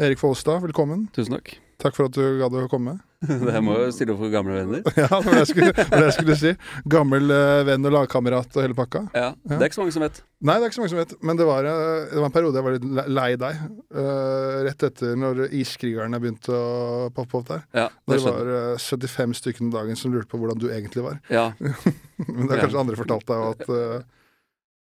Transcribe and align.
Erik 0.00 0.18
Follestad, 0.18 0.62
velkommen. 0.64 1.08
Tusen 1.12 1.34
takk. 1.36 1.58
Takk 1.80 1.94
for 1.96 2.08
at 2.08 2.14
du 2.16 2.22
gadd 2.40 2.54
å 2.56 2.62
komme. 2.72 2.94
Jeg 3.28 3.60
må 3.64 3.74
jo 3.76 3.88
stille 3.92 4.12
opp 4.14 4.20
for 4.22 4.32
gamle 4.32 4.54
venner. 4.56 4.80
Ja, 5.00 5.08
det 5.12 5.26
var 5.26 5.34
det 5.34 5.40
jeg 5.42 5.48
skulle, 5.50 5.72
det 5.76 6.00
jeg 6.06 6.14
skulle 6.16 6.36
si. 6.40 6.52
Gammel 6.92 7.28
uh, 7.32 7.60
venn 7.68 7.84
og 7.88 7.92
lagkamerat 7.92 8.56
og 8.56 8.64
hele 8.64 8.76
pakka. 8.76 9.02
Ja, 9.16 9.26
Det 9.44 9.58
er 9.58 9.66
ikke 9.68 9.76
så 9.76 9.82
mange 9.84 9.94
som 9.96 10.04
vet. 10.04 10.20
Nei, 10.40 10.54
det 10.56 10.64
er 10.64 10.72
ikke 10.72 10.78
så 10.78 10.82
mange 10.84 10.92
som 10.94 11.00
vet, 11.02 11.12
men 11.28 11.40
det 11.40 11.48
var, 11.48 11.68
eh, 11.68 12.06
det 12.14 12.16
var 12.16 12.28
en 12.30 12.36
periode 12.36 12.56
jeg 12.60 12.66
var 12.66 12.76
litt 12.78 13.12
lei 13.18 13.28
deg. 13.44 13.60
Uh, 13.92 14.56
rett 14.70 14.86
etter 14.88 15.18
når 15.20 15.42
iskrigerne 15.60 16.20
begynte 16.24 16.56
å 16.56 17.10
poppe 17.16 17.40
opp 17.42 17.50
der. 17.52 17.66
Ja, 17.76 17.88
det 18.08 18.16
det 18.22 18.22
var 18.24 18.54
eh, 18.56 18.86
75 18.88 19.36
stykker 19.42 19.66
om 19.66 19.74
dagen 19.76 20.00
som 20.00 20.16
lurte 20.16 20.32
på 20.32 20.40
hvordan 20.40 20.60
du 20.64 20.70
egentlig 20.72 21.04
var. 21.04 21.20
Ja. 21.28 21.50
Men 21.60 22.46
det 22.46 22.54
har 22.54 22.56
Ja. 22.56 22.64
kanskje 22.64 22.84
andre 22.86 23.00
fortalt 23.04 23.28
deg 23.28 23.50
at 23.52 24.08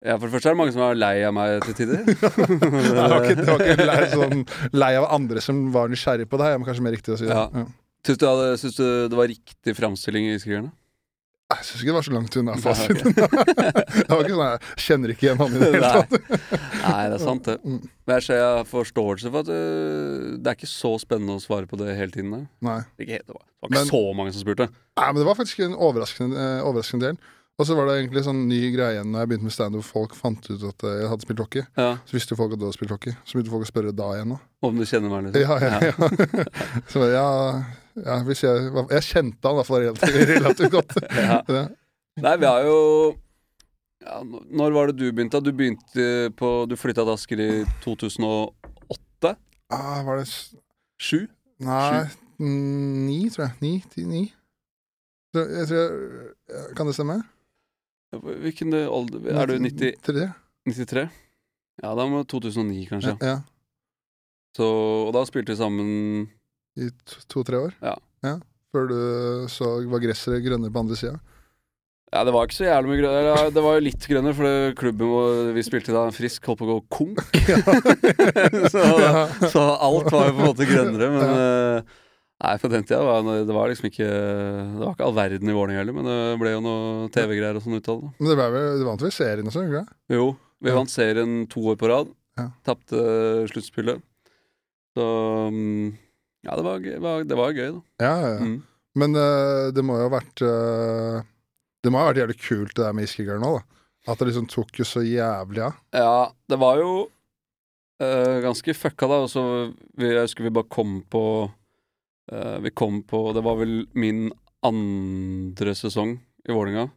ja, 0.06 0.16
for 0.16 0.26
det 0.28 0.34
første 0.36 0.48
er 0.52 0.56
det 0.56 0.60
mange 0.62 0.74
som 0.76 0.84
er 0.86 1.00
lei 1.00 1.16
av 1.28 1.34
meg 1.36 1.66
til 1.68 1.76
tider. 1.82 2.04
det 2.08 2.96
var 2.96 3.26
ikke, 3.26 3.38
det 3.42 3.48
var 3.50 3.64
ikke 3.66 3.88
lei, 3.90 4.00
sånn, 4.14 4.44
lei 4.80 4.92
av 5.00 5.10
andre 5.18 5.44
som 5.44 5.64
var 5.76 5.92
nysgjerrig 5.92 6.30
på 6.32 6.40
deg, 6.40 6.56
er 6.56 6.68
kanskje 6.68 6.86
mer 6.86 6.96
riktig 6.96 7.16
å 7.16 7.20
si 7.20 7.28
det. 7.28 7.36
Ja. 7.36 7.66
Syns 8.08 8.20
du, 8.22 8.28
hadde- 8.30 8.60
syns 8.62 8.78
du 8.80 8.86
det 9.12 9.18
var 9.20 9.28
riktig 9.28 9.76
framstilling 9.76 10.30
i 10.32 10.38
Skriverne? 10.40 10.72
Jeg 11.50 11.66
syns 11.66 11.82
ikke 11.82 11.90
det 11.90 11.96
var 11.98 12.06
så 12.06 12.12
langt 12.14 12.36
unna 12.38 12.54
fasiten. 12.62 13.10
Okay. 13.10 13.72
det 14.06 14.12
var 14.12 14.20
ikke 14.22 14.36
sånn 14.36 14.44
jeg 14.46 14.84
kjenner 14.86 15.14
ikke 15.16 15.26
igjen 15.26 15.40
han 15.40 15.56
i 15.56 15.62
det 15.64 15.70
hele 15.74 15.90
tatt. 15.96 16.12
Nei, 16.84 17.00
det 17.10 17.16
er 17.18 17.24
sant, 17.24 17.48
det. 17.50 17.56
Mm. 17.66 17.80
Men 18.06 18.20
jeg 18.20 18.26
ser 18.28 18.38
jeg 18.38 18.52
har 18.60 18.68
forståelse 18.70 19.32
for 19.34 19.42
at 19.42 19.50
øh, 19.56 20.28
det 20.38 20.52
er 20.52 20.60
ikke 20.60 20.70
så 20.70 20.92
spennende 21.02 21.40
å 21.40 21.42
svare 21.42 21.66
på 21.72 21.80
det 21.82 21.96
hele 21.98 22.14
tiden. 22.14 22.36
Da. 22.36 22.42
Nei. 22.70 22.78
Det 23.02 23.08
var, 23.10 23.42
det 23.42 23.66
var 23.66 23.72
ikke 23.72 23.76
Men- 23.80 23.90
så 23.90 24.04
mange 24.22 24.36
som 24.36 24.46
spurte. 24.46 24.70
Nei, 25.02 25.08
men 25.10 25.20
det 25.24 25.28
var 25.32 25.40
faktisk 25.42 25.66
en 25.66 25.74
overraskende, 25.90 26.38
eh, 26.46 26.62
overraskende 26.70 27.10
del. 27.10 27.20
Og 27.60 27.68
så 27.68 27.76
var 27.76 27.90
det 27.90 27.98
egentlig 27.98 28.22
sånn 28.24 28.46
ny 28.48 28.60
greie 28.72 28.94
igjen 28.96 29.10
når 29.12 29.26
jeg 29.26 29.30
begynte 29.34 29.48
med 29.50 29.54
standup. 29.54 29.84
Folk 29.84 30.14
fant 30.16 30.46
ut 30.48 30.62
at 30.70 30.84
eh, 30.88 30.94
jeg 31.02 31.10
hadde 31.12 31.26
spilt 31.26 31.42
hockey. 31.44 31.64
Ja, 31.76 31.90
Så 32.08 32.16
visste 32.16 32.38
folk 32.40 32.54
at 32.56 32.62
du 32.62 32.64
hadde 32.64 32.78
spilt 32.78 32.94
hockey. 32.94 33.16
Så 33.28 33.36
begynte 33.36 33.52
folk 33.52 33.66
å 33.66 33.68
spørre 33.68 33.92
da 33.96 34.08
igjen 34.16 34.32
òg. 34.38 34.46
Om 34.70 34.78
du 34.80 34.86
kjenner 34.88 35.12
meg, 35.12 35.28
liksom. 35.28 35.44
Ja, 35.44 35.58
ja, 35.60 35.90
ja. 35.90 36.46
så 36.94 37.08
ja, 37.12 37.26
ja 38.06 38.16
hvis 38.28 38.44
jeg, 38.46 38.70
jeg 38.96 39.06
kjente 39.10 39.44
han 39.44 39.58
i 39.58 39.60
hvert 39.60 39.68
fall 39.68 39.84
relativt, 39.84 40.32
relativt 40.32 40.78
godt. 40.78 40.96
Ja. 41.20 41.42
Ja. 41.52 41.66
Nei, 42.24 42.34
vi 42.40 42.48
har 42.48 42.66
jo 42.68 42.78
ja, 44.04 44.18
Når 44.24 44.74
var 44.76 44.90
det 44.90 44.96
du 45.00 45.06
begynte? 45.16 45.40
Du 45.44 45.52
begynte 45.56 46.06
på 46.40 46.50
Du 46.68 46.74
flytta 46.80 47.06
til 47.06 47.14
Asker 47.14 47.42
i 47.44 47.50
2008? 47.84 49.34
Ah, 49.72 50.00
var 50.08 50.20
det 50.20 50.26
Sju? 51.00 51.26
Nei, 51.64 52.08
ni, 52.40 53.20
tror 53.32 53.46
jeg. 53.46 53.54
Ni, 53.64 53.74
ti, 53.92 54.04
ni. 54.08 54.24
Jeg 55.36 55.68
tror 55.70 55.84
jeg, 55.84 56.64
Kan 56.80 56.88
det 56.90 56.96
stemme? 56.98 57.20
Hvilken 58.14 58.74
alder 58.74 59.28
Er 59.44 59.48
du 59.52 59.58
90, 59.62 60.00
Tre? 60.02 60.30
93? 60.68 61.04
Ja, 61.84 61.92
da 61.96 62.06
må 62.10 62.24
2009, 62.28 62.88
kanskje. 62.90 63.14
Ja. 63.24 63.36
Så, 64.58 64.66
og 65.08 65.14
da 65.16 65.22
spilte 65.30 65.54
vi 65.54 65.60
sammen 65.60 65.90
I 66.80 66.90
to- 67.06 67.22
to-tre 67.30 67.60
år? 67.70 67.76
Ja. 67.86 67.96
Før 68.74 68.88
du 68.90 68.98
så 69.50 69.70
var 69.90 70.02
gresset 70.04 70.42
grønnere 70.46 70.74
på 70.74 70.82
andre 70.84 70.98
sida? 71.00 71.20
Ja, 72.10 72.24
det 72.26 72.34
var 72.34 72.48
ikke 72.48 72.58
så 72.58 72.66
jævlig 72.66 72.90
mye 72.90 73.02
grønnere. 73.04 73.52
Det 73.54 73.62
var 73.64 73.76
jo 73.78 73.86
litt 73.86 74.06
grønnere, 74.10 74.34
for 74.38 74.76
klubben 74.82 75.54
vi 75.54 75.64
spilte 75.66 75.94
da, 75.94 76.08
Frisk, 76.14 76.46
holdt 76.50 76.60
på 76.64 76.66
å 76.66 76.72
gå 76.74 76.80
konk. 76.90 77.22
så, 78.74 78.84
Ja. 78.98 79.28
så 79.54 79.64
alt 79.78 80.10
var 80.12 80.28
jo 80.32 80.34
på 80.34 80.42
en 80.42 80.48
måte 80.50 80.66
grønnere, 80.70 81.10
men 81.14 81.36
eh, 81.38 81.98
Nei, 82.40 82.54
på 82.62 82.70
den 82.72 82.86
tida 82.88 83.02
var 83.04 83.26
det 83.28 83.52
var 83.52 83.68
liksom 83.68 83.90
ikke 83.90 84.06
Det 84.08 84.80
var 84.80 84.94
ikke 84.94 85.08
all 85.10 85.16
verden 85.18 85.50
i 85.52 85.56
Vålerenga 85.56 85.82
heller, 85.82 85.96
men 85.98 86.06
det 86.08 86.20
ble 86.40 86.54
jo 86.54 86.62
noe 86.64 87.10
TV-greier 87.12 87.58
og 87.60 87.66
sånn 87.66 87.76
ut 87.76 87.90
av 87.92 87.98
det. 88.06 88.12
Men 88.20 88.30
det 88.32 88.38
ble 88.40 88.62
du 88.80 88.86
vant 88.88 89.04
vel 89.04 89.12
serien 89.12 89.50
også, 89.52 89.66
ikke 89.68 89.82
det? 89.82 89.98
Jo, 90.16 90.30
vi 90.64 90.72
Ja. 90.72 90.78
vant 90.80 90.94
serien 90.94 91.34
to 91.52 91.66
år 91.74 91.76
på 91.82 91.90
rad. 91.92 92.14
Ja. 92.40 92.46
Tapte 92.64 93.02
sluttspillet. 93.52 94.00
Så 94.96 95.06
mm, 95.52 95.98
Ja, 96.48 96.56
det 96.56 96.64
var, 96.64 96.80
det 97.28 97.36
var 97.38 97.52
gøy, 97.52 97.74
da. 97.76 97.82
Ja, 98.00 98.14
ja, 98.24 98.32
ja. 98.38 98.40
Mm. 98.48 98.58
Men 99.00 99.16
uh, 99.20 99.70
det 99.76 99.84
må 99.86 100.00
jo 100.00 100.08
ha 100.08 100.16
vært 100.16 100.42
uh, 100.42 101.20
Det 101.84 101.92
må 101.92 102.00
ha 102.00 102.08
vært 102.10 102.24
jævlig 102.24 102.40
kult 102.42 102.74
det 102.76 102.86
der 102.88 102.96
med 102.96 103.06
iskrigeren 103.06 103.44
nå, 103.44 103.52
da. 103.60 103.84
At 104.10 104.20
det 104.24 104.32
liksom 104.32 104.48
tok 104.50 104.80
jo 104.80 104.88
så 104.88 105.04
jævlig 105.04 105.62
av. 105.68 105.76
Ja, 105.94 106.32
det 106.50 106.58
var 106.64 106.80
jo 106.80 106.92
uh, 108.02 108.38
ganske 108.48 108.74
fucka, 108.80 109.12
da. 109.12 109.20
Og 109.28 109.30
så 109.30 109.44
jeg 110.00 110.24
husker 110.24 110.48
vi 110.48 110.56
bare 110.56 110.72
kom 110.72 111.02
på 111.12 111.24
eh, 112.32 112.58
Vi 112.66 112.72
kom 112.72 113.02
på 113.04 113.30
Det 113.36 113.44
var 113.46 113.60
vel 113.60 113.84
min 113.98 114.30
andre 114.66 115.76
sesong 115.78 116.18
i 116.48 116.56
Vålinga 116.56 116.90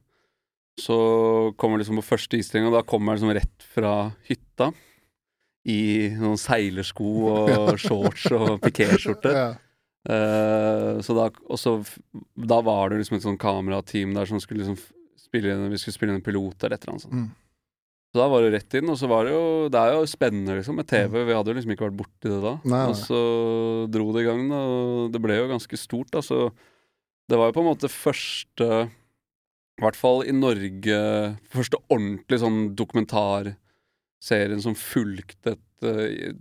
Så 0.81 0.97
kommer 1.57 1.81
liksom 1.81 2.01
på 2.01 2.07
første 2.15 2.41
istreng, 2.41 2.67
og 2.69 2.77
da 2.77 2.85
kommer 2.87 3.13
jeg 3.13 3.21
liksom 3.21 3.35
rett 3.37 3.67
fra 3.75 3.93
hytta. 4.27 4.71
I 5.69 5.83
noen 6.19 6.41
seilersko 6.41 7.11
og 7.29 7.77
shorts 7.85 8.25
og 8.35 8.57
pikéskjorte. 8.65 9.35
Ja. 9.37 9.51
Uh, 10.03 10.99
så 11.05 11.15
da, 11.15 11.29
og 11.47 11.61
så 11.61 11.77
da 12.35 12.59
var 12.67 12.91
det 12.91 13.03
liksom 13.03 13.21
et 13.21 13.27
sånn 13.27 13.39
kamerateam 13.39 14.17
der 14.17 14.27
som 14.27 14.41
skulle 14.43 14.65
liksom 14.65 14.81
spille 15.23 15.55
vi 15.71 15.79
skulle 15.79 15.95
spille 15.95 16.13
inn 16.13 16.19
en 16.19 16.25
pilot 16.27 16.65
eller 16.65 16.75
et 16.75 16.83
eller 16.83 16.97
annet 16.97 17.05
sånt. 17.07 17.21
Mm. 17.21 17.29
Så 18.13 18.21
da 18.21 18.27
var 18.29 18.45
det 18.45 18.51
rett 18.53 18.75
inn, 18.77 18.91
og 18.93 18.99
så 19.01 19.09
var 19.09 19.25
det 19.25 19.33
jo 19.33 19.45
Det 19.73 19.81
er 19.81 19.95
jo 19.97 20.09
spennende, 20.11 20.59
liksom, 20.59 20.77
med 20.77 20.89
TV. 20.91 21.15
Vi 21.25 21.33
hadde 21.33 21.49
jo 21.49 21.57
liksom 21.57 21.73
ikke 21.73 21.87
vært 21.87 22.01
borti 22.03 22.29
det 22.29 22.41
da. 22.45 22.55
Nei, 22.61 22.73
nei. 22.75 22.89
Og 22.93 22.97
så 23.01 23.21
dro 23.89 24.11
det 24.13 24.25
i 24.25 24.27
gang, 24.29 24.43
da, 24.53 24.59
og 24.69 25.15
det 25.15 25.23
ble 25.25 25.39
jo 25.39 25.49
ganske 25.49 25.81
stort, 25.81 26.11
da, 26.13 26.21
så 26.25 26.51
Det 27.31 27.39
var 27.41 27.49
jo 27.49 27.57
på 27.57 27.65
en 27.65 27.71
måte 27.71 27.89
første 27.89 28.69
I 28.69 29.85
hvert 29.87 29.97
fall 29.97 30.21
i 30.29 30.35
Norge 30.37 30.99
Første 31.55 31.81
ordentlig 31.89 32.43
sånn 32.45 32.61
dokumentarserien 32.77 34.61
som 34.61 34.77
fulgte 34.77 35.57
et 35.57 35.89
uh, 35.89 36.37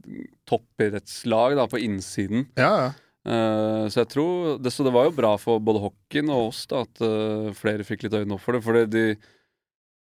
toppidrettslag 0.52 1.56
da, 1.56 1.70
på 1.72 1.80
innsiden. 1.80 2.52
ja, 2.60 2.74
ja. 2.88 2.92
Uh, 3.22 3.86
så 3.86 4.00
jeg 4.02 4.10
tror 4.16 4.56
det, 4.58 4.72
Så 4.74 4.82
det 4.82 4.94
var 4.96 5.06
jo 5.06 5.14
bra 5.14 5.36
for 5.38 5.62
både 5.62 5.84
hockeyen 5.84 6.32
og 6.34 6.48
oss 6.48 6.64
da 6.66 6.80
at 6.88 7.02
uh, 7.06 7.52
flere 7.54 7.86
fikk 7.86 8.08
litt 8.08 8.16
øyne 8.18 8.34
opp 8.34 8.42
for 8.42 8.58
det. 8.58 8.64
For 8.66 8.80
de, 8.90 9.04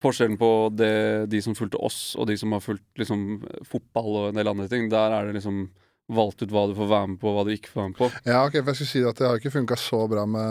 forskjellen 0.05 0.37
på 0.41 0.51
det, 0.77 0.93
de 1.33 1.41
som 1.45 1.57
fulgte 1.57 1.81
oss, 1.81 2.15
og 2.19 2.29
de 2.31 2.37
som 2.41 2.53
har 2.55 2.63
fulgt 2.65 3.01
liksom, 3.01 3.43
fotball 3.69 4.13
og 4.21 4.29
en 4.29 4.39
del 4.39 4.53
andre 4.53 4.69
ting, 4.71 4.87
der 4.93 5.17
er 5.17 5.27
det 5.29 5.39
liksom 5.39 5.67
valgt 6.13 6.43
ut 6.45 6.53
hva 6.53 6.67
du 6.69 6.75
får 6.77 6.89
være 6.91 7.11
med 7.15 7.21
på, 7.21 7.31
og 7.31 7.39
hva 7.39 7.45
du 7.49 7.53
ikke 7.55 7.71
får 7.73 7.81
være 7.81 7.93
med 7.93 7.99
på. 8.01 8.09
Ja, 8.29 8.43
ok, 8.45 8.59
for 8.61 8.73
jeg 8.73 8.81
skulle 8.81 8.93
si 8.93 9.05
at 9.09 9.21
det 9.21 9.29
har 9.29 9.41
ikke 9.41 9.55
funka 9.55 9.79
så 9.81 10.03
bra 10.11 10.27
med 10.29 10.49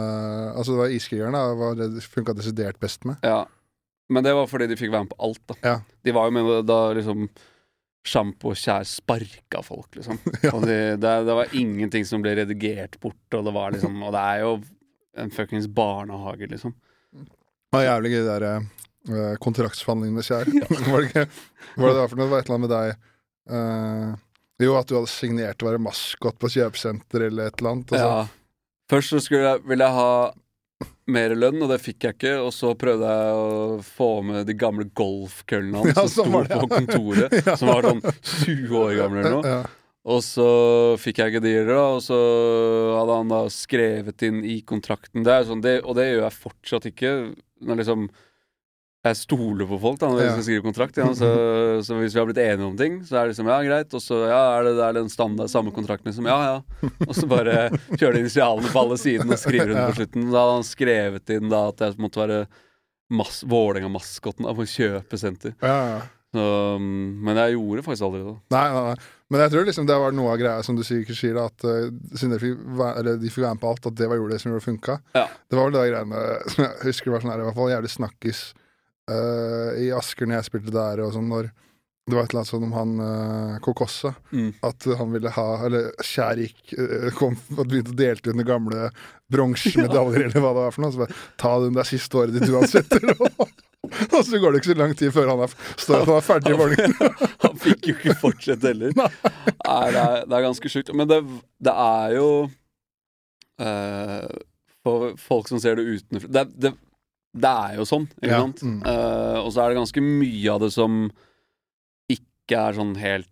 Altså, 0.57 0.73
det 0.73 0.81
var 0.81 0.95
iskrigeren 0.95 1.37
da, 1.37 1.43
var 1.59 1.77
det 1.77 2.05
funka 2.09 2.35
desidert 2.37 2.79
best 2.81 3.05
med. 3.09 3.21
Ja. 3.25 3.43
Men 4.13 4.25
det 4.25 4.33
var 4.35 4.49
fordi 4.49 4.67
de 4.69 4.77
fikk 4.79 4.93
være 4.93 5.05
med 5.05 5.13
på 5.13 5.21
alt, 5.29 5.43
da. 5.51 5.57
Ja. 5.63 5.75
De 6.03 6.15
var 6.15 6.29
jo 6.29 6.35
med 6.35 6.53
da 6.69 6.79
liksom 6.97 7.27
Sjampo 8.03 8.51
og 8.51 8.59
Kjær 8.59 8.83
sparka 8.87 9.61
folk, 9.63 9.93
liksom. 9.95 10.17
Ja. 10.43 10.51
Og 10.55 10.65
det, 10.67 10.79
det, 11.03 11.13
det 11.29 11.37
var 11.37 11.53
ingenting 11.55 12.07
som 12.07 12.23
ble 12.25 12.33
redigert 12.41 12.97
bort, 13.03 13.21
og 13.37 13.45
det 13.47 13.53
var 13.55 13.75
liksom 13.75 14.01
Og 14.03 14.11
det 14.15 14.23
er 14.33 14.41
jo 14.43 14.55
en 15.23 15.31
fuckings 15.31 15.69
barnehage, 15.69 16.49
liksom. 16.49 16.73
Det 17.13 17.77
var 17.77 17.85
jævlig 17.85 18.15
gøy, 18.15 18.23
det 18.25 18.39
der 18.41 18.82
uh, 19.09 19.33
kontraktsforhandlingene 19.43 20.25
skjer. 20.25 20.51
Ja. 20.61 20.69
var 20.91 21.01
det 21.01 21.09
ikke 21.09 21.25
Var 21.79 21.87
det 21.87 21.95
det 21.95 22.01
var 22.01 22.11
for 22.11 22.19
noe? 22.19 22.27
Det 22.27 22.33
var 22.33 22.43
et 22.43 22.47
eller 22.47 22.59
annet 22.59 22.67
med 22.67 22.75
deg 22.75 23.09
uh, 23.53 24.13
Jo, 24.63 24.77
at 24.79 24.87
du 24.87 24.95
hadde 24.99 25.11
signert 25.11 25.63
å 25.63 25.69
være 25.71 25.83
maskot 25.83 26.39
på 26.39 26.51
kjøpesenter 26.55 27.27
eller 27.27 27.51
et 27.51 27.59
eller 27.59 27.75
annet. 27.75 27.93
Og 27.93 27.99
så, 27.99 28.07
Ja. 28.07 28.23
Først 28.91 29.13
så 29.13 29.19
skulle 29.23 29.47
jeg, 29.47 29.61
ville 29.65 29.85
jeg 29.87 29.95
ha 29.95 30.33
mer 31.13 31.33
lønn, 31.35 31.61
og 31.63 31.71
det 31.71 31.79
fikk 31.83 32.05
jeg 32.05 32.17
ikke. 32.17 32.33
Og 32.43 32.51
så 32.55 32.73
prøvde 32.79 33.13
jeg 33.15 33.37
å 33.37 33.77
få 33.85 34.09
med 34.27 34.47
de 34.47 34.55
gamle 34.59 34.87
golfkøllene 34.95 35.81
hans 35.81 35.95
Ja, 35.97 36.03
som 36.11 36.35
sånn 36.35 36.49
sto 36.49 36.59
på 36.65 36.69
kontoret. 36.71 37.37
Ja. 37.39 37.55
Som 37.59 37.71
var 37.71 37.87
sånn 37.87 38.03
20 38.03 38.75
år 38.81 38.93
gamle 38.99 39.23
eller 39.23 39.37
noe. 39.37 39.55
Ja. 39.55 39.63
Og 40.13 40.19
så 40.25 40.45
fikk 40.99 41.21
jeg 41.21 41.31
ikke 41.31 41.43
dealer, 41.45 41.71
da. 41.71 41.85
Og 41.95 42.03
så 42.03 42.19
hadde 42.97 43.17
han 43.21 43.31
da 43.31 43.41
skrevet 43.53 44.25
inn 44.27 44.41
i 44.43 44.59
kontrakten 44.67 45.23
det 45.23 45.37
er 45.37 45.47
sånn, 45.47 45.63
det, 45.63 45.77
Og 45.87 45.95
det 45.99 46.09
gjør 46.09 46.25
jeg 46.25 46.39
fortsatt 46.41 46.87
ikke. 46.91 47.13
Når 47.63 47.81
liksom 47.83 48.09
jeg 49.03 49.17
stoler 49.19 49.67
på 49.67 49.77
folk 49.83 49.99
da 49.99 50.07
når 50.07 50.21
vi 50.21 50.27
skal 50.29 50.45
skrive 50.45 50.63
kontrakt. 50.63 50.97
Ja, 51.01 51.09
så, 51.17 51.29
så 51.83 51.97
hvis 51.99 52.13
vi 52.15 52.21
har 52.21 52.27
blitt 52.29 52.39
enige 52.39 52.67
om 52.69 52.75
ting, 52.79 53.01
så 53.03 53.17
er 53.17 53.25
det 53.25 53.33
liksom 53.33 53.49
ja, 53.51 53.57
greit. 53.67 53.95
Og 53.97 54.03
så 54.03 54.19
ja, 54.29 54.41
er 54.55 54.67
det, 54.69 54.73
er 54.77 54.95
det 54.95 55.01
den 55.01 55.11
standard, 55.11 55.51
samme 55.51 55.73
kontrakten 55.75 56.07
liksom? 56.07 56.29
Ja, 56.31 56.37
ja. 56.47 56.91
Og 57.09 57.11
så 57.17 57.27
bare 57.27 57.67
kjører 57.97 58.15
de 58.15 58.23
initialene 58.23 58.71
på 58.71 58.83
alle 58.85 58.99
sidene 59.01 59.35
og 59.35 59.41
skriver 59.41 59.73
under 59.73 59.91
på 59.91 59.99
slutten. 59.99 60.29
Da 60.29 60.45
hadde 60.45 60.55
han 60.55 60.69
skrevet 60.69 61.35
inn 61.35 61.51
da 61.51 61.65
at 61.73 61.83
jeg 61.83 61.99
måtte 62.05 62.23
være 62.23 62.39
mas 63.13 63.43
Vålerenga-maskoten 63.51 64.47
et 64.47 64.71
kjøpesenter. 64.77 65.57
Ja, 65.59 65.75
ja. 65.97 65.99
Så, 66.33 66.47
mm, 66.79 67.19
men 67.27 67.37
jeg 67.37 67.53
gjorde 67.57 67.83
faktisk 67.85 68.07
aldri 68.07 68.23
det. 68.23 68.39
Nei, 68.55 68.65
nei, 68.71 68.87
nei. 68.87 69.11
Men 69.33 69.43
jeg 69.43 69.51
tror 69.53 69.67
liksom 69.67 69.85
det 69.89 69.99
var 70.01 70.15
noe 70.15 70.31
av 70.31 70.39
greia 70.41 70.63
som 70.65 70.79
du 70.79 70.81
sikkert 70.87 71.19
sier, 71.19 71.37
at 71.43 71.67
uh, 71.67 71.91
siden 72.15 72.33
de 72.33 72.39
fikk, 72.41 72.65
være, 72.79 73.03
eller 73.03 73.19
de 73.21 73.29
fikk 73.29 73.43
være 73.43 73.59
med 73.59 73.65
på 73.67 73.75
alt, 73.75 73.91
at 73.91 73.99
det 73.99 74.07
var 74.09 74.17
gjorde 74.17 74.33
det 74.33 74.41
som 74.41 74.49
gjorde 74.49 74.63
det 74.63 74.71
funka. 74.71 74.97
Ja. 75.19 75.27
Det 75.29 75.59
var 75.59 75.67
vel 75.67 75.75
det 75.75 75.87
greiene 75.91 76.25
som 76.55 76.65
jeg 76.65 76.75
husker 76.87 77.13
var 77.13 77.25
sånn 77.25 77.35
her, 77.35 77.43
i 77.43 77.49
hvert 77.51 77.59
fall 77.59 77.73
jævlig 77.75 77.91
snakkis 77.99 78.43
eh, 79.11 79.83
i 79.85 79.91
Asker 79.95 80.29
når 80.29 80.39
jeg 80.39 80.49
spilte 80.51 80.75
der, 80.75 81.03
og 81.05 81.13
sånn 81.15 81.29
når 81.31 81.51
det 82.03 82.17
var 82.17 82.25
et 82.25 82.33
eller 82.33 82.41
annet 82.41 82.49
sånn 82.51 82.63
om 82.67 82.73
han 82.75 82.93
uh, 82.99 83.59
Kokossa. 83.63 84.09
Mm. 84.35 84.49
At 84.67 84.87
han 84.99 85.13
ville 85.13 85.31
ha 85.31 85.45
Eller 85.63 85.85
Kjær 86.03 86.41
gikk 86.41 86.73
eh, 86.75 87.05
kom 87.15 87.37
og 87.55 87.61
begynte 87.61 87.93
å 87.93 87.95
delte 87.95 88.33
ut 88.33 88.35
noen 88.35 88.49
gamle 88.49 88.89
bronsemedaljer, 89.31 90.25
eller 90.27 90.43
hva 90.43 90.51
det 90.51 90.65
var 90.65 90.75
for 90.75 90.83
noe. 90.83 90.91
Så 90.91 91.03
bare 91.05 91.21
Ta 91.39 91.53
den 91.63 91.77
der 91.77 91.87
siste 91.87 92.19
året 92.19 92.35
ditt 92.35 92.51
uansett. 92.51 92.91
Og 94.15 94.19
så 94.27 94.39
går 94.39 94.51
det 94.51 94.61
ikke 94.61 94.71
så 94.73 94.79
lang 94.79 94.93
tid 94.99 95.11
før 95.15 95.31
han 95.31 95.41
er, 95.43 95.55
står 95.79 96.05
han 96.05 96.13
er 96.15 96.23
ferdig 96.23 96.53
i 96.53 96.59
morgen 96.59 96.93
Han 97.43 97.57
fikk 97.59 97.89
jo 97.89 97.95
ikke 97.97 98.15
fortsette 98.21 98.71
heller. 98.71 98.95
Nei, 98.95 99.87
det 99.95 100.03
er, 100.03 100.23
det 100.27 100.37
er 100.37 100.45
ganske 100.47 100.71
sjukt. 100.71 100.91
Men 100.95 101.07
det, 101.11 101.21
det 101.63 101.75
er 101.87 102.17
jo 102.17 102.29
uh, 103.63 104.27
For 104.83 105.15
folk 105.23 105.51
som 105.51 105.63
ser 105.63 105.79
det 105.79 105.87
utenfra 105.87 106.35
det, 106.35 106.45
det, 106.67 106.75
det 107.33 107.49
er 107.49 107.75
jo 107.79 107.85
sånn, 107.89 108.07
ikke 108.21 108.29
Ja, 108.29 108.41
sant? 108.43 108.61
mm. 108.61 108.81
Uh, 108.85 109.39
og 109.45 109.51
så 109.55 109.63
er 109.63 109.69
det 109.73 109.79
ganske 109.81 110.01
mye 110.05 110.51
av 110.53 110.59
det 110.61 110.71
som 110.75 110.97
ikke 112.13 112.59
er 112.59 112.73
sånn 112.77 112.95
helt 112.99 113.29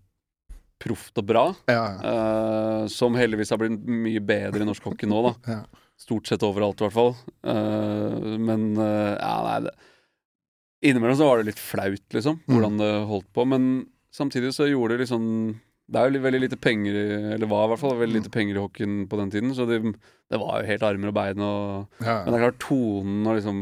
proft 0.81 1.19
og 1.21 1.27
bra. 1.29 1.43
Ja, 1.69 1.83
ja. 1.93 1.99
Uh, 2.01 2.87
som 2.89 3.13
heldigvis 3.19 3.51
har 3.53 3.59
blitt 3.61 3.77
mye 3.85 4.19
bedre 4.25 4.63
i 4.63 4.65
norsk 4.65 4.83
hockey 4.89 5.05
nå, 5.09 5.21
da. 5.29 5.33
Ja. 5.55 5.61
Stort 6.01 6.25
sett 6.25 6.41
overalt, 6.41 6.79
i 6.81 6.85
hvert 6.87 6.95
fall. 6.95 7.11
Uh, 7.45 8.37
men 8.41 8.71
eh, 8.81 9.11
ja, 9.21 9.33
nei 9.45 9.57
det, 9.67 9.73
Innimellom 10.89 11.13
så 11.19 11.27
var 11.27 11.37
det 11.43 11.51
litt 11.51 11.59
flaut, 11.61 12.07
liksom, 12.09 12.39
Mm. 12.47 12.55
hvordan 12.55 12.77
det 12.81 12.87
holdt 13.05 13.27
på. 13.37 13.43
Men 13.45 13.67
samtidig 14.09 14.49
så 14.57 14.65
gjorde 14.65 14.95
det 14.97 15.03
liksom 15.05 15.59
Det 15.91 15.99
er 15.99 16.09
jo 16.09 16.21
veldig 16.23 16.39
lite 16.41 16.57
penger 16.57 16.95
i 16.95 17.33
Eller 17.35 17.45
var 17.51 17.65
i 17.65 17.69
hvert 17.73 17.79
fall 17.83 17.93
veldig 17.99 18.15
Mm. 18.17 18.23
lite 18.23 18.31
penger 18.33 18.55
i 18.57 18.63
hockeyen 18.63 18.95
på 19.11 19.17
den 19.19 19.29
tiden, 19.29 19.51
så 19.53 19.67
det, 19.69 19.77
det 20.31 20.39
var 20.39 20.61
jo 20.63 20.67
helt 20.71 20.81
armer 20.87 21.11
og 21.11 21.13
bein 21.13 21.39
og 21.45 21.85
Men 22.01 22.25
det 22.31 22.33
er 22.39 22.45
klart, 22.49 22.59
tonen 22.65 23.27
og 23.27 23.35
liksom 23.37 23.61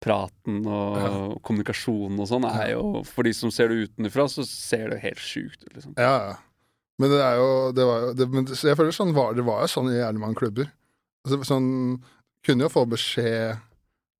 praten 0.00 0.62
og 0.66 0.96
Ja. 0.96 1.10
kommunikasjonen 1.44 2.18
og 2.20 2.28
sånn 2.30 2.46
er 2.48 2.70
jo 2.72 3.02
For 3.04 3.22
de 3.26 3.32
som 3.36 3.50
ser 3.52 3.68
det 3.68 3.88
utenfra, 3.90 4.24
så 4.32 4.44
ser 4.48 4.88
det 4.90 5.00
helt 5.02 5.18
sjukt 5.20 5.62
ut, 5.66 5.74
liksom. 5.74 5.94
ja, 5.98 6.14
ja. 6.30 6.36
Men 7.00 7.10
det 7.10 7.20
er 7.24 7.36
jo, 7.40 7.50
det 7.72 7.84
var 7.88 8.00
jo 8.00 8.12
det, 8.14 8.28
men, 8.28 8.44
Jeg 8.46 8.76
føler 8.76 8.92
sånn 8.92 9.14
var, 9.16 9.34
det 9.34 9.44
var 9.44 9.62
jo 9.64 9.68
sånn 9.72 9.88
i 9.92 9.96
jævlig 10.00 10.20
mange 10.20 10.36
klubber. 10.36 10.70
Altså, 11.24 11.38
sånn, 11.48 11.68
kunne 12.44 12.64
jo 12.64 12.68
få 12.72 12.86
beskjed 12.88 13.56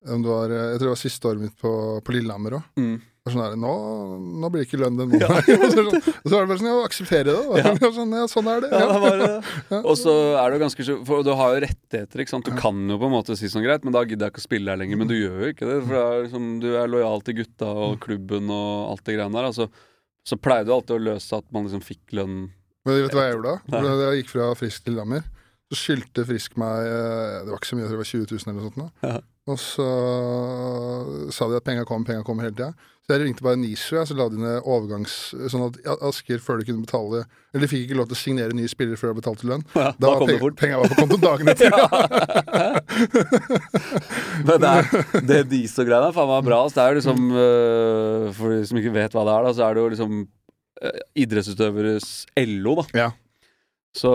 om 0.09 0.23
det 0.25 0.31
var 0.31 0.49
Jeg 0.49 0.79
tror 0.79 0.87
det 0.88 0.94
var 0.94 1.00
siste 1.00 1.29
året 1.29 1.41
mitt 1.41 1.56
på, 1.61 1.73
på 2.05 2.12
Lillehammer 2.12 2.56
òg. 2.61 2.62
Mm. 2.81 3.00
Sånn 3.29 3.43
her, 3.45 3.53
nå, 3.61 3.71
nå 4.41 4.49
blir 4.49 4.63
det 4.63 4.67
ikke 4.71 4.79
lønn 4.81 4.97
den 4.97 5.11
måneden. 5.13 5.29
og 5.61 5.69
så, 5.69 5.83
er 5.83 5.85
det 5.85 5.91
sånn, 5.91 6.15
så 6.25 6.31
er 6.39 6.41
det 6.41 6.49
bare 6.49 6.61
sånn, 6.63 6.69
ja, 6.71 6.77
akseptere 6.89 7.25
det. 7.29 7.35
Da. 7.37 7.59
Ja. 7.85 7.91
sånn, 7.99 8.15
ja, 8.17 8.23
sånn 8.33 8.49
er 8.49 8.63
det. 8.65 8.71
Ja, 8.73 8.87
Ja. 8.89 9.11
det 9.11 9.29
det. 9.69 9.81
Og 9.91 9.99
så 10.01 10.15
er 10.41 10.47
det 10.49 10.57
jo 10.57 10.63
ganske 10.65 10.87
for 11.11 11.27
du 11.27 11.31
har 11.37 11.53
jo 11.53 11.61
rettigheter, 11.67 12.23
ikke 12.25 12.33
sant. 12.33 12.49
Du 12.49 12.57
kan 12.57 12.79
jo 12.89 12.97
på 13.03 13.11
en 13.11 13.13
måte 13.13 13.37
si 13.37 13.51
sånn 13.53 13.67
greit, 13.67 13.85
men 13.85 13.93
da 13.95 14.03
gidder 14.09 14.31
jeg 14.31 14.35
ikke 14.35 14.43
å 14.43 14.47
spille 14.47 14.73
her 14.73 14.81
lenger. 14.81 15.01
Men 15.03 15.11
du 15.13 15.15
gjør 15.19 15.37
jo 15.45 15.51
ikke 15.53 15.69
det, 15.69 15.77
for 15.85 15.93
det 15.99 16.05
er 16.07 16.25
liksom, 16.25 16.47
du 16.65 16.69
er 16.81 16.91
lojal 16.97 17.27
til 17.29 17.37
gutta 17.43 17.69
og 17.85 17.99
klubben 18.07 18.49
og 18.57 18.73
alt 18.95 19.05
det 19.05 19.19
greiene 19.19 19.37
der. 19.37 19.51
Altså, 19.53 19.69
så 20.27 20.39
pleide 20.41 20.71
du 20.71 20.75
alltid 20.79 20.97
å 20.97 21.05
løse 21.11 21.43
at 21.45 21.47
man 21.53 21.69
liksom 21.69 21.85
fikk 21.85 22.17
lønn. 22.17 22.39
Men 22.89 22.97
vet 23.05 23.13
du 23.13 23.19
hva 23.21 23.27
jeg 23.29 23.37
gjorde 23.37 23.53
da? 23.53 23.85
Da 23.85 23.99
jeg 24.09 24.23
gikk 24.23 24.33
fra 24.33 24.49
Frisk 24.57 24.87
til 24.87 24.95
Lillehammer, 24.97 25.29
så 25.71 25.77
skyldte 25.79 26.25
Frisk 26.27 26.57
meg 26.59 26.89
eh, 26.89 27.35
Det 27.45 27.53
var 27.53 27.61
ikke 27.61 27.69
så 27.69 27.77
mye, 27.77 27.85
jeg 27.85 27.93
tror 27.93 28.01
det 28.01 28.03
var 28.03 28.09
20 28.11 28.25
000 28.33 28.49
eller 28.49 28.57
noe 28.57 28.71
sånt. 28.73 29.05
Ja. 29.05 29.19
Og 29.51 29.59
så 29.61 29.87
sa 31.35 31.49
de 31.51 31.59
at 31.59 31.67
penga 31.67 31.85
kom, 31.89 32.05
penga 32.07 32.25
kom 32.27 32.41
hele 32.43 32.55
tida. 32.55 32.73
Så 33.11 33.17
jeg 33.17 33.25
ringte 33.27 33.43
bare 33.43 33.59
Nisu, 33.59 33.97
jeg, 33.97 34.07
så 34.07 34.15
la 34.15 34.29
de 34.31 34.39
ned 34.39 34.61
overgangs... 34.71 35.15
Sånn 35.51 35.65
at 35.67 35.75
Asker, 36.07 36.39
før 36.39 36.61
de 36.61 36.67
kunne 36.69 36.85
betale 36.87 37.25
Eller 37.51 37.65
de 37.65 37.69
fikk 37.73 37.89
ikke 37.89 37.97
lov 37.99 38.07
til 38.07 38.15
å 38.15 38.19
signere 38.21 38.55
nye 38.55 38.71
spillere 38.71 38.95
før 39.01 39.11
de 39.11 39.19
betalte 39.19 39.49
lønn. 39.51 39.65
Ja, 39.75 39.89
Da 39.99 40.05
da 40.05 40.12
var 40.15 40.23
penga, 40.29 40.39
fort. 40.45 40.55
penga 40.61 40.77
var 40.79 40.87
på 40.93 40.99
konto 41.01 41.19
dagen 41.19 41.51
etter. 41.51 41.75
Men 44.47 44.62
det, 44.62 44.71
er, 44.71 44.87
det 45.27 45.41
DISO-greiene 45.51 46.12
er 46.12 46.15
faen 46.15 46.31
meg 46.31 46.47
bra. 46.47 46.61
Det 46.71 46.83
er 46.85 46.93
jo 46.95 46.99
liksom 47.01 47.19
øh, 47.35 48.29
For 48.37 48.55
de 48.55 48.61
som 48.71 48.79
ikke 48.81 48.95
vet 48.95 49.17
hva 49.17 49.25
det 49.27 49.35
er, 49.35 49.43
da, 49.49 49.53
så 49.59 49.65
er 49.67 49.75
det 49.77 49.83
jo 49.83 49.91
liksom 49.97 50.12
øh, 50.87 51.01
idrettsutøveres 51.25 52.07
LO, 52.47 52.77
da. 52.81 52.85
Ja. 53.07 53.09
Så 53.99 54.11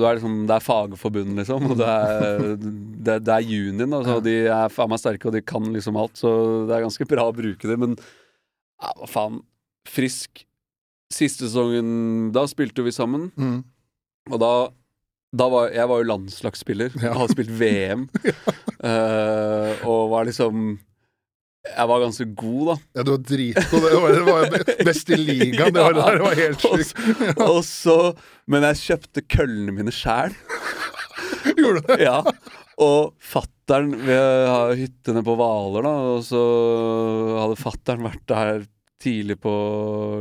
du 0.00 0.06
er 0.08 0.16
liksom, 0.16 0.38
det 0.48 0.54
er 0.56 0.64
fagforbund, 0.64 1.34
liksom. 1.36 1.66
Og 1.68 1.76
det 1.82 1.88
er, 1.92 2.56
det, 2.56 3.18
det 3.28 3.34
er 3.34 3.44
junien. 3.44 3.92
Altså, 3.92 4.16
Ja. 4.16 4.24
De 4.24 4.36
er 4.62 4.72
faen 4.72 4.88
meg 4.94 5.02
sterke, 5.02 5.28
og 5.28 5.36
de 5.36 5.42
kan 5.44 5.68
liksom 5.74 5.98
alt. 6.00 6.16
Så 6.16 6.30
det 6.70 6.78
er 6.78 6.86
ganske 6.86 7.04
bra 7.12 7.26
å 7.28 7.36
bruke 7.36 7.68
det. 7.68 7.76
Men 7.76 7.92
ja, 8.82 8.92
hva 8.98 9.08
faen. 9.10 9.40
Frisk. 9.88 10.44
Siste 11.08 11.46
sesongen 11.46 12.32
Da 12.36 12.44
spilte 12.50 12.84
vi 12.84 12.92
sammen. 12.92 13.30
Mm. 13.40 13.62
Og 14.28 14.42
da, 14.42 14.50
da 15.32 15.46
var 15.52 15.70
jeg 15.72 15.88
var 15.90 16.02
jo 16.02 16.10
landslagsspiller. 16.10 16.98
Ja. 17.00 17.14
Hadde 17.16 17.32
spilt 17.32 17.54
VM. 17.60 18.04
eh, 18.90 19.86
og 19.88 20.12
var 20.12 20.28
liksom 20.28 20.76
Jeg 21.68 21.88
var 21.90 22.04
ganske 22.04 22.28
god, 22.38 22.60
da. 22.68 22.76
Ja, 22.98 23.06
du 23.06 23.12
var 23.14 23.24
dritgod. 23.32 23.88
Det 23.88 24.02
var, 24.02 24.14
det 24.18 24.26
var 24.28 24.84
best 24.90 25.10
i 25.10 25.18
ligaen. 25.20 25.74
Det 25.74 25.82
ja. 25.82 25.88
det 25.88 26.04
der, 26.04 26.20
det 26.20 26.26
var 26.26 26.38
helt 26.42 26.68
sjukt. 26.68 27.42
og 27.48 27.64
så 27.66 27.98
Men 28.46 28.68
jeg 28.70 28.84
kjøpte 28.84 29.26
køllene 29.26 29.74
mine 29.80 29.94
sjæl. 29.94 30.36
Gjorde 31.58 31.80
du 31.80 31.92
det? 31.94 32.02
Ja. 32.04 32.22
Og 32.78 33.14
fattern 33.18 33.90
Vi 34.06 34.14
har 34.14 34.74
hyttene 34.78 35.22
på 35.26 35.34
Hvaler, 35.38 35.86
da, 35.86 35.94
og 36.14 36.24
så 36.26 36.42
hadde 37.40 37.60
fattern 37.60 38.06
vært 38.06 38.24
der 38.30 38.66
tidlig 39.02 39.38
på 39.42 39.52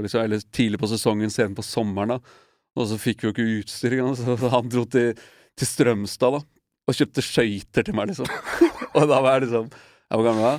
liksom, 0.04 0.24
Eller 0.26 0.44
tidlig 0.54 0.82
på 0.82 0.90
sesongen, 0.92 1.34
sent 1.34 1.58
på 1.58 1.66
sommeren, 1.66 2.18
da. 2.18 2.44
Og 2.78 2.90
så 2.90 2.98
fikk 3.02 3.24
vi 3.24 3.30
jo 3.30 3.34
ikke 3.34 3.50
utstyr 3.64 3.98
så 4.18 4.38
han 4.54 4.70
dro 4.70 4.84
til, 4.86 5.18
til 5.58 5.70
Strømstad, 5.70 6.38
da. 6.38 6.42
Og 6.88 6.96
kjøpte 6.96 7.24
skøyter 7.26 7.86
til 7.88 7.98
meg, 7.98 8.12
liksom. 8.12 8.30
og 8.98 9.08
da 9.10 9.22
var 9.22 9.38
jeg 9.38 9.48
liksom 9.48 9.70
Jeg 9.72 10.20
var 10.20 10.28
gammel 10.30 10.46
da. 10.48 10.58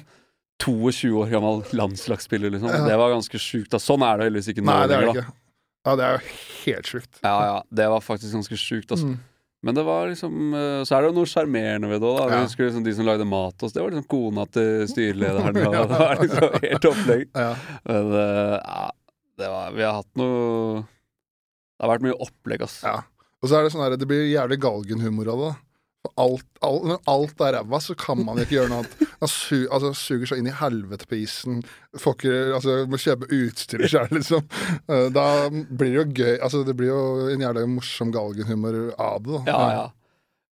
22 0.59 1.13
år 1.15 1.29
gammel 1.31 1.61
landslagsspiller, 1.79 2.51
liksom. 2.55 2.73
Ja. 2.75 2.85
Det 2.89 2.99
var 2.99 3.15
ganske 3.15 3.43
sjukt. 3.43 3.71
da. 3.75 3.83
Sånn 3.83 4.03
er 4.03 4.19
det 4.19 4.29
heldigvis 4.29 4.53
ikke 4.55 4.65
nå 4.65 4.73
Nei, 4.73 4.87
det 4.91 4.97
er 4.97 5.07
det 5.07 5.13
ikke. 5.15 5.35
Ja, 5.87 5.93
det 5.97 6.05
er 6.05 6.17
jo 6.17 6.23
helt 6.67 6.91
sjukt. 6.91 7.21
Ja, 7.23 7.37
ja. 7.47 7.59
Det 7.81 7.87
var 7.95 8.03
faktisk 8.05 8.35
ganske 8.35 8.59
sjukt, 8.61 8.91
altså. 8.91 9.13
Mm. 9.15 9.21
Men 9.63 9.75
det 9.75 9.83
var 9.83 10.07
liksom 10.07 10.55
eh, 10.55 10.85
Så 10.87 10.95
er 10.95 11.03
det 11.03 11.11
jo 11.11 11.17
noe 11.17 11.29
sjarmerende 11.29 11.91
ved 11.91 12.03
det 12.05 12.11
òg. 12.11 12.31
Ja. 12.31 12.43
Husker 12.45 12.69
liksom 12.69 12.85
de 12.87 12.95
som 12.95 13.09
lagde 13.09 13.27
mat 13.27 13.65
hos 13.65 13.75
Det 13.75 13.83
var 13.83 13.91
liksom 13.91 14.07
kona 14.11 14.47
til 14.55 14.85
styrelederen. 14.91 15.59
ja. 15.65 15.73
det 15.83 15.99
var 15.99 16.23
liksom 16.23 16.59
helt 16.63 16.89
opplegg. 16.93 17.25
Ja. 17.35 17.51
Men 17.89 18.13
eh, 18.23 18.57
ja, 18.63 18.85
det 19.43 19.53
var 19.55 19.79
Vi 19.79 19.87
har 19.87 19.97
hatt 19.99 20.13
noe 20.21 20.83
Det 20.85 21.87
har 21.87 21.95
vært 21.95 22.07
mye 22.07 22.21
opplegg, 22.29 22.67
ass. 22.69 22.81
Ja. 22.87 23.01
Og 23.39 23.51
så 23.51 23.59
er 23.59 23.67
det 23.67 23.75
sånn 23.75 23.85
her, 23.85 23.95
det 23.99 24.07
blir 24.11 24.25
jævlig 24.27 24.59
galgenhumor 24.63 25.33
av 25.35 25.43
det. 25.43 25.51
da. 25.51 25.68
Alt, 26.19 26.47
alt, 26.65 26.85
når 26.89 27.01
alt 27.11 27.41
er 27.45 27.53
ræva, 27.59 27.79
så 27.83 27.95
kan 27.99 28.21
man 28.25 28.39
ikke 28.41 28.55
gjøre 28.57 28.71
noe 28.71 28.79
annet. 28.85 29.01
Man 29.21 29.31
su, 29.33 29.57
altså, 29.75 29.91
suger 29.99 30.31
så 30.31 30.37
inn 30.39 30.47
i 30.49 30.55
helvete 30.55 31.09
på 31.11 31.19
isen. 31.19 31.59
Får 31.99 32.15
ikke, 32.17 32.37
altså, 32.55 32.77
må 32.91 33.01
kjøpe 33.03 33.29
utstyr 33.35 33.83
sjøl, 33.91 34.07
liksom. 34.15 34.45
Eh, 34.89 35.09
Da 35.15 35.25
blir 35.51 35.91
det 35.91 35.99
jo 35.99 36.05
gøy. 36.23 36.37
Altså, 36.39 36.63
det 36.67 36.77
blir 36.79 36.93
jo 36.93 37.01
en 37.35 37.43
jævlig 37.43 37.67
morsom 37.75 38.13
galgenhumor 38.15 38.79
av 38.95 39.19
det. 39.27 39.41
da. 39.41 39.43
Ja, 39.51 39.69
ja. 39.75 39.87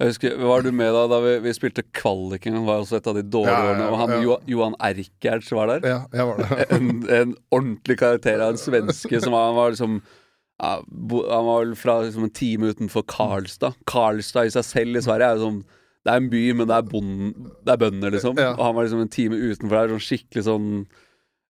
Jeg 0.02 0.10
husker, 0.16 0.34
Var 0.42 0.64
du 0.66 0.72
med 0.76 0.90
da 0.96 1.04
da 1.12 1.20
vi, 1.24 1.36
vi 1.46 1.52
spilte 1.56 1.84
kvaliken? 1.96 2.58
Var 2.66 2.82
også 2.82 2.98
et 2.98 3.08
av 3.12 3.20
de 3.20 3.22
dårlige 3.24 3.54
Ja, 3.54 3.62
ja, 3.68 3.70
årene. 3.76 3.92
Og 3.92 4.00
han 4.02 4.16
ja. 4.16 4.22
Jo- 4.26 4.42
Johan 4.56 4.76
Erkertz 4.84 5.52
var 5.54 5.70
der. 5.76 5.86
Ja, 5.92 6.00
jeg 6.18 6.26
var 6.32 6.42
der. 6.42 6.66
en, 6.80 6.90
en 7.20 7.36
ordentlig 7.54 8.00
karakter 8.02 8.42
av 8.42 8.56
en 8.56 8.60
svenske 8.64 9.22
som 9.24 9.36
var, 9.36 9.52
han 9.52 9.60
var 9.60 9.76
liksom 9.76 10.00
ja, 10.02 10.20
Han 10.64 11.48
var 11.48 11.64
vel 11.64 11.78
fra 11.80 12.00
liksom, 12.06 12.28
en 12.28 12.36
time 12.36 12.74
utenfor 12.74 13.06
Karlstad. 13.10 13.78
Karlstad 13.90 14.50
i 14.50 14.54
seg 14.56 14.68
selv 14.68 15.00
i 15.00 15.06
Sverige 15.06 15.30
er 15.30 15.40
jo 15.40 15.48
sånn 15.48 15.64
Det 16.04 16.12
er 16.12 16.20
en 16.20 16.30
by, 16.32 16.44
men 16.60 16.68
det 16.68 16.76
er, 16.76 16.90
bonden, 16.92 17.32
det 17.64 17.74
er 17.74 17.80
bønder, 17.80 18.12
liksom. 18.12 18.40
Ja. 18.40 18.52
Og 18.58 18.66
han 18.66 18.76
var 18.76 18.88
liksom 18.88 19.06
en 19.06 19.14
time 19.14 19.40
utenfor 19.40 19.78
der, 19.78 19.94
sånn 19.94 20.04
skikkelig 20.04 20.46
sånn 20.50 20.70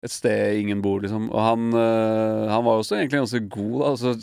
Et 0.04 0.12
sted 0.12 0.60
ingen 0.60 0.82
bor, 0.84 1.00
liksom. 1.04 1.30
Og 1.30 1.42
han, 1.46 1.72
øh, 1.78 2.50
han 2.50 2.66
var 2.66 2.82
også 2.82 2.98
egentlig 2.98 3.22
ganske 3.22 3.44
god. 3.54 3.84
Altså, 3.92 4.16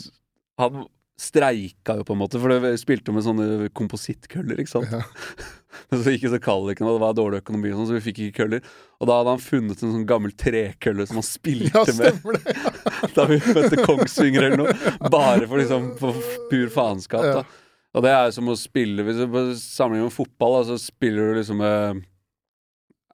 han 0.59 0.83
streika 1.19 1.97
jo, 1.99 2.05
på 2.07 2.15
en 2.15 2.21
måte, 2.21 2.39
for 2.41 2.51
det 2.51 2.73
spilte 2.79 3.13
med 3.15 3.25
sånne 3.25 3.69
komposittkøller, 3.75 4.59
ikke 4.61 4.71
sant. 4.71 4.93
Ja. 4.93 5.01
Men 5.91 6.01
så 6.01 6.13
gikk 6.13 6.25
det 6.25 6.31
så 6.33 6.39
kvaliken, 6.41 6.87
og 6.87 6.97
det 6.97 7.03
var 7.03 7.17
dårlig 7.17 7.41
økonomi, 7.43 7.71
og 7.73 7.79
sånn, 7.79 7.89
så 7.91 7.97
vi 7.97 8.03
fikk 8.07 8.21
ikke 8.23 8.37
køller. 8.43 8.69
Og 8.99 9.09
da 9.09 9.19
hadde 9.19 9.33
han 9.35 9.43
funnet 9.43 9.83
en 9.83 9.93
sånn 9.95 10.07
gammel 10.09 10.33
trekølle 10.39 11.05
som 11.09 11.19
han 11.21 11.27
spilte 11.27 11.83
Ja, 11.85 11.95
med 11.99 12.39
da 13.17 13.25
vi 13.29 13.39
møtte 13.45 13.83
Kongsvinger 13.85 14.47
eller 14.47 14.61
noe. 14.63 14.93
Bare 15.11 15.45
for 15.45 15.61
liksom 15.61 15.91
for 15.99 16.17
pur 16.49 16.71
faenskap. 16.73 17.27
Ja. 17.27 17.41
da 17.41 17.97
Og 17.97 18.05
det 18.05 18.13
er 18.15 18.27
jo 18.27 18.35
som 18.35 18.51
å 18.51 18.57
spille 18.59 19.05
Hvis 19.07 19.21
du 19.21 19.37
sammenligner 19.61 20.09
med 20.09 20.15
fotball, 20.15 20.59
da, 20.59 20.65
så 20.71 20.79
spiller 20.81 21.31
du 21.31 21.39
liksom 21.39 21.61
med 21.63 22.03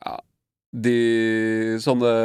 Ja, 0.05 0.17
de 0.87 0.97
sånne 1.83 2.15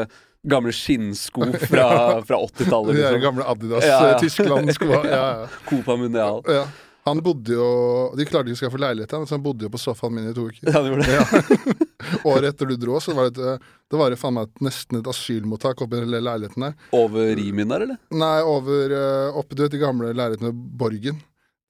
gamle 0.48 0.72
skinnsko 0.72 1.52
fra, 1.70 2.22
fra 2.22 2.36
80-tallet. 2.36 2.94
De 2.96 3.00
Liksom. 3.02 3.20
gamle 3.20 3.44
Adidas 3.44 3.84
Ja, 3.84 3.98
eh, 4.10 4.20
Tyskland-skoa. 4.20 5.02
Ja, 5.06 5.24
ja. 5.40 5.48
Copa 5.70 5.96
Mundial. 5.96 6.42
ja. 6.48 6.66
Han 7.08 7.22
bodde 7.24 7.54
jo 7.56 8.12
De 8.14 8.26
klarte 8.28 8.50
ikke 8.52 8.58
å 8.58 8.60
skaffe 8.60 8.78
leilighet, 8.78 9.12
han, 9.16 9.22
så 9.26 9.38
han 9.38 9.42
bodde 9.42 9.64
jo 9.64 9.70
på 9.72 9.78
sofaen 9.80 10.12
min 10.14 10.26
i 10.28 10.34
to 10.36 10.44
uker. 10.50 10.68
Ja, 10.68 10.82
det 10.84 10.90
gjorde 10.92 11.06
det. 11.08 11.14
Ja. 11.16 11.78
Året 12.28 12.50
etter 12.52 12.68
du 12.68 12.74
dro, 12.76 12.98
så 13.00 13.14
var 13.16 13.30
det, 13.32 13.40
et, 13.54 13.64
det 13.90 13.96
var 13.98 14.12
faen 14.20 14.36
meg 14.36 14.52
nesten 14.60 14.98
et 15.00 15.08
asylmottak 15.08 15.80
oppi 15.80 15.96
den 15.96 16.12
leiligheten 16.12 16.66
der. 16.68 16.74
Over 16.94 17.32
Rimin 17.40 17.72
der, 17.72 17.86
eller? 17.86 17.98
Nei, 18.12 18.36
over 18.44 18.92
uh, 18.92 19.38
oppe 19.40 19.56
du 19.56 19.64
vet, 19.64 19.72
de 19.72 19.80
gamle 19.80 20.12
leilighetene 20.12 20.52
ved 20.52 20.60
Borgen. 20.84 21.18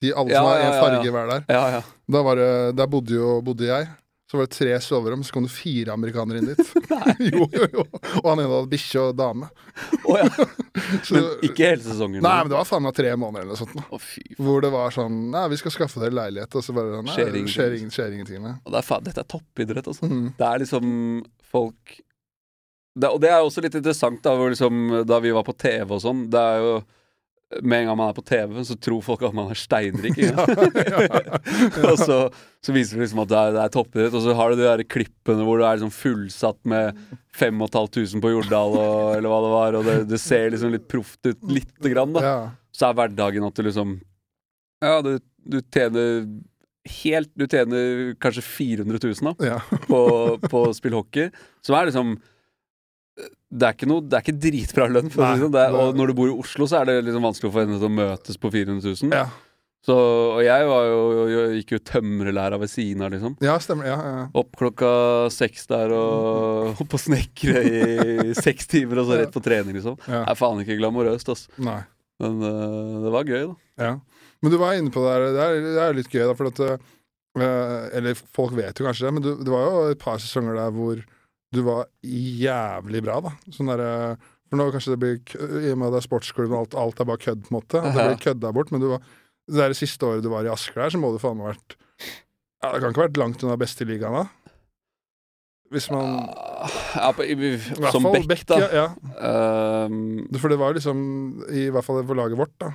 De 0.02 0.10
alle 0.16 0.34
Ja, 0.34 0.42
som 0.42 0.50
har 0.50 0.66
én 0.66 0.76
farge 0.82 1.14
hver 1.14 1.30
der. 1.30 1.46
Ja, 1.54 1.62
ja. 1.78 1.80
Da 2.10 2.22
var 2.26 2.42
det, 2.42 2.50
der 2.82 2.90
bodde 2.90 3.14
jo 3.22 3.38
bodde 3.46 3.70
jeg. 3.70 3.86
Så 4.30 4.38
var 4.38 4.46
det 4.46 4.54
tre 4.54 4.74
soverom, 4.80 5.24
så 5.26 5.34
kom 5.34 5.42
det 5.42 5.50
fire 5.50 5.90
amerikanere 5.96 6.38
inn 6.38 6.52
dit. 6.52 6.68
jo, 7.32 7.48
jo, 7.50 7.64
jo. 7.72 7.84
Og 8.20 8.28
han 8.28 8.38
ene 8.38 8.46
hadde 8.52 8.70
bikkje 8.70 9.02
og 9.08 9.16
dame. 9.18 9.48
Oh, 10.04 10.14
ja. 10.20 10.28
Så, 11.06 11.16
Men 11.16 11.26
ikke 11.48 11.66
hele 11.66 11.82
sesongen? 11.82 12.22
Nei, 12.22 12.36
men 12.44 12.52
det 12.52 12.56
var 12.56 12.68
faen 12.68 12.84
meg 12.84 12.94
tre 12.94 13.10
måneder 13.18 13.48
eller 13.48 13.58
noe 13.58 13.60
sånt. 13.60 13.90
Oh. 13.90 14.06
Hvor 14.38 14.62
det 14.62 14.70
var 14.72 14.94
sånn 14.94 15.16
Nei, 15.32 15.42
vi 15.50 15.58
skal 15.58 15.74
skaffe 15.74 16.02
dere 16.02 16.14
leilighet, 16.14 16.54
og 16.58 16.64
så 16.66 16.74
bare 16.76 17.02
Nei, 17.02 17.14
Skjer 17.14 17.32
ingenting. 17.40 17.50
skjer, 17.56 17.76
skjer 17.96 18.14
ingenting. 18.16 18.44
Nei. 18.46 18.54
Og 18.62 18.74
det 18.74 18.80
er 18.80 18.86
faen, 18.86 19.04
dette 19.06 19.24
er 19.24 19.28
toppidrett, 19.34 19.90
altså. 19.90 20.06
Mm. 20.10 20.30
Det 20.38 20.46
er 20.46 20.62
liksom 20.62 20.94
folk 21.50 21.98
det, 21.98 23.10
Og 23.10 23.20
det 23.22 23.30
er 23.34 23.42
også 23.42 23.62
litt 23.66 23.76
interessant, 23.78 24.22
da, 24.22 24.34
hvor 24.38 24.54
liksom, 24.54 25.02
da 25.10 25.18
vi 25.22 25.34
var 25.34 25.46
på 25.46 25.54
TV 25.58 25.96
og 25.98 26.02
sånn. 26.06 26.24
Det 26.30 26.46
er 26.54 26.62
jo 26.62 26.72
Med 27.62 27.80
en 27.80 27.88
gang 27.90 27.96
man 27.98 28.12
er 28.12 28.14
på 28.14 28.22
TV, 28.22 28.52
så 28.62 28.76
tror 28.78 29.00
folk 29.02 29.24
at 29.26 29.34
man 29.34 29.48
er 29.50 29.58
steinrik. 29.58 30.18
Ja, 30.22 30.44
ja, 30.46 31.00
ja. 31.08 31.38
og 31.90 31.96
så, 31.98 32.18
så 32.62 32.74
viser 32.74 32.98
det 32.98 33.08
liksom 33.08 33.24
at 33.24 33.32
det 33.32 33.40
er, 33.40 33.56
det 33.56 33.64
er 33.64 33.72
toppidrett, 33.74 34.14
og 34.14 34.22
så 34.22 34.36
har 34.38 34.52
du 34.52 34.60
de 34.60 34.68
der 34.68 34.84
klippene 34.86 35.46
hvor 35.46 35.58
du 35.58 35.64
er 35.66 35.80
liksom 35.80 35.90
fullsatt 35.94 36.60
med 36.70 37.00
5500 37.40 38.22
på 38.22 38.32
Jordal, 38.36 38.76
og, 38.78 39.00
eller 39.16 39.32
hva 39.32 39.40
det 39.42 39.50
var, 39.56 39.78
og 39.80 39.90
det, 39.90 39.96
det 40.12 40.22
ser 40.22 40.52
liksom 40.54 40.76
litt 40.76 40.86
proft 40.90 41.26
ut 41.26 41.50
lite 41.50 41.90
grann, 41.90 42.14
da. 42.14 42.36
Så 42.76 42.86
er 42.86 42.96
hverdagen 43.00 43.48
at 43.48 43.58
du 43.58 43.66
liksom 43.66 43.98
Ja, 44.84 45.00
du, 45.02 45.16
du 45.42 45.58
tjener 45.74 46.22
helt 47.02 47.28
Du 47.36 47.44
tjener 47.50 48.14
kanskje 48.22 48.44
400 48.46 49.00
000 49.02 49.26
da, 49.26 49.50
ja. 49.50 49.58
på, 49.88 50.00
på 50.46 50.62
å 50.68 50.76
spille 50.76 50.96
hockey, 50.96 51.32
som 51.66 51.76
er 51.76 51.90
liksom 51.90 52.14
det 53.50 53.66
er 53.66 53.74
ikke 53.74 53.88
noe 53.90 54.04
Det 54.06 54.16
er 54.16 54.24
ikke 54.24 54.40
dritbra 54.46 54.88
lønn. 54.90 55.12
Sånn. 55.12 55.54
er, 55.58 55.74
og 55.74 55.96
når 55.98 56.10
du 56.10 56.18
bor 56.20 56.30
i 56.30 56.34
Oslo, 56.34 56.68
så 56.70 56.80
er 56.80 56.90
det 56.90 56.98
liksom 57.08 57.24
vanskelig 57.26 57.50
å 57.50 57.54
få 57.54 57.64
henne 57.64 57.78
til 57.78 57.88
å 57.88 57.94
møtes 58.00 58.40
på 58.40 58.52
400 58.52 58.84
000. 58.86 59.14
ja. 59.16 59.28
Så, 59.80 59.94
og 59.96 60.42
jeg 60.44 60.64
var 60.68 60.82
jo, 60.84 60.96
jeg 61.30 61.60
gikk 61.62 61.70
jo 61.72 61.78
tømrerlæra 61.88 62.58
ved 62.60 62.68
siden 62.68 63.00
av, 63.06 63.14
liksom. 63.14 63.36
Ja, 63.40 63.54
stemmer. 63.64 63.86
Ja, 63.88 63.96
ja. 64.04 64.26
Opp 64.36 64.52
klokka 64.60 64.90
seks 65.32 65.64
der 65.70 65.94
og 65.96 66.76
opp 66.84 66.96
og 66.98 67.00
snekre 67.00 67.62
i 67.64 68.34
seks 68.36 68.68
timer, 68.68 69.00
og 69.00 69.08
så 69.08 69.16
rett 69.22 69.32
på 69.32 69.40
trening, 69.44 69.78
liksom. 69.78 69.96
Det 70.04 70.20
er 70.20 70.36
faen 70.36 70.60
ikke 70.60 70.76
glamorøst, 70.82 71.32
altså. 71.32 71.62
Nei. 71.64 71.78
Men 72.20 72.42
uh, 72.44 72.98
det 73.06 73.14
var 73.14 73.32
gøy, 73.32 73.46
da. 73.46 73.86
Ja. 73.86 73.94
Men 74.44 74.52
du 74.52 74.58
var 74.60 74.76
inne 74.76 74.92
på 74.92 75.00
det 75.06 75.14
der. 75.14 75.32
Det 75.32 75.46
er, 75.46 75.64
det 75.64 75.86
er 75.86 75.96
litt 75.96 76.12
gøy, 76.12 76.26
da, 76.26 76.36
for 76.36 76.52
at 76.52 76.60
uh, 76.60 77.88
Eller 77.96 78.20
folk 78.20 78.52
vet 78.58 78.76
jo 78.76 78.84
kanskje 78.84 79.08
det, 79.08 79.14
men 79.16 79.24
du, 79.24 79.32
det 79.40 79.54
var 79.54 79.64
jo 79.64 79.82
et 79.94 80.02
par 80.02 80.20
sesonger 80.20 80.60
der 80.60 80.76
hvor 80.76 81.00
du 81.54 81.62
var 81.66 81.88
jævlig 82.06 83.02
bra, 83.04 83.18
da. 83.24 83.32
Sånn 83.50 83.70
derre 83.72 84.16
For 84.50 84.58
nå 84.58 84.68
kanskje 84.74 84.94
det 84.94 85.00
blir 85.02 85.16
I 85.66 85.72
og 85.72 85.80
med 85.80 85.88
at 85.88 85.96
det 85.96 86.00
er 86.00 86.06
sportsklubb 86.08 86.52
og 86.52 86.58
alt, 86.60 86.76
alt 86.78 87.02
er 87.02 87.08
bare 87.10 87.22
kødd, 87.22 87.44
på 87.46 87.52
en 87.52 87.58
måte. 87.58 87.80
At 87.82 87.94
det 87.96 88.06
blir 88.08 88.24
kødda 88.24 88.52
bort. 88.54 88.70
Men 88.74 88.82
du 88.82 88.88
var, 88.92 89.06
det 89.50 89.62
der 89.62 89.74
siste 89.78 90.06
året 90.06 90.26
du 90.26 90.30
var 90.32 90.46
i 90.46 90.52
Asker 90.52 90.84
der, 90.84 90.92
så 90.94 91.00
må 91.02 91.12
du 91.14 91.18
faen 91.22 91.38
meg 91.38 91.52
vært 91.52 91.76
ja, 92.60 92.70
Det 92.70 92.80
kan 92.82 92.92
ikke 92.92 93.02
ha 93.02 93.08
vært 93.08 93.20
langt 93.22 93.42
unna 93.46 93.56
beste 93.60 93.86
ligaen 93.88 94.18
da? 94.20 94.26
Hvis 95.70 95.86
man 95.94 96.26
Ja, 96.98 97.10
på, 97.14 97.24
i, 97.24 97.34
I 97.38 97.90
som 97.94 98.06
fall 98.08 98.26
Beck, 98.30 98.42
da. 98.50 98.58
Ja, 98.58 98.70
ja. 98.74 98.86
Um, 99.86 100.26
For 100.38 100.50
det 100.50 100.58
var 100.60 100.74
liksom, 100.74 101.00
i 101.46 101.68
hvert 101.70 101.86
fall 101.86 102.02
på 102.06 102.16
laget 102.18 102.38
vårt, 102.38 102.54
da, 102.62 102.72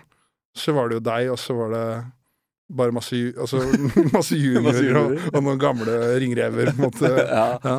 så 0.56 0.76
var 0.76 0.90
det 0.90 1.02
jo 1.02 1.06
deg, 1.08 1.32
og 1.34 1.40
så 1.42 1.56
var 1.58 1.76
det 1.76 1.88
bare 2.76 2.96
masse, 2.96 3.20
altså, 3.38 3.60
masse 4.16 4.40
juniorer 4.40 4.98
og, 5.02 5.20
og 5.34 5.44
noen 5.44 5.60
gamle 5.62 6.00
ringrever, 6.24 6.72
på 6.72 6.80
en 6.80 6.86
måte. 6.88 7.12
ja. 7.40 7.46
Ja. 7.62 7.76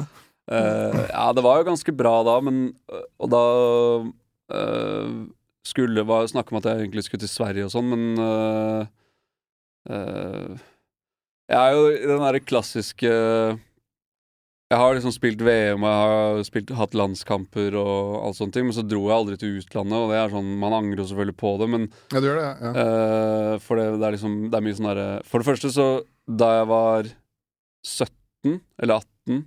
Eh, 0.47 1.00
ja, 1.11 1.33
det 1.35 1.43
var 1.43 1.59
jo 1.59 1.67
ganske 1.67 1.93
bra 1.97 2.21
da, 2.23 2.37
men 2.45 2.69
Og 3.19 3.31
da 3.33 3.43
uh, 4.55 5.15
skulle 5.67 6.05
var 6.07 6.29
snakk 6.31 6.53
om 6.53 6.61
at 6.61 6.69
jeg 6.71 6.85
egentlig 6.85 7.03
skulle 7.07 7.25
til 7.25 7.33
Sverige 7.33 7.67
og 7.67 7.73
sånn, 7.75 7.88
men 7.91 8.05
uh, 8.23 8.87
eh, 9.91 10.67
Jeg 11.50 11.59
er 11.59 11.75
jo 11.75 11.88
i 11.91 12.05
den 12.07 12.23
derre 12.23 12.43
klassiske 12.45 13.11
Jeg 13.11 14.79
har 14.79 14.95
liksom 14.95 15.15
spilt 15.17 15.43
VM, 15.43 15.83
og 15.83 15.91
jeg 15.91 16.12
har 16.12 16.47
spilt, 16.47 16.71
hatt 16.79 16.95
landskamper 16.95 17.75
og 17.83 18.15
alt 18.29 18.38
sånne 18.38 18.55
ting, 18.55 18.71
men 18.71 18.79
så 18.79 18.87
dro 18.87 19.03
jeg 19.09 19.17
aldri 19.17 19.41
til 19.43 19.59
utlandet, 19.59 19.99
og 19.99 20.15
det 20.15 20.21
er 20.21 20.33
sånn 20.37 20.55
Man 20.62 20.79
angrer 20.79 21.03
jo 21.03 21.09
selvfølgelig 21.11 21.38
på 21.43 21.57
det, 21.65 21.71
men 21.75 21.91
Ja, 22.15 22.23
du 22.23 22.31
gjør 22.31 22.38
det, 22.38 22.47
ja. 22.62 22.73
Eh, 22.85 23.53
for 23.67 23.83
det, 23.83 23.91
det 23.99 24.07
er 24.07 24.19
liksom 24.21 24.38
Det 24.47 24.61
er 24.61 24.69
mye 24.69 24.79
sånn 24.79 24.91
derre 24.93 25.11
For 25.26 25.43
det 25.43 25.50
første, 25.50 25.75
så 25.75 25.91
Da 26.31 26.55
jeg 26.61 26.71
var 26.71 27.12
17 27.83 28.61
eller 28.79 29.03
18 29.03 29.45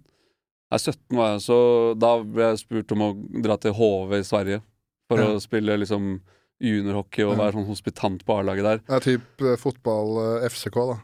Nei, 0.69 0.77
17 0.77 1.17
var 1.17 1.31
jeg, 1.33 1.41
så 1.47 1.59
da 1.97 2.11
ble 2.21 2.49
jeg 2.51 2.59
spurt 2.61 2.91
om 2.93 3.01
å 3.01 3.11
dra 3.41 3.55
til 3.57 3.73
HV 3.73 4.11
i 4.19 4.25
Sverige 4.27 4.59
for 5.09 5.17
Ja. 5.23 5.31
å 5.33 5.39
spille 5.41 5.77
liksom 5.81 6.19
juniorhockey 6.61 7.23
og 7.25 7.37
være 7.39 7.55
sånn 7.55 7.65
hospitant 7.69 8.25
på 8.27 8.35
A-laget 8.37 8.63
der. 8.67 8.81
Ja, 8.89 8.97
er 8.99 9.05
typ 9.05 9.41
eh, 9.41 9.55
fotball 9.57 10.11
eh, 10.43 10.49
FCK, 10.51 10.75
da. 10.91 10.97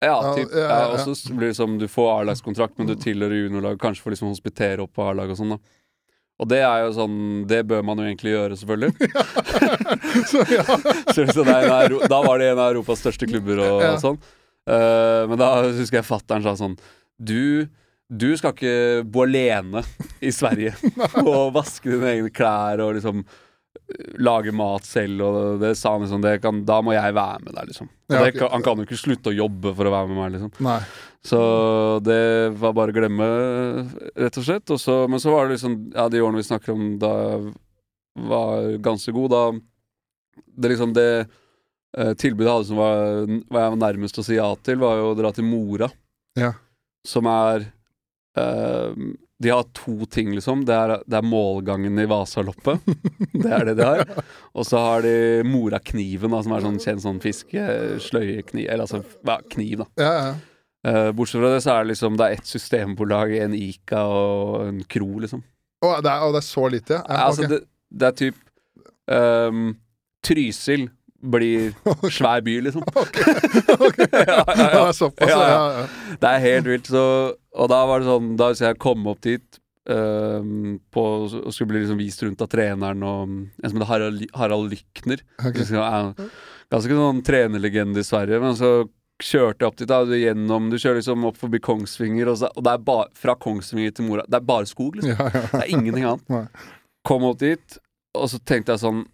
Ja, 0.00 0.14
Ja, 0.22 0.34
typ, 0.36 0.52
ja, 0.54 0.60
ja, 0.60 0.76
ja, 0.94 1.04
Også 1.10 1.34
blir 1.36 1.48
det 1.50 1.56
som 1.58 1.74
du 1.80 1.86
får 1.90 2.20
A-lagskontrakt, 2.20 2.78
men 2.78 2.86
du 2.88 2.94
tilhører 2.96 3.42
juniorlag, 3.48 3.80
kanskje 3.82 4.04
får 4.06 4.14
liksom 4.14 4.30
hospitere 4.30 4.84
opp 4.86 4.94
på 4.96 5.02
A-laget 5.10 5.34
og 5.34 5.40
sånn, 5.42 5.56
da. 5.56 5.58
Og 6.40 6.48
det 6.48 6.62
er 6.64 6.86
jo 6.86 6.92
sånn 6.96 7.16
Det 7.50 7.58
bør 7.68 7.82
man 7.84 7.98
jo 8.00 8.06
egentlig 8.08 8.30
gjøre, 8.32 8.56
selvfølgelig. 8.56 9.10
så 10.30 10.44
ja. 10.48 10.64
Så 11.34 11.44
nei, 11.44 11.58
Euro- 11.68 12.06
da 12.08 12.22
var 12.24 12.38
det 12.40 12.48
en 12.52 12.58
av 12.62 12.70
Europas 12.72 13.02
største 13.02 13.26
klubber 13.28 13.60
og 13.64 13.82
Ja. 13.84 13.96
sånn. 14.00 14.16
Uh, 14.70 15.26
men 15.28 15.38
da 15.40 15.50
husker 15.66 15.98
jeg 16.00 16.06
fattern 16.06 16.42
sa 16.44 16.52
sånn 16.54 16.76
Du, 17.18 17.66
du 18.10 18.28
skal 18.36 18.52
ikke 18.56 19.04
bo 19.06 19.22
alene 19.22 19.84
i 20.20 20.32
Sverige 20.34 20.72
og 21.22 21.52
vaske 21.54 21.92
dine 21.92 22.08
egne 22.16 22.32
klær 22.34 22.82
og 22.82 22.96
liksom 22.96 23.20
eh, 23.22 24.16
lage 24.18 24.50
mat 24.56 24.88
selv, 24.88 25.22
og 25.22 25.60
det 25.62 25.76
sa 25.78 25.92
han 25.94 26.02
liksom 26.06 26.24
det 26.24 26.32
kan, 26.42 26.64
Da 26.66 26.80
må 26.82 26.92
jeg 26.96 27.14
være 27.14 27.44
med 27.46 27.54
deg, 27.54 27.70
liksom. 27.70 27.88
Ja, 28.10 28.24
det, 28.26 28.32
kan- 28.38 28.50
han 28.56 28.66
kan 28.66 28.82
jo 28.82 28.88
ikke 28.88 28.98
slutte 28.98 29.30
å 29.30 29.36
jobbe 29.36 29.72
for 29.78 29.86
å 29.86 29.94
være 29.94 30.10
med 30.10 30.18
meg, 30.24 30.34
liksom. 30.34 30.52
Nei. 30.66 30.80
Så 31.22 31.38
det 32.02 32.20
var 32.58 32.72
bare 32.72 32.90
å 32.94 32.96
glemme, 32.96 33.26
rett 34.16 34.38
og 34.40 34.46
slett. 34.46 34.70
Også, 34.72 35.02
men 35.12 35.20
så 35.20 35.34
var 35.34 35.46
det 35.50 35.58
liksom 35.58 35.74
Ja, 35.92 36.06
de 36.08 36.22
årene 36.24 36.40
vi 36.40 36.46
snakker 36.48 36.72
om 36.72 36.94
da 37.02 37.10
var 38.26 38.70
ganske 38.82 39.12
god, 39.14 39.30
da 39.30 39.42
Det 40.60 40.70
liksom 40.72 40.94
det 40.96 41.06
eh, 41.20 42.14
tilbudet 42.18 42.48
jeg 42.48 42.54
hadde 42.56 42.68
som 42.70 42.80
var, 42.80 43.04
var 43.52 43.66
jeg 43.66 43.74
var 43.76 43.82
nærmest 43.84 44.18
å 44.18 44.24
si 44.26 44.38
ja 44.38 44.48
til, 44.64 44.80
var 44.82 44.96
jo 44.98 45.10
å 45.12 45.18
dra 45.18 45.30
til 45.36 45.46
Mora. 45.46 45.90
Ja. 46.38 46.52
Som 47.06 47.28
er 47.30 47.68
eh, 48.38 49.00
De 49.40 49.50
har 49.50 49.64
to 49.76 50.06
ting, 50.10 50.34
liksom. 50.36 50.66
Det 50.68 50.76
er, 50.76 50.94
det 51.06 51.18
er 51.18 51.26
målgangen 51.26 51.98
i 51.98 52.06
Vasaloppet. 52.10 52.84
det 53.32 53.50
er 53.50 53.64
det 53.70 53.76
de 53.80 53.88
har. 53.88 54.04
Og 54.52 54.68
så 54.68 54.82
har 54.84 55.06
de 55.06 55.14
Morakniven, 55.48 56.36
som 56.44 56.54
er 56.54 56.66
sånn 56.66 56.80
kjent 56.82 57.04
sånn 57.06 57.22
fiskesløyekniv 57.24 58.68
Eller 58.68 58.84
altså 58.84 59.02
ja, 59.02 59.40
kniv, 59.54 59.82
da. 59.84 59.90
Ja, 60.00 60.14
ja. 60.20 60.38
Uh, 60.80 61.10
bortsett 61.12 61.42
fra 61.42 61.50
det, 61.52 61.60
så 61.60 61.74
er 61.74 61.82
det 61.82 61.90
liksom 61.90 62.14
Det 62.16 62.24
er 62.24 62.38
ett 62.38 62.46
systembolag, 62.48 63.34
en 63.36 63.52
Ica 63.52 64.00
og 64.08 64.62
en 64.64 64.78
Kro, 64.88 65.10
liksom. 65.20 65.42
Å, 65.84 65.90
det 66.04 66.12
er, 66.12 66.22
å, 66.24 66.30
det 66.32 66.40
er 66.40 66.46
så 66.46 66.64
lite, 66.72 66.96
ja? 66.96 67.02
okay. 67.04 67.26
altså, 67.26 67.48
det, 67.50 67.58
det 67.92 68.08
er 68.08 68.16
typ 68.16 68.40
um, 69.12 69.66
Trysil 70.24 70.88
blir 71.20 71.72
svær 72.16 72.42
by, 72.44 72.56
liksom. 72.66 72.84
Ok, 73.02 73.18
okay. 73.76 74.06
ja, 74.12 74.44
ja, 74.44 74.44
Det 74.46 74.82
er 74.82 74.92
såpass, 74.96 75.30
Ja, 75.30 75.40
ja. 75.40 75.48
ja. 75.48 75.80
ja. 75.80 76.14
Det 76.20 76.30
er 76.34 76.44
helt 76.46 76.70
vilt. 76.70 76.92
Så, 76.92 77.02
og 77.56 77.72
da 77.72 77.80
var 77.88 78.00
det 78.00 78.10
sånn 78.10 78.30
Da 78.40 78.52
jeg 78.56 78.78
kom 78.82 79.08
opp 79.10 79.20
dit 79.26 79.60
um, 79.90 80.78
på, 80.92 81.04
og 81.26 81.52
skulle 81.52 81.72
bli 81.72 81.82
liksom 81.84 82.00
vist 82.00 82.22
rundt 82.24 82.44
av 82.44 82.50
treneren 82.52 83.04
og 83.06 83.20
en 83.26 83.66
som 83.66 83.80
heter 83.80 83.90
Harald, 83.90 84.24
Harald 84.36 84.72
Lykner. 84.72 85.22
Okay. 85.40 85.66
Ganske 86.70 86.96
sånn 86.96 87.22
trenerlegende 87.26 88.02
i 88.02 88.06
Sverige, 88.06 88.40
men 88.42 88.56
så 88.58 88.72
kjørte 89.20 89.64
jeg 89.64 89.68
opp 89.68 89.78
dit. 89.80 89.88
Da, 89.90 90.00
du, 90.08 90.14
gjennom, 90.16 90.68
du 90.72 90.78
kjører 90.78 91.00
liksom 91.00 91.26
opp 91.28 91.38
forbi 91.40 91.60
Kongsvinger, 91.64 92.30
og, 92.30 92.38
så, 92.40 92.50
og 92.54 92.64
det 92.66 92.74
er 92.76 92.84
ba, 92.86 92.98
fra 93.18 93.34
Kongsvinger 93.40 93.96
til 93.96 94.06
Mora. 94.08 94.24
Det 94.30 94.38
er 94.38 94.46
bare 94.48 94.68
skog, 94.70 95.00
liksom. 95.00 95.16
Ja, 95.16 95.28
ja. 95.34 95.46
Det 95.52 95.62
er 95.64 95.72
ingenting 95.74 96.06
annet. 96.08 96.62
Kom 97.06 97.26
opp 97.28 97.40
dit, 97.42 97.80
og 98.16 98.30
så 98.32 98.40
tenkte 98.46 98.76
jeg 98.76 98.84
sånn 98.84 99.04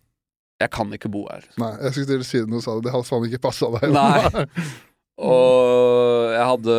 Jeg 0.63 0.73
kan 0.73 0.93
ikke 0.97 1.11
bo 1.13 1.27
her. 1.29 1.45
Nei, 1.61 1.73
jeg 1.85 1.93
skulle 1.93 2.11
til 2.11 2.23
å 2.25 2.27
si 2.27 2.43
du 2.49 2.59
sa 2.65 2.77
det. 2.77 2.87
Det 2.87 2.95
hadde 2.95 3.09
faen 3.09 3.27
ikke 3.29 3.43
passa 3.45 3.69
deg. 3.77 3.89
Nei. 3.93 4.45
Og 5.17 6.33
jeg 6.35 6.45
hadde 6.45 6.75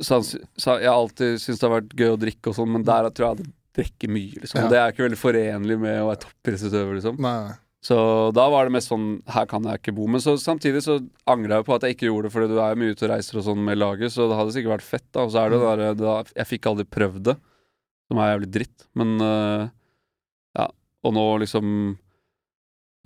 Jeg 0.00 0.88
har 0.88 0.94
alltid 0.94 1.36
syntes 1.42 1.60
det 1.60 1.66
har 1.66 1.74
vært 1.74 1.94
gøy 1.98 2.14
å 2.14 2.18
drikke 2.20 2.48
og 2.48 2.56
sånn, 2.56 2.70
men 2.72 2.84
der 2.88 3.08
tror 3.10 3.26
jeg 3.26 3.26
jeg 3.26 3.34
hadde 3.34 3.52
drukket 3.76 4.12
mye, 4.16 4.40
liksom. 4.40 4.62
Og 4.62 4.72
det 4.72 4.78
er 4.80 4.92
ikke 4.92 5.04
veldig 5.04 5.20
forenlig 5.20 5.76
med 5.82 5.98
å 6.00 6.06
være 6.08 6.22
toppidrettsutøver, 6.22 6.96
liksom. 6.96 7.18
Nei. 7.20 7.56
Så 7.84 7.98
da 8.34 8.46
var 8.50 8.66
det 8.66 8.74
mest 8.74 8.90
sånn 8.90 9.04
Her 9.30 9.44
kan 9.50 9.66
jeg 9.68 9.78
ikke 9.78 9.94
bo. 9.94 10.08
Men 10.10 10.22
så 10.24 10.34
samtidig 10.40 10.80
så 10.86 10.96
angrer 11.28 11.58
jeg 11.58 11.66
på 11.68 11.76
at 11.76 11.84
jeg 11.84 11.96
ikke 11.96 12.08
gjorde 12.08 12.30
det, 12.30 12.34
fordi 12.34 12.48
du 12.50 12.62
er 12.64 12.80
mye 12.80 12.96
ute 12.96 13.06
og 13.06 13.12
reiser 13.12 13.40
og 13.40 13.46
sånn 13.50 13.60
med 13.68 13.78
laget, 13.78 14.14
så 14.14 14.30
det 14.30 14.40
hadde 14.40 14.56
sikkert 14.56 14.74
vært 14.78 14.88
fett, 14.88 15.06
da. 15.10 15.26
Og 15.26 15.34
så 15.34 15.42
er 15.42 15.52
det 15.52 15.60
jo 15.60 15.68
der 15.68 16.00
da, 16.00 16.16
Jeg 16.32 16.50
fikk 16.54 16.70
aldri 16.72 16.88
prøvd 16.96 17.22
det, 17.28 17.36
som 18.08 18.22
er 18.22 18.32
jævlig 18.32 18.50
dritt. 18.56 18.88
Men 18.98 19.14
uh, 19.20 19.68
ja. 20.58 20.66
Og 21.06 21.14
nå 21.14 21.26
liksom 21.44 21.76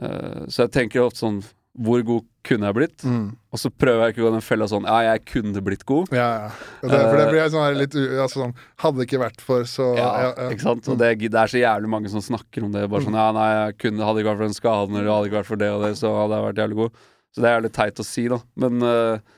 Så 0.01 0.65
jeg 0.65 0.71
tenker 0.73 1.03
ofte 1.05 1.21
sånn 1.21 1.41
Hvor 1.77 2.01
god 2.09 2.25
kunne 2.47 2.71
jeg 2.71 2.77
blitt? 2.79 3.03
Mm. 3.05 3.35
Og 3.53 3.61
så 3.61 3.69
prøver 3.69 4.07
jeg 4.07 4.15
ikke 4.15 4.23
å 4.23 4.27
gå 4.29 4.33
den 4.39 4.45
fella 4.45 4.69
sånn 4.71 4.87
Ja, 4.89 5.01
jeg 5.11 5.25
kunne 5.29 5.63
blitt 5.65 5.85
god. 5.89 6.09
Ja, 6.17 6.29
ja. 6.47 6.51
Det, 6.81 7.01
for 7.03 7.19
det 7.21 7.27
blir 7.29 7.51
sånn 7.53 7.67
her 7.67 7.77
litt 7.77 7.97
altså 7.99 8.47
sånn 8.47 8.55
Hadde 8.81 9.03
det 9.03 9.09
ikke 9.09 9.21
vært 9.23 9.45
for, 9.45 9.67
så 9.69 9.91
Ja, 9.99 10.09
ja, 10.25 10.31
ja. 10.31 10.49
ikke 10.55 10.65
sant? 10.65 10.89
Og 10.89 11.01
det, 11.03 11.13
det 11.27 11.43
er 11.43 11.53
så 11.53 11.61
jævlig 11.61 11.93
mange 11.93 12.13
som 12.13 12.25
snakker 12.25 12.65
om 12.67 12.73
det. 12.75 12.87
Bare 12.91 13.05
sånn 13.05 13.19
Ja, 13.21 13.29
nei, 13.37 13.49
jeg 13.59 13.77
kunne, 13.85 14.07
hadde 14.09 14.23
ikke 14.23 14.33
vært 14.33 14.43
for 14.43 14.49
den 14.49 14.61
skaden, 14.61 14.97
eller 14.97 15.13
hadde 15.13 15.31
ikke 15.31 15.41
vært 15.43 15.51
for 15.51 15.65
det 15.65 15.73
og 15.75 15.85
det, 15.85 15.93
så 16.01 16.15
hadde 16.17 16.39
jeg 16.39 16.49
vært 16.49 16.63
jævlig 16.65 16.81
god. 16.81 17.03
Så 17.31 17.43
det 17.43 17.51
er 17.51 17.59
jævlig 17.59 17.73
teit 17.77 18.01
å 18.03 18.07
si, 18.07 18.25
da. 18.31 18.39
Men 18.65 18.87
uh, 18.87 19.35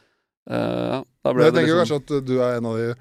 ja, 0.48 1.00
da 1.02 1.32
ble 1.34 1.48
jeg 1.48 1.54
det 1.54 1.58
tenker 1.60 1.74
liksom 1.80 1.82
kanskje 1.82 2.20
at 2.22 2.30
du 2.30 2.36
er 2.38 2.60
en 2.60 2.70
av 2.70 2.78
de 2.80 2.92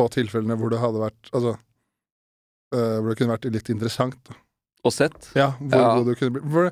få 0.00 0.06
tilfellene 0.14 0.56
hvor 0.58 0.72
det 0.72 0.80
hadde 0.80 1.02
vært 1.02 1.28
Altså 1.36 1.52
uh, 1.54 2.96
Hvor 3.00 3.10
det 3.10 3.18
kunne 3.20 3.34
vært 3.36 3.50
litt 3.58 3.68
interessant. 3.74 4.16
Da. 4.26 4.38
Og 4.86 4.94
sett. 4.96 5.28
Ja, 5.36 5.52
hvor 5.60 6.00
god 6.00 6.08
du 6.08 6.14
kunne 6.16 6.40
bli. 6.40 6.70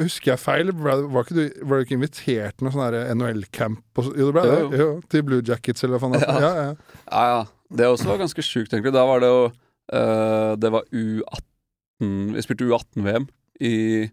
Husker 0.00 0.34
jeg 0.34 0.42
feil? 0.42 0.72
Var, 0.80 1.04
ikke 1.20 1.36
du, 1.36 1.44
var 1.62 1.78
du 1.78 1.86
ikke 1.86 1.98
invitert 1.98 2.58
til 2.58 2.66
noe 2.66 2.74
sånn 2.74 2.98
NHL-camp? 3.18 3.82
Jo, 4.00 4.30
det 4.30 4.34
ble 4.36 4.44
det. 4.48 4.80
Jo, 4.80 4.90
til 5.12 5.26
Blue 5.28 5.44
Jackets, 5.46 5.86
eller 5.86 5.98
hva 5.98 6.08
faen 6.08 6.18
Ja. 6.20 6.40
Ja, 6.40 6.52
ja. 6.58 6.74
Ja. 7.10 7.40
Det 7.70 7.86
også 7.86 8.08
var 8.10 8.18
ganske 8.24 8.42
sjukt, 8.42 8.72
egentlig. 8.74 8.90
Da 8.96 9.04
var 9.06 9.22
det 9.22 9.28
jo 9.30 9.44
uh, 9.46 10.56
Det 10.58 10.72
var 10.74 10.88
U18 10.90 11.46
U18 12.00 12.34
Vi 12.34 12.42
spilte 12.42 12.64
U18-VM 12.64 13.28
i 13.60 14.10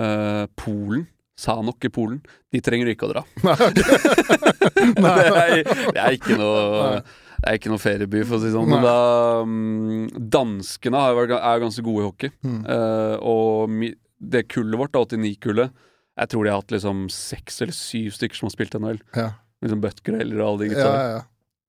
uh, 0.00 0.46
Polen. 0.56 1.06
Sanok 1.38 1.84
i 1.84 1.90
Polen. 1.90 2.20
De 2.52 2.60
trenger 2.60 2.90
ikke 2.92 3.08
å 3.08 3.12
dra. 3.14 3.22
Nei, 3.42 3.56
det, 5.32 5.42
er, 5.42 5.62
det 5.64 6.02
er 6.02 6.16
ikke 6.16 6.36
noe 6.38 7.00
Det 7.00 7.48
er 7.48 7.58
ikke 7.58 7.72
noe 7.72 7.82
ferieby, 7.82 8.22
for 8.26 8.36
å 8.36 8.42
si 8.42 8.50
det 8.50 8.54
sånn. 8.54 8.70
Men 8.70 8.84
da 8.84 8.98
um, 9.42 10.04
Danskene 10.12 11.00
har 11.02 11.16
jo 11.16 11.38
er 11.38 11.62
ganske 11.64 11.84
gode 11.86 12.04
i 12.04 12.06
hockey. 12.06 12.34
Mm. 12.46 12.60
Uh, 12.68 13.16
og 13.32 13.72
mi, 13.72 13.90
det 14.22 14.46
kullet 14.52 14.78
vårt, 14.78 14.94
89-kullet 14.94 15.72
Jeg 16.20 16.30
tror 16.30 16.44
de 16.44 16.52
har 16.52 16.60
hatt 16.62 16.74
liksom 16.74 17.06
seks 17.10 17.62
eller 17.64 17.74
syv 17.76 18.12
stykker 18.14 18.38
som 18.38 18.46
har 18.46 18.54
spilt 18.54 18.76
NHL. 18.78 19.00
Ja. 19.16 19.28
Liksom 19.64 19.82
Butgreller 19.82 20.40
og 20.40 20.46
alle 20.48 20.64
de 20.64 20.74
gutta. 20.74 20.88
ja, 20.88 21.10
ja. 21.16 21.20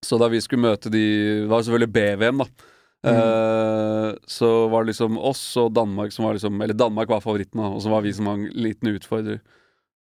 Så 0.03 0.17
da 0.19 0.27
vi 0.27 0.41
skulle 0.43 0.65
møte 0.65 0.91
de 0.91 1.01
Det 1.45 1.47
var 1.47 1.63
selvfølgelig 1.63 1.93
BVM, 1.95 2.43
da. 2.43 2.69
Mm. 3.03 3.17
Uh, 3.19 4.09
så 4.31 4.49
var 4.71 4.83
det 4.83 4.93
liksom 4.93 5.17
oss 5.19 5.41
og 5.59 5.73
Danmark 5.75 6.13
som 6.15 6.23
var 6.23 6.37
liksom 6.37 6.61
Eller 6.63 6.77
Danmark 6.77 7.09
var 7.11 7.19
favoritten, 7.23 7.59
da, 7.59 7.67
og 7.75 7.81
så 7.83 7.91
var 7.91 8.03
vi 8.05 8.13
som 8.15 8.29
var 8.29 8.37
en 8.39 8.45
liten 8.55 8.93
utfordrer. 8.93 9.41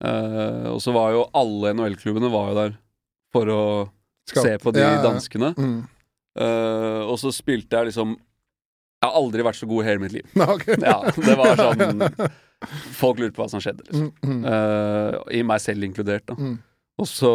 Uh, 0.04 0.73
og 0.73 0.80
så 0.85 0.92
var 0.97 1.14
jo 1.14 1.26
alle 1.37 1.75
NHL-klubbene 1.76 2.33
var 2.33 2.50
jo 2.50 2.59
der 2.59 2.76
for 3.33 3.52
å 3.52 3.62
Skatt. 4.28 4.45
se 4.45 4.59
på 4.62 4.73
de 4.76 4.85
danskene. 5.04 5.52
Mm. 5.57 5.80
Uh, 6.40 7.02
og 7.04 7.16
så 7.21 7.33
spilte 7.35 7.76
jeg 7.76 7.90
liksom 7.90 8.16
Jeg 9.00 9.09
har 9.09 9.16
aldri 9.16 9.45
vært 9.47 9.57
så 9.57 9.66
god 9.71 9.80
i 9.83 9.87
hele 9.88 10.02
mitt 10.02 10.12
liv. 10.12 10.26
Okay. 10.37 10.76
Ja, 10.90 10.99
det 11.16 11.37
var 11.40 11.57
sånn 11.64 12.04
Folk 12.99 13.21
lurte 13.23 13.33
på 13.38 13.40
hva 13.40 13.49
som 13.49 13.62
skjedde, 13.64 13.87
liksom. 13.88 14.11
Mm, 14.21 14.35
mm, 14.35 14.42
Uh, 14.45 15.14
I 15.33 15.40
meg 15.49 15.62
selv 15.64 15.87
inkludert, 15.87 16.26
da. 16.28 16.35
mm. 16.37 16.59
Og 17.00 17.07
så 17.09 17.30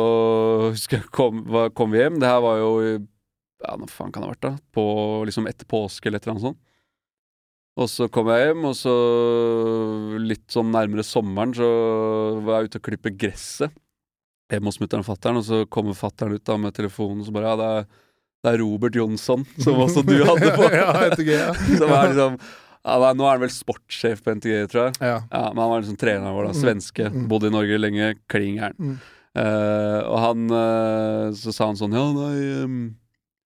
husker 0.75 1.01
kom, 1.09 1.39
kom 1.73 1.89
vi 1.95 2.03
hjem. 2.03 2.19
Det 2.21 2.29
her 2.29 2.43
var 2.45 2.59
jo 2.61 2.69
Ja, 2.85 3.71
hva 3.79 3.87
faen 3.89 4.11
kan 4.13 4.21
det 4.21 4.27
ha 4.29 4.33
vært, 4.35 4.43
da? 4.45 4.51
På, 4.75 4.83
liksom 5.25 5.47
etter 5.49 5.65
påske 5.65 6.11
eller 6.11 6.21
et 6.21 6.27
eller 6.27 6.35
annet 6.35 6.45
sånt. 6.51 6.61
Og 7.81 7.89
så 7.91 8.05
kom 8.13 8.29
jeg 8.31 8.45
hjem, 8.45 8.61
og 8.69 8.75
så 8.77 8.93
litt 10.21 10.45
sånn 10.53 10.69
nærmere 10.71 11.03
sommeren 11.03 11.51
så 11.57 11.65
var 12.45 12.61
jeg 12.61 12.69
ute 12.69 12.79
og 12.79 12.85
klippe 12.87 13.11
gresset 13.19 13.73
hjemme 14.53 14.69
hos 14.69 14.77
mutter'n 14.79 15.01
og 15.01 15.07
fatter'n, 15.09 15.39
og 15.41 15.43
så 15.47 15.63
kommer 15.73 15.97
fatter'n 15.97 16.37
ut 16.37 16.45
da 16.45 16.55
med 16.61 16.75
telefonen, 16.77 17.23
og 17.23 17.27
så 17.27 17.33
bare 17.35 17.49
Ja, 17.49 17.57
det 17.59 17.69
er, 17.79 17.87
det 18.45 18.53
er 18.53 18.61
Robert 18.61 18.95
Jonsson, 18.97 19.43
som 19.57 19.81
også 19.81 20.05
du 20.05 20.19
hadde 20.21 20.53
på. 20.53 20.69
ja, 20.79 20.91
NTG, 21.09 21.33
ja. 21.33 21.49
som 21.81 21.89
er 21.89 22.11
liksom 22.11 22.37
ja, 22.85 23.11
Nå 23.17 23.25
er 23.25 23.31
han 23.31 23.41
vel 23.41 23.49
sportssjef 23.49 24.21
på 24.21 24.35
NTG, 24.37 24.57
tror 24.69 24.83
jeg. 24.83 24.97
ja. 25.01 25.17
Ja, 25.31 25.45
Men 25.49 25.63
han 25.63 25.71
var 25.71 25.81
liksom 25.81 25.97
treneren 25.97 26.35
vår, 26.37 26.51
da. 26.51 26.53
Mm. 26.53 26.59
Svenske. 26.61 27.07
Mm. 27.09 27.23
Bodde 27.31 27.49
i 27.49 27.55
Norge 27.55 27.79
lenge. 27.81 28.11
Klin 28.29 28.59
gæren. 28.59 28.77
Mm. 28.77 28.97
Uh, 29.35 29.99
og 30.07 30.19
han 30.23 30.43
uh, 30.47 31.33
Så 31.35 31.51
sa 31.51 31.65
han 31.67 31.75
sånn 31.75 31.91
Ja, 31.91 32.05
nei 32.15 32.61
um, 32.63 32.75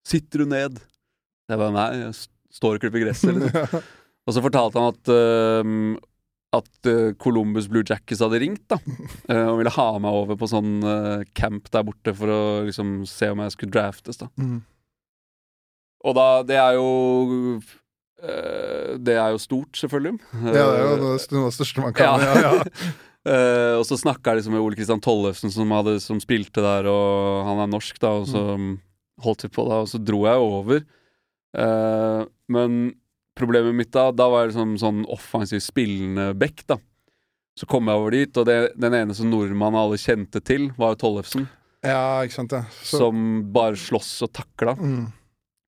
Sitter 0.05 0.43
du 0.43 0.51
ned? 0.51 0.75
Jeg 1.49 1.57
bare 1.57 1.73
Nei, 1.73 1.87
jeg 2.03 2.11
står 2.59 2.77
og 2.77 2.83
klipper 2.83 3.01
gresset. 3.01 3.39
Liksom. 3.39 3.87
og 4.27 4.35
så 4.35 4.43
fortalte 4.45 4.77
han 4.77 4.91
at 4.93 5.09
uh, 5.09 5.71
At 6.59 6.89
eh, 6.91 7.15
Columbus 7.17 7.71
Blue 7.71 7.81
Jackets 7.81 8.21
hadde 8.25 8.41
ringt, 8.41 8.67
da. 8.69 8.77
og 9.29 9.59
ville 9.59 9.73
ha 9.73 9.87
meg 10.01 10.15
over 10.17 10.37
på 10.37 10.47
sånn 10.49 10.79
camp 11.37 11.67
der 11.69 11.83
borte 11.85 12.13
for 12.17 12.33
å 12.33 12.39
liksom 12.65 13.03
se 13.05 13.29
om 13.29 13.43
jeg 13.43 13.53
skulle 13.53 13.75
draftes, 13.75 14.17
da. 14.17 14.31
Mm. 14.41 14.55
Og 16.07 16.15
da 16.15 16.27
Det 16.47 16.55
er 16.55 16.77
jo 16.77 17.59
eh, 18.23 18.95
Det 18.99 19.15
er 19.17 19.33
jo 19.35 19.39
stort, 19.41 19.75
selvfølgelig. 19.79 20.19
ja, 20.45 20.53
det 20.53 20.63
er 20.63 20.81
jo 20.85 20.95
noe 21.03 21.13
av 21.17 21.51
det 21.51 21.55
største 21.57 21.83
man 21.83 21.93
kan. 21.93 22.19
Ja, 22.23 22.33
ja. 22.49 22.55
Eh, 23.29 23.73
og 23.75 23.83
så 23.85 23.97
snakka 23.99 24.31
jeg 24.31 24.39
liksom 24.39 24.53
med 24.55 24.61
Ole 24.63 24.77
Kristian 24.77 25.01
Tollefsen, 25.03 25.51
som, 25.51 25.69
hadde, 25.75 25.97
som 26.01 26.21
spilte 26.23 26.63
der, 26.63 26.87
og 26.87 27.43
han 27.45 27.59
er 27.61 27.67
norsk, 27.69 27.97
da, 27.99 28.13
og 28.21 28.29
så 28.31 28.39
Mm. 28.55 28.69
holdt 29.21 29.43
vi 29.43 29.49
på 29.53 29.65
da, 29.67 29.81
og 29.83 29.89
så 29.91 29.99
dro 30.01 30.21
jeg 30.23 30.39
over. 30.39 30.79
Uh, 31.53 32.23
men 32.47 32.77
problemet 33.37 33.75
mitt 33.75 33.91
da, 33.91 34.07
da 34.15 34.29
var 34.31 34.45
jeg 34.47 34.53
liksom 34.53 34.71
sånn 34.81 35.03
offensiv 35.11 35.59
spillende 35.61 36.29
back, 36.39 36.63
da. 36.71 36.79
Så 37.59 37.67
kom 37.69 37.91
jeg 37.91 37.99
over 37.99 38.15
dit, 38.15 38.39
og 38.39 38.47
det, 38.47 38.57
den 38.79 38.95
eneste 38.97 39.27
nordmannen 39.27 39.81
alle 39.83 39.99
kjente 39.99 40.39
til, 40.41 40.69
var 40.79 40.95
jo 40.95 41.01
Tollefsen, 41.03 41.49
ja, 41.83 42.23
ikke 42.23 42.37
sant, 42.39 42.55
ja. 42.55 42.63
Så, 42.79 43.03
som 43.03 43.27
bare 43.53 43.75
slåss 43.77 44.13
og 44.25 44.31
takla. 44.39 44.77
mm. 44.79 45.05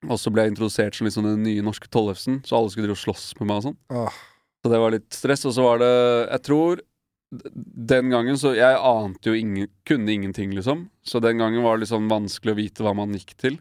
Og 0.10 0.18
så 0.18 0.32
ble 0.34 0.46
jeg 0.46 0.56
introdusert 0.56 0.98
som 0.98 1.06
liksom 1.06 1.28
den 1.28 1.44
nye 1.46 1.64
norske 1.66 1.90
Tollefsen, 1.94 2.40
så 2.48 2.58
alle 2.58 2.72
skulle 2.74 2.88
drive 2.88 2.98
og 2.98 3.04
slåss 3.04 3.26
med 3.40 3.50
meg 3.50 3.60
og 3.60 3.66
sånn. 3.68 3.80
Åh. 3.94 4.22
Så 4.62 4.70
det 4.70 4.80
var 4.82 4.94
litt 4.94 5.10
stress. 5.14 5.46
Og 5.50 5.56
så 5.56 5.66
var 5.66 5.82
det 5.82 5.92
Jeg 6.30 6.44
tror 6.48 6.82
den 7.32 8.12
gangen 8.12 8.36
så 8.36 8.52
Jeg 8.58 8.76
ante 8.76 9.32
jo 9.32 9.38
ingen 9.38 9.70
Kunne 9.88 10.12
ingenting, 10.12 10.52
liksom. 10.58 10.90
Så 11.04 11.22
den 11.24 11.40
gangen 11.42 11.64
var 11.64 11.80
det 11.80 11.90
sånn 11.90 12.10
vanskelig 12.12 12.54
å 12.54 12.60
vite 12.60 12.86
hva 12.86 12.94
man 12.98 13.14
gikk 13.16 13.36
til. 13.40 13.60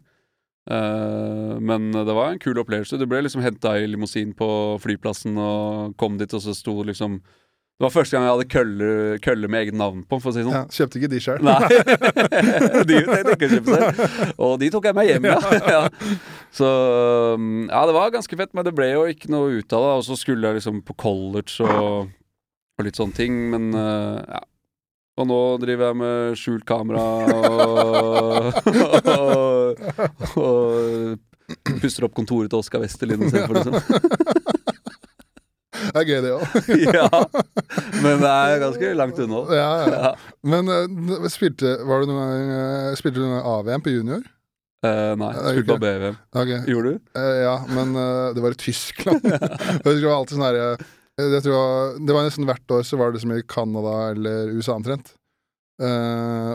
Uh, 0.69 1.57
men 1.57 1.89
det 1.89 2.13
var 2.13 2.31
en 2.31 2.41
kul 2.41 2.59
opplevelse. 2.61 2.99
Du 3.01 3.07
ble 3.09 3.23
liksom 3.23 3.41
henta 3.41 3.73
i 3.79 3.87
limousin 3.89 4.35
på 4.37 4.49
flyplassen 4.83 5.39
og 5.41 5.95
kom 5.97 6.19
dit, 6.19 6.31
og 6.37 6.43
så 6.43 6.53
sto 6.53 6.75
liksom 6.85 7.17
Det 7.81 7.85
var 7.87 7.93
første 7.95 8.13
gang 8.13 8.25
jeg 8.27 8.33
hadde 8.35 8.49
køller, 8.53 9.17
køller 9.25 9.49
med 9.49 9.63
eget 9.63 9.77
navn 9.77 10.03
på, 10.05 10.19
for 10.21 10.29
å 10.29 10.33
si 10.35 10.43
sånn. 10.45 10.53
Ja, 10.53 10.67
kjøpte 10.69 10.99
ikke 10.99 11.07
de 11.09 11.21
sjøl. 11.23 11.39
Nei. 11.41 11.69
de 12.91 12.99
tenkte 13.07 13.33
ikke 13.33 13.47
å 13.47 13.53
kjøpe 13.55 13.77
selv. 13.79 14.01
Og 14.37 14.53
de 14.61 14.69
tok 14.75 14.85
jeg 14.85 14.97
med 14.99 15.09
hjem, 15.09 15.25
ja. 15.31 15.39
ja. 15.65 15.79
Så 16.59 16.69
um, 17.39 17.65
ja, 17.65 17.81
det 17.89 17.95
var 17.97 18.13
ganske 18.13 18.37
fett, 18.37 18.53
men 18.53 18.67
det 18.67 18.75
ble 18.77 18.91
jo 18.91 19.07
ikke 19.09 19.31
noe 19.33 19.57
ut 19.57 19.73
av 19.73 19.87
det. 19.87 19.95
Og 19.97 20.05
så 20.11 20.19
skulle 20.21 20.51
jeg 20.51 20.59
liksom 20.59 20.83
på 20.85 20.93
college 21.01 21.65
og, 21.65 22.13
og 22.77 22.85
litt 22.85 23.01
sånne 23.01 23.17
ting, 23.17 23.41
men 23.55 23.71
uh, 23.73 24.21
ja. 24.29 24.45
Og 25.19 25.27
nå 25.27 25.39
driver 25.65 25.89
jeg 25.89 25.97
med 25.99 26.37
skjult 26.39 26.63
kamera 26.65 27.01
og, 27.27 28.61
og, 29.11 29.81
og 30.39 31.19
pusser 31.81 32.07
opp 32.07 32.15
kontoret 32.17 32.49
til 32.53 32.61
Oskar 32.61 32.85
Westerlin 32.85 33.25
istedenfor, 33.27 33.59
liksom. 33.59 34.70
Det 35.93 36.01
er 36.01 36.07
gøy, 36.07 36.19
det 36.23 36.31
òg. 36.35 36.43
ja. 36.97 37.07
Men 38.03 38.21
det 38.21 38.31
er 38.31 38.61
ganske 38.61 38.91
langt 38.97 39.19
unna. 39.23 39.41
Ja, 39.55 39.71
ja. 39.89 40.11
Men 40.51 40.69
uh, 40.71 41.25
spilte, 41.31 41.77
var 41.87 42.03
du 42.03 42.11
noen 42.11 42.21
gang, 42.21 42.53
uh, 42.53 42.99
spilte 42.99 43.21
du 43.21 43.25
noen 43.27 43.43
AVM 43.55 43.83
på 43.85 43.93
junior? 43.95 44.23
Uh, 44.81 45.13
nei, 45.19 45.29
Det 45.37 45.53
spilte 45.55 45.75
på 45.75 45.83
BVM. 45.83 46.19
Okay. 46.33 46.59
Gjorde 46.71 46.93
du? 46.95 47.09
Ja, 47.43 47.55
men 47.69 47.91
det 48.33 48.41
var 48.41 48.55
i 48.55 48.57
Tyskland. 48.57 49.21
Det 49.27 49.91
var 50.01 50.15
alltid 50.15 50.37
sånn 50.39 50.47
herre 50.47 50.71
det 51.21 51.41
var- 51.45 51.99
Det 52.01 52.15
var 52.15 52.23
nesten 52.25 52.47
hvert 52.49 52.73
år 52.73 52.81
så 52.87 52.97
var 52.97 53.11
det 53.13 53.21
som 53.21 53.33
i 53.35 53.43
Canada 53.45 53.93
eller 54.15 54.49
USA 54.55 54.73
omtrent. 54.79 55.11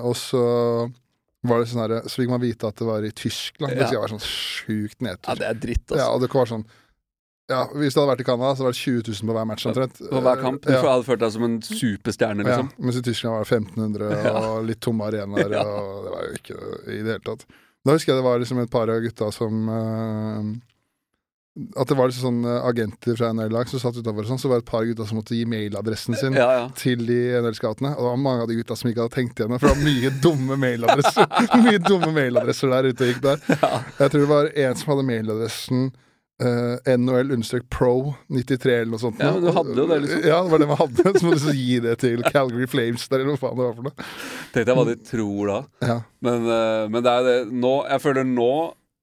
Og 0.03 0.17
så 0.19 0.43
var 1.47 1.63
det 1.63 1.69
sånn 1.71 1.85
herre 1.85 2.01
Så 2.11 2.19
fikk 2.23 2.33
man 2.33 2.43
vite 2.43 2.67
at 2.67 2.81
det 2.81 2.89
var 2.89 3.07
i 3.07 3.13
Tyskland. 3.15 3.77
Det 3.77 3.85
Ja. 3.85 3.87
skal 3.93 4.03
være 4.03 4.17
sånn 4.17 4.27
sjukt 4.27 5.07
Ja, 5.07 5.35
det 5.39 5.47
er 5.47 5.55
dritt, 5.55 5.87
altså. 5.87 6.03
Ja, 6.03 6.09
og 6.11 6.21
det 6.25 6.33
var 6.35 6.51
sånn 6.51 6.67
Ja, 7.49 7.61
Hvis 7.79 7.95
det 7.95 8.01
hadde 8.03 8.11
vært 8.11 8.23
i 8.25 8.27
Canada, 8.27 8.55
så 8.59 8.65
var 8.67 8.73
det 8.75 8.81
20 8.81 9.03
000 9.07 9.29
på 9.31 9.35
hver 9.37 9.45
match 9.47 9.67
omtrent. 9.71 9.99
På 10.11 10.21
hver 10.25 10.41
kamp. 10.43 10.65
Du 10.67 10.73
Ja. 10.73 10.81
hadde 10.83 11.05
følt 11.07 11.21
deg 11.23 11.31
som 11.33 11.45
en 11.47 11.61
superstjerne, 11.63 12.43
Ja, 12.43 12.49
liksom. 12.57 12.71
mens 12.83 12.97
i 12.99 13.03
Tyskland 13.07 13.37
var 13.37 13.45
det 13.45 13.53
1500 13.53 14.33
og 14.35 14.65
litt 14.67 14.81
tomme 14.81 15.05
arenaer, 15.07 15.51
Ja. 15.55 15.63
og 15.63 16.05
det 16.05 16.11
var 16.11 16.23
jo 16.27 16.33
ikke 16.41 16.57
i 16.91 17.03
det 17.03 17.13
hele 17.13 17.21
tatt. 17.29 17.45
Da 17.87 17.93
husker 17.95 18.13
jeg 18.15 18.19
det 18.19 18.25
var 18.27 18.39
liksom 18.43 18.59
et 18.65 18.71
par 18.71 18.91
av 18.91 18.99
gutta 19.01 19.29
som 19.33 19.69
uh, 19.69 20.57
At 21.79 21.87
det 21.89 21.97
var 21.97 22.09
liksom 22.11 22.25
sånn 22.27 22.45
eh, 22.45 22.67
agenter 22.69 23.17
fra 23.17 23.31
NHL-lag 23.33 23.67
som 23.71 23.81
satt 23.81 23.97
utafor 23.97 24.27
sånn, 24.29 24.37
så 24.43 24.49
var 24.51 24.59
det 24.59 24.67
et 24.67 24.71
par 24.73 24.85
gutta 24.85 25.07
som 25.09 25.17
måtte 25.17 25.33
gi 25.39 25.47
mailadressen 25.49 26.15
sin 26.19 26.35
Ja, 26.35 26.51
ja. 26.53 26.69
til 26.77 26.99
de 27.07 27.17
NHL-scoutene. 27.41 27.95
Og 27.97 28.03
det 28.03 28.11
var 28.11 28.17
mange 28.21 28.43
av 28.43 28.49
de 28.51 28.57
gutta 28.59 28.77
som 28.77 28.91
ikke 28.91 29.07
hadde 29.07 29.15
tenkt 29.15 29.39
igjennom, 29.41 29.59
for 29.63 29.69
det 29.71 29.77
var 29.79 29.87
mye 29.87 30.11
dumme 30.21 30.59
mailadresser 30.61 31.25
Mye 31.65 31.79
dumme 31.81 32.11
mailadresser 32.13 32.69
der 32.75 32.91
ute 32.91 33.07
og 33.07 33.09
gikk 33.15 33.23
der. 33.23 33.41
Jeg 34.03 34.11
tror 34.11 34.21
det 34.21 34.29
var 34.35 34.51
en 34.53 34.75
som 34.77 34.93
hadde 34.93 35.07
mailadressen 35.09 35.87
Uh, 36.37 36.77
NHL-pro93 36.85 38.69
eller 38.69 38.91
noe 38.93 39.01
sånt. 39.01 39.21
Ja, 39.23 39.31
men 39.33 39.45
du 39.47 39.53
hadde 39.57 39.73
jo 39.73 39.87
det, 39.89 40.01
liksom. 40.05 40.25
Ja, 40.31 40.41
det 40.45 40.53
var 40.53 40.61
det 40.61 40.69
man 40.69 40.81
hadde. 40.83 41.13
Så 41.17 41.25
må 41.25 41.37
du 41.37 41.47
gi 41.57 41.79
det 41.81 41.95
til 42.03 42.25
Calgary 42.29 42.69
Flames 42.69 43.07
der, 43.09 43.23
eller 43.23 43.37
hva 43.37 43.41
faen 43.47 43.57
det 43.57 43.69
var 43.69 43.77
for 43.79 43.89
noe. 43.89 44.09
Tenkte 44.53 44.67
jeg 44.67 44.79
hva 44.81 44.87
de 44.91 44.97
tror 45.09 45.53
da. 45.53 45.61
Ja. 45.93 45.97
Men, 46.27 46.51
uh, 46.51 46.83
men 46.93 47.07
det 47.07 47.15
er 47.15 47.25
det 47.27 47.39
nå 47.55 47.73
Jeg 47.87 48.05
føler 48.05 48.29
nå 48.29 48.51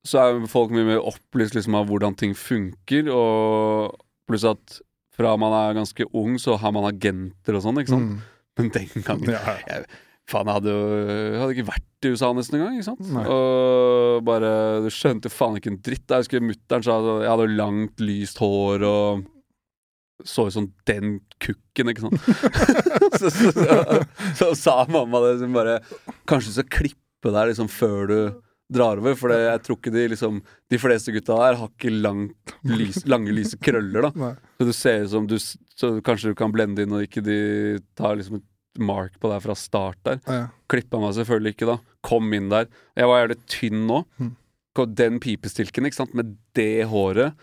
så 0.04 0.19
er 0.19 0.48
folk 0.52 0.74
mye 0.76 0.88
mer 0.88 1.06
opplyst 1.08 1.56
liksom 1.56 1.78
av 1.80 1.88
hvordan 1.88 2.15
ting 2.19 2.34
funker, 2.36 3.08
og 3.08 3.93
pluss 4.28 4.43
at 4.48 4.82
fra 5.15 5.36
man 5.39 5.54
er 5.56 5.78
ganske 5.78 6.08
ung, 6.12 6.36
så 6.41 6.58
har 6.60 6.74
man 6.76 6.88
agenter 6.89 7.56
og 7.56 7.63
sånn, 7.63 7.80
ikke 7.80 7.93
sant? 7.93 8.17
Mm. 8.17 8.50
Men 8.60 8.72
den 8.76 9.06
gangen 9.06 9.32
Ja. 9.34 9.80
Faen, 10.32 10.48
jeg 10.48 10.56
hadde 10.56 10.72
jo 10.72 11.42
hadde 11.42 11.56
ikke 11.58 11.68
vært 11.68 12.08
i 12.08 12.12
USA 12.14 12.30
nesten 12.36 12.60
engang, 12.60 12.78
ikke 12.78 12.88
sant? 12.88 13.12
Nei. 13.12 13.24
Og 13.28 14.24
bare 14.28 14.54
Du 14.86 14.90
skjønte 14.94 15.28
jo 15.28 15.36
faen 15.36 15.60
ikke 15.60 15.72
en 15.74 15.82
dritt. 15.84 16.06
Jeg 16.08 16.24
husker 16.24 16.44
mutter'n 16.44 16.86
sa 16.86 16.98
at 17.02 17.10
jeg 17.26 17.32
hadde 17.34 17.50
langt, 17.58 18.04
lyst 18.04 18.40
hår 18.44 18.88
og 18.88 19.30
så 20.24 20.46
ut 20.48 20.56
som 20.56 20.70
den 20.88 21.18
kukken, 21.42 21.90
ikke 21.92 22.06
sant. 22.06 22.28
så, 23.20 23.32
så, 23.34 23.52
så, 23.52 24.00
så 24.40 24.50
sa 24.56 24.76
mamma 24.88 25.20
det 25.26 25.34
som 25.42 25.56
bare 25.56 25.80
Kanskje 26.30 26.54
du 26.54 26.58
skal 26.62 26.70
klippe 26.72 27.34
deg 27.34 27.50
liksom 27.50 27.68
før 27.72 28.08
du 28.08 28.18
drar 28.74 29.02
over, 29.02 29.18
for 29.20 29.34
jeg 29.36 29.62
tror 29.66 29.78
ikke 29.80 29.94
de 29.94 30.06
liksom 30.14 30.40
De 30.72 30.80
fleste 30.82 31.14
gutta 31.16 31.36
der 31.42 31.60
har 31.60 31.70
ikke 31.70 31.92
langt, 31.92 32.56
lys, 32.68 33.04
lange, 33.10 33.34
lyse 33.36 33.60
krøller, 33.60 34.08
da. 34.08 34.14
Nei. 34.16 34.34
Så 34.60 34.70
du 34.70 34.74
ser 34.78 35.04
ut 35.04 35.14
som 35.14 35.28
du 35.30 35.38
Så 35.42 35.92
kanskje 36.06 36.32
du 36.32 36.40
kan 36.40 36.54
blende 36.54 36.86
inn, 36.86 36.96
og 36.96 37.04
ikke 37.06 37.26
de 37.26 37.38
tar 37.98 38.18
liksom 38.20 38.40
et 38.40 38.48
mark 38.80 39.20
på 39.22 39.30
deg 39.32 39.42
fra 39.44 39.56
start 39.60 39.98
der. 40.08 40.20
Ja. 40.28 40.48
Klippa 40.72 41.00
meg 41.02 41.14
selvfølgelig 41.18 41.54
ikke, 41.56 41.68
da. 41.70 41.78
Kom 42.06 42.32
inn 42.34 42.50
der. 42.50 42.66
Jeg 42.98 43.10
var 43.12 43.22
jævlig 43.24 43.40
tynn 43.52 43.84
nå. 43.90 44.04
Mm. 44.20 44.32
Den 44.98 45.20
pipestilken, 45.22 45.86
ikke 45.86 46.00
sant, 46.02 46.16
med 46.18 46.36
det 46.58 46.86
håret. 46.90 47.36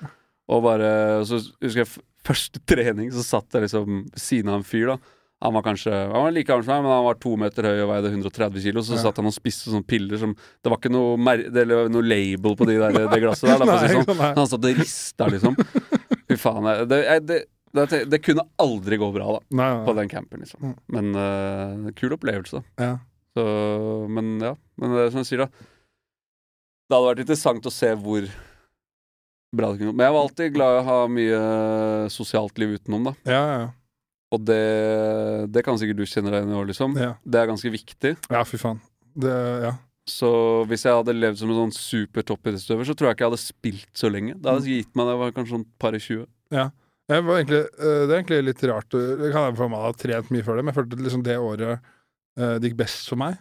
Og 0.51 0.65
bare 0.67 1.23
Så 1.29 1.39
husker 1.63 1.85
jeg 1.85 1.93
første 2.27 2.59
trening 2.71 3.13
så 3.15 3.23
satt 3.23 3.55
jeg 3.55 3.69
liksom 3.69 4.09
siden 4.19 4.51
av 4.51 4.59
en 4.61 4.67
fyr, 4.67 4.91
da. 4.95 4.99
Han 5.41 5.55
var 5.57 5.63
kanskje 5.65 5.89
Han 5.95 6.25
var 6.27 6.35
like 6.37 6.51
gammel 6.51 6.67
som 6.67 6.75
meg, 6.75 6.83
men 6.85 6.93
han 6.93 7.05
var 7.07 7.15
to 7.23 7.31
meter 7.41 7.65
høy 7.65 7.79
og 7.87 7.93
veide 7.95 8.11
130 8.13 8.61
kilo. 8.67 8.83
Så 8.85 8.99
Ja. 8.99 9.05
satt 9.07 9.17
han 9.23 9.31
og 9.31 9.33
spiste 9.33 9.71
sånne 9.71 9.87
piller 9.89 10.19
som 10.21 10.35
Det 10.35 10.69
var 10.69 10.77
ikke 10.83 10.91
noe, 10.93 11.15
mer, 11.17 11.39
det, 11.49 11.65
noe 11.71 12.03
label 12.05 12.57
på 12.59 12.67
de 12.69 12.77
der, 12.83 12.93
det 13.09 13.23
glasset 13.23 13.49
der. 13.49 13.63
Da, 13.63 13.79
det 13.81 13.95
sånn. 14.03 14.19
nei. 14.19 14.33
Han 14.37 14.51
satt 14.51 14.67
og 14.69 14.83
rista, 14.83 15.31
liksom. 15.33 15.57
Fy 16.29 16.37
faen. 16.37 16.67
jeg- 16.69 16.89
Det, 16.91 17.01
det, 17.31 17.39
det, 17.77 18.05
det 18.11 18.19
kunne 18.25 18.47
aldri 18.59 18.99
gå 18.99 19.09
bra, 19.15 19.37
da, 19.37 19.41
Nei, 19.61 19.71
på 19.87 19.95
den 19.99 20.11
campen, 20.11 20.43
liksom. 20.43 20.73
Mm. 20.73 20.77
Men 20.97 21.11
uh, 21.15 21.91
kul 21.99 22.17
opplevelse, 22.17 22.61
da. 22.61 22.85
Ja. 22.85 22.95
Så, 23.37 23.45
men 24.11 24.39
ja. 24.43 24.55
Men 24.81 24.95
det 24.97 25.05
er 25.05 25.13
som 25.15 25.23
jeg 25.23 25.29
sier, 25.29 25.45
da. 25.45 25.67
Det 26.91 26.97
hadde 26.97 27.11
vært 27.13 27.23
interessant 27.23 27.69
å 27.71 27.75
se 27.75 27.93
hvor 28.03 28.27
bra 29.55 29.71
det 29.71 29.79
kunne 29.81 29.93
gå. 29.93 29.99
Men 29.99 30.09
jeg 30.09 30.17
var 30.17 30.25
alltid 30.27 30.57
glad 30.57 30.73
i 30.73 30.81
å 30.81 30.89
ha 30.89 30.97
mye 31.11 31.43
sosialt 32.11 32.59
liv 32.59 32.75
utenom, 32.81 33.07
da. 33.11 33.15
Ja, 33.31 33.43
ja, 33.55 33.69
Og 34.35 34.43
det, 34.47 34.65
det 35.55 35.63
kan 35.67 35.79
sikkert 35.79 36.03
du 36.03 36.09
kjenne 36.11 36.35
deg 36.35 36.43
igjen 36.43 36.57
i 36.57 36.59
år, 36.59 36.67
liksom. 36.73 36.99
ja. 36.99 37.15
Det 37.23 37.39
er 37.39 37.53
ganske 37.53 37.73
viktig. 37.77 38.17
Ja, 38.31 38.43
fy 38.47 38.59
faen. 38.63 38.83
Det, 39.15 39.37
ja. 39.69 39.77
Så 40.11 40.31
hvis 40.67 40.83
jeg 40.87 40.97
hadde 40.97 41.15
levd 41.15 41.39
som 41.39 41.51
en 41.53 41.59
sånn 41.65 41.75
super 41.77 42.25
supertoppidrettsutøver, 42.25 42.87
så 42.89 42.99
tror 42.99 43.11
jeg 43.11 43.19
ikke 43.19 43.27
jeg 43.27 43.31
hadde 43.31 43.43
spilt 43.45 43.91
så 44.03 44.11
lenge. 44.11 44.35
Det 44.39 44.51
hadde 44.51 44.75
gitt 44.75 44.95
meg 44.99 45.11
det 45.11 45.19
var 45.23 45.35
kanskje 45.37 45.55
sånn 45.55 45.67
par 45.83 45.95
i 45.95 46.03
20. 46.03 46.25
Jeg 46.51 46.67
var 46.67 46.73
egentlig, 47.19 47.61
eh, 47.67 48.07
det 48.07 48.11
er 48.15 48.19
egentlig 48.23 48.45
litt 48.45 48.63
rart 48.71 48.89
å- 48.95 49.19
Det 49.19 49.33
kan 49.33 49.49
være 49.51 49.57
for 49.57 49.69
meg 49.69 49.81
ha 49.81 49.93
trent 49.93 50.31
mye 50.31 50.45
før 50.47 50.57
det, 50.57 50.65
men 50.65 50.73
jeg 50.75 50.79
følte 50.85 51.03
liksom 51.03 51.23
det 51.27 51.37
året 51.39 51.81
eh, 52.39 52.59
det 52.59 52.71
gikk 52.71 52.77
best 52.79 53.09
for 53.11 53.17
meg, 53.17 53.39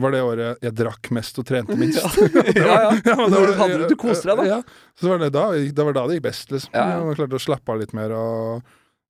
var 0.00 0.10
det 0.14 0.20
året 0.24 0.58
jeg 0.62 0.74
drakk 0.74 1.10
mest 1.12 1.38
og 1.38 1.44
trente 1.46 1.76
minst. 1.82 2.00
ja, 2.56 2.90
ja. 3.04 3.14
men 3.16 3.30
var, 3.30 3.46
Du 3.46 3.54
hadde- 3.60 3.88
du 3.90 3.96
koste 4.00 4.30
deg, 4.30 4.36
da. 4.38 4.44
Ja, 4.56 4.62
så 4.96 5.08
var 5.12 5.18
det 5.18 5.32
da, 5.32 5.50
det 5.52 5.84
var 5.84 5.92
da 5.92 6.06
det 6.06 6.16
gikk 6.20 6.28
best, 6.30 6.50
liksom. 6.54 6.70
Ja, 6.72 6.86
ja. 6.96 7.04
Jeg 7.10 7.16
klarte 7.20 7.36
å 7.36 7.44
slappe 7.44 7.68
av 7.74 7.80
litt 7.82 7.92
mer 7.92 8.12
og 8.16 8.62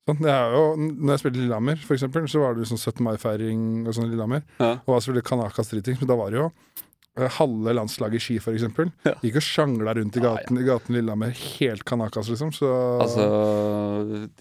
sånn. 0.08 0.20
Jo, 0.26 0.62
når 0.80 1.12
jeg 1.14 1.22
spilte 1.22 1.38
Lillehammer, 1.44 1.76
for 1.86 1.94
eksempel, 1.94 2.26
så 2.26 2.40
var 2.42 2.54
det 2.56 2.64
liksom 2.64 2.80
sånn 2.80 2.96
17. 2.98 3.04
mai-feiring 3.06 3.64
og 3.86 3.94
sånn 3.94 4.08
i 4.08 4.14
Lillehammer. 4.16 4.42
Ja. 4.58 4.72
Og 4.82 4.94
var 4.96 5.00
selvfølgelig 5.04 5.28
Kanakas 5.30 5.70
driting, 5.70 5.98
men 6.00 6.08
da 6.10 6.16
var 6.18 6.30
det 6.34 6.40
jo 6.40 6.48
eh, 6.48 6.89
halve 7.18 7.72
landslaget 7.74 8.14
i 8.16 8.20
ski, 8.22 8.36
eksempel. 8.38 8.90
Ja. 9.04 9.12
Gikk 9.20 9.36
og 9.40 9.42
sjangla 9.44 9.92
rundt 9.98 10.14
i 10.16 10.20
Ja, 10.22 10.30
gaten, 10.36 10.58
i 10.60 10.64
gaten 10.64 10.94
Lillehammer. 10.94 11.32
Helt 11.58 11.82
Kanakas, 11.84 12.28
liksom. 12.30 12.52
Så 12.54 12.68
Altså 13.02 13.24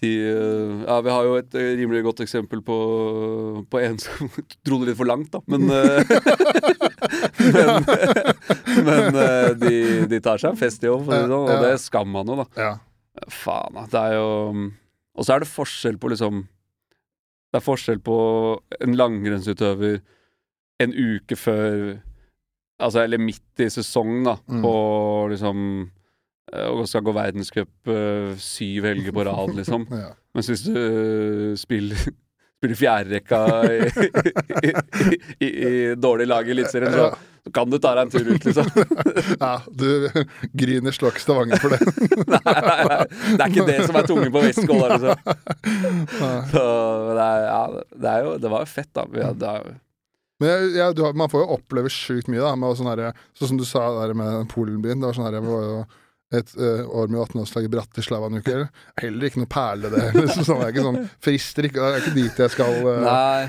de 0.00 0.12
eh, 0.30 0.84
Ja, 0.86 1.00
vi 1.04 1.10
har 1.10 1.24
jo 1.26 1.34
et 1.40 1.54
eh, 1.58 1.72
rimelig 1.80 2.04
godt 2.06 2.22
eksempel 2.24 2.62
på, 2.64 2.76
på 3.68 3.80
en 3.82 3.98
som 4.00 4.30
dro 4.66 4.78
det 4.80 4.92
litt 4.92 5.00
for 5.00 5.10
langt, 5.10 5.32
da. 5.34 5.42
Men 5.50 5.66
eh, 5.70 6.04
Men, 7.40 7.84
men 8.86 9.16
eh, 9.18 9.50
de, 9.58 10.06
de 10.10 10.20
tar 10.22 10.38
seg 10.40 10.52
en 10.54 10.60
fest 10.60 10.84
i 10.84 10.88
år, 10.90 11.02
for 11.02 11.10
å 11.10 11.16
si 11.16 11.20
det 11.24 11.30
sånn. 11.30 11.34
Og 11.40 11.50
Ja, 11.50 11.56
ja. 11.56 11.62
det 11.66 11.80
skammer 11.82 12.20
man 12.22 12.30
jo, 12.32 12.36
da. 12.44 12.46
ja. 12.60 12.72
Faen, 13.34 13.74
da. 13.76 13.82
Det 13.90 14.00
er 14.00 14.14
jo 14.16 14.28
Og 15.18 15.26
så 15.26 15.34
er 15.34 15.42
det 15.42 15.48
forskjell 15.50 15.98
på 16.00 16.08
liksom 16.12 16.44
Det 17.50 17.58
er 17.58 17.64
forskjell 17.66 17.98
på 18.06 18.16
en 18.80 18.94
langrennsutøver 18.96 19.98
en 20.80 20.94
uke 20.96 21.36
før 21.36 21.98
Altså, 22.80 23.02
eller 23.04 23.20
midt 23.20 23.60
i 23.64 23.68
sesong, 23.70 24.22
da, 24.26 24.36
Mm. 24.48 24.62
på 24.64 24.72
liksom 25.34 25.60
eh, 26.52 26.66
Og 26.72 26.88
skal 26.88 27.04
gå 27.06 27.12
verdenscup 27.14 27.92
eh, 27.92 28.32
syv 28.40 28.88
helger 28.88 29.12
på 29.14 29.24
rad, 29.28 29.54
liksom. 29.58 29.86
ja. 30.04 30.10
Mens 30.34 30.48
hvis 30.50 30.64
du 30.66 30.74
eh, 30.76 31.54
spiller 31.60 32.00
Spiller 32.60 32.76
fjerderekka 32.76 33.38
i, 33.72 33.76
i, 34.68 34.72
i, 35.40 35.46
i, 35.48 35.94
dårlig 35.96 36.26
lag 36.28 36.44
i 36.44 36.52
Eliteserien, 36.52 36.92
så, 36.92 37.06
så 37.40 37.52
kan 37.56 37.70
du 37.72 37.78
ta 37.80 37.94
deg 37.96 38.02
en 38.04 38.10
tur 38.12 38.26
ut, 38.28 38.44
liksom. 38.44 38.66
ja, 39.40 39.52
du 39.72 40.10
Gryner 40.60 40.92
slår 40.92 41.14
ikke 41.14 41.22
Stavanger 41.24 41.62
for 41.62 41.72
det. 41.72 41.80
Nei, 42.28 42.42
nei, 42.44 42.74
nei, 42.90 42.98
det 43.08 43.40
er 43.40 43.54
ikke 43.54 43.64
det 43.70 43.78
som 43.86 43.96
er 43.96 44.10
tungen 44.10 44.34
på 44.34 44.42
Westgold. 44.44 44.92
Altså. 44.98 45.16
Nei. 46.20 46.34
Så 46.52 46.66
det, 47.16 47.24
er, 47.30 47.46
ja, 47.48 47.62
det, 47.96 48.12
er 48.12 48.28
jo, 48.28 48.36
det 48.44 48.52
var 48.52 48.66
jo 48.66 48.70
fett, 48.74 48.90
da. 49.00 49.06
Vi 49.08 49.24
hadde, 49.24 49.54
Men 50.40 50.70
jeg, 50.74 50.96
du 50.96 51.02
man 51.16 51.30
får 51.32 51.44
jo 51.44 51.56
oppleve 51.58 51.92
sjukt 51.92 52.30
mye, 52.32 52.40
da. 52.42 52.54
Med 52.58 52.78
sånn 52.78 52.88
her, 52.90 53.10
sånn 53.36 53.52
som 53.52 53.60
du 53.60 53.66
sa 53.68 53.86
der 54.00 54.14
med 54.16 54.48
Polenbyen. 54.52 55.02
Det 55.02 55.10
var 55.10 55.18
sånn 55.18 55.28
her, 55.28 55.36
jeg 55.38 55.46
var 55.46 55.66
jo 55.68 55.80
et 56.30 56.52
eh, 56.62 56.82
år 56.86 57.10
med 57.10 57.20
18-årslag 57.24 57.66
i 57.66 57.70
Bratislava 57.72 58.28
en 58.30 58.38
uke. 58.38 58.58
Heller 59.02 59.28
ikke 59.28 59.42
noe 59.42 59.50
perle, 59.50 59.90
det. 59.92 60.04
Liksom, 60.18 60.46
sånn, 60.46 60.60
det 60.62 60.68
er 60.68 60.74
ikke 60.74 60.86
sånn 60.86 61.00
frister 61.26 61.68
ikke, 61.68 61.80
Det 61.80 61.88
er 61.90 62.04
ikke 62.04 62.18
dit 62.18 62.44
jeg 62.44 62.54
skal 62.54 62.76
Nei. 63.04 63.48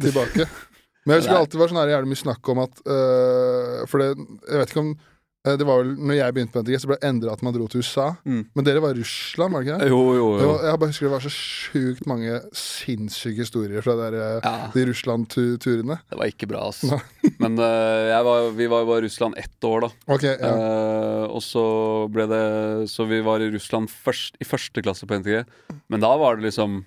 tilbake. 0.00 0.46
Men 1.04 1.18
jeg 1.18 1.24
husker 1.24 1.36
alltid 1.36 1.60
var 1.60 1.70
sånn 1.70 1.82
her 1.82 1.92
jævlig 1.92 2.14
mye 2.14 2.22
snakk 2.22 2.48
om 2.48 2.62
at 2.62 2.78
øh, 2.88 3.82
For 3.90 4.00
det, 4.00 4.06
jeg 4.48 4.62
vet 4.62 4.72
ikke 4.72 4.84
om 4.86 4.94
Det 5.44 5.66
var 5.68 5.82
vel 5.82 5.90
når 6.00 6.16
jeg 6.16 6.34
begynte 6.36 6.54
på 6.54 6.62
NTG, 6.64 6.78
så 6.80 6.88
ble 6.88 6.96
det 6.96 7.08
endra 7.10 7.34
at 7.34 7.42
man 7.44 7.52
dro 7.52 7.66
til 7.68 7.82
USA. 7.84 8.06
Mm. 8.24 8.46
Men 8.56 8.64
dere 8.64 8.80
var 8.80 8.94
i 8.96 9.02
Russland, 9.02 9.52
var 9.52 9.60
det 9.60 9.68
ikke 9.68 9.80
det? 9.82 9.88
Jo, 9.92 9.98
jo, 10.16 10.28
jo. 10.40 10.52
jeg 10.64 10.80
bare 10.80 10.92
husker 10.94 11.04
det 11.04 11.12
var 11.12 11.24
så 11.26 11.32
sjukt 11.34 12.08
mange 12.08 12.38
sinnssyke 12.56 13.44
historier 13.44 13.84
fra 13.84 13.96
der, 13.98 14.16
øh, 14.16 14.38
Ja, 14.40 14.54
de 14.72 14.86
Russland-turene. 14.88 15.98
det 16.08 16.20
var 16.20 16.32
ikke 16.32 16.48
bra, 16.48 16.64
altså. 16.70 16.96
Men 17.42 17.60
uh, 17.60 18.24
var, 18.24 18.48
vi 18.56 18.70
var 18.72 18.86
jo 18.86 18.88
bare 18.88 19.04
i 19.04 19.06
Russland 19.10 19.36
ett 19.36 19.68
år, 19.68 19.84
da. 19.84 19.92
Ok, 20.16 20.24
ja. 20.32 20.54
uh, 20.56 21.24
og 21.28 21.42
så 21.44 21.64
ble 22.12 22.24
det 22.30 22.44
Så 22.88 23.04
vi 23.10 23.20
var 23.24 23.44
i 23.44 23.50
Russland 23.52 23.92
først, 23.92 24.40
i 24.40 24.48
første 24.48 24.80
klasse 24.80 25.08
på 25.08 25.20
NTG. 25.20 25.44
Men 25.92 26.00
da 26.00 26.14
var 26.20 26.38
det 26.38 26.48
liksom 26.48 26.84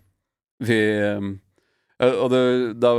Vi 0.66 0.78
eh, 0.98 1.22
og 1.98 2.30
det, 2.30 2.42
da 2.78 2.92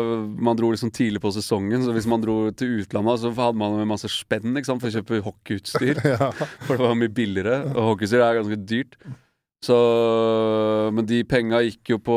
Man 0.42 0.58
dro 0.58 0.72
liksom 0.72 0.90
tidlig 0.90 1.20
på 1.22 1.30
sesongen, 1.30 1.84
så 1.86 1.94
hvis 1.94 2.08
man 2.10 2.22
dro 2.24 2.50
til 2.50 2.80
utlandet, 2.80 3.22
så 3.22 3.30
hadde 3.30 3.60
man 3.60 3.76
med 3.78 3.90
masse 3.92 4.10
spenn 4.10 4.58
sant, 4.66 4.82
for 4.82 4.90
å 4.90 4.94
kjøpe 4.96 5.22
hockeyutstyr. 5.22 6.02
ja. 6.16 6.30
For 6.66 6.74
det 6.74 6.82
var 6.82 6.98
mye 6.98 7.14
billigere, 7.14 7.60
og 7.76 7.92
hockeyutstyr 7.92 8.24
er 8.24 8.40
ganske 8.40 8.60
dyrt. 8.66 8.98
Så 9.64 9.76
Men 10.94 11.06
de 11.06 11.24
penga 11.26 11.58
gikk 11.66 11.90
jo 11.90 11.98
på 11.98 12.16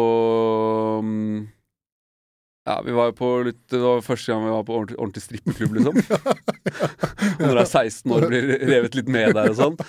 mm, 1.01 1.39
Ja, 2.69 2.75
vi 2.85 2.93
var 2.93 3.09
jo 3.09 3.15
på 3.17 3.29
litt 3.47 3.63
Det 3.65 3.79
var 3.81 4.03
første 4.05 4.29
gang 4.29 4.43
vi 4.45 4.51
var 4.53 4.67
på 4.67 4.75
ordentlig, 4.77 4.99
ordentlig 5.01 5.23
strippeklubb, 5.25 5.79
liksom. 5.79 5.97
Og 7.41 7.47
Når 7.47 7.55
du 7.57 7.63
er 7.63 7.65
16 7.65 8.13
år 8.13 8.27
blir 8.29 8.53
revet 8.69 8.97
litt 8.97 9.09
med 9.09 9.33
der 9.37 9.49
og 9.49 9.57
sånn. 9.57 9.79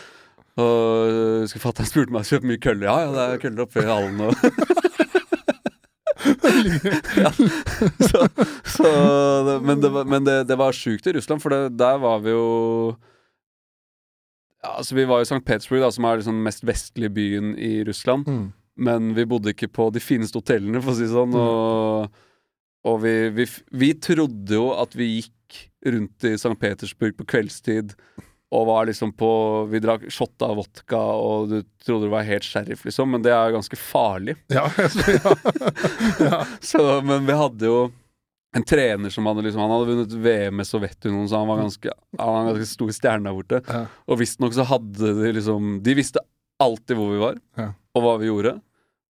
Og 0.61 0.73
jeg 1.09 1.45
husker 1.45 1.63
fatter'n 1.63 1.89
spurte 1.89 2.13
meg 2.13 2.21
om 2.21 2.25
jeg 2.25 2.31
kjøpte 2.33 2.49
mye 2.49 2.63
køller. 2.65 2.89
Ja, 2.89 2.97
ja, 3.05 3.13
det 3.13 3.27
er 3.27 3.43
køller 3.45 3.67
oppe 3.67 3.85
i 3.85 3.89
hallen 3.89 4.25
og 4.25 4.33
ja, 7.17 7.31
så, 7.99 8.23
så, 8.65 8.91
Men, 9.65 9.81
det, 9.83 9.91
var- 9.95 10.05
men 10.09 10.25
det, 10.27 10.37
det 10.49 10.57
var 10.61 10.73
sjukt 10.77 11.07
i 11.07 11.15
Russland, 11.17 11.43
for 11.43 11.55
det, 11.55 11.61
der 11.81 11.99
var 12.03 12.23
vi 12.25 12.31
jo 12.35 12.47
ja, 14.63 14.77
altså 14.79 14.95
Vi 14.95 15.05
var 15.11 15.21
i 15.23 15.27
St. 15.27 15.41
Petersburg, 15.43 15.83
da, 15.83 15.91
som 15.91 16.05
er 16.07 16.21
liksom 16.21 16.37
den 16.39 16.45
mest 16.47 16.63
vestlige 16.69 17.11
byen 17.11 17.55
i 17.59 17.73
Russland. 17.89 18.29
Mm. 18.31 18.45
Men 18.87 19.09
vi 19.17 19.25
bodde 19.29 19.51
ikke 19.53 19.69
på 19.75 19.89
de 19.93 20.01
fineste 20.01 20.39
hotellene, 20.39 20.81
for 20.83 20.95
å 20.95 20.97
si 20.97 21.03
det 21.09 21.13
sånn. 21.13 21.35
Og, 21.37 22.21
og 22.89 23.01
vi, 23.03 23.15
vi, 23.35 23.49
vi 23.83 23.91
trodde 23.99 24.55
jo 24.55 24.69
at 24.79 24.95
vi 24.99 25.09
gikk 25.17 25.59
rundt 25.91 26.29
i 26.31 26.37
St. 26.39 26.55
Petersburg 26.63 27.19
på 27.19 27.27
kveldstid 27.35 27.97
og 28.53 28.67
var 28.69 28.85
liksom 28.89 29.15
på 29.17 29.29
Vi 29.73 29.81
drakk 29.81 30.03
shot 30.13 30.43
av 30.45 30.57
vodka, 30.61 30.99
og 31.01 31.49
du 31.49 31.63
trodde 31.85 32.05
du 32.09 32.13
var 32.13 32.27
helt 32.29 32.45
sheriff, 32.45 32.85
liksom. 32.85 33.11
Men 33.15 33.23
det 33.25 33.33
er 33.33 33.55
ganske 33.55 33.79
farlig. 33.81 34.35
Ja, 34.53 34.67
ja. 34.79 35.35
ja. 36.21 36.41
Så, 36.61 36.85
men 37.05 37.27
vi 37.27 37.33
hadde 37.39 37.71
jo 37.71 37.79
en 38.55 38.67
trener 38.69 39.09
som 39.09 39.25
hadde 39.31 39.47
liksom 39.47 39.63
Han 39.65 39.71
hadde 39.73 39.87
vunnet 39.89 40.13
VM 40.27 40.59
med 40.61 40.69
Sovjetunionen, 40.69 41.29
så 41.31 41.39
han 41.41 41.49
var 41.49 41.63
ganske, 41.63 41.95
han 42.21 42.35
var 42.37 42.51
ganske 42.51 42.69
stor 42.69 42.93
stjerne 42.93 43.31
der 43.31 43.39
borte. 43.39 43.63
Ja. 43.73 43.87
Og 44.13 44.21
visstnok 44.21 44.53
så 44.57 44.67
hadde 44.69 45.15
de 45.23 45.33
liksom 45.39 45.79
De 45.87 45.95
visste 45.97 46.21
alltid 46.63 46.99
hvor 47.01 47.09
vi 47.15 47.23
var, 47.23 47.41
Ja. 47.59 47.71
og 47.97 48.05
hva 48.05 48.19
vi 48.21 48.29
gjorde. 48.29 48.59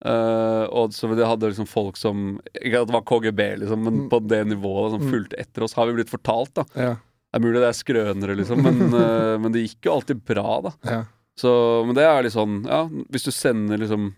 Uh, 0.03 0.65
og 0.75 0.91
så 0.97 1.07
de 1.15 1.23
hadde 1.27 1.47
liksom 1.53 1.67
folk 1.71 1.95
som 2.01 2.41
Ikke 2.59 2.81
at 2.83 2.89
det 2.91 2.95
var 2.97 3.05
KGB, 3.07 3.43
liksom, 3.61 3.85
men 3.87 3.99
Mm. 4.01 4.09
på 4.11 4.19
det 4.27 4.41
nivået 4.51 4.91
som 4.97 5.03
Mm. 5.03 5.11
fulgte 5.13 5.39
etter 5.39 5.63
oss, 5.67 5.75
har 5.79 5.87
vi 5.87 5.93
blitt 5.99 6.11
fortalt, 6.11 6.55
da. 6.55 6.65
Ja. 6.75 6.95
Det 7.33 7.39
er 7.39 7.45
mulig 7.47 7.61
det 7.63 7.69
er 7.71 7.77
skrønere, 7.79 8.35
liksom, 8.37 8.61
men, 8.61 8.83
eh, 9.03 9.35
men 9.41 9.55
det 9.55 9.63
gikk 9.65 9.89
jo 9.89 9.95
alltid 9.97 10.21
bra, 10.29 10.59
da. 10.69 10.73
Ja. 10.85 10.99
Så, 11.41 11.51
men 11.89 11.97
det 11.97 12.05
er 12.05 12.27
litt 12.27 12.35
sånn, 12.35 12.59
ja, 12.69 12.83
hvis 13.09 13.25
du 13.25 13.31
sender 13.33 13.81
liksom 13.81 14.11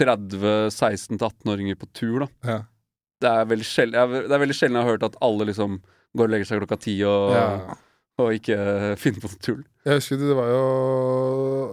30 0.00 0.70
16-18-åringer 0.74 1.78
på 1.78 1.86
tur, 1.94 2.24
da. 2.24 2.28
Ja. 2.46 2.58
Det 3.20 3.28
er 3.30 3.48
veldig 3.50 3.66
sjelden 3.68 4.14
det 4.16 4.32
er 4.32 4.40
veldig 4.40 4.56
sjelden 4.56 4.78
jeg 4.78 4.86
har 4.86 4.94
hørt 4.94 5.02
at 5.10 5.18
alle 5.20 5.46
liksom 5.50 5.74
går 6.16 6.26
og 6.26 6.32
legger 6.32 6.48
seg 6.48 6.62
klokka 6.62 6.78
ti 6.80 6.94
og, 7.04 7.34
Ja. 7.36 7.74
og 8.22 8.30
ikke 8.38 8.56
finner 8.98 9.20
på 9.22 9.28
noe 9.30 9.42
tull. 9.44 9.60
Jeg 9.84 10.00
husker 10.00 10.18
det, 10.20 10.30
det 10.30 10.36
var 10.38 10.48
jo 10.50 10.62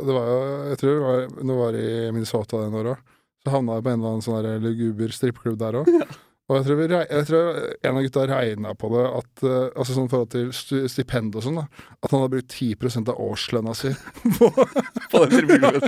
Det 0.07 0.13
var 0.15 0.27
jo 0.31 0.35
Jeg 0.71 0.77
tror 0.81 0.91
det 0.93 1.05
var, 1.05 1.23
det 1.49 1.57
var 1.61 1.77
i 1.79 1.87
Minnesota 2.11 2.59
den 2.65 2.75
året, 2.81 2.99
så 3.43 3.53
havna 3.55 3.77
jeg 3.79 3.85
på 3.87 3.91
en 3.93 3.99
eller 3.99 4.13
annen 4.13 4.25
sånn 4.27 4.63
luguber 4.65 5.15
strippeklubb 5.15 5.57
der 5.63 5.79
òg. 5.81 5.91
Og 6.47 6.55
jeg 6.55 6.63
tror, 6.63 6.77
vi, 6.79 6.85
jeg 6.95 7.27
tror 7.27 7.57
en 7.83 7.97
av 7.97 8.05
gutta 8.05 8.21
regna 8.29 8.71
på 8.79 8.89
det, 8.93 9.03
at 9.19 9.43
eh, 9.43 9.65
altså 9.73 9.97
sånn 9.97 10.07
forhold 10.11 10.31
til 10.31 10.87
stipend 10.87 11.35
og 11.35 11.43
sånn, 11.43 11.59
da, 11.59 11.65
at 11.99 12.13
han 12.13 12.23
hadde 12.23 12.37
brukt 12.37 12.55
10% 12.55 13.11
av 13.11 13.19
årslønna 13.19 13.75
si 13.75 13.91
på 14.37 14.51
På 15.11 15.25
den 15.25 15.33
tribunen. 15.35 15.83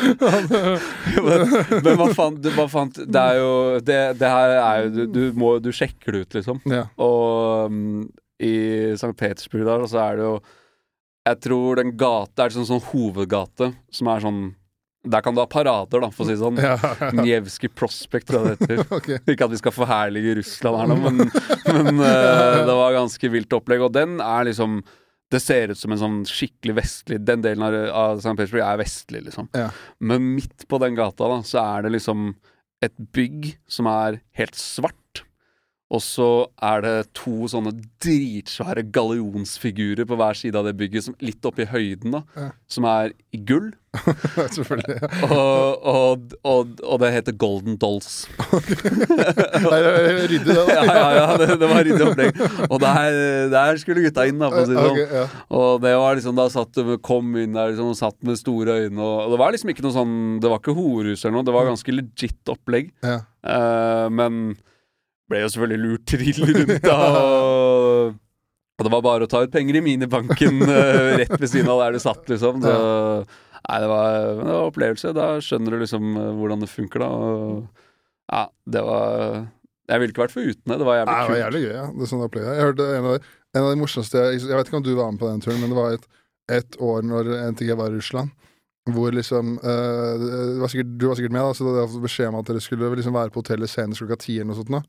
men, 1.26 1.42
men 1.82 1.98
hva 1.98 2.06
faen, 2.14 2.38
du, 2.40 2.46
hva 2.54 2.64
faen 2.70 2.92
Det 2.94 3.20
er 3.20 3.36
jo 3.36 3.50
Det, 3.84 3.96
det 4.20 4.28
her 4.32 4.52
er 4.54 4.78
jo 4.84 4.92
du, 4.94 5.00
du 5.12 5.36
må 5.36 5.50
Du 5.60 5.68
sjekker 5.74 6.14
det 6.14 6.22
ut, 6.22 6.36
liksom. 6.38 6.62
Ja. 6.70 6.86
Og 7.02 7.66
um, 7.68 8.06
i 8.40 8.54
St. 8.94 9.10
Petersburg 9.18 9.66
der, 9.66 9.84
så 9.90 10.00
er 10.06 10.16
det 10.16 10.24
jo 10.24 10.36
Jeg 11.28 11.40
tror 11.44 11.82
den 11.82 11.92
gata 12.00 12.46
er 12.46 12.54
sånn, 12.54 12.68
sånn 12.70 12.84
hovedgate 12.86 13.72
som 13.92 14.08
er 14.14 14.24
sånn 14.24 14.40
Der 15.00 15.22
kan 15.24 15.32
du 15.32 15.40
ha 15.40 15.46
parader, 15.48 16.02
da, 16.02 16.10
for 16.12 16.26
å 16.26 16.28
si 16.28 16.34
det 16.34 16.42
sånn. 16.42 16.58
Ja, 16.60 16.76
Njevskij 17.16 17.72
Prospect, 17.72 18.28
tror 18.28 18.50
jeg 18.50 18.58
det 18.60 18.66
heter. 18.68 18.82
okay. 18.98 19.20
Ikke 19.32 19.46
at 19.48 19.54
vi 19.54 19.60
skal 19.62 19.72
forherlige 19.72 20.34
Russland 20.42 20.76
her 20.76 20.90
nå, 20.90 20.98
men, 21.06 21.22
men 21.72 22.02
uh, 22.02 22.60
det 22.68 22.74
var 22.82 22.96
ganske 22.98 23.30
vilt 23.32 23.56
opplegg. 23.56 23.86
Og 23.86 23.94
den 23.96 24.18
er 24.20 24.50
liksom 24.50 24.82
Det 25.30 25.40
ser 25.40 25.72
ut 25.72 25.78
som 25.78 25.94
en 25.94 26.00
sånn 26.00 26.20
skikkelig 26.26 26.74
vestlig 26.74 27.20
Den 27.22 27.42
delen 27.44 27.62
av, 27.62 27.74
av 27.94 28.18
St. 28.18 28.34
Petersburg 28.34 28.66
er 28.66 28.80
vestlig, 28.82 29.24
liksom. 29.30 29.48
Ja. 29.56 29.70
Men 30.04 30.34
midt 30.36 30.68
på 30.68 30.80
den 30.82 30.98
gata 30.98 31.32
da 31.32 31.40
så 31.48 31.62
er 31.64 31.86
det 31.86 31.94
liksom 31.96 32.34
et 32.84 32.96
bygg 33.14 33.54
som 33.68 33.88
er 33.88 34.20
helt 34.40 34.56
svart. 34.56 34.99
Og 35.90 35.98
så 36.04 36.26
er 36.62 36.84
det 36.84 36.94
to 37.18 37.48
sånne 37.50 37.72
dritsvære 38.02 38.84
gallionsfigurer 38.94 40.06
på 40.06 40.18
hver 40.20 40.38
side 40.38 40.54
av 40.60 40.68
det 40.68 40.76
bygget, 40.78 41.08
som, 41.08 41.16
litt 41.18 41.42
oppe 41.48 41.64
i 41.64 41.70
høyden, 41.70 42.14
da, 42.14 42.20
Ja. 42.38 42.44
som 42.70 42.86
er 42.86 43.10
i 43.34 43.40
gull. 43.42 43.72
Selvfølgelig. 44.54 45.00
Ja. 45.02 45.08
Og, 45.34 45.82
og, 45.90 46.36
og, 46.46 46.76
og 46.86 47.00
det 47.02 47.10
heter 47.16 47.34
Golden 47.34 47.74
Dolls. 47.82 48.28
Ryddig, 49.10 50.44
det, 50.46 50.54
da. 50.54 50.64
ja, 50.76 50.84
ja, 50.86 51.08
ja, 51.16 51.26
det, 51.42 51.48
det 51.58 51.70
var 51.72 51.82
ryddig 51.86 52.06
opplegg. 52.06 52.38
Og 52.68 52.78
der, 52.82 53.18
der 53.50 53.82
skulle 53.82 54.06
gutta 54.06 54.28
inn, 54.30 54.38
da, 54.38 54.52
for 54.52 54.62
å 54.62 54.68
si 54.70 54.76
det 54.76 54.86
sånn. 54.86 54.94
Okay, 54.94 55.20
ja. 55.20 55.26
Og 55.58 55.82
det 55.82 55.94
var 56.04 56.18
liksom, 56.20 56.38
da 56.38 56.46
satt 56.54 56.80
kom 57.06 57.34
inn 57.40 57.58
der 57.58 57.72
liksom, 57.74 57.90
og 57.90 57.98
satt 57.98 58.18
med 58.26 58.38
store 58.38 58.78
øyne. 58.84 59.02
Og, 59.02 59.34
det 59.34 59.42
var 59.42 59.58
liksom 59.58 59.74
ikke 59.74 59.84
noe 59.86 59.96
sånn 59.96 60.16
Det 60.42 60.50
var 60.52 60.62
ikke 60.62 60.76
horehus 60.78 61.24
eller 61.24 61.40
noe, 61.40 61.46
det 61.50 61.54
var 61.58 61.68
ganske 61.72 61.94
legit 61.98 62.54
opplegg. 62.54 62.94
Ja. 63.02 63.20
Eh, 63.42 64.06
men 64.14 64.52
ble 65.30 65.44
jo 65.44 65.52
selvfølgelig 65.52 65.84
lurt 65.84 66.08
trill 66.10 66.42
rundt 66.50 66.74
da. 66.84 66.96
Og, 67.20 68.18
og 68.80 68.86
det 68.86 68.92
var 68.94 69.04
bare 69.04 69.26
å 69.26 69.30
ta 69.30 69.42
ut 69.44 69.52
penger 69.52 69.78
i 69.78 69.84
minibanken 69.84 70.62
eh, 70.66 71.14
rett 71.22 71.36
ved 71.36 71.48
siden 71.52 71.70
av 71.72 71.84
der 71.84 71.96
du 71.96 72.02
satt, 72.02 72.24
liksom. 72.32 72.62
Så, 72.64 72.74
nei, 73.68 73.78
det 73.84 73.90
var, 73.92 74.18
det 74.40 74.50
var 74.50 74.70
opplevelse. 74.70 75.14
Da 75.16 75.30
skjønner 75.44 75.76
du 75.76 75.84
liksom 75.84 76.14
eh, 76.16 76.32
hvordan 76.38 76.64
det 76.64 76.70
funker, 76.72 77.04
da. 77.04 77.10
Og, 77.10 77.86
ja, 78.30 78.44
det 78.70 78.82
var 78.86 79.10
Jeg 79.90 80.00
ville 80.00 80.14
ikke 80.14 80.22
vært 80.22 80.36
foruten 80.36 80.70
det. 80.70 80.78
Det 80.80 80.86
var 80.86 81.02
Nei, 81.02 81.06
kult. 81.10 81.20
det 81.20 81.34
var 81.34 81.44
jævlig 81.44 81.62
gøy, 81.66 81.74
ja. 81.74 81.86
Det 81.92 82.06
er 82.06 82.12
sånn 82.14 82.26
opplegg. 82.26 82.48
Jeg 82.48 82.68
hørte 82.68 82.90
en 82.96 83.08
av, 83.10 83.16
de, 83.16 83.36
en 83.56 83.64
av 83.64 83.72
de 83.72 83.80
morsomste 83.80 84.26
Jeg 84.26 84.42
jeg 84.44 84.56
vet 84.56 84.70
ikke 84.70 84.80
om 84.80 84.86
du 84.86 84.92
var 84.94 85.10
med 85.14 85.22
på 85.22 85.30
den 85.30 85.44
turen, 85.44 85.60
men 85.62 85.74
det 85.74 85.80
var 85.80 85.96
et, 85.96 86.06
et 86.60 86.80
år 86.90 87.04
når 87.06 87.34
NTG 87.52 87.74
var 87.78 87.90
i 87.90 87.98
Russland. 87.98 88.34
Hvor 88.90 89.12
liksom 89.12 89.58
uh, 89.60 90.60
var 90.62 90.70
sikkert, 90.72 90.94
Du 90.98 91.04
var 91.10 91.18
sikkert 91.18 91.34
med, 91.34 91.42
da, 91.44 91.54
så 91.54 91.66
du 91.66 91.76
hadde 91.76 92.02
beskjed 92.02 92.30
om 92.30 92.38
at 92.40 92.48
dere 92.48 92.62
skulle 92.64 92.88
liksom 92.96 93.14
være 93.14 93.30
på 93.34 93.42
hotellet 93.42 93.70
senest 93.70 94.00
klokka 94.00 94.16
ti. 94.22 94.38
eller 94.38 94.54
noe 94.54 94.60
sånt 94.62 94.72
nå. 94.72 94.80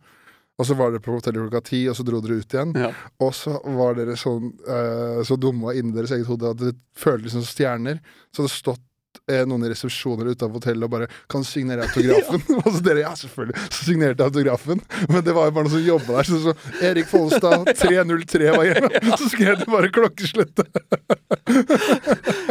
Og 0.59 0.67
så 0.67 0.75
var 0.77 0.91
dere 0.91 1.01
på 1.01 1.15
hotellet 1.15 1.47
klokka 1.47 1.63
ti, 1.71 1.81
og 1.89 1.97
så 1.97 2.05
dro 2.05 2.19
dere 2.21 2.41
ut 2.41 2.53
igjen. 2.53 2.75
Ja. 2.77 2.91
Og 3.23 3.33
så 3.33 3.55
var 3.77 3.95
dere 3.97 4.17
sånn 4.19 4.51
uh, 4.67 5.21
så 5.25 5.37
dumme 5.39 5.73
inni 5.77 5.95
deres 5.95 6.13
eget 6.13 6.29
hode 6.29 6.51
at 6.51 6.61
dere 6.61 6.77
følte 6.97 7.25
dere 7.27 7.35
som 7.39 7.45
stjerner. 7.47 8.01
Så 8.29 8.43
hadde 8.43 8.51
det 8.51 8.57
stått 8.59 8.87
eh, 9.31 9.43
noen 9.47 9.65
i 9.65 9.71
resepsjoner 9.71 10.31
utenfor 10.31 10.59
hotellet 10.59 10.87
og 10.87 10.93
bare 10.93 11.07
'Kan 11.29 11.41
du 11.41 11.47
signere 11.47 11.87
autografen?' 11.87 12.43
og 12.65 12.69
så 12.75 12.83
dere 12.83 13.03
'Ja, 13.05 13.13
selvfølgelig'. 13.17 13.67
Så 13.69 13.85
signerte 13.85 14.23
jeg 14.23 14.29
autografen. 14.29 14.81
Men 15.09 15.23
det 15.23 15.35
var 15.35 15.49
jo 15.49 15.51
bare 15.51 15.63
noen 15.67 15.75
som 15.75 15.85
jobba 15.85 16.17
der. 16.17 16.23
Så, 16.23 16.41
så 16.45 16.53
Erik 16.81 17.07
Follestad, 17.07 17.65
303 17.81 18.51
var 18.57 18.65
hjemme. 18.69 19.17
Så 19.17 19.29
skrev 19.33 19.59
de 19.59 19.65
bare 19.71 19.89
klokkeslettet. 19.89 20.67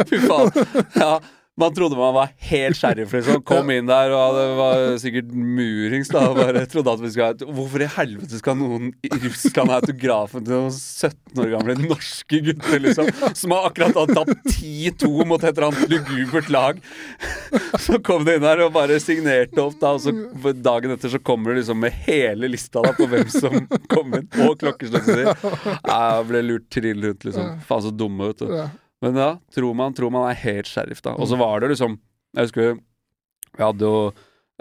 Fy 0.09 0.19
faen. 0.27 0.51
Ja, 0.95 1.19
man 1.61 1.73
trodde 1.75 1.97
man 1.97 2.13
var 2.15 2.31
helt 2.49 2.77
sheriff, 2.77 3.13
liksom. 3.15 3.41
Kom 3.47 3.69
inn 3.73 3.89
der, 3.89 4.13
og 4.15 4.37
det 4.37 4.45
var 4.57 4.83
sikkert 5.01 5.31
murings, 5.31 6.11
da. 6.11 6.25
Bare 6.35 6.65
trodde 6.69 6.95
at 6.95 7.03
vi 7.03 7.11
skulle 7.13 7.29
ha 7.31 7.51
Hvorfor 7.61 7.83
i 7.85 7.89
helvete 7.95 8.39
skal 8.41 8.57
noen 8.59 8.91
i 9.05 9.11
Russland 9.13 9.71
ha 9.73 9.79
autografen 9.81 10.45
til 10.45 10.55
noen 10.57 10.73
17 10.73 11.41
år 11.43 11.53
gamle 11.55 11.77
norske 11.79 12.41
gutter, 12.47 12.81
liksom? 12.83 13.11
Som 13.37 13.55
har 13.55 13.69
akkurat 13.69 13.99
har 14.01 14.13
tapt 14.15 14.51
10-2 14.57 15.11
mot 15.29 15.41
et 15.43 15.51
eller 15.53 15.69
annet 15.69 15.95
lugubert 15.95 16.51
lag. 16.53 16.81
Så 17.79 18.01
kom 18.03 18.25
de 18.27 18.37
inn 18.37 18.45
der 18.45 18.65
og 18.65 18.73
bare 18.75 18.99
signerte 19.03 19.61
opp, 19.63 19.77
da. 19.81 19.95
Og 19.97 20.03
så 20.05 20.55
dagen 20.61 20.95
etter 20.95 21.13
så 21.13 21.21
kommer 21.21 21.51
du 21.51 21.61
liksom 21.61 21.81
med 21.83 21.95
hele 22.07 22.51
lista 22.51 22.83
da 22.83 22.93
på 22.97 23.07
hvem 23.11 23.27
som 23.31 23.57
kom 23.91 24.13
inn, 24.17 24.29
og 24.47 24.57
klokkeslettet 24.61 25.21
sitt. 25.21 25.49
Jeg 25.87 26.29
ble 26.29 26.45
lurt 26.47 26.69
trill 26.73 27.03
rundt, 27.09 27.27
liksom. 27.27 27.57
Faen, 27.67 27.85
så 27.85 27.93
dumme, 27.93 28.31
vet 28.31 28.45
du. 28.45 28.55
Men 29.01 29.17
ja, 29.17 29.31
tror 29.55 29.77
man, 29.77 29.95
tror 29.97 30.13
man 30.13 30.29
er 30.29 30.39
helt 30.43 30.69
sheriff, 30.69 31.01
da. 31.05 31.15
Og 31.17 31.29
så 31.29 31.39
var 31.39 31.63
det 31.63 31.73
liksom 31.73 31.97
Jeg 32.37 32.47
husker 32.47 32.75
vi 33.51 33.63
hadde 33.65 33.83
jo 33.83 34.11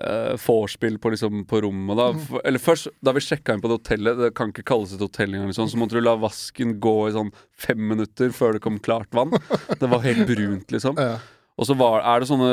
uh, 0.03 0.37
vorspiel 0.43 0.97
på, 0.99 1.13
liksom, 1.15 1.45
på 1.47 1.61
rommet, 1.63 1.99
da. 1.99 2.09
For, 2.27 2.43
eller 2.47 2.63
først, 2.63 2.91
da 3.05 3.15
vi 3.15 3.23
sjekka 3.25 3.55
inn 3.55 3.63
på 3.63 3.71
det 3.71 3.77
hotellet, 3.79 4.19
det 4.19 4.31
kan 4.39 4.51
ikke 4.51 4.67
kalles 4.67 4.95
et 4.97 5.05
hotell 5.05 5.35
engang, 5.35 5.53
liksom, 5.53 5.69
så 5.71 5.81
måtte 5.81 5.99
du 5.99 6.03
la 6.05 6.17
vasken 6.19 6.79
gå 6.83 6.95
i 7.09 7.15
sånn 7.15 7.31
fem 7.55 7.83
minutter 7.93 8.33
før 8.35 8.57
det 8.57 8.65
kom 8.65 8.81
klart 8.83 9.13
vann. 9.17 9.37
Det 9.71 9.91
var 9.91 10.03
helt 10.07 10.27
brunt, 10.31 10.75
liksom. 10.75 10.99
Ja. 11.11 11.19
Og 11.61 11.67
så 11.69 11.75
var, 11.77 12.01
er 12.09 12.23
det 12.23 12.29
sånne 12.31 12.51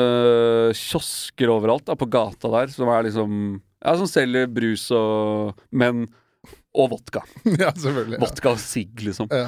kiosker 0.76 1.48
overalt 1.48 1.86
da, 1.88 1.94
på 1.96 2.08
gata 2.12 2.50
der, 2.52 2.72
som 2.74 2.90
er 2.92 3.06
liksom 3.06 3.30
Ja, 3.80 3.94
som 3.96 4.08
selger 4.10 4.50
brus 4.52 4.88
og 4.92 5.56
Men 5.72 6.02
Og 6.76 6.90
vodka. 6.92 7.22
ja, 7.62 7.70
selvfølgelig. 7.72 8.18
Ja. 8.18 8.20
Vodka 8.20 8.52
og 8.52 8.60
sigg, 8.60 9.00
liksom. 9.06 9.30
Ja. 9.32 9.46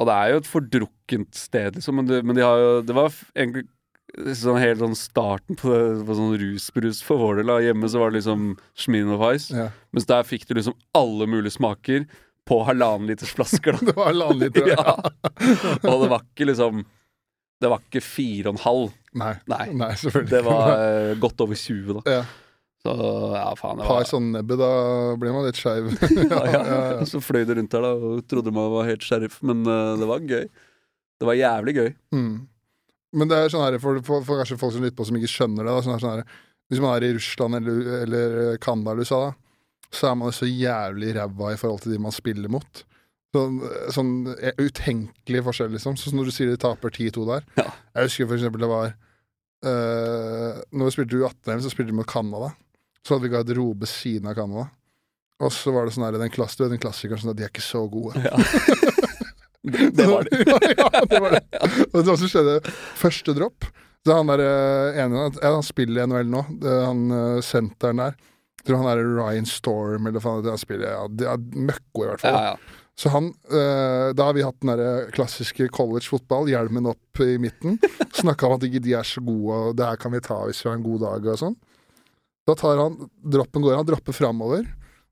Og 0.00 0.08
det 0.08 0.16
er 0.16 0.32
jo 0.32 0.40
et 0.40 0.48
fordrukkent 0.48 1.36
sted, 1.36 1.76
liksom, 1.76 2.00
men, 2.00 2.08
det, 2.08 2.22
men 2.24 2.38
de 2.38 2.44
har 2.46 2.56
jo 2.62 2.70
Det 2.88 2.96
var 2.96 3.12
egentlig 3.36 3.66
sånn 4.34 4.58
helt 4.58 4.80
sånn 4.82 4.96
starten 4.98 5.58
på, 5.60 5.70
på 6.02 6.14
sånn 6.18 6.32
rusbrus 6.40 6.98
for 7.06 7.20
vår 7.22 7.42
del. 7.42 7.52
Hjemme 7.68 7.90
så 7.92 8.00
var 8.00 8.10
det 8.10 8.18
liksom 8.18 8.56
Smirnoff 8.74 9.22
Ice, 9.36 9.52
Ja. 9.54 9.68
mens 9.94 10.08
der 10.08 10.26
fikk 10.26 10.48
du 10.48 10.56
liksom 10.56 10.74
alle 10.98 11.28
mulige 11.30 11.54
smaker 11.54 12.08
på 12.48 12.58
halvannen 12.66 13.06
liters 13.06 13.30
flasker. 13.36 13.76
da 13.78 13.84
Det 13.92 13.94
var 13.98 14.10
halvannen 14.10 14.42
liter. 14.42 14.66
ja. 14.74 14.96
Og 15.86 16.02
det 16.02 16.10
var 16.10 16.24
ikke 16.24 16.48
liksom 16.50 16.82
Det 17.60 17.68
var 17.70 17.84
ikke 17.84 18.00
fire 18.02 18.48
og 18.50 18.56
en 18.56 18.64
halv. 18.64 18.92
Nei. 19.20 19.34
Nei. 19.52 19.64
Nei, 19.76 19.92
selvfølgelig. 20.00 20.30
Det 20.32 20.42
var 20.48 20.70
uh, 20.80 21.14
godt 21.20 21.44
over 21.44 21.60
20, 21.60 22.00
da. 22.00 22.16
ja. 22.18 22.22
Så 22.80 22.92
ja, 23.34 23.48
faen. 23.58 23.80
Det 23.80 23.84
Par 23.84 23.98
var, 24.00 24.08
sånn 24.08 24.30
nebbe, 24.32 24.56
da 24.56 24.70
blir 25.20 25.34
man 25.34 25.44
litt 25.44 25.58
skeiv. 25.60 25.90
ja, 26.32 26.40
ja. 26.48 26.78
Så 27.08 27.20
fløy 27.20 27.44
det 27.48 27.58
rundt 27.58 27.74
her 27.76 27.84
da 27.84 27.90
og 27.92 28.22
trodde 28.30 28.54
man 28.56 28.70
var 28.72 28.88
helt 28.88 29.04
sheriff, 29.04 29.40
men 29.44 29.66
uh, 29.68 29.98
det 30.00 30.08
var 30.08 30.24
gøy. 30.24 30.46
Det 31.20 31.28
var 31.28 31.36
jævlig 31.36 31.76
gøy. 31.76 31.90
Mm. 32.16 32.32
Men 33.20 33.30
det 33.30 33.36
er 33.36 33.52
sånn 33.52 33.66
her, 33.66 33.76
for, 33.82 34.00
for, 34.06 34.24
for 34.24 34.40
kanskje 34.40 34.56
folk 34.60 34.72
som 34.72 34.86
lytter 34.86 34.96
på 34.96 35.08
som 35.08 35.18
ikke 35.18 35.32
skjønner 35.32 35.66
det 35.66 35.74
da, 35.74 35.82
sånn 35.84 35.96
her, 35.96 36.04
sånn 36.04 36.20
her, 36.20 36.38
Hvis 36.70 36.80
man 36.80 36.94
er 36.94 37.04
i 37.04 37.14
Russland 37.16 37.58
eller, 37.58 37.80
eller 38.06 38.36
Canada 38.62 38.94
eller 38.94 39.04
USA, 39.04 39.20
da, 39.26 39.66
så 39.90 40.08
er 40.08 40.16
man 40.16 40.30
jo 40.30 40.38
så 40.38 40.48
jævlig 40.48 41.12
ræva 41.18 41.52
i 41.52 41.58
forhold 41.60 41.84
til 41.84 41.92
de 41.92 42.00
man 42.00 42.14
spiller 42.14 42.52
mot. 42.52 42.84
Sånn, 43.34 43.60
sånn 43.94 44.14
utenkelig 44.58 45.44
forskjell, 45.46 45.74
liksom. 45.76 45.98
Sånn 45.98 46.16
når 46.18 46.30
du 46.30 46.34
sier 46.34 46.50
de 46.50 46.58
taper 46.62 46.94
10-2 46.94 47.26
der. 47.28 47.46
Ja. 47.60 47.68
Jeg 47.98 48.08
husker 48.08 48.30
for 48.30 48.38
eksempel 48.38 48.64
det 48.64 48.70
var 48.70 48.94
uh, 49.66 50.62
Når 50.70 50.88
vi 50.88 50.94
spilte 50.96 51.20
U18, 51.20 51.62
så 51.62 51.72
spilte 51.74 51.92
vi 51.92 51.98
mot 52.00 52.10
Canada. 52.10 52.54
Så 53.06 53.14
hadde 53.14 53.26
vi 53.26 53.32
garderobe 53.32 53.88
siden 53.88 54.28
av 54.30 54.36
Canada. 54.38 54.68
Og 55.40 55.52
så 55.56 55.72
var 55.72 55.86
det 55.86 55.94
sånn 55.96 56.04
her, 56.04 56.18
den, 56.20 56.32
klass, 56.32 56.58
den 56.60 56.80
klassikeren 56.80 57.22
sånn 57.22 57.32
at 57.32 57.38
de 57.38 57.46
er 57.46 57.52
ikke 57.52 57.64
så 57.64 57.86
gode. 57.88 58.20
Ja. 58.20 58.36
det, 59.96 60.06
var 60.06 60.26
det. 60.28 60.42
ja, 60.82 60.90
det 61.08 61.20
var 61.20 61.36
det. 61.38 61.44
Og 61.92 62.02
det 62.04 62.16
som 62.20 62.28
skjedde 62.28 62.58
første 63.00 63.36
dropp. 63.36 63.70
Så 64.04 64.16
han 64.16 64.30
der 64.32 64.40
eh, 64.40 64.98
ene 65.02 65.26
Han 65.44 65.64
spiller 65.64 66.02
i 66.02 66.08
NHL 66.08 66.28
nå. 66.32 66.44
Det, 66.60 66.76
han 66.86 67.06
eh, 67.16 67.38
senteren 67.44 68.00
der. 68.00 68.18
Jeg 68.60 68.68
tror 68.68 68.82
han 68.82 68.90
er 68.92 69.00
Ryan 69.00 69.48
Storm 69.48 70.08
eller 70.08 70.20
faen, 70.20 70.42
det 70.44 70.52
han 70.52 70.60
spiller 70.60 70.92
ja, 70.92 71.04
det 71.08 71.28
er 71.32 71.40
Møkko, 71.40 72.04
i 72.04 72.08
hvert 72.10 72.24
fall. 72.24 72.36
Ja, 72.36 72.52
ja. 72.52 72.80
Så 73.00 73.08
han 73.08 73.30
eh, 73.48 74.10
Da 74.12 74.26
har 74.28 74.36
vi 74.36 74.44
hatt 74.44 74.58
den 74.60 74.74
der 74.76 75.08
klassiske 75.16 75.70
college-fotball, 75.72 76.50
hjelmen 76.52 76.90
opp 76.90 77.22
i 77.24 77.38
midten. 77.40 77.78
Snakka 78.20 78.50
om 78.50 78.58
at 78.58 78.66
ikke 78.68 78.82
de 78.84 78.92
er 78.98 79.08
så 79.08 79.24
gode, 79.24 79.56
og 79.56 79.78
det 79.80 79.88
her 79.88 80.00
kan 80.00 80.12
vi 80.12 80.20
ta 80.24 80.42
hvis 80.44 80.60
vi 80.60 80.68
har 80.68 80.76
en 80.76 80.84
god 80.84 81.06
dag 81.06 81.30
og 81.32 81.40
sånn. 81.40 81.56
Da 82.48 82.56
tar 82.58 82.78
han 82.80 82.96
droppen 83.32 83.62
går 83.64 83.76
han 83.78 83.88
dropper 83.88 84.16
framover 84.16 84.64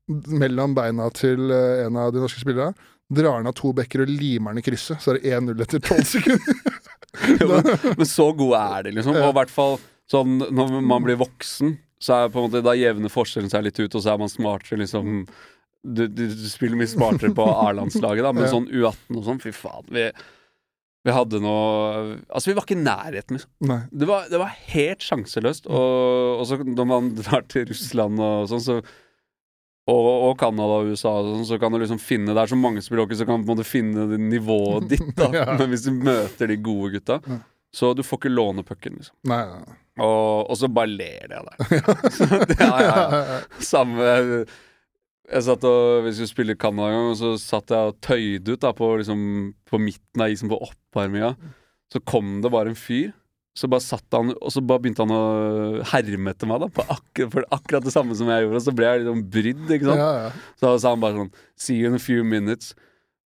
mellom 0.09 0.73
beina 0.77 1.09
til 1.13 1.51
eh, 1.53 1.85
en 1.85 1.99
av 2.01 2.13
de 2.13 2.23
norske 2.23 2.41
spillerne. 2.41 2.73
Drar 3.09 3.39
han 3.39 3.49
av 3.49 3.55
to 3.57 3.71
bekker 3.77 4.03
og 4.05 4.09
limer 4.09 4.53
han 4.53 4.61
i 4.61 4.65
krysset, 4.65 5.01
så 5.01 5.13
er 5.13 5.19
det 5.19 5.35
1-0 5.37 5.63
etter 5.65 5.83
12 5.83 6.07
sekunder. 6.15 6.63
Jo, 7.39 7.47
men, 7.49 7.65
men 7.97 8.05
så 8.05 8.27
gode 8.37 8.57
er 8.61 8.83
de, 8.85 8.91
liksom. 8.93 9.15
Og 9.17 9.31
i 9.31 9.35
hvert 9.39 9.49
fall 9.49 9.79
sånn 10.11 10.35
når 10.53 10.75
man 10.85 11.01
blir 11.01 11.17
voksen, 11.17 11.71
så 11.99 12.15
er 12.15 12.29
på 12.29 12.37
en 12.39 12.45
måte 12.45 12.61
da 12.63 12.75
jevner 12.77 13.11
forskjellen 13.11 13.49
seg 13.51 13.65
litt 13.65 13.79
ut, 13.81 13.95
og 13.97 14.03
så 14.05 14.13
er 14.13 14.19
man 14.21 14.29
smartere, 14.31 14.77
liksom. 14.83 15.23
Du, 15.81 16.03
du, 16.05 16.27
du 16.29 16.45
spiller 16.51 16.77
mye 16.77 16.91
smartere 16.91 17.33
på 17.35 17.47
A-landslaget, 17.49 18.23
da, 18.27 18.33
men 18.37 18.45
sånn 18.51 18.69
U18 18.69 19.17
og 19.17 19.25
sånn, 19.25 19.41
fy 19.41 19.51
faen. 19.57 19.89
Vi, 19.89 20.05
vi 21.07 21.13
hadde 21.15 21.39
noe 21.39 22.17
Altså, 22.27 22.49
vi 22.49 22.55
var 22.57 22.65
ikke 22.67 22.75
i 22.75 22.81
nærheten, 22.83 23.37
liksom. 23.39 23.75
Det 23.91 24.07
var, 24.09 24.25
det 24.31 24.39
var 24.41 24.51
helt 24.73 25.05
sjanseløst. 25.05 25.69
Og, 25.71 26.39
og 26.41 26.47
så 26.49 26.57
når 26.63 26.89
man 26.89 27.07
drar 27.21 27.45
til 27.51 27.69
Russland 27.69 28.19
og 28.19 28.49
sånn, 28.51 28.65
så 28.65 28.79
og, 29.89 30.07
og 30.29 30.33
Canada 30.37 30.81
og 30.83 30.91
USA 30.91 31.15
og 31.17 31.29
sånn, 31.31 31.45
så 31.49 31.57
kan 31.57 31.73
du 31.73 31.79
liksom 31.81 31.97
finne 32.03 32.35
Det 32.37 32.43
er 32.43 32.51
så 32.51 32.57
mange 32.59 32.83
språk, 32.85 33.15
så 33.17 33.25
kan 33.25 33.39
du 33.41 33.47
på 33.47 33.55
en 33.55 33.57
måte 33.57 33.65
finne 33.65 34.03
nivået 34.21 34.89
ditt, 34.91 35.07
da. 35.17 35.31
Ja. 35.39 35.45
Men 35.57 35.71
hvis 35.71 35.87
du 35.87 35.93
møter 35.95 36.51
de 36.51 36.59
gode 36.61 36.91
gutta, 36.99 37.17
Ja. 37.25 37.39
så 37.73 37.93
du 37.97 38.03
får 38.05 38.19
ikke 38.21 38.33
låne 38.35 38.61
pucken, 38.67 38.99
liksom. 38.99 39.15
Nei, 39.31 39.39
nei. 39.49 39.77
Og, 39.99 40.45
og 40.51 40.55
så 40.61 40.69
bare 40.71 40.93
ler 40.93 41.25
de 41.31 41.39
av 41.39 41.47
deg. 41.49 41.57
Det- 41.73 42.59
ja, 42.61 42.75
ja, 42.85 42.93
ja. 43.31 43.39
Samme 43.65 44.11
Jeg 45.29 45.45
satt 45.45 45.65
og 45.69 46.03
Vi 46.07 46.15
skulle 46.17 46.31
spille 46.31 46.57
Canada 46.57 46.89
en 46.89 46.97
gang, 46.97 47.09
og 47.13 47.17
så 47.19 47.33
satt 47.41 47.73
jeg 47.73 47.91
og 47.91 47.99
tøyde 48.05 48.55
ut 48.55 48.63
da 48.63 48.73
på, 48.75 48.91
liksom, 49.01 49.21
på 49.69 49.81
midten 49.81 50.25
av 50.25 50.33
isen 50.33 50.51
på 50.51 50.57
oppvarminga. 50.69 51.35
Så 51.93 52.01
kom 52.05 52.39
det 52.43 52.53
bare 52.53 52.73
en 52.73 52.79
fyr 52.79 53.11
så 53.59 53.67
bare 53.67 53.83
satt 53.83 54.15
han 54.15 54.31
Og 54.37 54.51
så 54.53 54.61
bare 54.63 54.83
begynte 54.83 55.03
han 55.03 55.13
å 55.15 55.85
herme 55.91 56.33
etter 56.33 56.49
meg, 56.49 56.63
da. 56.63 56.69
På 56.71 56.85
akkurat, 56.85 57.31
for 57.33 57.47
akkurat 57.55 57.87
det 57.87 57.93
samme 57.95 58.15
som 58.17 58.29
jeg 58.31 58.45
gjorde. 58.45 58.61
Og 58.61 58.67
så 58.67 58.75
ble 58.75 58.87
jeg 58.87 59.01
liksom 59.03 59.23
brydd, 59.33 59.65
ikke 59.65 59.89
sant. 59.89 60.03
Ja, 60.03 60.11
ja. 60.27 60.53
Så 60.61 60.75
sa 60.83 60.93
han 60.93 61.03
bare 61.03 61.17
sånn 61.17 61.33
See 61.59 61.79
you 61.79 61.89
in 61.91 61.97
a 61.97 62.03
few 62.03 62.23
minutes. 62.23 62.71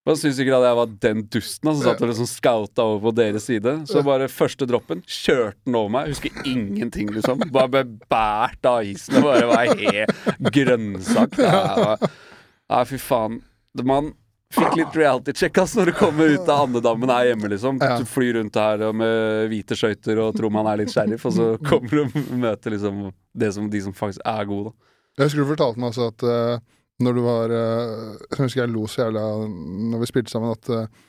Og 0.03 0.17
syns 0.19 0.35
sikkert 0.35 0.57
at 0.57 0.65
jeg 0.67 0.75
var 0.75 0.89
den 1.05 1.21
dusten 1.31 1.69
som 1.69 1.77
satt 1.79 2.01
og 2.03 2.09
liksom 2.09 2.27
scouta 2.27 2.83
over 2.83 3.05
på 3.05 3.13
deres 3.21 3.45
side. 3.47 3.71
Så 3.87 4.01
bare 4.03 4.25
første 4.31 4.67
droppen 4.67 4.99
kjørte 5.07 5.61
den 5.63 5.77
over 5.79 5.93
meg. 5.95 6.09
Husker 6.11 6.41
ingenting, 6.49 7.13
liksom. 7.15 7.39
Bare 7.55 7.71
ble 7.71 7.83
bært 8.11 8.67
av 8.67 8.83
isen 8.83 9.21
og 9.21 9.29
bare 9.29 9.47
var 9.47 9.71
helt 9.79 10.51
grønnsak. 10.57 11.39
Ja, 11.39 11.95
ja, 12.01 12.83
fy 12.89 12.99
faen. 12.99 13.39
Man 13.79 14.11
fikk 14.53 14.75
litt 14.77 14.95
reality-check 14.99 15.55
ass, 15.63 15.77
når 15.79 15.89
du 15.89 15.95
kommer 15.97 16.35
ut 16.35 16.51
av 16.51 16.67
andedammen 16.67 17.09
her 17.15 17.31
hjemme, 17.31 17.49
liksom. 17.55 17.79
Du 17.79 18.05
flyr 18.09 18.35
rundt 18.41 18.59
her 18.59 18.83
med 18.93 19.47
hvite 19.53 19.77
skøyter 19.79 20.19
og 20.27 20.35
tror 20.37 20.51
man 20.53 20.67
er 20.69 20.83
litt 20.83 20.91
sheriff, 20.93 21.23
og 21.29 21.37
så 21.39 21.47
kommer 21.63 21.89
du 21.89 22.03
og 22.03 22.37
møter 22.43 22.75
liksom 22.75 23.05
det 23.33 23.49
som, 23.55 23.71
de 23.71 23.81
som 23.87 23.95
faktisk 23.97 24.21
er 24.29 24.45
gode, 24.51 24.71
da. 24.73 24.89
Jeg 25.13 25.29
husker 25.29 25.43
du 25.43 25.51
fortalte 25.53 25.79
meg 25.81 25.91
altså 25.93 26.07
at 26.09 26.23
eh, 26.25 26.61
når 27.01 27.15
du 27.17 27.23
var 27.25 27.53
uh, 27.53 28.13
Jeg 28.29 28.43
husker 28.43 28.61
jeg 28.63 28.73
lo 28.73 28.85
så 28.87 29.07
jævla 29.07 29.23
når 29.47 30.03
vi 30.03 30.11
spilte 30.11 30.33
sammen, 30.33 30.53
at 30.53 30.69
eh, 30.69 31.01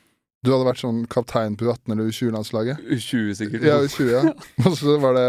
du 0.44 0.52
hadde 0.52 0.68
vært 0.68 0.80
sånn 0.82 1.04
kaptein 1.08 1.54
på 1.56 1.66
U18 1.68 1.92
eller 1.94 2.08
U20-landslaget. 2.10 2.80
U20 2.84 3.36
sikkert. 3.38 3.62
Ja, 3.64 3.78
U20, 3.80 4.10
ja. 4.12 4.22
Og 4.68 4.74
så 4.76 4.96
var 5.00 5.16
det 5.16 5.28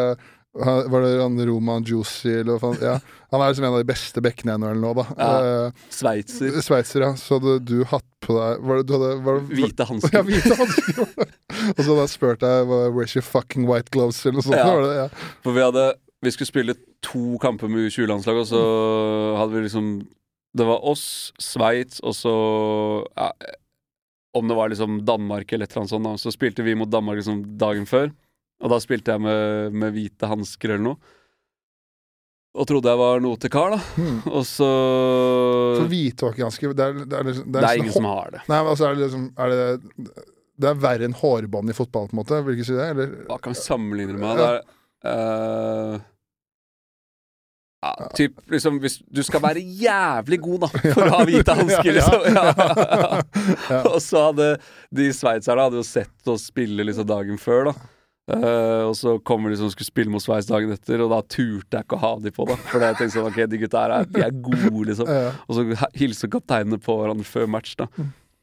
var 0.55 1.01
det 1.03 1.21
han 1.21 1.35
Roman 1.47 1.83
Juicy 1.83 2.29
eller 2.31 2.55
hva 2.55 2.59
faen? 2.61 2.77
Ja. 2.79 2.93
Han 3.33 3.41
er 3.43 3.51
liksom 3.51 3.65
en 3.67 3.73
av 3.73 3.81
de 3.81 3.87
beste 3.89 4.21
bekkene 4.23 4.55
i 4.55 4.69
nå, 4.79 4.91
da. 4.95 5.05
Ja. 5.17 5.31
Eh, 5.67 5.87
Sveitser. 5.91 6.55
Sveitser, 6.63 7.03
ja. 7.03 7.11
Så 7.19 7.39
hadde 7.39 7.57
du 7.67 7.81
hatt 7.91 8.07
på 8.23 8.37
deg 8.37 8.63
Var 8.63 8.79
det 8.79 8.85
du 8.87 8.93
hadde 8.95 9.09
var 9.25 9.41
det, 9.41 9.57
Hvite 9.59 9.87
Ja, 10.15 10.23
hvite 10.23 10.55
hansker. 10.55 11.03
Og 11.75 11.81
så 11.81 11.89
hadde 11.89 11.99
jeg 12.05 12.13
spurt 12.13 12.43
deg 12.43 12.71
Where's 12.71 13.17
your 13.17 13.27
fucking 13.27 13.67
white 13.67 13.91
gloves, 13.91 14.21
eller 14.23 14.39
noe 14.39 14.47
sånt. 14.47 14.61
Ja. 14.61 14.75
Det, 14.79 14.95
ja. 15.01 15.31
For 15.43 15.57
vi 15.57 15.65
hadde 15.65 15.87
Vi 16.23 16.35
skulle 16.35 16.51
spille 16.53 16.77
to 17.03 17.35
kamper 17.43 17.69
med 17.69 17.89
U20-landslaget, 17.89 18.47
og 18.47 18.49
så 18.49 18.61
hadde 19.41 19.57
vi 19.57 19.65
liksom 19.67 19.89
Det 20.55 20.65
var 20.67 20.85
oss, 20.87 21.33
Sveits, 21.41 21.99
og 22.05 22.13
så 22.15 22.31
ja, 23.17 23.31
Om 24.35 24.47
det 24.47 24.55
var 24.55 24.69
liksom 24.71 25.01
Danmark 25.07 25.51
eller 25.51 25.65
et 25.67 25.71
eller 25.73 25.81
annet 25.83 25.93
sånt, 25.95 26.07
da, 26.07 26.13
så 26.19 26.31
spilte 26.31 26.63
vi 26.63 26.75
mot 26.75 26.89
Danmark 26.91 27.19
liksom 27.19 27.41
dagen 27.59 27.85
før. 27.87 28.09
Og 28.63 28.71
da 28.71 28.79
spilte 28.83 29.11
jeg 29.15 29.21
med, 29.23 29.73
med 29.75 29.93
hvite 29.95 30.27
hansker 30.31 30.73
eller 30.75 30.83
noe. 30.89 31.13
Og 32.55 32.63
trodde 32.69 32.87
jeg 32.87 32.99
var 33.01 33.19
noe 33.19 33.35
til 33.43 33.51
kar, 33.51 33.73
da. 33.75 33.79
Hmm. 33.97 34.21
Og 34.31 34.45
så 34.47 34.67
Så 35.81 35.87
hvithockeyhansker 35.91 36.71
det, 36.75 36.85
er- 36.85 37.01
det, 37.03 37.17
er 37.19 37.27
liksom- 37.27 37.51
Det 37.51 37.59
er 37.59 37.67
sånn 37.67 37.81
ingen 37.81 37.91
hå- 37.91 37.97
som 37.99 38.05
har 38.11 38.31
det. 38.31 38.41
Nei, 38.47 38.59
men 38.63 38.71
altså 38.71 38.87
er 38.87 38.95
det 38.95 39.03
liksom 39.03 39.25
er 39.37 39.49
det, 39.49 40.15
det 40.63 40.69
er 40.69 40.79
verre 40.85 41.03
enn 41.09 41.17
hårbånd 41.19 41.69
i 41.69 41.75
fotball, 41.75 42.07
på 42.07 42.15
en 42.15 42.21
måte? 42.23 42.39
Vil 42.45 42.55
du 42.55 42.61
ikke 42.61 42.69
si 42.69 42.77
det? 42.79 42.89
Eller? 42.95 43.11
Hva 43.27 43.39
kan 43.43 43.51
vi 43.55 43.59
sammenligne 43.59 44.15
det 44.15 44.21
med? 44.23 44.37
Det 44.39 44.47
er 44.47 44.61
eh, 45.11 45.99
ja, 47.85 48.09
typ, 48.17 48.39
liksom, 48.51 48.79
hvis 48.83 48.99
du 49.05 49.21
skal 49.25 49.43
være 49.43 49.61
jævlig 49.61 50.39
god, 50.41 50.65
da, 50.65 50.69
for 50.95 51.05
å 51.05 51.17
ha 51.19 51.23
hvite 51.29 51.57
hansker, 51.59 51.91
liksom. 51.99 52.25
Ja. 53.69 53.81
Og 53.91 53.99
så 54.03 54.27
hadde 54.27 54.47
de 54.93 55.09
sveitserne 55.13 55.67
hadde 55.67 55.79
jo 55.79 55.85
sett 55.85 56.29
oss 56.31 56.47
spille 56.51 56.85
liksom 56.85 57.07
dagen 57.09 57.39
før, 57.41 57.71
da. 57.71 57.91
Uh, 58.25 58.87
og 58.89 58.95
så 58.97 59.19
kommer 59.21 59.53
de 59.53 59.57
som 59.59 59.69
skulle 59.69 59.85
spille 59.85 60.09
mot 60.09 60.23
Sveits 60.23 60.47
dagen 60.49 60.71
etter, 60.73 61.03
og 61.05 61.11
da 61.13 61.19
turte 61.29 61.77
jeg 61.77 61.85
ikke 61.85 61.97
å 61.99 62.01
ha 62.01 62.13
de 62.23 62.33
på, 62.33 62.47
da. 62.49 62.57
For 62.71 62.81
jeg 62.81 62.97
tenkte 62.97 63.19
sånn, 63.19 63.29
ok, 63.29 63.41
de 63.51 63.59
gutta 63.61 63.83
her 63.83 63.93
er, 63.99 64.07
de 64.09 64.23
er 64.25 64.37
gode, 64.47 64.85
liksom. 64.89 65.11
Og 65.45 65.59
så 65.59 65.89
hilser 65.97 66.31
kapteinene 66.33 66.81
på 66.81 66.97
hverandre 67.01 67.27
før 67.29 67.51
match, 67.57 67.75
da. 67.77 67.89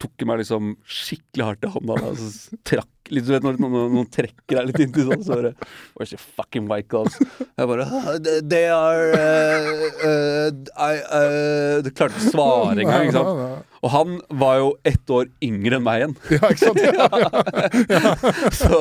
Tok 0.02 0.24
meg 0.26 0.40
liksom 0.42 0.72
skikkelig 0.88 1.44
hardt 1.46 1.66
i 1.68 1.70
hånda, 1.70 1.94
da, 2.02 2.10
så 2.18 2.56
trakk 2.66 2.88
litt, 3.12 3.26
Du 3.26 3.30
vet 3.34 3.44
når 3.46 3.58
noen, 3.62 3.74
noen 3.92 4.06
trekker 4.10 4.56
deg 4.58 4.70
litt 4.70 4.80
inntil 4.82 5.10
sånn, 5.12 5.22
så 5.26 5.36
bare 5.36 5.50
Where's 5.94 6.10
your 6.14 6.22
fucking 6.38 6.66
white 6.70 6.88
gloves? 6.90 7.18
Jeg 7.42 7.68
bare 7.70 7.86
"Ah, 7.86 8.16
they- 8.22 8.70
are 8.72 9.04
uh, 9.14 9.84
uh, 10.08 10.48
I, 10.74 10.94
uh, 11.06 11.82
Du 11.86 11.90
klarte 11.92 12.16
ikke 12.18 12.24
å 12.24 12.32
svare 12.32 12.82
engang, 12.82 13.06
ikke 13.06 13.18
sant? 13.20 13.68
Og 13.82 13.90
han 13.94 14.16
var 14.42 14.58
jo 14.62 14.72
ett 14.86 15.10
år 15.10 15.26
yngre 15.42 15.78
enn 15.78 15.86
meg 15.86 16.02
igjen. 16.02 16.16
ja, 16.34 16.50
ikke 16.50 16.64
sant? 16.66 16.82
Ja. 17.92 18.14
Så 18.54 18.72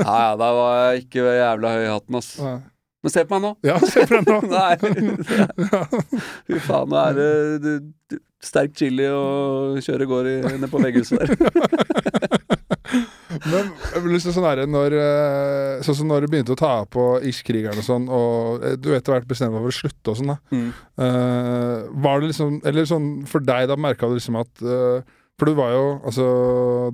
ja, 0.00 0.18
ja, 0.26 0.36
da 0.40 0.48
var 0.56 0.76
jeg 0.92 1.04
ikke 1.06 1.26
jævla 1.36 1.74
høy 1.76 1.82
i 1.86 1.90
hatten, 1.92 2.16
ass. 2.20 2.30
Men 3.02 3.10
se 3.10 3.24
på 3.26 3.34
meg 3.36 3.42
nå. 3.44 3.52
ja, 3.66 3.76
se 3.82 4.04
på 4.08 4.20
meg 4.20 4.28
nå. 4.28 4.36
Nei. 4.56 4.76
Fy 6.48 6.60
faen, 6.68 6.92
nå 6.92 7.00
er 7.02 7.18
det 7.18 7.76
sterk 8.42 8.74
chili 8.78 9.06
og 9.06 9.78
kjøre 9.84 10.08
går 10.10 10.30
i, 10.30 10.36
ned 10.58 10.70
på 10.72 10.82
vegghuset 10.82 11.22
der. 11.22 11.36
Men 13.48 13.70
jeg 13.72 14.02
vil 14.04 14.18
sånn 14.20 14.44
her, 14.44 14.62
når, 14.68 14.96
eh, 14.98 15.82
sånn 15.86 15.96
som 16.02 16.10
når 16.10 16.24
du 16.24 16.32
begynte 16.32 16.54
å 16.54 16.58
ta 16.58 16.72
på 16.90 17.06
Iskrigeren 17.28 17.80
og 17.80 17.86
sånn, 17.86 18.08
og 18.12 18.66
eh, 18.66 18.76
du 18.76 18.90
etter 18.92 19.14
hvert 19.14 19.28
bestemte 19.28 19.56
deg 19.56 19.64
for 19.64 19.72
å 19.72 19.78
slutte 19.78 20.12
og 20.12 20.18
sånn, 20.18 20.32
da. 20.34 20.38
Mm. 20.52 20.68
Uh, 21.00 21.88
var 22.04 22.20
det 22.20 22.30
liksom 22.30 22.58
Eller 22.68 22.86
sånn 22.88 23.08
for 23.28 23.44
deg, 23.44 23.66
da 23.70 23.76
merka 23.80 24.08
du 24.08 24.16
liksom 24.18 24.36
at 24.40 24.62
uh, 24.64 25.00
For 25.40 25.48
du 25.48 25.56
var 25.56 25.72
jo 25.72 25.84
Altså 26.08 26.26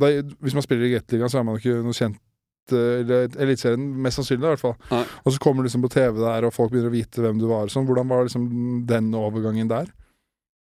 da, 0.01 0.11
Hvis 0.45 0.55
man 0.57 0.65
spiller 0.65 0.87
i 0.87 0.93
Gateligaen, 0.95 1.33
så 1.33 1.41
er 1.41 1.47
man 1.47 1.57
jo 1.57 1.63
ikke 1.63 1.85
noe 1.85 1.97
kjent 1.97 2.21
Eliteserien, 2.69 3.85
mest 4.05 4.21
sannsynlig, 4.21 4.45
i 4.45 4.51
hvert 4.51 4.61
fall. 4.61 4.75
Nei. 4.91 5.01
Og 5.25 5.33
så 5.33 5.41
kommer 5.41 5.65
du 5.65 5.71
liksom 5.71 5.87
på 5.87 5.89
TV 5.95 6.19
der, 6.21 6.45
og 6.45 6.53
folk 6.53 6.69
begynner 6.69 6.91
å 6.91 6.93
vite 6.93 7.23
hvem 7.25 7.39
du 7.41 7.47
var. 7.49 7.71
Sånn. 7.73 7.87
Hvordan 7.89 8.11
var 8.11 8.27
liksom 8.27 8.45
den 8.91 9.09
overgangen 9.17 9.71
der? 9.71 9.89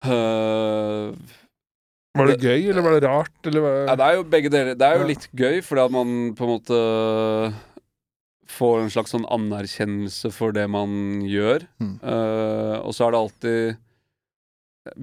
Øh, 0.08 1.12
Var 2.16 2.30
det 2.30 2.40
gøy, 2.42 2.70
eller 2.70 2.82
var 2.82 2.94
det 2.96 3.04
rart? 3.04 3.34
Eller 3.46 3.60
var 3.64 3.74
ja, 3.84 3.96
det 4.00 4.06
er 4.06 4.14
jo 4.16 4.22
begge 4.32 4.52
deler. 4.52 4.78
Det 4.78 4.86
er 4.86 4.98
jo 4.98 5.08
litt 5.10 5.26
gøy, 5.36 5.60
fordi 5.62 5.84
at 5.84 5.92
man 5.94 6.14
på 6.36 6.46
en 6.46 6.54
måte 6.56 6.78
får 8.50 8.80
en 8.82 8.90
slags 8.92 9.14
sånn 9.14 9.28
anerkjennelse 9.30 10.32
for 10.34 10.54
det 10.56 10.66
man 10.72 11.22
gjør. 11.28 11.66
Mm. 11.82 11.96
Uh, 12.02 12.76
og 12.82 12.94
så 12.96 13.06
er 13.06 13.14
det 13.14 13.20
alltid 13.20 13.60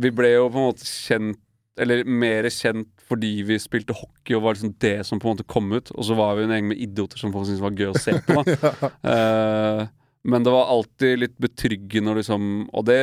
Vi 0.03 0.11
ble 0.11 0.33
jo 0.33 0.47
på 0.51 0.59
en 0.59 0.67
måte 0.71 0.87
kjent 0.89 1.39
Eller 1.79 2.01
mer 2.09 2.49
kjent 2.51 2.89
fordi 3.07 3.29
vi 3.47 3.55
spilte 3.61 3.95
hockey 3.95 4.35
og 4.35 4.41
var 4.43 4.57
liksom 4.57 4.73
det 4.83 4.97
som 5.07 5.21
på 5.21 5.29
en 5.29 5.37
måte 5.37 5.47
kom 5.47 5.69
ut. 5.71 5.93
Og 5.95 6.03
så 6.03 6.15
var 6.17 6.33
vi 6.35 6.43
en 6.43 6.51
gjeng 6.51 6.65
med 6.73 6.81
idioter 6.83 7.21
som 7.21 7.31
folk 7.31 7.45
syntes 7.47 7.63
var 7.63 7.77
gøy 7.77 7.93
å 7.93 8.01
se 8.03 8.17
på. 8.25 8.41
ja. 8.51 8.89
uh, 9.07 9.83
men 10.27 10.43
det 10.43 10.51
var 10.51 10.73
alltid 10.73 11.21
litt 11.21 11.37
betryggende 11.39 12.11
å 12.11 12.17
liksom 12.17 12.49
Og 12.67 12.83
det 12.89 12.99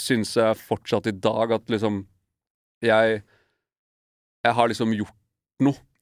syns 0.00 0.36
jeg 0.38 0.58
fortsatt 0.60 1.08
i 1.10 1.16
dag, 1.16 1.52
at 1.58 1.68
liksom 1.72 2.04
Jeg 2.84 3.22
Jeg 4.46 4.54
har 4.54 4.68
liksom 4.70 4.92
gjort 4.94 5.14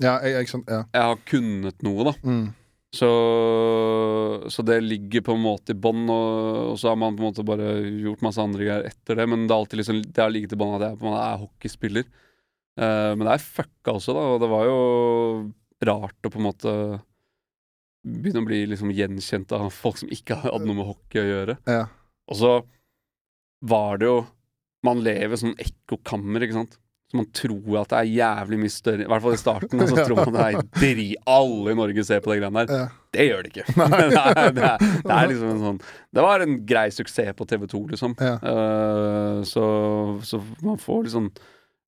ja, 0.03 0.19
jeg- 0.21 0.49
sant. 0.51 0.69
Ja. 0.69 0.85
Jeg 0.93 1.03
har 1.03 1.17
kunnet 1.25 1.83
noe, 1.83 2.05
da. 2.05 2.13
Mm. 2.23 2.53
Så, 2.93 3.09
så 4.53 4.63
det 4.65 4.83
ligger 4.85 5.25
på 5.25 5.35
en 5.37 5.43
måte 5.43 5.73
i 5.75 5.79
bånn, 5.81 6.05
og, 6.13 6.73
og 6.73 6.77
så 6.81 6.91
har 6.93 6.99
man 7.01 7.17
på 7.17 7.25
en 7.25 7.29
måte 7.31 7.45
bare 7.47 7.71
gjort 8.05 8.23
masse 8.25 8.41
andre 8.43 8.67
greier 8.69 8.87
etter 8.89 9.17
det. 9.17 9.27
Men 9.33 9.47
det, 9.49 9.57
har 9.57 9.81
liksom, 9.81 10.03
det 10.05 10.23
har 10.23 10.33
ligget 10.33 10.53
i 10.53 10.61
bånn 10.61 10.77
at 10.77 10.85
jeg 10.87 10.99
på 11.01 11.07
en 11.07 11.13
måte 11.13 11.25
er 11.25 11.43
hockeyspiller. 11.43 12.09
Uh, 12.77 13.13
men 13.17 13.25
det 13.25 13.35
er 13.35 13.45
fucka 13.47 13.95
også, 13.97 14.13
da, 14.17 14.25
og 14.35 14.41
det 14.43 14.49
var 14.53 14.67
jo 14.69 14.79
rart 15.89 16.29
å 16.29 16.33
på 16.33 16.41
en 16.41 16.47
måte 16.51 16.73
begynne 18.07 18.45
å 18.45 18.47
bli 18.47 18.61
liksom 18.71 18.93
gjenkjent 18.95 19.53
av 19.57 19.71
folk 19.75 19.99
som 19.99 20.13
ikke 20.13 20.37
hadde 20.45 20.65
noe 20.69 20.77
med 20.79 20.89
hockey 20.89 21.23
å 21.23 21.27
gjøre. 21.31 21.57
Ja. 21.67 21.87
Og 22.31 22.39
så 22.39 22.53
var 23.65 24.01
det 24.01 24.11
jo 24.11 24.17
Man 24.87 25.01
lever 25.03 25.39
sånn 25.41 25.57
ekkokammer, 25.59 26.45
ikke 26.45 26.55
sant. 26.61 26.77
Så 27.11 27.19
man 27.21 27.27
tror 27.35 27.81
at 27.81 27.91
det 27.93 27.99
er 28.01 28.09
jævlig 28.17 28.59
mye 28.65 28.73
større 28.75 29.05
I 29.05 29.11
hvert 29.11 29.23
fall 29.25 29.35
i 29.37 29.41
starten. 29.41 29.83
Og 29.83 29.91
så 29.91 30.03
tror 30.07 30.21
man 30.25 30.37
det 30.37 30.47
er 30.47 30.71
dri... 30.77 31.07
Alle 31.31 31.75
i 31.75 31.79
Norge 31.79 32.05
ser 32.07 32.23
på 32.23 32.33
de 32.33 32.39
greiene 32.41 32.65
der. 32.67 32.81
Ja. 32.83 32.87
Det 33.17 33.27
gjør 33.29 33.45
det 33.47 33.53
ikke. 33.53 33.67
det, 33.77 34.23
er, 34.23 34.55
det, 34.55 34.71
er, 34.71 34.87
det 35.07 35.17
er 35.17 35.31
liksom 35.31 35.53
en 35.53 35.63
sånn 35.65 35.79
Det 36.19 36.25
var 36.27 36.45
en 36.45 36.57
grei 36.69 36.87
suksess 36.95 37.37
på 37.39 37.47
TV2, 37.51 37.83
liksom. 37.95 38.17
Ja. 38.19 38.35
Uh, 38.43 39.45
så, 39.47 39.67
så 40.27 40.43
man 40.67 40.83
får 40.83 41.13
sånn 41.15 41.31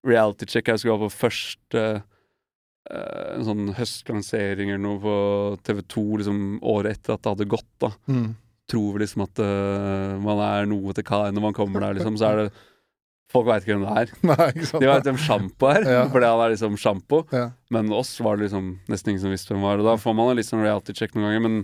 reality 0.06 0.46
check. 0.46 0.70
Jeg 0.70 0.82
skulle 0.82 0.98
ha 0.98 1.02
på 1.08 1.14
første 1.18 1.86
uh, 1.98 3.28
en 3.34 3.46
sånn 3.46 3.72
høstlansering 3.76 4.70
eller 4.70 4.84
noe 4.86 5.02
på 5.02 5.16
TV2 5.66 6.04
liksom 6.22 6.44
året 6.62 6.94
etter 6.98 7.16
at 7.18 7.24
det 7.26 7.34
hadde 7.34 7.52
gått. 7.56 7.72
da 7.82 7.94
Mm. 8.06 8.28
Tror 8.68 8.98
liksom 9.00 9.22
at 9.24 9.40
uh, 9.40 10.18
man 10.20 10.40
er 10.44 10.66
noe 10.68 10.92
til 10.96 11.06
kar 11.08 11.30
når 11.32 11.44
man 11.46 11.56
kommer 11.56 11.80
der, 11.86 11.96
liksom. 11.98 12.18
Så 12.20 12.28
er 12.28 12.42
det 12.44 12.48
Folk 13.28 13.44
veit 13.44 13.60
ikke 13.60 13.74
hvem 13.76 13.82
det 13.84 13.94
er. 14.00 14.12
Nei, 14.30 14.44
ikke 14.54 14.66
sant. 14.70 14.80
De 14.80 14.88
veit 14.88 15.04
hvem 15.04 15.18
Sjampo 15.20 15.68
er, 15.68 15.82
Ja. 15.84 16.04
fordi 16.08 16.28
han 16.30 16.40
er 16.40 16.52
liksom 16.54 16.78
sjampo. 16.80 17.18
Ja. 17.36 17.50
Men 17.76 17.90
oss 17.92 18.14
var 18.24 18.38
det 18.38 18.46
liksom 18.46 18.70
nesten 18.88 19.12
ingen 19.12 19.20
som 19.20 19.34
visste 19.34 19.52
hvem 19.52 19.66
var. 19.66 19.82
Og 19.82 19.84
da 19.84 19.98
får 20.00 20.16
man 20.16 20.30
en 20.32 20.38
litt 20.40 20.48
sånn 20.48 20.62
reality 20.64 20.94
check 20.96 21.12
noen 21.12 21.26
ganger. 21.28 21.42
Men 21.44 21.58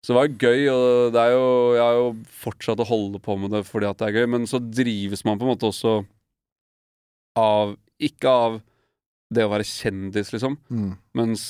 så 0.00 0.14
det 0.14 0.16
var 0.16 0.32
gøy, 0.40 0.62
og 0.72 1.12
det 1.12 1.20
er 1.20 1.34
jo, 1.34 1.44
jeg 1.76 1.82
har 1.84 1.98
jo 2.00 2.06
fortsatt 2.40 2.80
å 2.80 2.88
holde 2.88 3.20
på 3.20 3.36
med 3.42 3.52
det 3.52 3.60
fordi 3.68 3.90
at 3.90 4.00
det 4.00 4.08
er 4.08 4.16
gøy. 4.22 4.26
Men 4.38 4.48
så 4.48 4.62
drives 4.64 5.24
man 5.28 5.36
på 5.36 5.44
en 5.44 5.52
måte 5.52 5.68
også 5.68 5.98
av 7.36 7.76
Ikke 8.00 8.28
av 8.32 8.56
det 9.32 9.44
å 9.44 9.50
være 9.52 9.66
kjendis, 9.68 10.32
liksom. 10.32 10.56
Mm. 10.70 10.92
Mens 11.18 11.42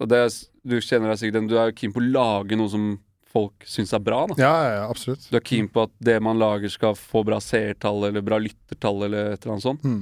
og 0.00 0.08
det, 0.12 0.26
Du 0.60 0.76
kjenner 0.80 1.12
deg 1.12 1.20
sikkert 1.20 1.38
igjen. 1.40 1.48
Du 1.48 1.56
er 1.56 1.70
jo 1.70 1.76
keen 1.80 1.92
på 1.94 2.00
å 2.04 2.08
lage 2.12 2.56
noe 2.58 2.68
som 2.72 2.90
folk 3.30 3.66
syns 3.68 3.92
er 3.94 4.02
bra. 4.02 4.24
da 4.30 4.36
Ja, 4.40 4.54
ja, 4.74 4.84
absolutt. 4.90 5.26
Du 5.30 5.36
er 5.38 5.44
keen 5.46 5.68
på 5.70 5.84
at 5.86 5.92
det 6.02 6.16
man 6.22 6.40
lager, 6.40 6.70
skal 6.72 6.96
få 6.98 7.22
bra 7.26 7.38
seertall 7.42 8.08
eller 8.08 8.24
bra 8.26 8.40
lyttertall 8.42 9.04
eller 9.06 9.34
et 9.34 9.44
eller 9.44 9.56
annet 9.56 9.66
sånt. 9.66 9.84
Mm. 9.86 10.00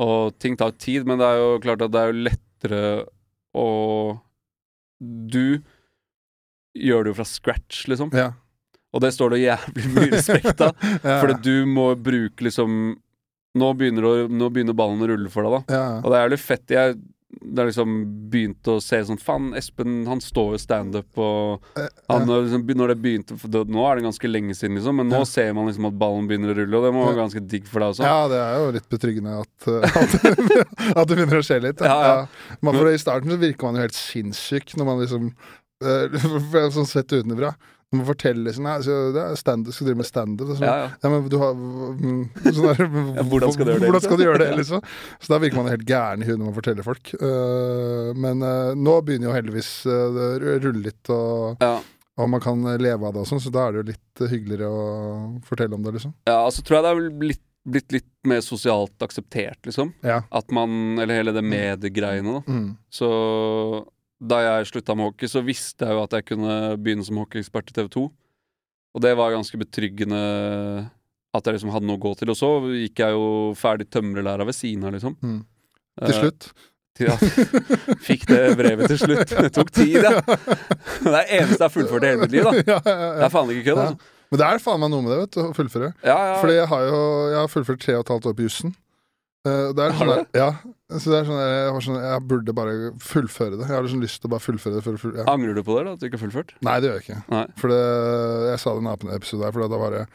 Og 0.00 0.38
ting 0.40 0.56
tar 0.56 0.72
tid, 0.80 1.04
men 1.08 1.20
det 1.20 1.28
er 1.28 1.40
jo 1.42 1.50
klart 1.64 1.84
at 1.84 1.92
det 1.92 2.00
er 2.00 2.12
jo 2.12 2.24
lettere 2.30 2.82
å 3.56 3.66
Du 5.00 5.60
gjør 6.76 7.04
det 7.04 7.12
jo 7.12 7.18
fra 7.18 7.26
scratch, 7.26 7.86
liksom. 7.90 8.12
Ja. 8.14 8.32
Og 8.94 9.02
det 9.04 9.12
står 9.14 9.34
det 9.34 9.42
jævlig 9.44 9.86
mye 9.94 10.10
respekt 10.16 10.60
av. 10.64 10.74
Ja. 11.02 11.20
Fordi 11.22 11.36
du 11.44 11.66
må 11.70 11.92
bruke 11.98 12.46
liksom 12.46 12.96
Nå 13.58 13.68
begynner, 13.74 14.04
å, 14.06 14.10
nå 14.30 14.46
begynner 14.54 14.76
ballen 14.78 15.00
å 15.02 15.08
rulle 15.10 15.30
for 15.32 15.42
deg, 15.42 15.56
da. 15.56 15.74
ja. 15.74 15.86
Og 15.98 16.12
det 16.12 16.18
er 16.18 16.20
jævlig 16.22 16.36
fett. 16.38 16.70
Jeg 16.70 16.92
det 17.30 17.62
er 17.62 17.68
liksom 17.68 17.92
begynt 18.30 18.68
å 18.68 18.74
se 18.82 18.98
sånn 19.06 19.18
Faen, 19.22 19.52
Espen 19.58 20.00
han 20.10 20.18
står 20.22 20.56
jo 20.56 20.60
standup, 20.60 21.08
og 21.22 21.62
Eh, 21.78 21.86
han, 22.10 22.26
liksom, 22.26 22.64
når 22.66 22.92
det 22.92 22.96
begynte 23.04 23.36
det, 23.38 23.62
Nå 23.70 23.84
er 23.86 23.96
det 24.00 24.04
ganske 24.08 24.28
lenge 24.30 24.56
siden, 24.58 24.74
liksom, 24.78 24.96
men 24.98 25.08
nå 25.08 25.20
Ja. 25.22 25.28
ser 25.28 25.52
man 25.54 25.68
liksom 25.70 25.86
at 25.86 25.98
ballen 26.00 26.26
begynner 26.26 26.50
å 26.52 26.56
rulle, 26.58 26.76
og 26.76 26.84
det 26.84 26.92
må 26.96 27.06
være 27.06 27.20
ganske 27.22 27.42
digg 27.46 27.68
for 27.70 27.80
deg 27.80 27.94
også. 27.94 28.02
Ja, 28.02 28.28
det 28.28 28.40
er 28.42 28.58
jo 28.58 28.72
litt 28.74 28.88
betryggende 28.90 29.36
at, 29.40 29.68
uh, 29.68 29.82
at, 30.02 30.96
at 30.96 31.08
det 31.08 31.16
begynner 31.16 31.38
å 31.38 31.46
skje 31.46 31.60
litt. 31.62 31.80
Ja, 31.80 31.98
ja. 32.02 32.26
Men 32.60 32.74
for 32.74 32.90
I 32.90 32.98
starten 32.98 33.30
så 33.30 33.38
virker 33.40 33.68
man 33.70 33.78
jo 33.78 33.86
helt 33.86 33.98
sinnssyk 33.98 34.74
når 34.76 34.90
man 34.90 35.00
liksom 35.04 35.30
uh, 35.84 36.70
Sånn 36.74 36.88
sett 36.90 37.12
utenfra. 37.14 37.54
Man 37.90 38.04
forteller 38.06 38.44
liksom 38.46 38.66
Nei, 38.68 38.76
det 38.86 39.22
er 39.22 39.32
stand, 39.40 39.66
skal 39.74 39.88
drive 39.88 39.98
med 39.98 40.06
standup. 40.06 40.50
Sånn. 40.54 40.62
Ja, 40.62 40.74
ja. 40.84 40.90
Ja, 41.02 41.10
men 41.10 41.24
du 41.26 41.36
har 41.40 41.56
mm, 41.58 42.20
sånn 42.46 42.68
der, 42.68 42.82
hvordan 43.32 43.54
skal 43.56 43.66
du 43.66 43.72
gjøre 43.72 43.80
det, 43.82 43.88
Hvordan 43.88 44.04
skal 44.04 44.20
du 44.20 44.22
liksom? 44.22 44.26
gjøre 44.28 44.42
det, 44.44 44.50
liksom? 44.60 44.84
Så 45.18 45.32
da 45.32 45.40
virker 45.42 45.58
man 45.58 45.70
helt 45.72 45.86
gæren 45.88 46.22
i 46.22 46.28
huet 46.28 46.38
når 46.38 46.44
man 46.52 46.56
forteller 46.60 46.86
folk. 46.86 47.10
Uh, 47.18 48.12
men 48.14 48.44
uh, 48.46 48.70
nå 48.78 48.94
begynner 49.06 49.30
jo 49.32 49.34
heldigvis 49.34 49.72
uh, 49.90 50.06
det 50.14 50.30
rulle 50.62 50.84
litt, 50.86 51.10
og, 51.10 51.58
Ja. 51.66 51.74
og 52.22 52.30
man 52.30 52.44
kan 52.46 52.62
leve 52.78 53.10
av 53.10 53.16
det 53.16 53.24
og 53.24 53.30
sånn, 53.32 53.42
så 53.42 53.50
da 53.54 53.66
er 53.66 53.74
det 53.74 53.82
jo 53.82 53.88
litt 53.90 54.24
hyggeligere 54.36 54.70
å 54.70 54.88
fortelle 55.50 55.74
om 55.74 55.82
det, 55.86 55.96
liksom. 55.98 56.14
ja, 56.30 56.38
altså 56.46 56.62
tror 56.62 56.78
jeg 56.78 56.86
det 56.86 56.92
er 56.94 57.14
blitt, 57.26 57.42
blitt 57.74 57.94
litt 57.98 58.10
mer 58.30 58.40
sosialt 58.46 59.02
akseptert, 59.02 59.58
liksom. 59.66 59.90
Ja. 60.06 60.22
At 60.30 60.54
man 60.54 60.98
Eller 61.02 61.24
hele 61.24 61.34
det 61.34 61.42
mediegreiene, 61.42 62.38
da. 62.38 62.42
Mm. 62.46 62.68
Så 62.92 63.10
da 64.20 64.40
jeg 64.44 64.68
slutta 64.68 64.96
med 64.96 65.08
hockey, 65.10 65.28
så 65.32 65.40
visste 65.44 65.86
jeg 65.88 65.96
jo 65.96 66.02
at 66.04 66.16
jeg 66.18 66.26
kunne 66.28 66.56
begynne 66.80 67.04
som 67.06 67.20
hockeyekspert 67.22 67.70
i 67.72 67.76
TV 67.76 67.88
2. 67.94 68.02
Og 68.94 69.04
det 69.04 69.12
var 69.16 69.32
ganske 69.32 69.58
betryggende 69.60 70.18
at 71.30 71.46
jeg 71.46 71.56
liksom 71.56 71.70
hadde 71.72 71.86
noe 71.86 71.96
å 72.00 72.02
gå 72.02 72.12
til. 72.18 72.32
Og 72.32 72.36
så 72.38 72.50
gikk 72.74 73.00
jeg 73.04 73.14
jo 73.14 73.24
ferdig 73.58 73.86
tømrerlæra 73.94 74.46
ved 74.48 74.56
siden 74.56 74.84
av, 74.88 74.96
liksom. 74.96 75.16
Mm. 75.22 75.40
Til 76.00 76.14
Eh, 76.14 76.20
slutt. 76.20 76.50
Ja, 77.00 77.14
fikk 78.08 78.26
det 78.28 78.40
brevet 78.58 78.90
til 78.90 78.98
slutt. 79.00 79.30
Det 79.30 79.52
tok 79.56 79.70
tid, 79.72 80.02
ja. 80.04 80.18
Det 80.20 81.06
er 81.06 81.14
det 81.14 81.22
eneste 81.38 81.56
jeg 81.56 81.64
har 81.64 81.72
fullført 81.72 82.04
i 82.04 82.10
hele 82.10 82.26
mitt 82.26 82.34
liv, 82.34 82.44
da. 82.44 82.52
ja, 82.74 82.80
ja, 82.84 83.10
Det 83.16 83.24
er 83.28 83.32
faen 83.32 83.52
ikke 83.54 83.66
kødd, 83.70 83.82
altså. 83.86 84.16
Men 84.30 84.42
det 84.42 84.46
er 84.46 84.60
faen 84.62 84.82
meg 84.82 84.92
noe 84.92 85.04
med 85.06 85.12
det, 85.14 85.18
vet 85.22 85.32
du, 85.36 85.40
å 85.46 85.54
fullføre. 85.56 85.88
Ja, 86.04 86.18
ja. 86.28 86.34
Fordi 86.42 86.58
jeg 86.58 86.68
har 86.70 86.84
jo 86.86 86.98
jeg 87.32 87.38
har 87.40 87.50
fullført 87.54 87.80
tre 87.86 87.96
og 87.96 88.04
et 88.04 88.12
halvt 88.14 88.28
år 88.30 88.36
på 88.36 88.44
jussen. 88.46 88.74
Eh, 89.48 89.70
det 89.72 89.84
er 89.86 89.94
sånn 89.96 90.10
der, 90.12 90.24
ja, 90.36 90.48
så 91.00 91.12
det 91.14 91.18
er 91.22 91.28
sånn 91.30 91.38
der, 91.40 91.52
jeg, 91.54 91.82
sånn, 91.86 92.00
jeg 92.04 92.24
burde 92.28 92.52
bare 92.58 92.72
fullføre 93.00 93.56
det. 93.56 93.64
Jeg 93.70 93.72
har 93.72 93.86
liksom 93.86 94.02
lyst 94.04 94.20
til 94.20 94.28
å 94.28 94.32
bare 94.34 94.44
fullføre 94.44 94.74
det. 94.76 94.98
Full- 95.00 95.14
ja. 95.16 95.24
Angrer 95.32 95.54
du 95.56 95.62
på 95.64 95.78
det, 95.78 95.84
da? 95.86 95.92
At 95.96 96.02
du 96.02 96.08
ikke 96.10 96.18
har 96.20 96.24
fullført? 96.26 96.52
Nei, 96.66 96.74
det 96.84 96.90
gjør 96.90 96.98
jeg 96.98 97.06
ikke. 97.06 97.20
Nei. 97.32 97.44
For 97.56 97.72
det, 97.72 97.78
jeg 98.50 98.60
sa 98.60 98.74
det 98.74 98.82
i 98.82 98.84
en 98.84 98.90
annen 98.92 99.14
episode 99.16 99.40
der, 99.46 99.54
for 99.56 99.64
da 99.72 99.80
var 99.80 99.96
jeg, 99.96 100.10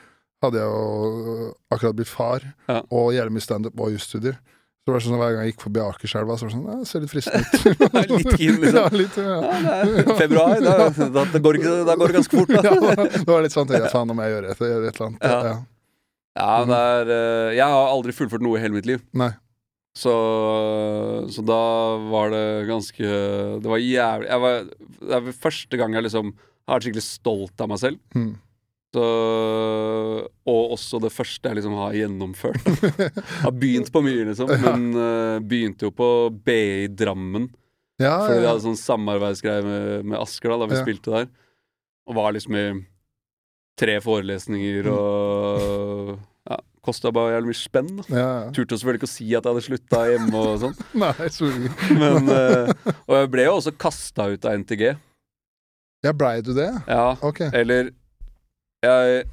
hadde 0.45 0.61
jeg 0.61 0.69
jo 0.69 1.47
akkurat 1.73 1.97
blitt 1.97 2.11
far, 2.11 2.45
Ja. 2.69 2.81
og 2.93 3.13
hjelm 3.17 3.33
mye 3.39 3.47
standup 3.47 3.81
og 3.81 3.95
jusstudier. 3.97 4.37
Så 4.85 4.91
det 4.91 4.93
var 4.93 5.01
sånn, 5.01 5.17
Hver 5.17 5.31
gang 5.33 5.41
jeg 5.47 5.53
gikk 5.55 5.61
forbi 5.65 5.81
Akerselva, 5.81 6.35
så 6.37 6.45
var 6.45 6.51
det 6.51 6.55
sånn 6.59 6.67
det 6.69 6.87
ser 6.91 7.01
litt 7.01 7.09
fristende 7.09 7.41
ut. 7.41 8.11
Litt 8.21 8.35
keen, 8.37 8.59
liksom. 8.61 8.77
Ja, 8.77 8.89
litt, 8.93 9.15
ja. 9.25 9.37
Ja, 9.41 9.77
det 9.89 10.03
er 10.05 10.19
februar, 10.19 10.59
da, 10.61 10.75
da, 10.93 11.23
da, 11.33 11.39
går 11.41 11.57
da 11.89 11.95
går 11.97 12.11
det 12.13 12.19
ganske 12.19 12.37
fort, 12.43 12.53
da. 12.53 12.61
ja, 12.69 13.07
det 13.15 13.25
var 13.25 13.41
litt 13.41 13.55
sånn 13.57 13.65
tenkte 13.65 13.87
jeg, 13.87 13.93
faen, 13.95 14.05
nå 14.05 14.13
må 14.13 14.27
jeg 14.27 14.35
gjøre 14.35 14.51
et, 14.53 14.61
gjøre 14.69 14.91
et 14.91 14.99
eller 15.01 15.07
annet. 15.09 15.25
Ja. 15.25 15.55
Ja. 16.35 16.45
Ja, 16.45 16.65
det 16.67 16.77
er 16.77 17.09
uh, 17.11 17.49
Jeg 17.55 17.63
har 17.71 17.89
aldri 17.93 18.11
fullført 18.15 18.43
noe 18.43 18.57
i 18.59 18.61
hele 18.63 18.75
mitt 18.75 18.87
liv. 18.89 19.03
Nei. 19.15 19.31
Så, 19.95 20.11
så 21.31 21.43
da 21.47 21.59
var 22.11 22.33
det 22.33 22.41
ganske 22.67 23.11
Det 23.63 23.69
var 23.71 23.79
jævlig 23.79 24.27
jeg 24.27 24.41
var, 24.43 24.57
Det 24.99 25.13
er 25.15 25.37
første 25.45 25.79
gang 25.79 25.95
jeg 25.95 26.03
liksom 26.03 26.33
har 26.65 26.75
vært 26.75 26.87
skikkelig 26.89 27.05
stolt 27.05 27.61
av 27.63 27.69
meg 27.71 27.79
selv. 27.79 27.99
Mm. 28.17 28.33
Så, 28.95 29.03
og 30.49 30.71
også 30.75 30.97
det 31.03 31.11
første 31.13 31.51
jeg 31.51 31.59
liksom 31.59 31.75
har 31.77 31.93
gjennomført. 31.93 32.69
Har 33.43 33.53
begynt 33.53 33.91
på 33.93 34.01
mye, 34.01 34.23
liksom. 34.31 34.49
Men 34.65 34.85
uh, 34.97 35.37
begynte 35.45 35.85
jo 35.85 35.91
på 35.93 36.07
BI 36.47 36.87
Drammen. 36.97 37.45
Ja, 38.01 38.15
Fordi 38.25 38.39
vi 38.41 38.47
ja, 38.47 38.49
hadde 38.49 38.65
sånn 38.65 38.79
samarbeidsgreie 38.81 39.63
med, 39.63 40.09
med 40.09 40.17
Asker 40.19 40.51
da, 40.51 40.57
da 40.63 40.69
vi 40.71 40.79
Ja. 40.79 40.83
spilte 40.83 41.13
der. 41.13 41.29
Og 42.09 42.17
var 42.17 42.33
liksom 42.35 42.57
i 42.57 42.65
tre 43.79 43.97
forelesninger 44.03 44.87
og 44.93 46.13
ja, 46.47 46.57
Kosta 46.85 47.09
bare 47.15 47.33
jævlig 47.35 47.49
mye 47.51 47.59
spenn. 47.59 47.89
da. 47.97 48.03
ja, 48.13 48.27
ja. 48.45 48.51
Turte 48.55 48.77
selvfølgelig 48.77 49.01
ikke 49.01 49.09
å 49.09 49.13
si 49.15 49.25
at 49.33 49.33
jeg 49.47 49.49
hadde 49.51 49.63
slutta 49.65 50.01
hjemme 50.11 50.41
og 50.41 50.59
sånn. 50.61 50.75
Nei, 51.03 51.29
sorry. 51.33 51.71
Men, 51.97 52.29
eh, 52.37 52.93
og 53.07 53.15
jeg 53.19 53.31
ble 53.33 53.47
jo 53.47 53.55
også 53.57 53.73
kasta 53.81 54.29
ut 54.31 54.45
av 54.47 54.59
NTG. 54.61 54.85
Ja, 56.05 56.13
blei 56.13 56.37
du 56.45 56.53
det? 56.53 56.69
Ja, 56.87 57.15
Okay. 57.25 57.49
eller 57.57 57.89
jeg 58.85 59.23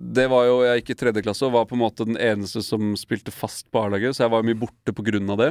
Det 0.00 0.24
var 0.32 0.46
jo 0.48 0.54
Jeg 0.64 0.80
gikk 0.80 0.90
i 0.90 0.96
tredje 1.04 1.22
klasse 1.22 1.44
og 1.46 1.52
var 1.54 1.66
på 1.70 1.76
en 1.76 1.82
måte 1.84 2.06
den 2.08 2.16
eneste 2.18 2.62
som 2.66 2.94
spilte 2.98 3.30
fast 3.30 3.68
på 3.70 3.82
A-laget, 3.84 4.16
så 4.16 4.24
jeg 4.24 4.32
var 4.32 4.42
mye 4.48 4.58
borte 4.58 4.94
på 4.96 5.04
grunn 5.06 5.28
av 5.30 5.38
det. 5.44 5.50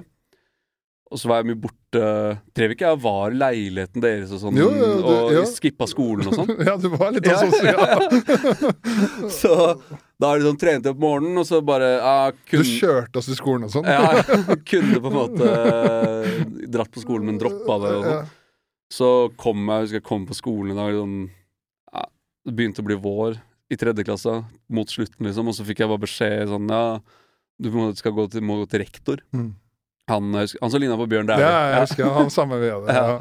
Og 1.10 1.18
så 1.18 1.26
var 1.32 1.40
jeg 1.42 1.48
mye 1.50 1.58
borte 1.58 2.02
Drev 2.54 2.74
ikke 2.76 2.86
jeg 2.92 3.00
var 3.02 3.34
i 3.34 3.38
leiligheten 3.42 4.04
deres 4.04 4.30
og 4.36 4.42
sånn, 4.44 4.58
Jo, 4.62 4.68
jo, 4.78 4.90
du- 5.00 5.08
og 5.10 5.32
jo. 5.34 5.42
skippa 5.50 5.88
skolen 5.90 6.28
og 6.30 6.36
sånn? 6.38 6.52
Ja, 6.68 6.76
du 6.78 6.86
var 6.94 7.16
litt 7.16 7.26
sånn 7.26 7.50
sosial. 7.50 8.60
Så 9.40 9.54
da 10.20 10.30
er 10.34 10.42
det 10.42 10.46
sånn 10.50 10.60
trente 10.62 10.92
opp 10.94 11.00
morgenen, 11.02 11.38
og 11.42 11.48
så 11.50 11.62
bare 11.66 11.90
ja, 11.98 12.16
Du 12.52 12.60
kjørte 12.68 13.22
oss 13.22 13.30
til 13.32 13.38
skolen 13.40 13.66
og 13.70 13.74
sånn? 13.74 13.88
ja, 13.90 14.20
jeg 14.20 14.60
kunne 14.74 15.00
på 15.02 15.10
en 15.12 15.18
måte 15.18 15.50
eh, 15.50 16.44
dratt 16.76 16.92
på 16.94 17.02
skolen, 17.04 17.26
men 17.32 17.40
droppa 17.42 17.78
det. 17.86 17.94
Og 17.96 18.04
sånn. 18.06 18.20
Ja. 18.20 18.26
Så 19.00 19.10
kom 19.40 19.64
jeg, 19.70 19.86
husker 19.88 20.00
jeg 20.02 20.08
kom 20.10 20.26
på 20.30 20.38
skolen 20.38 20.74
i 20.74 20.78
dag 20.80 20.94
sånn, 20.98 21.18
ja, 21.94 22.04
Det 22.46 22.54
begynte 22.58 22.84
å 22.84 22.88
bli 22.90 22.98
vår 23.02 23.40
i 23.70 23.78
tredje 23.78 24.06
klasse, 24.06 24.34
mot 24.74 24.90
slutten, 24.90 25.26
liksom, 25.28 25.50
og 25.52 25.54
så 25.58 25.66
fikk 25.68 25.84
jeg 25.84 25.92
bare 25.92 26.02
beskjed 26.06 26.50
sånn 26.50 26.70
Ja, 26.74 26.84
du 27.62 27.68
skal 28.00 28.16
gå 28.18 28.26
til, 28.34 28.42
må 28.46 28.56
gå 28.62 28.70
til 28.72 28.82
rektor. 28.86 29.22
Mm. 29.36 29.52
Han, 30.10 30.34
husker- 30.36 30.62
han 30.64 30.74
som 30.74 30.82
ligna 30.84 30.98
på 31.00 31.08
Bjørn 31.12 31.30
Ja, 31.38 31.54
jeg 31.74 31.86
husker 31.86 32.12
han 32.16 32.32
samme 32.34 32.60
vi 32.62 32.72
hadde. 32.74 32.96
Ja. 33.00 33.20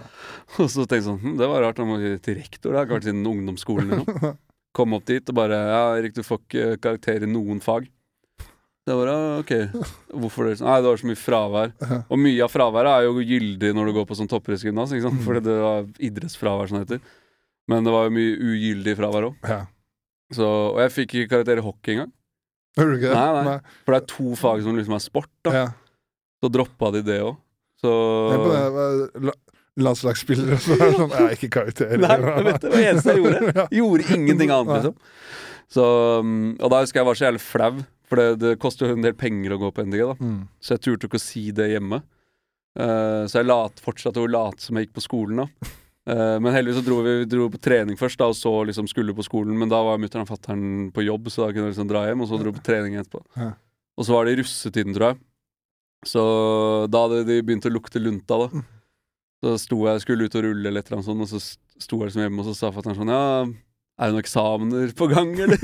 Og 0.57 0.71
så 0.73 0.81
tenkte 0.87 0.97
jeg 0.97 1.05
sånn 1.05 1.19
hm, 1.21 1.35
Det 1.37 1.47
var 1.51 1.61
rart, 1.61 1.77
han 1.81 1.91
må 1.91 1.99
til 2.25 2.39
rektor. 2.39 2.73
Det 2.73 2.79
har 2.79 2.87
ikke 2.89 2.97
vært 2.99 3.09
siden 3.11 3.27
ungdomsskolen. 3.29 3.91
Liksom. 3.99 4.37
Kom 4.79 4.95
opp 4.97 5.07
dit 5.09 5.29
og 5.33 5.37
bare 5.37 5.59
Ja, 5.69 5.83
Erik, 5.99 6.15
du 6.17 6.23
får 6.25 6.41
ikke 6.45 6.67
karakter 6.81 7.25
i 7.27 7.31
noen 7.31 7.61
fag. 7.65 7.89
Det 8.89 8.95
var 8.97 9.11
da, 9.11 9.17
ok. 9.43 9.51
Hvorfor 10.17 10.49
det? 10.49 10.59
Nei, 10.65 10.77
det 10.81 10.89
var 10.89 11.01
så 11.01 11.09
mye 11.11 11.21
fravær. 11.21 11.73
Og 12.15 12.21
mye 12.25 12.45
av 12.47 12.53
fraværet 12.53 12.89
er 12.95 13.05
jo 13.05 13.21
gyldig 13.21 13.73
når 13.77 13.91
du 13.91 13.97
går 13.99 14.07
på 14.09 14.17
sånn 14.17 14.31
toppidrettsgymnas, 14.33 14.95
fordi 15.27 15.43
det 15.45 15.57
var 15.61 15.91
idrettsfravær, 16.09 16.71
som 16.71 16.79
det 16.79 16.87
heter. 16.87 17.03
Men 17.69 17.85
det 17.85 17.93
var 17.93 18.07
jo 18.09 18.15
mye 18.17 18.39
ugyldig 18.55 18.95
fravær 18.97 19.27
òg. 19.29 19.43
Ja. 19.45 19.59
Og 20.41 20.81
jeg 20.81 20.95
fikk 20.95 21.19
ikke 21.19 21.35
karakter 21.35 21.61
i 21.61 21.67
hockey 21.67 21.99
engang. 21.99 22.15
Nei, 22.79 23.43
nei. 23.45 23.59
For 23.85 23.93
det 23.95 24.01
er 24.01 24.09
to 24.15 24.33
fag 24.39 24.65
som 24.65 24.77
liksom 24.79 24.97
er 24.97 25.05
sport, 25.05 25.31
da. 25.45 25.53
Ja. 25.53 25.67
Så 26.39 26.51
droppa 26.55 26.93
de 26.95 27.05
det 27.07 27.21
òg. 27.25 27.37
Så 27.79 27.93
landslagsspillere 29.79 30.59
som 30.63 30.81
er 30.81 30.97
sånn 30.97 31.15
Jeg 31.15 31.27
er 31.27 31.37
ikke 31.37 31.53
karakter. 31.59 31.95
Nei, 32.03 32.17
vet 32.49 32.61
det 32.63 32.73
var 32.73 32.83
det 32.83 32.89
eneste 32.93 33.15
jeg 33.15 33.23
gjorde. 33.23 33.65
Gjorde 33.79 34.17
ingenting 34.17 34.53
annet, 34.55 34.75
liksom. 34.79 34.99
Så, 35.69 35.87
um, 36.25 36.55
og 36.57 36.73
da 36.73 36.83
husker 36.83 37.03
jeg 37.03 37.09
var 37.11 37.19
så 37.19 37.27
jævlig 37.27 37.43
flau, 37.45 37.73
for 38.09 38.21
det, 38.21 38.29
det 38.41 38.55
koster 38.63 38.89
jo 38.89 38.97
en 38.97 39.05
del 39.05 39.17
penger 39.19 39.55
å 39.55 39.61
gå 39.61 39.69
på 39.75 39.85
NDG, 39.85 40.05
da. 40.11 40.17
Mm. 40.17 40.39
Så 40.65 40.75
jeg 40.75 40.85
turte 40.87 41.11
ikke 41.11 41.21
å 41.21 41.27
si 41.27 41.45
det 41.55 41.69
hjemme. 41.75 42.01
Uh, 42.79 43.27
så 43.29 43.41
jeg 43.41 43.49
lat, 43.51 43.83
fortsatte 43.85 44.23
å 44.23 44.31
late 44.31 44.65
som 44.65 44.79
jeg 44.79 44.89
gikk 44.89 44.97
på 44.97 45.05
skolen, 45.05 45.45
da. 45.45 45.71
Uh, 46.09 46.39
men 46.41 46.55
heldigvis 46.55 46.81
så 46.81 46.87
dro 46.87 47.03
vi, 47.05 47.15
vi 47.21 47.29
dro 47.29 47.51
på 47.53 47.61
trening 47.61 47.99
først, 48.01 48.19
da, 48.21 48.31
og 48.33 48.39
så 48.39 48.55
liksom 48.71 48.89
skulle 48.91 49.17
på 49.17 49.27
skolen. 49.27 49.55
Men 49.61 49.71
da 49.71 49.83
var 49.85 50.01
mutter'n 50.01 50.25
og 50.25 50.33
fatter'n 50.33 50.67
på 50.97 51.05
jobb, 51.05 51.29
så 51.31 51.45
da 51.45 51.53
kunne 51.53 51.69
jeg 51.69 51.77
liksom 51.77 51.91
dra 51.93 52.07
hjem, 52.09 52.25
og 52.25 52.31
så 52.31 52.41
dro 52.41 52.53
vi 52.53 52.61
på 52.63 52.69
trening 52.71 52.97
etterpå. 52.97 53.23
Ja. 53.37 53.53
Og 53.99 54.07
så 54.07 54.15
var 54.15 54.25
det 54.25 54.37
i 54.37 54.41
russetiden, 54.41 54.97
tror 54.97 55.11
jeg. 55.11 55.21
Så 56.07 56.23
da 56.93 57.05
hadde 57.07 57.25
de 57.27 57.41
begynt 57.43 57.67
å 57.67 57.73
lukte 57.75 57.99
lunta, 58.03 58.37
da. 58.45 58.63
Så 59.43 59.55
sto 59.63 59.79
jeg, 59.87 60.03
skulle 60.03 60.27
ut 60.27 60.35
og 60.39 60.45
rulle 60.47 60.69
eller 60.71 60.83
et 60.83 60.89
eller 60.91 60.99
annet 61.01 61.09
sånt, 61.09 61.23
og 61.23 61.31
så 61.31 61.41
sto 61.83 61.99
jeg 62.01 62.09
liksom 62.11 62.23
hjemme, 62.25 62.43
og 62.43 62.49
så 62.49 62.55
sa 62.59 62.71
fatter'n 62.75 62.97
sånn 62.99 63.11
Ja, 63.13 63.23
er 63.99 64.09
det 64.11 64.15
noen 64.15 64.23
eksamener 64.25 64.95
på 64.99 65.09
gang, 65.11 65.31
eller? 65.47 65.59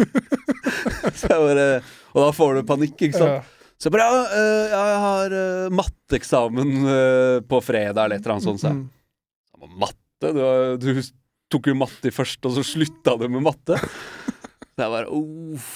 så 1.18 1.30
jeg 1.30 1.41
bare 1.43 1.66
Og 2.14 2.20
da 2.22 2.28
får 2.35 2.55
du 2.59 2.62
panikk, 2.68 2.97
ikke 3.09 3.18
sant? 3.18 3.35
Ja. 3.39 3.70
Så 3.82 3.89
jeg 3.91 3.95
bare 3.97 4.07
ja, 4.07 4.20
øh, 4.39 4.74
jeg 4.74 5.01
har 5.05 5.35
øh, 5.41 5.72
matteeksamen 5.74 6.70
øh, 6.87 7.39
på 7.51 7.59
fredag, 7.66 8.05
eller 8.07 8.16
et 8.20 8.26
eller 8.26 8.37
annet 8.37 8.47
sånt. 8.51 8.62
Så 8.62 8.70
jeg, 8.70 8.85
Mm. 8.85 8.91
«Ja, 9.64 9.68
matte? 9.80 10.30
Du, 10.35 10.39
har- 10.45 10.76
du 10.78 11.03
tok 11.53 11.66
jo 11.70 11.74
matte 11.78 12.11
først, 12.14 12.43
og 12.47 12.55
så 12.57 12.62
slutta 12.66 13.14
du 13.20 13.26
med 13.30 13.43
matte. 13.47 13.78
Så 14.74 14.82
jeg 14.82 14.91
bare 14.91 15.11
uff, 15.14 15.66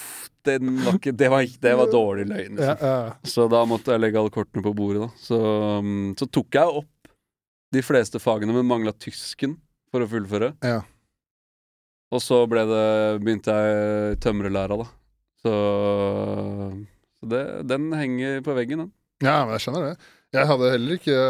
var 0.46 0.94
ikke, 0.98 1.12
det, 1.12 1.28
var 1.32 1.40
ikke, 1.46 1.60
det 1.64 1.72
var 1.80 1.90
dårlig 1.92 2.26
løgn. 2.30 2.58
Liksom. 2.58 2.84
ja. 2.86 3.14
Så 3.26 3.48
da 3.52 3.64
måtte 3.68 3.92
jeg 3.94 4.00
legge 4.02 4.20
alle 4.20 4.30
kortene 4.34 4.62
på 4.64 4.74
bordet, 4.76 5.02
da. 5.06 5.08
Så, 5.22 5.38
um, 5.82 6.12
så 6.18 6.28
tok 6.30 6.54
jeg 6.54 6.78
opp 6.82 7.10
de 7.74 7.82
fleste 7.84 8.20
fagene, 8.22 8.54
men 8.56 8.68
mangla 8.68 8.92
tysken 8.96 9.58
for 9.92 10.04
å 10.04 10.08
fullføre. 10.08 10.52
Ja. 10.64 10.82
Og 12.14 12.22
så 12.24 12.40
ble 12.48 12.62
det, 12.68 12.84
begynte 13.24 13.52
jeg 13.52 14.20
tømrerlæra, 14.24 14.78
da. 14.80 14.86
Så, 15.44 15.52
så 17.20 17.28
det, 17.30 17.42
den 17.68 17.90
henger 17.94 18.40
på 18.46 18.54
veggen, 18.56 18.86
den. 18.86 18.94
ja, 19.24 19.42
men 19.44 19.54
jeg 19.56 19.66
skjønner 19.66 19.90
det. 19.90 20.14
Jeg 20.36 20.44
hadde 20.44 20.70
heller 20.74 20.98
ikke 20.98 21.20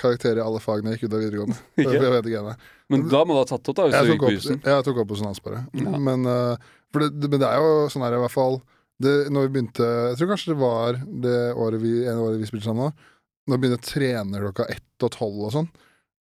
karakter 0.00 0.38
i 0.40 0.42
alle 0.42 0.58
fagene 0.62 0.90
jeg 0.92 0.98
gikk 0.98 1.10
ut 1.10 1.14
av 1.14 1.20
videregående. 1.22 1.58
Ikke? 1.78 1.92
Jeg 1.94 2.10
vet 2.14 2.28
ikke, 2.30 2.40
jeg. 2.40 2.70
Men 2.90 3.04
da 3.12 3.20
må 3.22 3.36
du 3.36 3.38
ha 3.38 3.44
tatt 3.46 3.68
opp, 3.70 3.76
da, 3.78 3.84
hvis 3.86 3.94
Jeg 3.94 4.02
du 4.02 4.10
tok 4.10 4.16
gikk 4.16 4.22
på 4.22 4.30
opp, 4.30 4.34
jussen. 4.34 4.58
jeg 4.66 4.86
tok 4.88 4.98
opp 5.04 5.12
hos 5.14 5.22
Nansparet. 5.22 5.76
Ja. 5.78 5.92
Men, 6.08 6.26
eh, 6.32 6.72
for 6.92 7.04
det, 7.04 7.10
det, 7.22 7.30
men 7.32 7.40
det 7.42 7.48
er 7.48 7.62
jo 7.62 7.88
sånn 7.92 8.04
her 8.06 8.18
i 8.18 8.22
hvert 8.22 8.34
fall 8.34 8.60
det, 9.02 9.12
Når 9.34 9.46
vi 9.46 9.52
begynte 9.56 9.86
Jeg 10.12 10.18
tror 10.20 10.28
kanskje 10.30 10.52
det 10.52 10.58
var 10.60 10.98
det 11.24 11.38
året 11.58 11.80
vi, 11.82 11.94
ene 12.04 12.20
året 12.22 12.38
vi 12.38 12.46
spilte 12.46 12.68
sammen 12.68 12.90
nå. 12.90 13.08
Når 13.48 13.56
vi 13.56 13.62
begynte 13.64 13.80
å 13.80 13.86
trene 13.88 14.42
klokka 14.44 14.68
ett 14.70 15.06
og 15.06 15.10
tolv 15.16 15.40
og 15.48 15.54
sånn. 15.56 15.70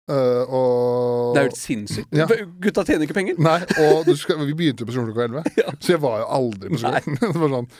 Uh, 0.07 0.45
og 0.55 1.33
Det 1.35 1.41
er 1.41 1.47
jo 1.47 1.49
helt 1.49 1.59
sinnssykt. 1.59 2.12
Ja. 2.14 2.27
Gutta 2.62 2.85
tjener 2.87 3.09
ikke 3.09 3.17
penger. 3.17 3.39
Nei, 3.43 3.57
og 3.83 4.05
du 4.07 4.12
skal, 4.21 4.39
vi 4.47 4.55
begynte 4.55 4.85
jo 4.85 4.91
på 4.91 4.95
skolen 4.95 5.09
klokka 5.11 5.25
elleve, 5.27 5.55
Ja. 5.62 5.73
så 5.83 5.97
jeg 5.97 6.03
var 6.05 6.21
jo 6.21 6.29
aldri 6.37 6.71
på 6.71 6.79
skolen. 6.83 7.17
det 7.23 7.31
var 7.41 7.55
sånn, 7.57 7.71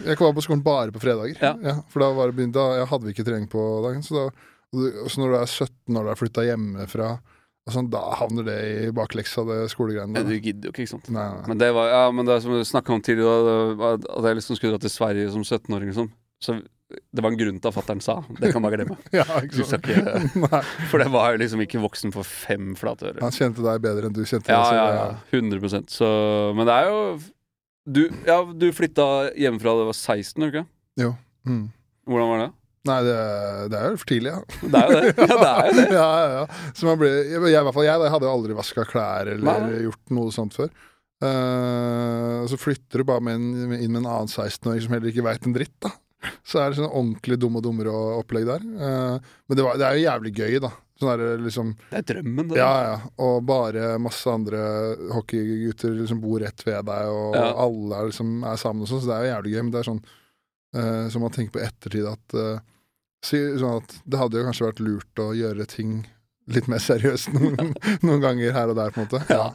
jeg 0.00 0.18
var 0.22 0.34
på 0.34 0.44
skolen 0.48 0.64
bare 0.66 0.94
på 0.96 1.02
fredager. 1.04 1.38
Ja. 1.38 1.76
for 1.92 2.02
da, 2.02 2.08
var 2.16 2.32
det 2.32 2.38
begynt, 2.40 2.56
da 2.56 2.88
hadde 2.90 3.06
vi 3.06 3.14
ikke 3.14 3.26
trening 3.28 3.46
på 3.52 3.62
dagen. 3.84 4.02
Så, 4.06 4.16
da, 4.18 4.48
så 5.12 5.22
når 5.22 5.30
du 5.30 5.38
er 5.38 5.52
17 5.52 6.00
år 6.00 6.02
og 6.08 6.10
har 6.14 6.20
flytta 6.24 6.46
hjemmefra, 6.48 7.12
sånn, 7.74 7.88
da 7.90 8.00
havner 8.20 8.44
det 8.46 8.56
i 8.70 8.90
bakleksa, 8.94 9.42
det 9.48 9.58
skolegreiene. 9.72 10.22
Du 10.26 10.34
gidder 10.36 10.68
jo 10.68 10.72
ikke, 10.74 10.84
ikke 10.86 10.92
sant. 10.94 11.08
Nei, 11.10 11.24
nei. 11.34 11.48
Men 11.50 11.58
det 11.58 11.72
var, 11.74 11.88
ja, 11.90 12.04
men 12.14 12.28
det 12.28 12.36
som 12.44 12.52
vi 12.54 12.62
snakka 12.68 12.94
om 12.94 13.02
tidligere, 13.02 13.66
at 13.90 14.06
jeg 14.30 14.38
liksom 14.38 14.56
skulle 14.60 14.76
dra 14.76 14.82
til 14.84 14.92
Sverige 14.94 15.32
som 15.34 15.42
17-åring. 15.42 15.90
Liksom. 15.90 16.10
Så 16.46 16.58
det 17.10 17.22
var 17.24 17.32
en 17.32 17.38
grunn 17.40 17.56
til 17.58 17.66
at 17.72 17.74
fatter'n 17.74 18.00
sa 18.04 18.14
det 18.38 18.52
kan 18.54 18.62
bare 18.62 18.76
glemme. 18.78 18.94
Ja, 19.18 19.24
ikke 19.42 19.64
sant? 19.66 19.88
ikke, 19.90 20.60
for 20.92 21.02
det 21.02 21.08
var 21.10 21.32
jo 21.34 21.40
liksom 21.42 21.64
ikke 21.64 21.80
voksen 21.82 22.12
for 22.14 22.22
fem 22.22 22.76
flate 22.78 23.08
ører. 23.08 23.24
han 23.26 23.34
kjente 23.34 23.64
deg 23.66 23.82
bedre 23.82 24.06
enn 24.06 24.14
du 24.14 24.22
kjente 24.22 24.52
Ja, 24.54 24.60
deg. 24.70 24.78
ja, 24.78 24.92
ja. 24.94 25.08
100% 25.34 25.90
Så 25.90 26.10
Men 26.54 26.68
det 26.70 26.76
er 26.76 26.86
jo 26.92 27.00
Du, 27.90 28.00
ja, 28.28 28.36
du 28.54 28.68
flytta 28.74 29.08
hjemmefra 29.34 29.74
da 29.74 29.82
du 29.82 29.90
var 29.90 29.98
16, 29.98 30.46
ikke? 30.46 30.62
Jo. 31.02 31.10
Mm. 31.46 31.64
Hvordan 32.06 32.30
var 32.30 32.44
det? 32.44 32.48
Nei, 32.86 32.98
det, 33.06 33.14
det 33.72 33.78
er 33.82 33.92
jo 33.94 34.00
for 34.00 34.10
tidlig, 34.12 34.32
ja. 34.32 34.40
Det 34.62 34.80
er 34.82 34.92
jo 34.92 34.98
det. 35.00 35.12
Ja, 35.16 35.36
det 35.36 35.48
er 35.50 35.70
jo 35.70 35.76
det. 35.80 35.86
ja, 36.00 36.08
ja, 36.22 36.28
ja. 36.40 36.70
Så 36.78 36.86
man 36.88 37.00
ble, 37.00 37.10
jeg, 37.26 37.40
i 37.42 37.54
hvert 37.56 37.74
fall 37.76 37.88
jeg, 37.88 38.04
jeg 38.06 38.14
hadde 38.16 38.28
jo 38.28 38.34
aldri 38.38 38.56
vaska 38.58 38.84
klær 38.90 39.32
eller 39.34 39.64
Nei, 39.66 39.80
gjort 39.88 40.14
noe 40.18 40.34
sånt 40.34 40.54
før. 40.58 40.70
Uh, 41.24 42.42
så 42.50 42.58
flytter 42.60 43.00
du 43.02 43.06
bare 43.08 43.24
med 43.24 43.38
en, 43.38 43.46
med- 43.70 43.82
inn 43.84 43.92
med 43.94 44.02
en 44.04 44.10
annen 44.12 44.28
16-åring 44.30 44.82
som 44.84 44.92
heller 44.96 45.12
ikke 45.12 45.24
veit 45.26 45.46
en 45.48 45.54
dritt, 45.56 45.74
da. 45.84 45.92
Så 46.46 46.58
er 46.58 46.72
det 46.72 46.78
sånn 46.80 46.88
ordentlig 46.90 47.36
dum 47.38 47.56
og 47.58 47.62
dummere 47.66 47.92
opplegg 48.18 48.46
der. 48.48 48.64
Uh, 48.76 49.16
men 49.46 49.58
det, 49.58 49.64
var, 49.66 49.78
det 49.80 49.86
er 49.88 49.96
jo 49.98 50.04
jævlig 50.06 50.32
gøy, 50.40 50.58
da. 50.64 50.72
Sånn 50.96 51.10
er 51.12 51.20
det 51.20 51.32
liksom 51.44 51.72
Det 51.90 51.98
er 52.00 52.06
drømmen, 52.08 52.46
det. 52.52 52.56
Ja, 52.60 52.70
ja. 52.86 52.94
Og 53.20 53.42
bare 53.48 53.96
masse 54.00 54.30
andre 54.32 54.60
hockeygutter 55.12 55.92
liksom 55.98 56.22
bor 56.22 56.40
rett 56.40 56.62
ved 56.66 56.86
deg, 56.88 57.10
og 57.12 57.36
Ja. 57.36 57.50
alle 57.66 57.98
er, 58.00 58.08
liksom, 58.12 58.30
er 58.48 58.60
sammen 58.62 58.86
og 58.86 58.90
sånn, 58.92 59.02
så 59.04 59.10
det 59.10 59.18
er 59.18 59.26
jo 59.26 59.32
jævlig 59.34 59.52
gøy. 59.56 59.60
Men 59.66 59.74
det 59.74 59.82
er 59.82 59.90
sånn 59.90 60.00
uh, 60.06 61.04
som 61.12 61.26
man 61.26 61.34
tenker 61.36 61.56
på 61.58 61.64
ettertid 61.66 62.08
at 62.10 62.36
eh, 62.40 62.64
si, 63.26 63.40
sånn 63.60 63.80
at 63.82 63.94
Det 64.06 64.18
hadde 64.20 64.38
jo 64.40 64.46
kanskje 64.48 64.68
vært 64.70 64.82
lurt 64.86 65.22
å 65.22 65.30
gjøre 65.36 65.66
ting 65.70 65.96
litt 66.54 66.68
mer 66.70 66.78
seriøst 66.82 67.32
noen, 67.34 67.72
noen 68.06 68.20
ganger 68.22 68.52
her 68.54 68.70
og 68.70 68.78
der, 68.78 68.92
på 68.94 69.02
en 69.02 69.08
måte. 69.08 69.22
Ja. 69.32 69.48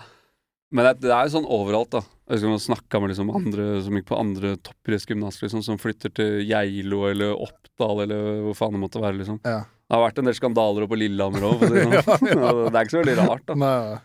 Men 0.72 0.88
det, 0.88 0.94
det 1.04 1.12
er 1.12 1.28
jo 1.28 1.34
sånn 1.38 1.48
overalt, 1.52 1.92
da. 1.98 2.02
Jeg 2.28 2.38
husker 2.40 2.52
man 2.54 2.62
snakka 2.64 3.00
med 3.04 3.12
liksom 3.12 3.32
andre 3.36 3.64
som 3.84 3.96
gikk 3.98 4.06
på 4.08 4.16
andre 4.20 4.54
toppidrettsgymnas, 4.64 5.42
liksom, 5.44 5.64
som 5.68 5.80
flytter 5.82 6.14
til 6.16 6.38
Geilo 6.48 7.02
eller 7.10 7.34
Oppdal 7.36 8.06
eller 8.06 8.38
hvor 8.46 8.56
faen 8.56 8.78
det 8.78 8.84
måtte 8.86 9.02
være, 9.04 9.18
liksom. 9.20 9.42
Ja. 9.44 9.66
Det 9.68 9.98
har 9.98 10.06
vært 10.06 10.22
en 10.22 10.30
del 10.30 10.38
skandaler 10.38 10.86
oppe 10.86 10.94
på 10.94 11.00
Lillehammer 11.02 11.44
òg, 11.50 11.58
for 11.60 11.68
å 11.68 11.72
si 11.74 11.82
det 11.92 12.04
sånn. 12.08 12.30
Det 12.32 12.72
er 12.72 12.86
ikke 12.86 12.94
så 12.96 13.02
veldig 13.02 13.18
rart, 13.20 13.44
da. 13.52 13.58
Nei. 13.60 13.98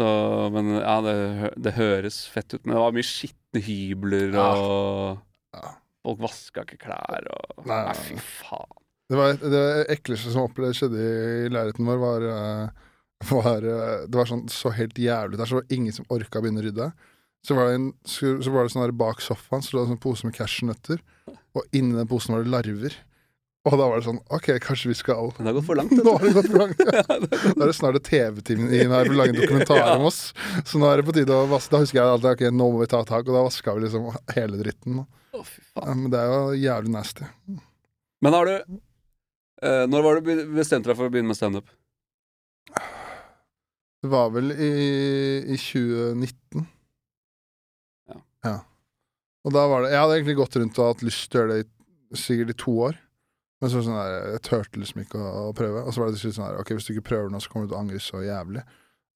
Så, 0.00 0.08
men 0.56 0.72
ja, 0.80 0.96
det, 1.06 1.14
det 1.66 1.74
høres 1.76 2.18
fett 2.32 2.54
ut. 2.56 2.62
Men 2.64 2.74
det 2.74 2.82
var 2.82 2.94
mye 2.98 3.06
skitne 3.06 3.62
hybler, 3.66 4.34
og 4.42 5.54
Ja. 5.54 5.72
folk 6.06 6.22
vaska 6.26 6.64
ikke 6.66 6.80
klær, 6.88 7.30
og 7.36 7.66
nei, 7.70 7.82
fy 8.02 8.18
faen. 8.18 8.74
Det, 9.10 9.18
var, 9.18 9.34
det 9.42 9.62
ekleste 9.90 10.30
som 10.30 10.46
skjedde 10.54 11.02
i 11.02 11.50
leiligheten 11.50 11.88
vår, 11.88 11.98
var, 11.98 12.26
eh, 12.30 12.90
var 13.32 13.64
eh, 13.66 14.04
Det 14.06 14.20
var 14.20 14.28
sånn 14.30 14.44
så 14.52 14.70
helt 14.76 14.98
jævlig 15.02 15.40
der, 15.40 15.50
så 15.50 15.58
var 15.58 15.66
det 15.66 15.74
ingen 15.80 15.96
som 15.96 16.06
orka 16.14 16.38
å 16.38 16.44
begynne 16.44 16.62
å 16.62 16.66
rydde. 16.68 16.90
Så 17.46 17.56
var 17.56 17.70
det, 17.70 17.78
en, 17.80 17.88
så, 18.06 18.36
var 18.52 18.66
det 18.66 18.72
sånn 18.74 18.84
der 18.84 18.94
bak 19.00 19.22
sofaen 19.24 19.64
så 19.64 19.74
lå 19.74 19.82
det 19.82 19.88
en 19.88 19.94
sånn 19.96 20.02
pose 20.04 20.28
med 20.28 20.36
cashewnøtter, 20.36 21.00
og 21.56 21.64
inni 21.74 21.96
den 21.98 22.10
posen 22.10 22.36
var 22.36 22.44
det 22.46 22.52
larver. 22.52 22.98
Og 23.68 23.74
da 23.76 23.86
var 23.90 23.98
det 24.00 24.06
sånn 24.06 24.20
OK, 24.32 24.46
kanskje 24.64 24.88
vi 24.88 24.94
skal 24.96 25.32
Den 25.36 25.48
har 25.50 25.56
gått 25.58 25.66
for 25.66 25.76
langt. 25.76 25.90
Nå 26.06 26.14
har 26.16 26.22
det 26.24 26.36
gått 26.38 26.48
for 26.48 26.62
langt. 26.62 26.78
Da 27.58 27.64
er 27.66 27.66
det 27.66 27.74
snart 27.76 27.98
TV-team 28.06 28.62
inn 28.70 28.94
her 28.94 29.08
for 29.10 29.12
å 29.12 29.18
lage 29.20 29.34
en 29.34 29.40
dokumentar 29.42 29.80
Ja. 29.82 29.88
om 29.98 30.06
oss. 30.08 30.20
Så 30.64 30.80
nå 30.80 30.88
er 30.88 31.02
det 31.02 31.08
på 31.10 31.16
tide 31.18 31.34
å 31.36 31.48
vaske. 31.50 31.74
Da 31.74 31.82
husker 31.82 31.98
jeg 32.00 32.14
alltid 32.14 32.30
ok, 32.30 32.44
nå 32.56 32.68
må 32.72 32.80
vi 32.84 32.88
ta 32.94 33.02
tak, 33.08 33.26
og 33.26 33.36
da 33.36 33.42
vaska 33.44 33.74
vi 33.76 33.82
liksom 33.84 34.06
hele 34.36 34.60
dritten. 34.62 35.02
Oh, 35.36 35.42
fy 35.44 35.60
faen. 35.74 35.82
Ja, 35.90 35.96
men 35.98 36.14
det 36.14 36.22
er 36.22 36.32
jo 36.32 36.56
jævlig 36.62 36.94
nasty. 36.94 37.28
Men 38.24 38.36
har 38.38 38.48
du 38.48 38.78
eh, 39.62 39.84
Når 39.90 40.02
var 40.06 40.18
du 40.20 40.26
be- 40.30 40.46
bestemte 40.58 40.90
deg 40.90 40.96
for 40.98 41.08
å 41.08 41.12
begynne 41.12 41.30
med 41.32 41.38
standup? 41.38 41.68
Det 44.00 44.08
var 44.08 44.30
vel 44.32 44.52
i, 44.54 44.70
i 45.52 45.56
2019. 45.60 46.64
Ja. 48.44 48.54
Og 49.44 49.52
da 49.52 49.66
var 49.68 49.84
det 49.84 49.90
Jeg 49.92 50.00
hadde 50.00 50.14
egentlig 50.16 50.36
gått 50.38 50.56
rundt 50.56 50.78
og 50.80 50.86
hatt 50.94 51.02
lyst 51.04 51.26
til 51.28 51.40
å 51.40 51.42
gjøre 51.44 51.56
det 51.58 51.64
i, 51.66 52.16
sikkert 52.16 52.54
i 52.54 52.58
to 52.62 52.76
år. 52.88 52.96
Men 53.60 53.68
så 53.72 53.82
sånn 53.84 53.98
der, 53.98 54.14
jeg 54.38 54.42
turte 54.46 54.80
liksom 54.80 55.02
ikke 55.02 55.20
å, 55.20 55.32
å 55.50 55.56
prøve. 55.56 55.82
Og 55.84 55.92
så 55.92 56.00
var 56.00 56.08
det 56.14 56.20
sånn 56.22 56.46
der, 56.46 56.56
Ok, 56.62 56.72
hvis 56.78 56.88
du 56.88 56.94
ikke 56.94 57.10
prøver 57.10 57.28
nå, 57.34 57.42
så 57.44 57.52
kommer 57.52 57.68
du 57.68 57.74
til 57.74 57.76
å 57.76 57.82
angre 57.82 58.00
så 58.00 58.22
jævlig. 58.24 58.64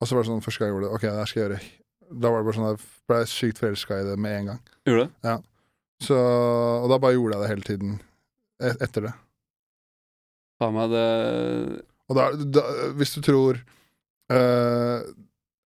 Og 0.02 0.08
så 0.10 0.16
var 0.18 0.24
det 0.26 0.28
sånn 0.34 0.44
første 0.44 0.60
gang 0.60 0.68
jeg 0.68 0.76
gjorde 0.76 0.90
det 0.90 0.98
Ok, 0.98 1.06
det 1.08 1.16
her 1.22 1.30
skal 1.32 1.40
jeg 1.40 1.48
gjøre. 1.48 1.72
Da 2.20 2.30
var 2.34 2.42
det 2.42 2.46
bare 2.50 2.58
sånn 2.58 2.68
der, 2.68 2.86
ble 3.08 3.20
jeg 3.22 3.32
sykt 3.32 3.62
forelska 3.64 4.00
i 4.02 4.06
det 4.10 4.16
med 4.20 4.36
en 4.42 4.50
gang. 4.52 4.60
Gjorde 4.84 5.06
det? 5.06 5.12
det? 5.24 5.36
Så, 6.04 6.18
og 6.84 6.90
da 6.92 6.98
bare 7.00 7.16
gjorde 7.16 7.38
jeg 7.38 7.40
det 7.46 7.52
hele 7.54 7.68
tiden 7.70 7.94
et, 8.60 8.82
etter 8.84 9.06
det. 9.08 9.14
Faen 10.62 10.74
meg, 10.76 10.92
det 10.94 11.82
Og 12.10 12.18
da, 12.18 12.26
da 12.58 12.64
hvis 12.98 13.14
du 13.16 13.22
tror 13.26 13.58
uh, 14.32 15.00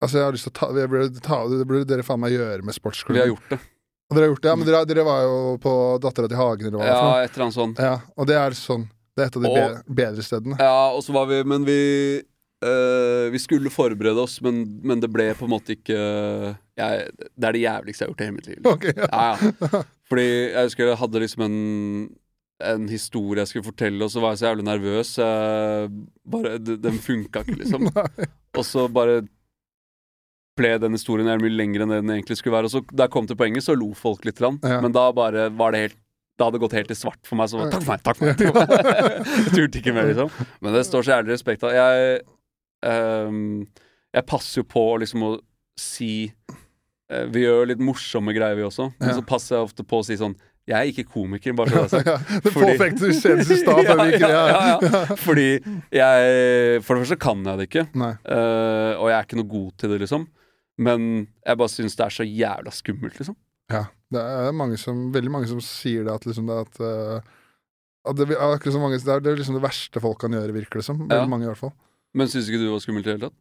Altså, 0.02 0.18
jeg 0.18 0.26
har 0.26 0.34
lyst 0.36 0.46
til 0.46 0.52
å 0.52 0.58
ta, 0.60 0.68
jeg 0.76 0.90
burde 0.92 1.24
ta 1.24 1.40
Det 1.50 1.64
burde 1.66 1.88
dere 1.88 2.04
faen 2.06 2.20
meg 2.22 2.34
gjøre 2.36 2.62
med 2.66 2.76
sportsklubben. 2.76 3.16
Vi 3.16 3.24
har 3.24 3.32
gjort 3.32 3.54
det. 3.54 3.58
Og 4.06 4.14
dere 4.14 4.26
har 4.26 4.30
gjort 4.34 4.44
det? 4.44 4.50
Ja, 4.52 4.56
men 4.60 4.68
dere, 4.68 4.84
dere 4.86 5.04
var 5.08 5.22
jo 5.24 5.38
på 5.64 5.72
Dattera 6.04 6.28
til 6.30 6.38
Hagen, 6.38 6.68
eller 6.68 6.78
hva 6.78 6.86
Ja, 6.86 7.08
et 7.24 7.32
eller 7.34 7.48
annet 7.48 7.56
sånt. 7.56 7.80
Ja, 7.82 7.96
og 8.14 8.28
det 8.30 8.36
er 8.38 8.56
sånn 8.58 8.84
Det 9.16 9.24
er 9.24 9.30
et 9.32 9.38
av 9.40 9.46
de 9.46 9.50
Og- 9.50 9.92
bedre 10.02 10.26
stedene. 10.26 10.58
Ja, 10.60 10.76
og 10.92 11.02
så 11.02 11.16
var 11.16 11.30
vi 11.32 11.42
Men 11.44 11.66
vi 11.66 11.78
Uh, 12.64 13.28
Vi 13.34 13.38
skulle 13.38 13.68
forberede 13.68 14.16
oss, 14.22 14.38
men, 14.40 14.62
men 14.82 15.00
det 15.02 15.10
ble 15.12 15.26
på 15.36 15.44
en 15.44 15.52
måte 15.52 15.74
ikke 15.76 15.92
jeg, 15.92 17.10
Det 17.36 17.44
er 17.44 17.52
det 17.52 17.60
jævligste 17.60 18.00
jeg 18.02 18.08
har 18.08 18.12
gjort 18.14 18.22
i 18.22 18.24
hele 18.24 18.36
mitt 18.38 18.48
liv. 18.48 18.68
Okay, 18.70 18.94
ja. 18.96 19.08
Ja, 19.12 19.50
ja. 19.60 19.82
Fordi 20.08 20.24
jeg 20.24 20.64
husker 20.70 20.88
jeg 20.88 21.00
hadde 21.02 21.20
liksom 21.20 21.44
en 21.44 21.58
en 22.64 22.88
historie 22.88 23.42
jeg 23.42 23.50
skulle 23.50 23.66
fortelle, 23.66 24.00
og 24.04 24.12
så 24.12 24.22
var 24.22 24.32
jeg 24.32 24.40
så 24.40 24.50
jævlig 24.50 24.64
nervøs. 24.64 25.16
Jeg 25.20 25.90
bare, 26.32 26.58
Den 26.58 27.00
funka 27.02 27.44
ikke, 27.44 27.58
liksom. 27.62 27.88
Og 28.56 28.64
så 28.64 28.86
bare 28.88 29.20
ble 30.56 30.72
den 30.80 30.96
historien 30.96 31.28
jævlig 31.28 31.50
mye 31.50 31.58
lengre 31.58 31.84
enn 31.84 31.92
det 31.92 32.00
den 32.00 32.14
egentlig 32.14 32.38
skulle 32.40 32.56
være. 32.56 32.70
Og 32.70 32.72
så 32.72 32.82
da 32.88 33.06
jeg 33.06 33.12
kom 33.12 33.28
til 33.28 33.36
poenget, 33.36 33.66
så 33.66 33.76
lo 33.76 33.90
folk 33.96 34.24
litt. 34.24 34.40
Ja. 34.40 34.80
Men 34.80 34.94
da 34.96 35.10
bare 35.16 35.50
var 35.52 35.76
det 35.76 35.86
helt 35.86 36.02
Da 36.36 36.44
hadde 36.44 36.58
det 36.58 36.64
gått 36.66 36.74
helt 36.76 36.90
i 36.92 36.94
svart 36.96 37.22
for 37.24 37.40
meg. 37.40 37.48
Så 37.48 37.66
takk 37.72 37.80
for 37.80 37.92
meg, 37.94 38.00
takk 38.04 38.18
for 38.18 38.26
meg. 38.28 38.40
Takk 38.40 38.50
for 38.52 38.72
meg. 38.72 39.28
jeg 39.46 39.52
turte 39.54 39.80
ikke 39.80 39.94
mer, 39.96 40.08
liksom. 40.10 40.32
Men 40.60 40.74
det 40.76 40.82
står 40.84 41.06
så 41.06 41.14
jævlig 41.14 41.32
respekt 41.32 41.64
av. 41.64 41.72
Jeg, 41.72 42.18
um, 42.84 43.62
jeg 44.12 44.28
passer 44.28 44.60
jo 44.60 44.66
på 44.68 44.82
liksom 45.00 45.24
å 45.24 45.30
si 45.80 46.10
uh, 46.28 47.24
Vi 47.32 47.46
gjør 47.46 47.70
litt 47.72 47.80
morsomme 47.80 48.36
greier, 48.36 48.56
vi 48.58 48.66
også. 48.68 48.90
Men 49.00 49.16
så 49.16 49.24
passer 49.24 49.56
jeg 49.56 49.70
ofte 49.70 49.86
på 49.88 50.02
å 50.02 50.04
si 50.04 50.18
sånn 50.20 50.36
Jeg 50.66 50.74
er 50.76 50.88
ikke 50.90 51.04
komiker, 51.06 51.54
bare 51.54 51.70
så 51.70 51.76
det 51.76 51.82
er 51.84 51.90
sagt. 51.92 52.08
Ja, 52.10 52.40
det 52.42 52.52
påpekte 52.56 53.06
du 53.06 53.14
senest 53.14 53.52
i 53.54 53.58
stad. 53.60 53.84
ja, 53.86 54.30
ja, 54.34 54.40
ja. 54.82 55.02
Fordi 55.26 55.44
jeg 55.94 56.80
For 56.82 56.96
det 56.98 57.04
første 57.04 57.18
kan 57.22 57.44
jeg 57.46 57.60
det 57.60 57.68
ikke. 57.70 57.84
Eh, 57.94 58.92
og 58.98 59.06
jeg 59.12 59.16
er 59.18 59.28
ikke 59.28 59.38
noe 59.38 59.50
god 59.52 59.68
til 59.78 59.94
det, 59.94 60.00
liksom. 60.02 60.26
Men 60.82 61.06
jeg 61.46 61.60
bare 61.62 61.72
syns 61.72 61.94
det 61.96 62.04
er 62.08 62.16
så 62.18 62.26
jævla 62.26 62.74
skummelt, 62.74 63.14
liksom. 63.20 63.38
Ja. 63.72 63.84
Det 64.12 64.20
er 64.22 64.52
mange 64.54 64.76
som, 64.78 65.06
veldig 65.14 65.32
mange 65.32 65.48
som 65.50 65.62
sier 65.64 66.04
det 66.06 66.12
at 66.14 66.26
liksom 66.28 66.46
det 66.50 66.58
at, 66.62 66.76
uh, 66.78 67.16
at 68.06 68.18
det, 68.18 68.28
er 68.36 68.42
akkurat 68.54 68.74
som 68.76 68.84
mange, 68.84 69.00
det 69.02 69.10
er 69.10 69.22
det 69.24 69.32
er 69.32 69.40
liksom 69.40 69.56
det 69.56 69.64
verste 69.64 70.02
folk 70.02 70.20
kan 70.22 70.34
gjøre, 70.36 70.54
virker 70.54 70.78
det 70.82 70.86
som. 70.86 71.00
Veldig 71.00 71.24
Ja. 71.24 71.30
mange, 71.30 71.46
i 71.46 71.50
hvert 71.50 71.58
fall. 71.62 71.72
Men 72.14 72.30
syns 72.30 72.46
ikke 72.46 72.60
du 72.60 72.68
det 72.68 72.74
var 72.74 72.84
skummelt 72.84 73.06
i 73.06 73.08
det 73.10 73.16
hele 73.16 73.28
tatt? 73.30 73.38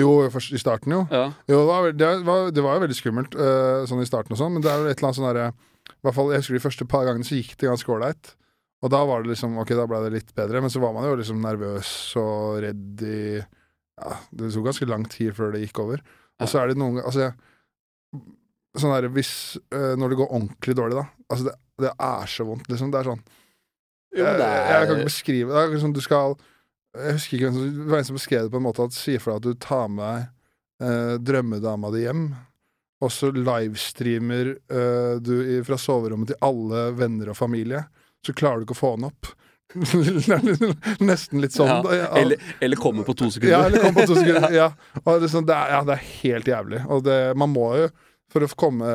Jo, 0.00 0.10
først 0.32 0.52
i 0.56 0.60
starten, 0.60 0.92
jo. 0.92 1.02
Ja. 1.12 1.24
Jo, 1.48 1.60
det 1.62 1.68
var, 1.68 1.92
det 1.92 2.10
var, 2.26 2.50
det 2.52 2.64
var 2.64 2.76
jo 2.76 2.84
veldig 2.84 2.96
skummelt 2.98 3.34
uh, 3.36 3.84
sånn 3.88 4.04
i 4.04 4.08
starten 4.08 4.32
og 4.36 4.40
sånn, 4.40 4.52
men 4.56 4.64
det 4.64 4.72
er 4.72 4.80
jo 4.80 4.88
et 4.92 4.96
eller 4.98 5.08
annet 5.10 5.20
sånn 5.20 5.28
derre 5.30 5.48
hvert 6.02 6.14
fall, 6.16 6.30
Jeg 6.32 6.42
husker 6.42 6.54
de 6.58 6.62
første 6.66 6.86
par 6.88 7.04
gangene 7.08 7.24
så 7.26 7.36
gikk 7.38 7.56
det 7.60 7.68
ganske 7.70 7.92
ålreit. 7.94 8.32
Og 8.82 8.90
da 8.90 9.04
var 9.06 9.22
det 9.22 9.30
liksom 9.34 9.56
Ok, 9.62 9.68
da 9.78 9.86
ble 9.86 10.00
det 10.04 10.12
litt 10.16 10.32
bedre, 10.34 10.60
men 10.60 10.70
så 10.70 10.80
var 10.82 10.92
man 10.96 11.04
jo 11.06 11.16
liksom 11.20 11.40
nervøs 11.42 11.90
og 12.18 12.60
redd 12.64 13.02
i 13.06 13.18
Ja, 13.38 14.16
det 14.34 14.50
tok 14.54 14.64
ganske 14.70 14.88
lang 14.90 15.04
tid 15.12 15.34
før 15.36 15.52
det 15.54 15.60
gikk 15.66 15.78
over. 15.84 16.02
Og 16.42 16.48
så 16.50 16.62
er 16.62 16.72
det 16.72 16.78
noen 16.80 16.96
ganger 16.98 17.06
Altså, 17.10 17.20
jeg, 17.28 18.22
sånn 18.80 18.94
derre 18.94 19.10
hvis 19.14 19.32
øh, 19.74 19.92
Når 20.00 20.12
det 20.14 20.18
går 20.22 20.32
ordentlig 20.32 20.74
dårlig, 20.78 20.96
da. 20.98 21.04
Altså, 21.30 21.44
det, 21.50 21.54
det 21.86 21.92
er 22.08 22.26
så 22.34 22.46
vondt, 22.48 22.68
liksom. 22.72 22.90
Det 22.94 23.00
er 23.02 23.10
sånn 23.10 23.22
Jo, 24.16 24.24
det 24.24 24.32
jeg, 24.32 24.40
er- 24.48 24.72
jeg 24.72 24.88
kan 24.90 24.96
ikke 24.98 25.10
beskrive 25.10 25.48
det. 25.52 25.56
Er 25.60 25.66
akkurat 25.68 25.84
som 25.86 25.94
du 25.96 26.02
skal 26.04 26.34
Jeg 26.98 27.16
husker 27.18 27.36
ikke 27.38 27.50
hvem 27.52 27.58
som 27.58 27.92
Det 27.94 28.06
som 28.10 28.18
beskrev 28.18 28.46
det 28.48 28.52
på 28.54 28.60
en 28.62 28.66
måte 28.66 28.84
at 28.88 28.96
sier 28.96 29.22
for 29.22 29.32
deg 29.32 29.38
at 29.40 29.46
du 29.46 29.66
tar 29.68 29.86
med 29.92 30.04
deg 30.82 30.88
øh, 30.88 31.14
drømmedama 31.22 31.92
di 31.94 32.02
hjem, 32.08 32.24
og 33.02 33.10
så 33.10 33.32
livestreamer 33.34 34.54
uh, 34.70 35.18
du 35.18 35.34
i, 35.42 35.58
fra 35.66 35.78
soverommet 35.80 36.32
til 36.32 36.42
alle 36.46 36.90
venner 36.94 37.32
og 37.32 37.38
familie, 37.38 37.82
så 38.22 38.34
klarer 38.36 38.62
du 38.62 38.68
ikke 38.68 38.78
å 38.78 38.82
få 38.82 38.92
den 38.96 39.08
opp. 39.10 39.32
Nesten 41.08 41.40
litt 41.42 41.54
sånn. 41.56 41.70
Ja. 41.70 41.96
ja. 41.96 42.08
Eller, 42.20 42.54
eller 42.60 42.80
kommer 42.80 43.06
på 43.08 43.16
to 43.18 43.30
sekunder. 43.32 43.54
Ja, 43.54 43.66
eller 43.66 43.86
kom 43.86 43.96
på 43.96 44.06
to 44.06 44.16
sekunder. 44.18 44.48
ja. 44.60 44.70
Det, 44.98 45.14
er 45.14 45.28
sånn, 45.32 45.46
det, 45.48 45.56
er, 45.56 45.76
ja, 45.76 45.84
det 45.88 45.96
er 45.96 46.08
helt 46.22 46.50
jævlig. 46.52 46.82
Og 46.92 47.04
det, 47.06 47.20
man 47.40 47.52
må 47.52 47.68
jo 47.80 47.92
For 48.32 48.44
å 48.46 48.48
komme, 48.56 48.90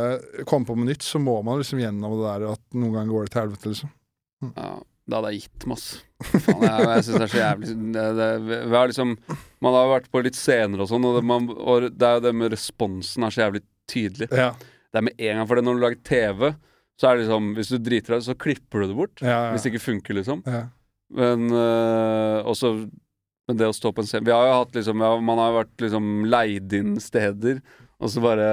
komme 0.50 0.66
på 0.66 0.76
med 0.78 0.88
nytt, 0.90 1.04
så 1.06 1.20
må 1.22 1.36
man 1.46 1.60
liksom 1.62 1.82
gjennom 1.82 2.16
det 2.18 2.24
der 2.26 2.46
at 2.56 2.62
noen 2.74 2.96
ganger 2.96 3.12
går 3.14 3.28
det 3.28 3.34
til 3.34 3.44
helvete, 3.44 3.74
liksom. 3.74 3.92
Ja, 4.56 4.72
det 5.08 5.16
hadde 5.18 5.30
jeg 5.34 5.44
gitt 5.44 5.68
meg, 5.70 5.78
ass. 5.78 5.86
Faen, 6.46 6.64
jeg 6.66 6.88
jeg 6.88 7.04
syns 7.06 7.14
det 7.14 7.26
er 7.26 7.32
så 7.32 7.42
jævlig 7.44 7.76
det, 7.94 8.56
har 8.74 8.90
liksom, 8.90 9.12
Man 9.62 9.78
har 9.78 9.92
vært 9.92 10.10
på 10.10 10.24
litt 10.26 10.38
scener 10.38 10.82
og 10.82 10.90
sånn, 10.90 11.06
og, 11.06 11.20
det, 11.20 11.22
man, 11.30 11.46
og 11.54 11.86
det 11.94 12.08
er 12.08 12.18
jo 12.18 12.24
det 12.26 12.34
med 12.34 12.50
responsen 12.56 13.28
er 13.28 13.36
så 13.36 13.44
jævlig 13.44 13.62
tydelig. 13.90 14.28
Ja, 14.32 14.52
Det 14.94 15.02
er 15.02 15.06
med 15.10 15.20
en 15.20 15.38
gang, 15.42 15.48
for 15.50 15.56
det 15.60 15.64
når 15.68 15.76
du 15.78 15.84
lager 15.86 16.02
TV, 16.08 16.54
så 16.98 17.10
er 17.10 17.16
det 17.18 17.26
liksom 17.28 17.50
Hvis 17.58 17.70
du 17.70 17.78
driter 17.78 18.16
deg, 18.16 18.24
så 18.26 18.34
klipper 18.40 18.82
du 18.82 18.88
det 18.88 18.96
bort. 18.98 19.22
ja, 19.22 19.52
Hvis 19.54 19.64
det 19.68 19.74
ikke 19.74 19.84
funker, 19.92 20.18
liksom. 20.18 20.44
ja. 20.48 20.64
Men 21.14 21.48
øh, 21.56 22.44
også 22.52 22.72
Men 23.48 23.56
det 23.62 23.68
å 23.70 23.76
stå 23.76 23.94
på 23.96 24.02
en 24.04 24.08
scene 24.10 24.26
Vi 24.28 24.34
har 24.36 24.44
jo 24.50 24.56
hatt 24.60 24.74
liksom 24.76 25.00
ja, 25.00 25.12
Man 25.24 25.38
har 25.40 25.54
jo 25.54 25.60
vært 25.62 25.84
liksom 25.86 26.10
leid 26.28 26.74
inn 26.76 26.98
steder, 27.00 27.62
og 28.02 28.10
så 28.12 28.20
bare 28.26 28.50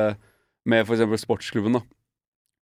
Med 0.70 0.86
for 0.86 0.94
eksempel 0.94 1.18
sportsklubben, 1.18 1.74
da. 1.80 1.82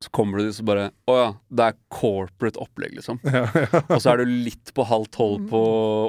Så 0.03 0.11
kommer 0.17 0.39
du 0.41 0.47
dit, 0.49 0.57
så 0.57 0.65
bare 0.67 0.87
Å 1.13 1.19
ja, 1.19 1.27
det 1.53 1.67
er 1.67 1.77
corporate 1.93 2.59
opplegg, 2.63 2.97
liksom. 2.97 3.21
ja, 3.29 3.45
ja. 3.53 3.83
Og 3.93 4.01
så 4.03 4.15
er 4.15 4.23
du 4.25 4.33
litt 4.33 4.73
på 4.75 4.87
halv 4.89 5.11
tolv 5.15 5.45
på 5.51 5.61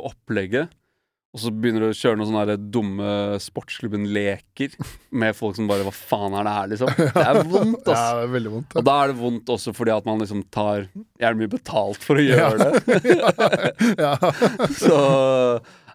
opplegget. 0.08 0.72
Og 1.34 1.42
så 1.42 1.50
begynner 1.50 1.82
du 1.82 1.88
å 1.90 1.96
kjøre 1.98 2.20
noen 2.20 2.30
sånne 2.30 2.56
dumme 2.70 3.14
sportsklubben-leker 3.42 4.76
med 5.18 5.34
folk 5.34 5.56
som 5.58 5.66
bare 5.70 5.86
Hva 5.88 5.94
faen 5.96 6.36
er 6.38 6.46
det 6.46 6.52
her, 6.54 6.68
liksom? 6.70 6.92
Det 7.16 7.24
er 7.24 7.40
vondt, 7.50 7.90
Ja, 7.90 7.96
det 8.20 8.28
er 8.28 8.34
veldig 8.36 8.52
vondt. 8.54 8.76
Ja. 8.76 8.82
Og 8.84 8.86
da 8.90 8.98
er 9.02 9.10
det 9.10 9.18
vondt 9.24 9.50
også 9.56 9.74
fordi 9.74 9.96
at 9.96 10.06
man 10.10 10.22
liksom 10.22 10.44
tar 10.54 10.86
gjerne 11.18 11.40
mye 11.42 11.54
betalt 11.56 12.06
for 12.06 12.22
å 12.22 12.28
gjøre 12.28 12.68
det. 12.70 13.16
ja. 14.06 14.14
Så 14.84 15.00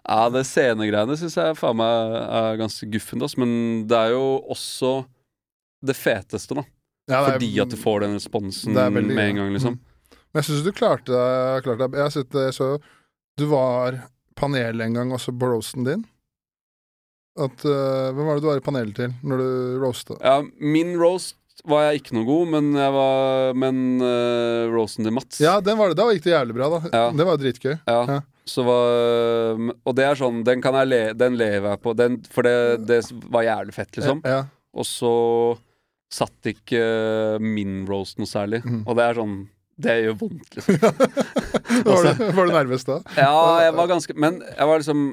ja, 0.09 0.19
det 0.33 0.43
scenegreiene 0.49 1.17
syns 1.21 1.39
jeg 1.39 1.57
faen 1.59 1.79
meg 1.79 2.19
er 2.19 2.59
ganske 2.59 2.91
guffent, 2.91 3.23
ass. 3.23 3.37
Men 3.39 3.55
det 3.87 3.95
er 3.95 4.15
jo 4.17 4.25
også 4.51 4.93
det 5.87 5.95
feteste, 5.95 6.59
da. 6.59 6.67
Ja, 7.09 7.23
det 7.23 7.23
er- 7.23 7.33
Fordi 7.37 7.51
at 7.63 7.71
du 7.71 7.79
får 7.79 8.03
den 8.03 8.19
responsen 8.19 8.75
veldig 8.75 9.15
med 9.15 9.25
en 9.31 9.39
gang, 9.43 9.55
liksom. 9.55 9.79
Mm. 9.79 10.15
Men 10.29 10.43
jeg 10.43 10.51
syns 10.51 10.65
du 10.67 10.73
klarte 10.75 11.13
deg. 11.15 11.63
Klarte 11.65 11.87
deg. 11.87 11.99
Jeg 12.03 12.27
det, 12.35 12.47
så 12.59 12.73
Du 13.39 13.47
var 13.47 14.01
panel 14.39 14.81
en 14.85 14.97
gang 14.97 15.11
også 15.15 15.33
på 15.35 15.51
roasten 15.51 15.87
din. 15.87 16.05
At, 17.39 17.61
uh, 17.63 18.09
hvem 18.15 18.25
var 18.25 18.37
det 18.37 18.43
du 18.43 18.49
var 18.49 18.59
i 18.59 18.63
panelet 18.65 18.97
til 18.97 19.13
når 19.23 19.41
du 19.43 19.51
roasta? 19.83 20.17
Ja, 20.19 20.39
min 20.59 20.95
roast 20.99 21.37
var 21.67 21.89
jeg 21.89 22.01
ikke 22.01 22.15
noe 22.15 22.27
god, 22.27 22.51
men 22.53 22.67
var 22.95 23.55
Men 23.59 23.79
uh, 23.99 24.71
roasten 24.71 25.03
til 25.07 25.11
Mats 25.15 25.41
Ja, 25.43 25.57
den 25.63 25.75
var 25.79 25.91
det. 25.91 25.99
Da 25.99 26.07
gikk 26.11 26.23
det 26.25 26.33
jævlig 26.33 26.55
bra, 26.55 26.69
da. 26.71 26.79
Ja. 26.91 27.05
Det 27.15 27.27
var 27.27 27.39
dritgøy. 27.41 27.73
Ja, 27.77 28.01
Ja. 28.15 28.19
Så 28.49 28.63
var 28.65 29.59
Og 29.85 29.93
det 29.93 30.05
er 30.07 30.17
sånn 30.17 30.39
Den 30.41 30.63
kan 30.63 30.73
jeg 30.79 30.89
le, 30.89 31.01
Den 31.13 31.35
lever 31.37 31.75
jeg 31.75 31.81
på. 31.83 31.93
Den, 31.93 32.15
for 32.33 32.47
det, 32.47 32.87
det 32.89 33.03
var 33.29 33.45
jævlig 33.45 33.75
fett, 33.75 33.91
liksom. 33.99 34.23
Ja. 34.25 34.47
Og 34.73 34.87
så 34.89 35.11
satt 36.09 36.49
ikke 36.49 36.81
min 37.43 37.83
roast 37.89 38.17
noe 38.17 38.29
særlig. 38.29 38.63
Mm. 38.65 38.81
Og 38.87 38.97
det 38.97 39.05
er 39.05 39.19
sånn 39.19 39.35
Det 39.79 39.93
gjør 40.03 40.15
vondt, 40.19 40.49
liksom. 40.57 40.79
Var, 41.87 42.07
du, 42.09 42.23
var 42.35 42.49
du 42.49 42.51
nervøs 42.55 42.83
da? 42.87 42.97
Ja, 43.15 43.35
jeg 43.63 43.75
var 43.77 43.87
ganske 43.91 44.15
Men 44.19 44.41
jeg 44.43 44.67
var 44.67 44.81
liksom 44.81 45.03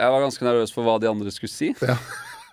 Jeg 0.00 0.12
var 0.14 0.24
ganske 0.26 0.44
nervøs 0.44 0.74
for 0.74 0.84
hva 0.84 0.98
de 1.00 1.08
andre 1.08 1.32
skulle 1.32 1.52
si. 1.52 1.70
Ja. 1.80 1.96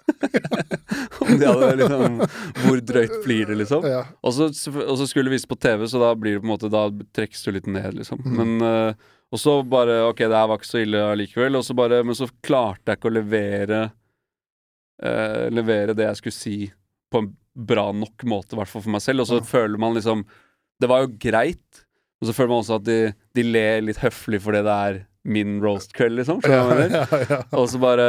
Om 1.19 1.33
de 1.39 1.45
hadde 1.49 1.71
liksom 1.81 2.21
Hvor 2.63 2.79
drøyt 2.91 3.17
blir 3.25 3.49
det, 3.49 3.57
liksom? 3.59 3.83
Ja. 3.89 4.05
Og 4.23 4.33
så, 4.37 4.47
og 4.47 4.95
så 5.01 5.07
skulle 5.09 5.27
det 5.27 5.35
vises 5.35 5.49
på 5.51 5.57
TV, 5.59 5.83
så 5.91 5.99
da 5.99 6.13
blir 6.15 6.37
det 6.37 6.43
på 6.43 6.47
en 6.47 6.53
måte 6.53 6.71
Da 6.71 6.85
trekkes 7.17 7.43
du 7.43 7.51
litt 7.57 7.67
ned, 7.67 7.97
liksom. 7.99 8.21
Mm. 8.23 8.37
Men 8.39 8.55
uh, 8.63 9.09
Og 9.35 9.41
så 9.43 9.57
bare 9.67 9.99
Ok, 10.07 10.23
det 10.23 10.31
her 10.39 10.47
var 10.47 10.61
ikke 10.61 10.71
så 10.71 10.83
ille 10.85 11.03
allikevel. 11.11 11.59
Og 11.59 11.65
så 11.67 11.75
bare 11.77 11.99
Men 12.07 12.15
så 12.19 12.29
klarte 12.45 12.93
jeg 12.93 13.01
ikke 13.01 13.11
å 13.11 13.17
levere 13.19 13.81
uh, 15.03 15.45
Levere 15.53 15.95
det 15.97 16.07
jeg 16.11 16.21
skulle 16.21 16.37
si, 16.39 16.57
på 17.11 17.23
en 17.23 17.33
bra 17.57 17.87
nok 17.95 18.21
måte, 18.29 18.53
i 18.53 18.59
hvert 18.59 18.69
fall 18.69 18.83
for 18.85 18.93
meg 18.93 19.01
selv. 19.01 19.23
Og 19.23 19.27
så 19.31 19.39
Ja. 19.41 19.45
føler 19.49 19.79
man 19.81 19.95
liksom 19.97 20.19
Det 20.81 20.89
var 20.89 21.03
jo 21.03 21.13
greit, 21.21 21.83
og 22.21 22.29
så 22.29 22.33
føler 22.37 22.51
man 22.53 22.63
også 22.63 22.77
at 22.79 22.87
de, 22.87 22.97
de 23.37 23.45
ler 23.45 23.85
litt 23.85 24.01
høflig 24.01 24.41
fordi 24.43 24.63
det 24.65 24.75
er 24.87 24.99
min 25.27 25.57
liksom. 25.59 26.39
Hva 26.43 26.53
jeg 26.53 26.67
mener? 26.69 26.93
ja, 26.95 27.21
ja. 27.29 27.39
Og 27.59 27.67
så 27.69 27.79
bare 27.81 28.05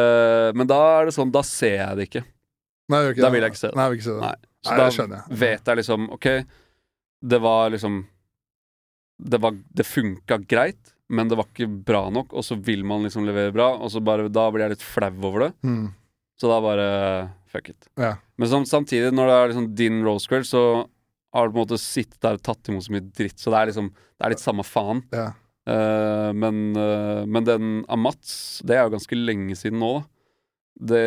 Men 0.54 0.68
da 0.70 0.78
er 1.00 1.08
det 1.08 1.16
sånn, 1.16 1.32
da 1.34 1.42
ser 1.46 1.80
jeg 1.80 1.96
det 1.98 2.06
ikke. 2.10 2.24
Nei, 2.88 3.00
ikke 3.10 3.24
Da 3.24 3.32
vil 3.34 3.44
jeg 3.44 3.52
ikke 3.52 3.60
se 3.60 3.70
det. 3.70 3.76
Nei, 3.76 3.86
jeg 3.86 3.90
vil 3.92 3.98
ikke 3.98 4.08
se 4.08 4.14
det. 4.14 4.22
Nei. 4.22 4.36
Så 4.64 4.74
Nei, 4.74 4.78
da 4.78 5.18
jeg. 5.18 5.38
vet 5.42 5.70
jeg 5.70 5.78
liksom 5.80 6.06
OK, 6.16 6.28
det 7.32 7.40
var 7.42 7.70
liksom 7.74 7.98
Det 9.32 9.40
var 9.42 9.58
Det 9.80 9.86
funka 9.86 10.38
greit, 10.50 10.94
men 11.08 11.30
det 11.30 11.38
var 11.38 11.48
ikke 11.50 11.68
bra 11.88 12.04
nok, 12.14 12.32
og 12.36 12.44
så 12.46 12.58
vil 12.60 12.84
man 12.86 13.06
liksom 13.06 13.26
levere 13.26 13.54
bra, 13.54 13.72
og 13.76 13.90
så 13.92 14.02
bare 14.04 14.28
Da 14.30 14.48
blir 14.52 14.66
jeg 14.66 14.76
litt 14.76 14.86
flau 14.86 15.12
over 15.30 15.48
det. 15.48 15.52
Mm. 15.66 15.88
Så 16.38 16.50
da 16.50 16.60
bare 16.62 16.88
fuck 17.50 17.70
it. 17.72 17.88
Ja. 17.98 18.14
Men 18.38 18.50
som, 18.50 18.66
samtidig, 18.68 19.10
når 19.16 19.26
det 19.30 19.36
er 19.36 19.48
liksom 19.52 19.68
din 19.78 20.02
roast 20.06 20.28
kveld, 20.30 20.46
så 20.46 20.62
har 21.34 21.50
på 21.50 21.56
en 21.58 21.62
måte 21.66 21.78
sittet 21.80 22.20
der 22.24 22.38
og 22.38 22.42
tatt 22.46 22.68
imot 22.70 22.86
så 22.86 22.94
mye 22.94 23.04
dritt, 23.04 23.38
så 23.40 23.52
det 23.52 23.58
er 23.60 23.70
liksom 23.72 23.90
Det 23.92 24.24
er 24.26 24.32
litt 24.34 24.42
samme 24.42 24.64
faen. 24.66 25.02
Ja. 25.14 25.28
Uh, 25.68 26.32
men, 26.32 26.72
uh, 26.74 27.26
men 27.28 27.44
den 27.44 27.72
av 27.92 27.98
Mats, 28.00 28.62
det 28.64 28.74
er 28.78 28.86
jo 28.86 28.94
ganske 28.96 29.18
lenge 29.18 29.54
siden 29.58 29.78
nå. 29.82 29.92
Det, 30.78 31.02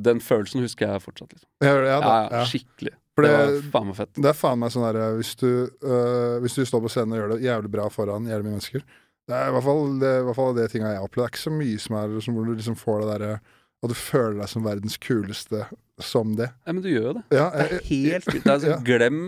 den 0.00 0.20
følelsen 0.24 0.64
husker 0.64 0.88
jeg 0.88 1.02
fortsatt. 1.04 1.32
Liksom. 1.34 1.48
Ja, 1.64 1.74
Ja, 1.84 2.00
da. 2.00 2.14
ja, 2.32 2.44
skikkelig. 2.48 2.94
For 3.14 3.26
det, 3.26 3.30
det- 3.30 3.60
var 3.60 3.70
faen 3.74 3.86
meg 3.90 3.96
fett. 3.98 4.12
Det 4.16 4.30
er 4.30 4.38
faen 4.38 4.58
meg 4.62 4.72
sånn 4.72 4.86
derre 4.86 5.06
hvis, 5.18 5.34
du, 5.40 5.48
øh, 5.84 6.40
hvis 6.40 6.56
du 6.56 6.64
står 6.64 6.82
på 6.84 6.90
scenen 6.92 7.12
og 7.16 7.20
gjør 7.20 7.32
det 7.34 7.40
jævlig 7.44 7.70
bra 7.74 7.88
foran 7.92 8.28
jævlig 8.30 8.46
mye 8.46 8.56
mennesker 8.56 8.84
Det 9.28 9.36
er 9.36 9.48
i 9.48 9.54
hvert 9.54 9.66
fall 9.66 9.82
det, 10.00 10.12
i 10.20 10.24
hvert 10.26 10.38
fall 10.38 10.54
det 10.56 10.68
tinga 10.72 10.92
jeg 10.94 11.02
opplever. 11.04 11.28
Det 11.28 11.30
er 11.30 11.34
ikke 11.36 11.46
så 11.46 11.56
mye 11.56 11.78
som 11.78 11.96
er 12.00 12.20
som 12.24 12.34
hvor 12.34 12.46
du 12.48 12.54
liksom 12.54 12.78
får 12.78 13.00
det 13.02 13.10
derre 13.12 13.40
Og 13.80 13.92
du 13.92 13.96
føler 13.96 14.36
deg 14.42 14.50
som 14.52 14.64
verdens 14.66 14.98
kuleste 15.00 15.62
som 16.04 16.34
det. 16.36 16.50
Ja, 16.66 16.72
men 16.74 16.82
du 16.84 16.90
gjør 16.92 17.06
jo 17.10 17.14
det. 17.18 17.22
Ja, 17.36 17.46
Det 17.54 17.64
er 17.66 17.86
helt. 17.88 18.28
Det 18.34 18.44
er 18.44 18.58
sånn, 18.60 18.74
Ja. 18.74 18.80
Glem 18.84 19.22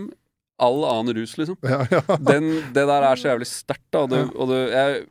all 0.61 0.83
annen 0.85 1.15
rus, 1.17 1.33
liksom. 1.39 1.57
ja, 1.65 1.81
ja. 1.89 2.01
Den, 2.21 2.51
det 2.75 2.83
der 2.87 3.07
er 3.07 3.17
så 3.19 3.31
jævlig 3.33 3.47
sterkt, 3.49 3.87
da. 3.91 4.03
Og 4.05 4.11
du, 4.13 4.19
og 4.37 4.51
du 4.51 4.55
jeg, 4.69 5.01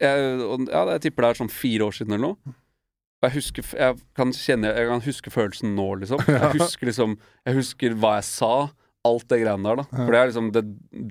jeg, 0.00 0.30
og, 0.44 0.64
ja, 0.72 0.86
jeg 0.94 1.04
tipper 1.04 1.26
det 1.26 1.30
er 1.34 1.40
sånn 1.42 1.52
fire 1.52 1.88
år 1.88 1.98
siden 1.98 2.16
eller 2.16 2.30
noe. 2.30 2.56
Jeg 3.24 3.34
husker, 3.34 3.66
jeg 3.74 3.96
kan 4.14 4.30
kjenne 4.30 4.70
Jeg 4.70 4.86
kan 4.86 5.00
huske 5.02 5.30
følelsen 5.34 5.72
nå, 5.74 5.86
liksom. 5.98 6.20
Jeg 6.30 6.52
husker 6.54 6.86
liksom 6.86 7.16
Jeg 7.48 7.56
husker 7.56 7.96
hva 7.98 8.12
jeg 8.20 8.26
sa. 8.28 8.50
Alt 9.08 9.26
det 9.30 9.40
greiene 9.42 9.66
der, 9.66 9.80
da. 9.80 9.86
For 9.90 10.14
det 10.14 10.20
er 10.20 10.30
liksom 10.30 10.50
det 10.54 10.62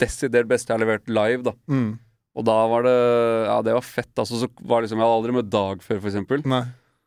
desidert 0.04 0.48
beste 0.48 0.72
jeg 0.72 0.78
har 0.78 0.84
levert 0.86 1.12
live, 1.12 1.42
da. 1.50 1.54
Mm. 1.68 1.90
Og 2.38 2.46
da 2.48 2.56
var 2.72 2.86
det 2.88 2.96
Ja, 3.50 3.58
det 3.66 3.76
var 3.76 3.84
fett. 3.86 4.14
Altså, 4.16 4.40
så 4.40 4.50
var 4.72 4.86
liksom 4.86 5.02
Jeg 5.02 5.08
hadde 5.08 5.18
aldri 5.20 5.36
møtt 5.36 5.52
Dag 5.52 5.84
før, 5.84 6.00
for 6.00 6.12
eksempel. 6.14 6.46
Nei. 6.48 6.64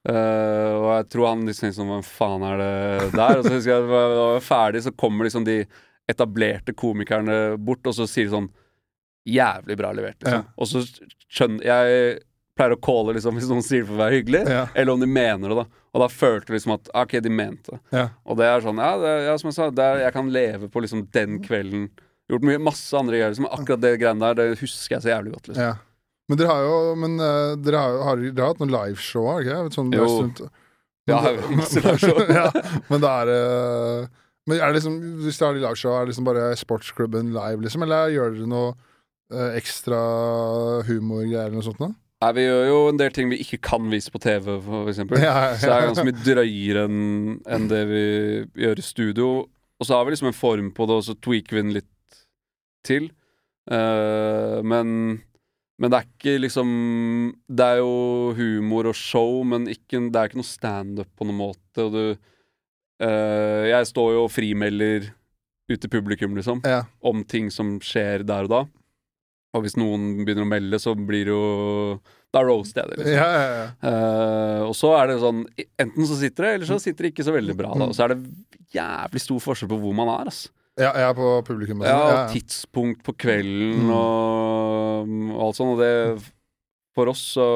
Eh, 0.09 0.73
og 0.81 0.87
jeg 0.95 1.09
tror 1.13 1.27
han 1.29 1.43
liksom 1.45 1.75
sånn 1.77 1.91
Hva 1.93 1.99
faen 2.07 2.45
er 2.49 2.57
det 2.57 3.11
der? 3.13 3.35
Og 3.37 3.45
så 3.45 3.53
husker 3.53 3.75
jeg 3.75 3.89
da 3.91 3.99
jeg 4.01 4.15
var 4.17 4.41
ferdig, 4.47 4.81
så 4.87 4.93
kommer 4.97 5.29
liksom 5.29 5.45
de 5.45 5.59
etablerte 6.09 6.73
komikerne 6.73 7.37
bort, 7.61 7.85
og 7.87 7.93
så 7.99 8.07
sier 8.09 8.31
de 8.31 8.33
sånn 8.39 8.49
Jævlig 9.29 9.77
bra 9.77 9.91
levert, 9.93 10.17
liksom. 10.25 10.47
Ja. 10.47 10.55
Og 10.57 10.71
så 10.71 10.81
skjønner 11.29 11.67
Jeg 11.69 12.15
pleier 12.57 12.73
å 12.75 12.81
calle 12.83 13.13
liksom 13.17 13.37
hvis 13.37 13.51
noen 13.51 13.63
sier 13.65 13.85
det 13.85 13.91
for 13.91 13.99
å 13.99 14.01
være 14.01 14.17
hyggelig, 14.19 14.41
Ja. 14.49 14.63
eller 14.75 14.93
om 14.97 15.01
de 15.05 15.07
mener 15.09 15.53
det, 15.53 15.59
da. 15.61 15.67
Og 15.93 16.01
da 16.03 16.09
følte 16.09 16.49
jeg 16.51 16.57
liksom 16.59 16.75
at 16.79 16.89
OK, 17.03 17.15
de 17.21 17.31
mente 17.33 17.77
det. 17.77 17.81
Ja. 17.99 18.07
Og 18.25 18.37
det 18.41 18.49
er 18.49 18.65
sånn 18.65 18.81
Ja, 18.81 18.91
det, 19.01 19.13
ja 19.29 19.37
som 19.41 19.49
jeg 19.53 19.59
sa, 19.59 19.69
er, 19.69 20.01
jeg 20.07 20.13
kan 20.17 20.33
leve 20.33 20.69
på 20.73 20.81
liksom 20.85 21.05
den 21.13 21.39
kvelden. 21.45 21.91
Gjort 22.31 22.45
mye, 22.49 22.61
masse 22.63 22.97
andre 22.97 23.19
greier. 23.21 23.33
Liksom, 23.35 23.49
akkurat 23.53 23.81
det 23.85 23.95
greiene 24.01 24.25
der, 24.25 24.35
det 24.41 24.61
husker 24.65 24.97
jeg 24.97 25.05
så 25.05 25.13
jævlig 25.13 25.33
godt. 25.37 25.49
Liksom. 25.53 25.79
Ja. 26.31 26.33
Men 26.33 26.39
dere 26.39 26.55
har 26.55 26.65
jo 26.65 26.79
Men 27.03 27.19
uh, 27.19 27.57
dere 27.59 27.83
har 27.83 27.99
har, 28.07 28.23
dere 28.31 28.45
har 28.47 28.53
hatt 28.55 28.61
noen 28.63 28.75
liveshow, 28.75 29.27
har 29.27 29.43
dere 29.45 29.61
ikke? 29.67 29.75
Sånn, 29.77 29.91
Jo. 29.95 30.07
rundt- 30.23 30.43
Ja, 31.11 31.19
liveshow. 31.27 32.21
ja, 32.31 32.51
men 32.89 33.01
det 33.03 33.11
er 33.21 33.33
uh, 33.35 34.07
Men 34.47 34.61
er 34.61 34.71
det 34.71 34.79
liksom 34.81 35.01
Hvis 35.25 35.41
dere 35.41 35.51
har 35.53 35.59
liveshow, 35.67 35.97
er 35.97 36.05
det 36.07 36.13
liksom 36.15 36.29
bare 36.31 36.45
sportsklubben 36.61 37.33
live, 37.35 37.61
liksom? 37.67 37.83
Eller 37.89 38.13
gjør 38.15 38.37
dere 38.39 38.51
noe 38.53 38.71
uh, 39.35 39.51
ekstra 39.59 39.99
humorgreier 40.87 41.49
eller 41.49 41.59
noe 41.59 41.67
sånt 41.67 41.83
noe? 41.83 41.93
Nei, 42.21 42.33
Vi 42.37 42.43
gjør 42.45 42.67
jo 42.69 42.79
en 42.91 42.99
del 43.01 43.13
ting 43.17 43.31
vi 43.33 43.39
ikke 43.41 43.59
kan 43.65 43.87
vise 43.89 44.11
på 44.13 44.21
TV, 44.21 44.51
for 44.61 44.91
eksempel. 44.93 45.23
Ja, 45.23 45.33
ja. 45.49 45.55
Så 45.57 45.71
det 45.71 45.77
er 45.79 45.87
ganske 45.89 46.05
mye 46.05 46.25
drøyere 46.27 46.83
enn 46.85 47.39
en 47.49 47.69
det 47.71 47.79
vi 47.89 48.03
gjør 48.61 48.83
i 48.83 48.85
studio. 48.85 49.29
Og 49.81 49.89
så 49.89 49.97
har 49.97 50.05
vi 50.05 50.13
liksom 50.13 50.29
en 50.29 50.37
form 50.37 50.69
på 50.77 50.85
det, 50.91 50.99
og 51.01 51.07
så 51.07 51.15
tweaker 51.17 51.57
vi 51.57 51.63
den 51.65 51.73
litt 51.79 52.19
til. 52.85 53.07
Uh, 53.73 54.61
men, 54.69 54.93
men 55.81 55.91
det 55.91 55.99
er 56.01 56.09
ikke 56.11 56.35
liksom 56.45 56.71
Det 57.49 57.67
er 57.73 57.79
jo 57.81 58.35
humor 58.37 58.91
og 58.91 58.97
show, 58.99 59.41
men 59.49 59.65
ikke, 59.73 60.03
det 60.13 60.21
er 60.21 60.29
ikke 60.31 60.41
noe 60.43 60.49
standup 60.51 61.09
på 61.17 61.25
noen 61.29 61.39
måte. 61.41 61.87
Og 61.87 61.95
du 61.97 62.03
eh, 63.01 63.65
Jeg 63.73 63.89
står 63.91 64.13
jo 64.19 64.27
og 64.27 64.33
frimelder 64.35 65.09
ut 65.71 65.79
til 65.81 65.91
publikum, 65.93 66.35
liksom, 66.37 66.61
Ja. 66.67 66.83
om 67.07 67.23
ting 67.25 67.49
som 67.55 67.79
skjer 67.81 68.25
der 68.27 68.45
og 68.49 68.51
da. 68.51 68.63
Og 69.55 69.65
hvis 69.65 69.77
noen 69.79 70.21
begynner 70.25 70.45
å 70.47 70.51
melde, 70.51 70.79
så 70.79 70.93
blir 70.95 71.25
det 71.27 71.35
jo 71.35 72.01
Da 72.33 72.43
roaster 72.47 72.85
jeg 72.85 72.91
det, 72.93 72.99
liksom. 73.01 73.17
Ja, 73.17 73.31
ja, 73.35 73.51
ja. 73.57 73.67
Eh, 73.91 74.61
og 74.69 74.75
så 74.79 74.93
er 75.01 75.09
det 75.11 75.17
sånn 75.23 75.41
Enten 75.81 76.07
så 76.07 76.19
sitter 76.21 76.45
det, 76.47 76.53
eller 76.55 76.67
så 76.71 76.79
sitter 76.83 77.03
det 77.09 77.15
ikke 77.15 77.27
så 77.27 77.35
veldig 77.35 77.57
bra. 77.59 77.73
Da. 77.75 77.89
Og 77.91 77.95
så 77.97 78.05
er 78.07 78.15
det 78.15 78.21
jævlig 78.77 79.23
stor 79.25 79.41
forskjell 79.49 79.71
på 79.73 79.81
hvor 79.83 79.95
man 79.97 80.13
er. 80.21 80.29
ass. 80.31 80.45
Ja, 80.81 80.91
jeg 80.97 81.07
er 81.11 81.17
på 81.19 81.31
publikum. 81.47 81.83
Ja, 81.85 81.93
sånn. 81.93 82.01
og 82.01 82.11
ja, 82.11 82.21
ja. 82.25 82.29
tidspunkt 82.35 83.03
på 83.07 83.15
kvelden 83.21 83.85
Mm. 83.87 83.91
og, 83.95 85.11
og 85.37 85.43
alt 85.47 85.59
sånt. 85.61 85.75
Og 85.77 85.83
det 85.85 86.31
For 86.97 87.07
oss 87.13 87.21
så 87.37 87.47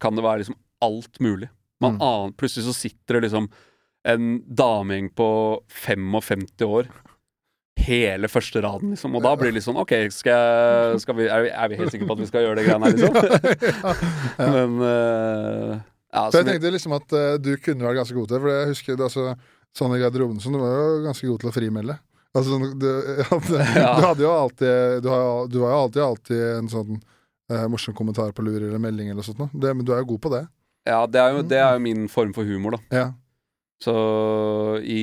kan 0.00 0.14
det 0.14 0.22
være 0.24 0.44
liksom 0.44 0.56
alt 0.84 1.18
mulig. 1.20 1.48
Man 1.82 1.96
Mm. 1.98 2.02
aner 2.06 2.32
Plutselig 2.38 2.68
så 2.68 2.74
sitter 2.76 3.18
det 3.18 3.24
liksom 3.30 3.48
en 4.06 4.28
damegjeng 4.46 5.08
på 5.16 5.26
55 5.68 6.62
år. 6.68 6.86
Hele 7.84 8.28
første 8.30 8.60
raden, 8.62 8.92
liksom. 8.94 9.16
Og 9.16 9.22
da 9.24 9.32
blir 9.36 9.50
det 9.50 9.56
litt 9.58 9.64
sånn 9.66 9.76
OK, 9.80 9.92
skal, 10.14 10.94
skal 11.02 11.16
vi, 11.18 11.26
er, 11.26 11.42
vi, 11.42 11.50
er 11.50 11.68
vi 11.72 11.76
helt 11.80 11.90
sikre 11.92 12.06
på 12.06 12.14
at 12.14 12.22
vi 12.22 12.28
skal 12.30 12.44
gjøre 12.46 12.60
det 12.60 12.66
greiene 12.68 12.86
her, 12.86 12.94
liksom? 12.94 13.14
Ja. 14.38 14.48
Men 14.54 14.78
uh, 14.80 15.80
ja, 16.14 16.22
Så 16.30 16.40
jeg 16.40 16.46
tenkte 16.52 16.70
liksom 16.76 16.94
at 16.96 17.16
uh, 17.18 17.34
du 17.42 17.50
kunne 17.58 17.84
vært 17.88 17.98
ganske 17.98 18.14
god 18.16 18.30
til 18.30 18.36
det. 18.38 18.42
For 18.44 18.52
jeg 18.54 18.70
husker 18.70 18.96
det, 19.00 19.08
altså, 19.10 19.34
i 19.98 20.00
garderoben 20.04 20.38
sånn, 20.40 20.54
du 20.54 20.62
var 20.62 20.76
jo 20.78 21.02
ganske 21.08 21.28
god 21.32 21.42
til 21.42 21.50
å 21.50 21.54
frimelde. 21.58 21.98
Altså, 22.34 22.58
du, 22.58 22.70
du, 22.82 22.88
Ja. 23.78 23.94
du 23.98 24.02
hadde 24.08 24.24
jo 24.24 24.30
alltid 24.34 25.02
Du, 25.04 25.08
har, 25.12 25.46
du 25.48 25.58
var 25.62 25.70
jo 25.70 25.80
alltid, 25.84 26.02
alltid 26.02 26.40
en 26.58 26.68
sånn 26.72 26.96
eh, 27.52 27.66
morsom 27.70 27.94
kommentar 27.94 28.32
på 28.34 28.42
lur 28.42 28.56
eller 28.58 28.80
melding 28.82 29.10
eller 29.12 29.22
sånt. 29.26 29.38
noe. 29.38 29.50
Men 29.74 29.84
du 29.86 29.92
er 29.94 30.00
jo 30.02 30.08
god 30.14 30.22
på 30.26 30.32
det. 30.34 30.44
ja, 30.88 31.02
det 31.06 31.20
er 31.22 31.36
jo 31.36 31.42
det 31.48 31.60
er 31.62 31.76
jo 31.78 31.82
min 31.84 32.08
form 32.12 32.32
for 32.36 32.44
humor, 32.48 32.74
da. 32.76 32.80
Ja. 32.94 33.04
Så 33.84 33.94
i 34.82 35.02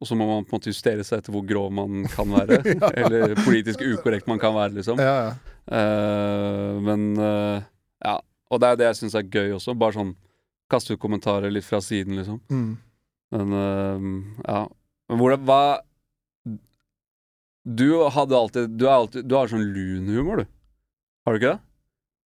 Og 0.00 0.08
så 0.08 0.16
må 0.16 0.24
man 0.26 0.44
på 0.48 0.54
en 0.54 0.58
måte 0.58 0.70
justere 0.72 1.04
seg 1.04 1.20
etter 1.20 1.34
hvor 1.34 1.44
grov 1.44 1.70
man 1.76 2.06
kan 2.08 2.30
være. 2.32 2.58
Eller 3.04 3.34
politisk 3.44 3.82
ukorrekt 3.84 4.26
man 4.30 4.40
kan 4.40 4.54
være, 4.56 4.72
liksom. 4.78 4.98
Ja, 5.02 5.14
ja. 5.28 5.56
Eh, 5.76 6.78
men 6.80 7.02
uh, 7.20 7.60
ja. 8.02 8.14
Og 8.50 8.58
det 8.62 8.66
er 8.72 8.78
det 8.80 8.86
jeg 8.88 8.98
syns 9.02 9.14
er 9.20 9.28
gøy 9.28 9.52
også. 9.58 9.76
Bare 9.78 9.94
sånn 9.98 10.14
kaste 10.72 10.94
ut 10.96 11.02
kommentarer 11.02 11.52
litt 11.52 11.66
fra 11.68 11.82
siden, 11.84 12.16
liksom. 12.18 12.40
Mm. 12.50 12.70
Men 13.36 13.52
uh, 13.54 14.08
ja. 14.48 14.64
Men 15.10 15.20
hvordan 15.20 15.44
Hva 15.46 15.60
Du 17.64 18.08
hadde 18.08 18.36
alltid 18.36 18.70
Du, 18.80 18.86
alltid, 18.88 19.26
du 19.28 19.34
har 19.36 19.50
sånn 19.50 19.66
lun 19.74 20.06
humor, 20.08 20.42
du. 20.42 20.46
Har 21.26 21.34
du 21.36 21.40
ikke 21.40 21.54
det? 21.54 21.60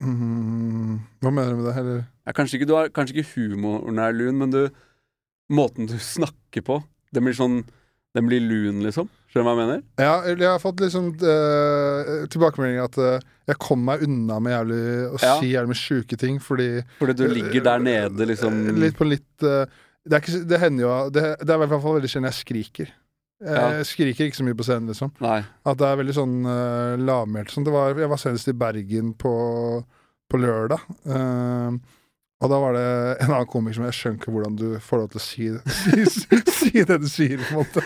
Mm. 0.02 0.94
Hva 1.20 1.30
mener 1.34 1.52
du 1.52 1.60
med 1.60 1.66
det? 1.68 1.74
Eller? 1.82 1.98
Ja, 2.26 2.32
kanskje, 2.36 2.58
ikke, 2.58 2.68
du 2.70 2.74
har, 2.78 2.88
kanskje 2.94 3.18
ikke 3.20 3.34
humoren 3.36 4.00
er 4.00 4.16
lun, 4.16 4.38
men 4.40 4.54
du 4.54 4.62
Måten 5.50 5.88
du 5.90 5.96
snakker 5.98 6.62
på, 6.62 6.76
den 7.10 7.24
blir 7.26 7.34
sånn 7.34 7.56
Den 8.14 8.26
blir 8.26 8.42
lun, 8.42 8.80
liksom. 8.86 9.08
Skjønner 9.30 9.44
du 9.44 9.48
hva 9.48 9.52
jeg 9.54 9.60
mener? 9.60 9.82
Ja, 10.02 10.14
jeg 10.26 10.46
har 10.50 10.62
fått 10.62 10.80
liksom 10.82 11.12
uh, 11.22 12.24
tilbakemeldinger 12.30 12.88
at 12.88 12.96
uh, 12.98 13.28
jeg 13.50 13.58
kom 13.62 13.84
meg 13.86 14.02
unna 14.06 14.40
med 14.42 14.54
jævlig 14.56 14.80
å 15.10 15.20
Ja. 15.22 15.34
si 15.38 15.52
jævlig 15.52 15.70
mye 15.70 15.78
sjuke 15.78 16.18
ting, 16.18 16.40
fordi 16.42 16.66
Fordi 16.98 17.14
du 17.20 17.28
ligger 17.30 17.62
der 17.68 17.84
nede, 17.84 18.26
liksom. 18.26 18.56
Eh, 18.72 18.80
Litt 18.82 18.98
på 18.98 19.06
litt 19.06 19.46
uh, 19.46 19.62
det, 20.02 20.22
ikke, 20.24 20.40
det 20.50 20.58
hender 20.62 20.82
jo 20.86 20.92
Det, 21.14 21.22
det 21.44 21.52
er 21.54 21.60
i 21.60 21.68
hvert 21.68 21.82
fall 21.84 21.98
veldig 22.00 22.10
sjelden 22.10 22.30
jeg 22.32 22.38
skriker. 22.40 22.90
Jeg 23.40 23.86
skriker 23.88 24.26
ikke 24.28 24.36
så 24.40 24.44
mye 24.44 24.56
på 24.58 24.66
scenen, 24.66 24.90
liksom. 24.92 25.14
Nei. 25.24 25.38
At 25.64 25.78
det 25.80 25.86
er 25.88 25.96
veldig 26.02 26.16
sånn 26.18 26.34
uh, 26.44 26.98
lavmælt. 27.00 27.54
Sånn. 27.54 27.64
Jeg 27.70 28.10
var 28.12 28.20
senest 28.20 28.50
i 28.52 28.56
Bergen 28.60 29.14
på, 29.16 29.32
på 30.28 30.40
lørdag. 30.42 30.82
Uh, 31.08 31.78
og 32.40 32.48
da 32.48 32.56
var 32.62 32.72
det 32.72 32.82
en 33.20 33.32
annen 33.34 33.48
komiker 33.52 33.76
som 33.76 33.84
jeg 33.84 33.96
skjønner 33.98 34.16
ikke 34.22 34.32
hvordan 34.32 34.54
du 34.56 34.66
får 34.80 35.00
lov 35.02 35.08
til 35.12 35.20
å 35.20 35.24
si, 35.24 35.48
si, 36.14 36.38
si 36.56 36.84
det 36.88 36.96
du 37.02 37.08
sier, 37.12 37.36
på 37.42 37.50
en 37.52 37.58
måte. 37.60 37.82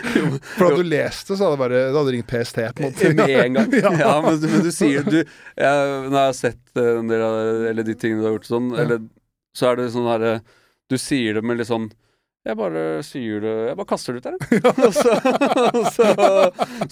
For 0.53 0.69
da 0.69 0.77
du 0.79 0.85
leste, 0.87 1.35
så 1.35 1.41
hadde 1.49 1.55
det 1.57 1.61
bare 1.65 1.81
Da 1.89 1.97
hadde 1.97 2.11
du 2.13 2.15
ringt 2.15 2.29
PST, 2.31 2.61
på 2.77 2.85
en 2.85 2.93
måte. 2.93 3.09
Med 3.19 3.33
en 3.41 3.57
gang. 3.59 3.75
Ja. 3.83 3.91
ja. 3.99 4.13
men, 4.23 4.39
du- 4.39 4.47
men 4.53 4.63
du 4.63 4.71
sier 4.75 5.03
du 5.03 5.17
jeg, 5.19 5.27
Når 5.59 6.15
jeg 6.15 6.21
har 6.21 6.37
sett 6.39 6.79
eh, 6.79 6.91
en 7.01 7.11
del 7.11 7.25
av 7.25 7.67
Eller 7.73 7.83
de 7.87 7.95
tingene 7.99 8.23
du 8.23 8.29
har 8.29 8.37
gjort 8.37 8.47
sånn, 8.47 8.69
Ja. 8.75 8.85
eller, 8.85 9.03
så 9.55 9.67
er 9.73 9.79
det 9.81 9.89
sånn 9.95 10.07
herre 10.11 10.31
Du 10.91 10.95
sier 11.03 11.35
det 11.39 11.43
med 11.47 11.59
litt 11.59 11.67
sånn 11.71 11.89
jeg 12.45 12.57
bare 12.59 12.81
syr 13.05 13.39
det 13.41 13.53
Jeg 13.69 13.77
bare 13.79 13.89
kaster 13.89 14.13
det 14.13 14.21
ut 14.21 14.27
der. 14.27 14.35
Og 14.85 14.93
så, 14.93 15.15
så, 15.95 16.11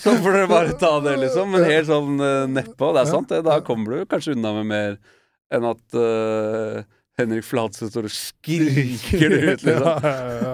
så 0.01 0.15
får 0.17 0.39
dere 0.39 0.49
bare 0.49 0.73
ta 0.81 0.95
det, 1.05 1.13
liksom. 1.21 1.53
Men 1.53 1.67
helt 1.69 1.89
sånn 1.91 2.17
uh, 2.17 2.49
nedpå. 2.49 2.89
Det 2.95 3.03
er 3.03 3.11
sant, 3.11 3.29
det. 3.29 3.43
Da 3.45 3.59
kommer 3.65 3.93
du 3.93 4.09
kanskje 4.09 4.33
unna 4.37 4.55
med 4.57 4.71
mer 4.71 4.97
enn 5.53 5.67
at 5.69 5.97
uh, 5.99 6.81
Henrik 7.19 7.45
Fladseth 7.45 7.91
står 7.91 8.07
og 8.07 8.13
skriker 8.13 9.29
det 9.29 9.41
ut, 9.43 9.65
liksom. 9.67 9.83
Ja, 10.03 10.13
ja, 10.17 10.37
ja. 10.41 10.53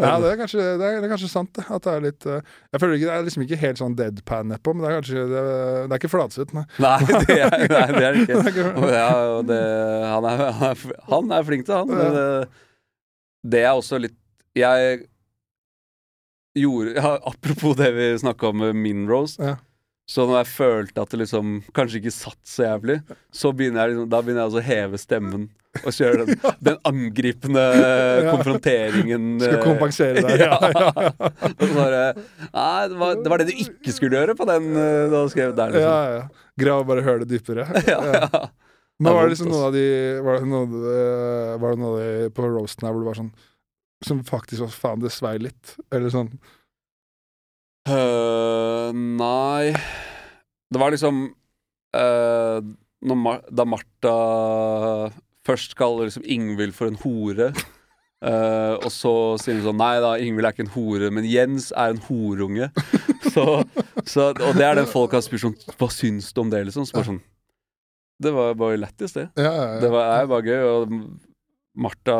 ja 0.00 0.12
det, 0.22 0.30
er 0.30 0.38
kanskje, 0.40 0.62
det, 0.64 0.86
er, 0.86 0.94
det 1.02 1.08
er 1.08 1.12
kanskje 1.12 1.28
sant, 1.28 1.50
det. 1.58 1.64
At 1.68 1.84
det 1.84 1.92
er 1.92 2.06
litt 2.06 2.28
eh, 2.28 2.54
Jeg 2.72 2.80
føler 2.80 2.96
ikke 2.96 3.08
Det 3.10 3.16
er 3.18 3.26
liksom 3.26 3.44
ikke 3.44 3.58
helt 3.64 3.80
sånn 3.82 3.96
deadpan 3.98 4.48
nedpå, 4.54 4.72
men 4.72 4.84
det 4.84 4.88
er 4.88 4.96
kanskje 5.02 5.26
Det, 5.28 5.42
det 5.42 5.90
er 5.90 6.00
ikke 6.00 6.10
Fladseth, 6.14 6.56
nei. 6.56 6.64
Nei, 6.80 6.94
det 7.10 7.36
er, 7.36 7.58
nei, 7.74 7.84
det 7.92 8.06
er 8.08 8.18
ikke. 8.22 8.64
Og 8.80 8.88
ja, 8.94 9.10
og 9.34 9.52
han, 9.52 10.30
han, 10.62 10.88
han 11.12 11.36
er 11.36 11.46
flink 11.50 11.68
til 11.68 11.76
han. 11.76 11.92
Men 11.92 12.16
det, 12.16 12.24
det 13.52 13.62
er 13.66 13.76
også 13.76 14.00
litt 14.00 14.16
Jeg 14.58 14.98
gjorde 16.58 16.96
ja, 16.96 17.14
Apropos 17.28 17.76
det 17.78 17.92
vi 17.94 18.10
snakka 18.18 18.50
om 18.50 18.62
med 18.64 18.76
min 18.76 19.06
Rose. 19.10 19.38
Ja. 19.42 19.56
Så 20.08 20.24
når 20.24 20.40
jeg 20.40 20.48
følte 20.54 21.02
at 21.04 21.10
det 21.12 21.18
liksom 21.20 21.58
kanskje 21.76 22.00
ikke 22.00 22.14
satt 22.14 22.40
så 22.48 22.64
jævlig, 22.64 23.02
så 23.34 23.50
begynner 23.52 23.82
jeg 23.82 23.92
liksom, 23.92 24.06
da 24.08 24.20
begynner 24.24 24.46
jeg 24.46 24.56
å 24.56 24.62
heve 24.64 25.00
stemmen 25.00 25.42
og 25.82 25.92
kjøre 25.92 26.24
den, 26.24 26.38
den 26.70 26.78
angripende 26.88 27.64
konfronteringen. 28.30 29.26
Skal 29.42 29.58
eh, 29.58 29.66
kompensere 29.66 30.22
deg. 30.24 30.40
Ja, 30.46 30.56
ja, 30.64 30.92
ja. 30.96 31.12
Bare 31.76 32.00
Nei, 32.16 32.88
det 32.88 32.96
var, 33.02 33.20
det 33.20 33.32
var 33.34 33.42
det 33.42 33.50
du 33.50 33.60
ikke 33.66 33.92
skulle 33.92 34.16
gjøre 34.22 34.36
på 34.38 34.48
den 34.48 34.70
eh, 34.72 35.04
du 35.10 35.18
hadde 35.18 35.34
skrevet 35.34 35.60
der, 35.60 35.76
ja, 35.76 35.92
liksom. 35.92 36.16
ja. 36.16 36.48
Grav 36.64 36.88
bare 36.88 37.04
hølet 37.04 37.30
dypere. 37.30 37.68
Ja, 37.92 38.00
ja. 38.14 38.46
Men 38.98 39.14
var 39.14 39.28
det 39.28 39.36
liksom 39.36 39.52
noen 39.52 39.68
av 39.68 39.76
de 39.76 39.84
Var 40.26 40.40
det 40.40 40.48
noe, 40.50 40.80
eh, 40.90 41.52
det 41.60 41.68
av 41.68 42.00
de 42.00 42.32
på 42.34 42.48
roasten 42.48 42.88
her 42.88 42.96
hvor 42.96 43.04
det 43.04 43.12
var 43.12 43.20
sånn 43.20 43.30
Som 44.06 44.22
faktisk 44.26 44.62
var 44.62 44.74
faen, 44.74 45.02
det 45.02 45.10
svei 45.14 45.36
litt? 45.42 45.76
Eller 45.94 46.12
sånn 46.14 46.32
Uh, 47.88 48.90
nei 48.92 49.72
Det 50.68 50.80
var 50.80 50.92
liksom 50.92 51.22
uh, 51.96 52.58
Mar 53.16 53.40
Da 53.48 53.64
Martha 53.64 54.14
først 55.46 55.72
kaller 55.78 56.10
liksom 56.10 56.26
Ingvild 56.28 56.74
for 56.76 56.90
en 56.90 56.98
hore, 57.00 57.46
uh, 58.20 58.74
og 58.74 58.90
så 58.92 59.12
sier 59.40 59.56
hun 59.56 59.64
sånn 59.70 59.78
Nei 59.80 59.94
da, 60.04 60.10
Ingvild 60.20 60.50
er 60.50 60.52
ikke 60.52 60.66
en 60.66 60.74
hore, 60.74 61.08
men 61.14 61.24
Jens 61.24 61.70
er 61.72 61.94
en 61.94 62.02
horunge. 62.10 62.68
Så, 63.28 63.44
så, 64.08 64.28
og 64.32 64.56
det 64.56 64.64
er 64.64 64.78
det 64.78 64.84
folk 64.88 65.12
har 65.12 65.20
spurt 65.22 65.42
sånn 65.42 65.56
Hva 65.76 65.88
syns 65.92 66.30
du 66.32 66.38
om 66.40 66.48
det, 66.50 66.62
liksom? 66.68 66.86
Så 66.88 66.96
bare 66.96 67.08
sånn 67.10 67.18
Det 68.24 68.30
var 68.34 68.54
bare 68.58 68.78
lættis, 68.80 69.12
det. 69.14 69.26
Ja, 69.36 69.50
ja, 69.50 69.66
ja. 69.74 69.80
Det 69.82 69.90
var, 69.92 70.12
er 70.16 70.30
bare 70.30 70.46
gøy. 70.48 70.62
Og 70.68 70.94
Martha 71.78 72.16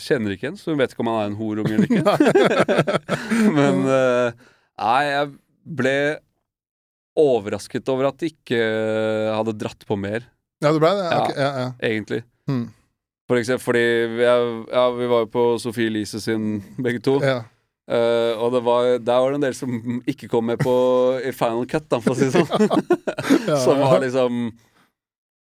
kjenner 0.00 0.34
ikke 0.34 0.50
henne, 0.50 0.60
så 0.60 0.72
hun 0.72 0.80
vet 0.80 0.92
ikke 0.94 1.02
om 1.04 1.10
han 1.10 1.20
er 1.22 1.30
en 1.30 1.38
horunge 1.40 1.74
eller 1.74 1.88
ikke. 1.90 2.98
Men 3.58 3.82
eh, 3.90 4.44
Nei, 4.82 5.00
jeg 5.06 5.32
ble 5.78 5.96
overrasket 7.18 7.90
over 7.92 8.08
at 8.08 8.22
de 8.22 8.30
ikke 8.32 8.60
hadde 9.36 9.58
dratt 9.60 9.84
på 9.86 9.98
mer, 10.00 10.24
ja, 10.62 10.70
du 10.70 10.78
ble 10.78 10.92
det? 10.94 11.08
Ja. 11.08 11.18
okay, 11.24 11.34
ja, 11.42 11.50
ja. 11.58 11.70
egentlig. 11.82 12.22
Hmm. 12.46 12.68
For 13.30 13.40
eksempel 13.40 13.64
fordi 13.64 13.86
vi, 14.14 14.26
er, 14.28 14.44
ja, 14.70 14.84
vi 14.94 15.08
var 15.10 15.24
jo 15.24 15.32
på 15.32 15.44
Sophie 15.62 15.90
Elise 15.90 16.22
sin, 16.22 16.62
begge 16.78 17.02
to. 17.02 17.18
ja. 17.24 17.42
Uh, 17.92 18.38
og 18.38 18.52
det 18.54 18.60
var, 18.62 18.84
der 19.02 19.18
var 19.20 19.32
det 19.32 19.38
en 19.40 19.42
del 19.42 19.56
som 19.58 20.02
ikke 20.08 20.28
kom 20.30 20.46
med 20.46 20.60
på 20.62 20.72
i 21.18 21.32
final 21.34 21.64
cut, 21.68 21.88
da, 21.90 21.98
for 22.00 22.14
å 22.14 22.16
si 22.16 22.28
det 22.30 22.38
sånn. 22.38 22.78
Som 23.64 23.82
var 23.82 23.98
liksom 24.00 24.38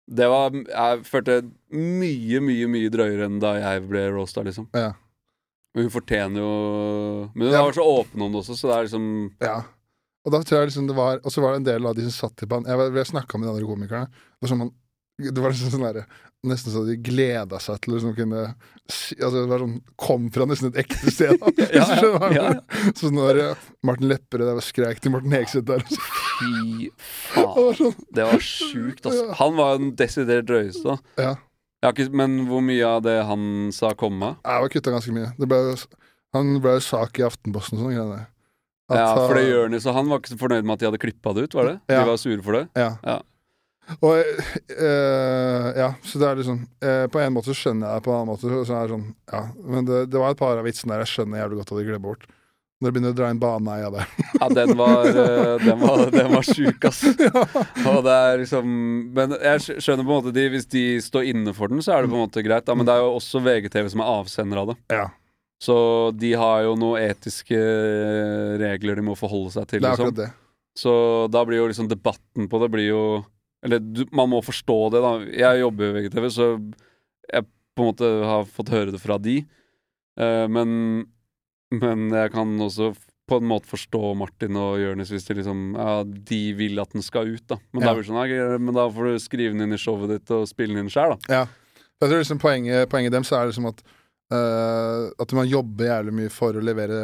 Det 0.09 0.27
var 0.27 0.51
Jeg 0.51 1.03
følte 1.07 1.35
mye, 1.71 2.39
mye 2.43 2.67
mye 2.67 2.89
drøyere 2.91 3.25
enn 3.29 3.39
da 3.39 3.53
jeg 3.59 3.83
ble 3.89 4.07
roasta, 4.15 4.43
liksom. 4.43 4.67
Ja. 4.73 4.93
Men 5.75 5.85
hun 5.87 5.93
fortjener 5.93 6.41
jo 6.41 7.29
Men 7.35 7.47
hun 7.47 7.53
Ja. 7.53 7.61
var 7.63 7.71
så 7.77 7.85
åpen 7.85 8.21
om 8.25 8.31
det 8.33 8.41
også, 8.41 8.57
så 8.59 8.67
det 8.67 8.75
er 8.77 8.83
liksom 8.89 9.31
Ja. 9.41 9.61
Og 10.25 10.31
da 10.33 10.39
tror 10.43 10.59
jeg 10.61 10.67
liksom 10.69 10.87
det 10.87 10.95
var 10.95 11.19
Og 11.23 11.31
så 11.31 11.41
var 11.41 11.51
det 11.53 11.61
en 11.61 11.69
del 11.69 11.85
av 11.87 11.95
de 11.95 12.09
som 12.09 12.29
satt 12.29 12.43
i 12.43 12.45
banen 12.45 12.65
Jeg, 12.67 12.77
var- 12.77 12.91
jeg 12.97 13.05
snakka 13.13 13.37
med 13.39 13.47
de 13.47 13.53
andre 13.55 13.65
komikerne. 13.69 14.07
Det 14.11 14.41
var, 14.41 14.49
sånn 14.49 14.57
man, 14.59 14.71
det 15.19 15.37
var 15.37 15.51
liksom 15.51 15.71
sånn 15.71 15.93
der, 15.93 16.05
Nesten 16.43 16.73
så 16.73 16.81
de 16.87 16.95
gleda 16.97 17.59
seg 17.61 17.79
til 17.81 17.93
å 17.93 17.95
liksom 17.99 18.15
kunne 18.17 18.55
Altså 19.21 19.31
det 19.45 19.47
var 19.47 19.59
sånn 19.59 19.81
Kom 19.95 20.29
fra 20.31 20.45
nesten 20.45 20.73
et 20.75 20.83
ekte 20.83 21.11
sted. 21.13 21.39
Da, 21.39 21.51
Ja, 21.71 21.85
ja, 22.01 22.17
mener. 22.19 22.61
Så 22.97 23.11
når 23.13 23.39
eh, 23.51 23.55
Martin 23.83 24.09
Lepperød 24.09 24.59
skreik 24.65 24.99
til 24.99 25.11
Morten 25.13 25.31
Hegseth 25.31 25.63
der 25.69 25.79
så, 25.87 26.01
Fy 26.41 26.89
faen. 27.31 27.95
Det 28.11 28.25
var 28.27 28.41
sjukt, 28.43 29.05
altså. 29.05 29.29
Han 29.39 29.55
var 29.59 29.77
den 29.79 29.93
desidert 29.99 30.49
drøyeste. 30.49 30.97
Ja. 31.21 31.35
Ikke, 31.87 32.09
men 32.13 32.43
hvor 32.49 32.61
mye 32.65 32.85
av 32.85 33.01
det 33.05 33.15
han 33.25 33.69
sa, 33.73 33.93
kom 33.97 34.19
med? 34.21 34.37
Jeg 34.45 34.65
var 34.65 34.73
kutta 34.73 34.93
ganske 34.93 35.13
mye. 35.15 35.31
Det 35.39 35.47
ble, 35.49 35.61
han 36.37 36.51
ble 36.61 36.75
sak 36.85 37.17
i 37.21 37.25
Aftenposten 37.25 37.79
og 37.79 37.85
sånne 37.87 37.95
greier. 37.97 38.27
At 38.91 38.99
Ja, 38.99 39.09
for 39.15 39.37
det 39.39 39.47
gjør 39.47 39.63
han 39.69 39.75
jo, 39.77 39.79
så 39.81 39.93
han 39.95 40.09
var 40.11 40.19
ikke 40.21 40.33
så 40.33 40.37
fornøyd 40.41 40.65
med 40.67 40.73
at 40.75 40.81
de 40.83 40.89
hadde 40.89 40.99
klippa 41.01 41.33
det 41.37 41.45
ut, 41.47 41.53
var 41.57 41.69
det? 41.69 41.75
Ja. 41.89 42.01
De 42.01 42.09
var 42.11 42.19
sure 42.21 42.43
for 42.45 42.57
det? 42.59 42.65
Ja. 42.77 42.89
Ja. 43.07 43.19
Og 44.03 44.19
øh, 44.77 45.67
Ja, 45.79 45.87
så 46.05 46.19
det 46.21 46.27
er 46.27 46.35
liksom 46.37 46.59
øh, 46.85 47.07
På 47.11 47.19
en 47.19 47.33
måte 47.33 47.49
så 47.49 47.55
skjønner 47.57 47.89
jeg 47.89 47.97
det, 47.97 48.03
på 48.05 48.11
en 48.13 48.19
annen 48.19 48.29
måte 48.29 48.51
så 48.67 48.75
er 48.77 48.85
det 48.87 48.93
sånn 48.93 49.07
Ja, 49.33 49.41
men 49.73 49.87
det, 49.89 50.03
det 50.13 50.21
var 50.21 50.31
et 50.35 50.39
par 50.39 50.59
av 50.61 50.67
vitsene 50.67 50.93
der 50.93 51.01
jeg 51.03 51.11
skjønner 51.15 51.41
jævlig 51.41 51.57
godt 51.59 51.73
at 51.73 51.79
de 51.81 51.85
glemmer 51.87 52.05
bort. 52.11 52.27
Når 52.81 52.89
du 52.89 52.95
begynner 52.95 53.13
å 53.13 53.17
dra 53.17 53.27
inn 53.29 53.39
baneheia 53.41 53.89
der. 53.93 54.13
Ja, 54.41 54.47
den 54.57 54.71
var, 54.79 55.05
eh, 55.05 55.55
den 55.61 55.77
var, 55.83 55.99
den 56.09 56.31
var 56.33 56.45
sjuk, 56.47 56.85
ass. 56.89 57.03
Og 57.91 57.99
det 58.07 58.15
er 58.15 58.39
liksom 58.41 58.71
Men 59.13 59.35
jeg 59.37 59.77
skjønner 59.85 60.01
på 60.01 60.07
en 60.07 60.15
måte 60.15 60.33
de, 60.33 60.45
Hvis 60.49 60.65
de 60.71 60.83
står 61.05 61.27
inne 61.29 61.53
for 61.53 61.69
den, 61.69 61.83
så 61.85 61.93
er 61.93 62.01
det 62.07 62.09
på 62.09 62.17
en 62.17 62.23
måte 62.25 62.41
greit. 62.45 62.65
Da, 62.65 62.73
men 62.73 62.87
det 62.89 62.95
er 62.95 63.03
jo 63.05 63.11
også 63.19 63.43
VGTV 63.45 63.91
som 63.93 64.01
er 64.01 64.13
avsender 64.15 64.63
av 64.63 64.71
det. 64.71 64.77
Ja. 64.97 65.05
Så 65.61 65.75
de 66.17 66.31
har 66.41 66.63
jo 66.65 66.73
noen 66.81 67.03
etiske 67.05 67.59
regler 68.61 68.97
de 68.97 69.05
må 69.05 69.13
forholde 69.19 69.53
seg 69.53 69.67
til. 69.69 69.83
Det 69.83 69.91
er 69.91 69.93
Liksom. 69.93 70.09
akkurat 70.09 70.23
det. 70.23 70.31
Så 70.81 70.93
da 71.29 71.43
blir 71.45 71.59
jo 71.61 71.67
liksom 71.69 71.89
debatten 71.91 72.47
på 72.49 72.59
det 72.63 72.69
blir 72.71 72.87
jo 72.87 73.03
Eller 73.61 73.77
du, 73.83 74.05
man 74.15 74.31
må 74.31 74.39
forstå 74.41 74.77
det, 74.95 75.01
da. 75.05 75.11
Jeg 75.37 75.59
jobber 75.61 75.85
jo 75.85 75.91
i 75.91 75.99
VGTV, 76.01 76.29
så 76.33 76.45
jeg 77.29 77.45
på 77.77 77.83
en 77.83 77.89
måte 77.91 78.07
har 78.25 78.47
fått 78.49 78.71
høre 78.73 78.89
det 78.95 79.01
fra 79.03 79.19
de. 79.21 79.35
Uh, 80.17 80.47
men, 80.49 80.71
men 81.71 82.09
jeg 82.11 82.31
kan 82.33 82.51
også 82.59 82.91
på 83.31 83.37
en 83.39 83.47
måte 83.47 83.69
forstå 83.69 84.11
Martin 84.19 84.57
og 84.59 84.73
Jonis 84.81 85.11
hvis 85.13 85.23
de 85.29 85.37
liksom 85.37 85.59
Ja, 85.77 86.01
de 86.03 86.39
vil 86.57 86.79
at 86.83 86.91
den 86.91 87.03
skal 87.05 87.29
ut, 87.31 87.45
da. 87.47 87.57
Men 87.71 87.85
Ja. 87.85 87.93
da, 87.93 88.03
sånn 88.03 88.19
«Ja, 88.27 88.57
Men 88.59 88.75
da 88.75 88.89
får 88.91 89.07
du 89.13 89.19
skrive 89.23 89.53
den 89.53 89.61
inn 89.63 89.73
i 89.77 89.79
showet 89.79 90.09
ditt 90.11 90.31
og 90.35 90.47
spille 90.49 90.75
den 90.75 90.83
inn 90.85 90.91
sjøl, 90.91 91.15
da. 91.15 91.33
Ja. 91.33 91.45
Jeg 92.01 92.09
tror 92.09 92.19
liksom 92.23 92.41
poenget, 92.41 92.89
poenget 92.89 93.13
dem 93.13 93.23
så 93.23 93.37
er 93.39 93.51
liksom 93.51 93.69
at 93.69 93.81
uh, 94.33 95.11
At 95.21 95.31
man 95.37 95.47
jobber 95.47 95.85
jævlig 95.85 96.13
mye 96.17 96.29
for 96.33 96.57
å 96.57 96.63
levere 96.63 96.99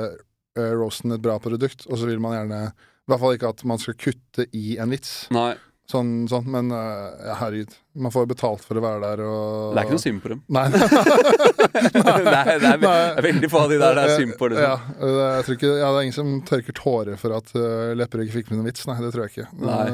uh, 0.57 0.71
roasten 0.75 1.13
et 1.15 1.21
bra 1.23 1.37
produkt, 1.39 1.85
og 1.87 1.97
så 1.99 2.07
vil 2.09 2.19
man 2.23 2.33
gjerne 2.35 2.61
I 2.73 3.07
hvert 3.11 3.21
fall 3.23 3.37
ikke 3.37 3.49
at 3.53 3.63
man 3.69 3.79
skal 3.79 3.95
kutte 3.95 4.47
i 4.57 4.77
en 4.81 4.89
vits, 4.91 5.27
Nei, 5.31 5.53
sånn, 5.91 6.11
sånn 6.29 6.47
men 6.51 6.71
eh, 6.75 7.27
ja, 7.29 7.35
herregud. 7.41 7.75
Man 7.97 8.13
får 8.13 8.25
jo 8.25 8.31
betalt 8.33 8.65
for 8.65 8.79
å 8.79 8.83
være 8.83 8.99
der 9.03 9.23
og 9.25 9.75
det 9.75 9.81
er 9.81 9.87
ikke 9.87 9.97
noe 9.97 10.03
synd 10.03 10.23
på 10.23 10.31
dem. 10.33 10.41
Nei. 10.53 10.65
er, 10.73 12.25
det, 12.27 12.73
er, 12.73 12.83
er 12.83 13.23
veldig 13.25 13.49
få 13.51 13.63
av 13.63 13.71
de 13.71 13.79
der 13.81 13.97
det 13.97 14.03
er 14.03 14.19
synd 14.21 14.35
på, 14.39 14.51
liksom. 14.51 14.67
Ja, 14.67 14.75
det, 14.99 15.13
jeg 15.23 15.47
tror 15.47 15.57
ikke, 15.59 15.71
ja, 15.71 15.87
det 15.87 16.01
er 16.01 16.09
ingen 16.09 16.17
som 16.19 16.35
tørker 16.47 16.77
tårer 16.77 17.21
for 17.21 17.37
at 17.37 17.55
uh, 17.55 17.95
Lepperød 17.97 18.27
ikke 18.27 18.39
fikk 18.41 18.51
med 18.51 18.59
noen 18.61 18.69
vits. 18.71 18.85
Nei, 18.89 18.99
det 19.03 19.13
tror 19.15 19.25
jeg 19.25 19.35
ikke. 19.35 19.49
Nei. 19.63 19.87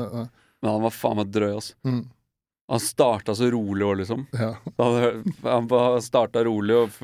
Men 0.63 0.71
han 0.71 0.83
var 0.85 0.93
faen 0.95 1.19
meg 1.19 1.31
drøy, 1.35 1.49
altså. 1.57 1.75
mm, 1.87 2.03
Han 2.71 2.83
starta 2.83 3.35
så 3.35 3.49
rolig 3.53 3.87
òg, 3.87 3.97
liksom. 4.03 4.27
ja. 4.39 4.51
Han, 4.79 5.67
han 5.71 6.03
starta 6.05 6.43
rolig 6.47 6.77
og 6.79 7.01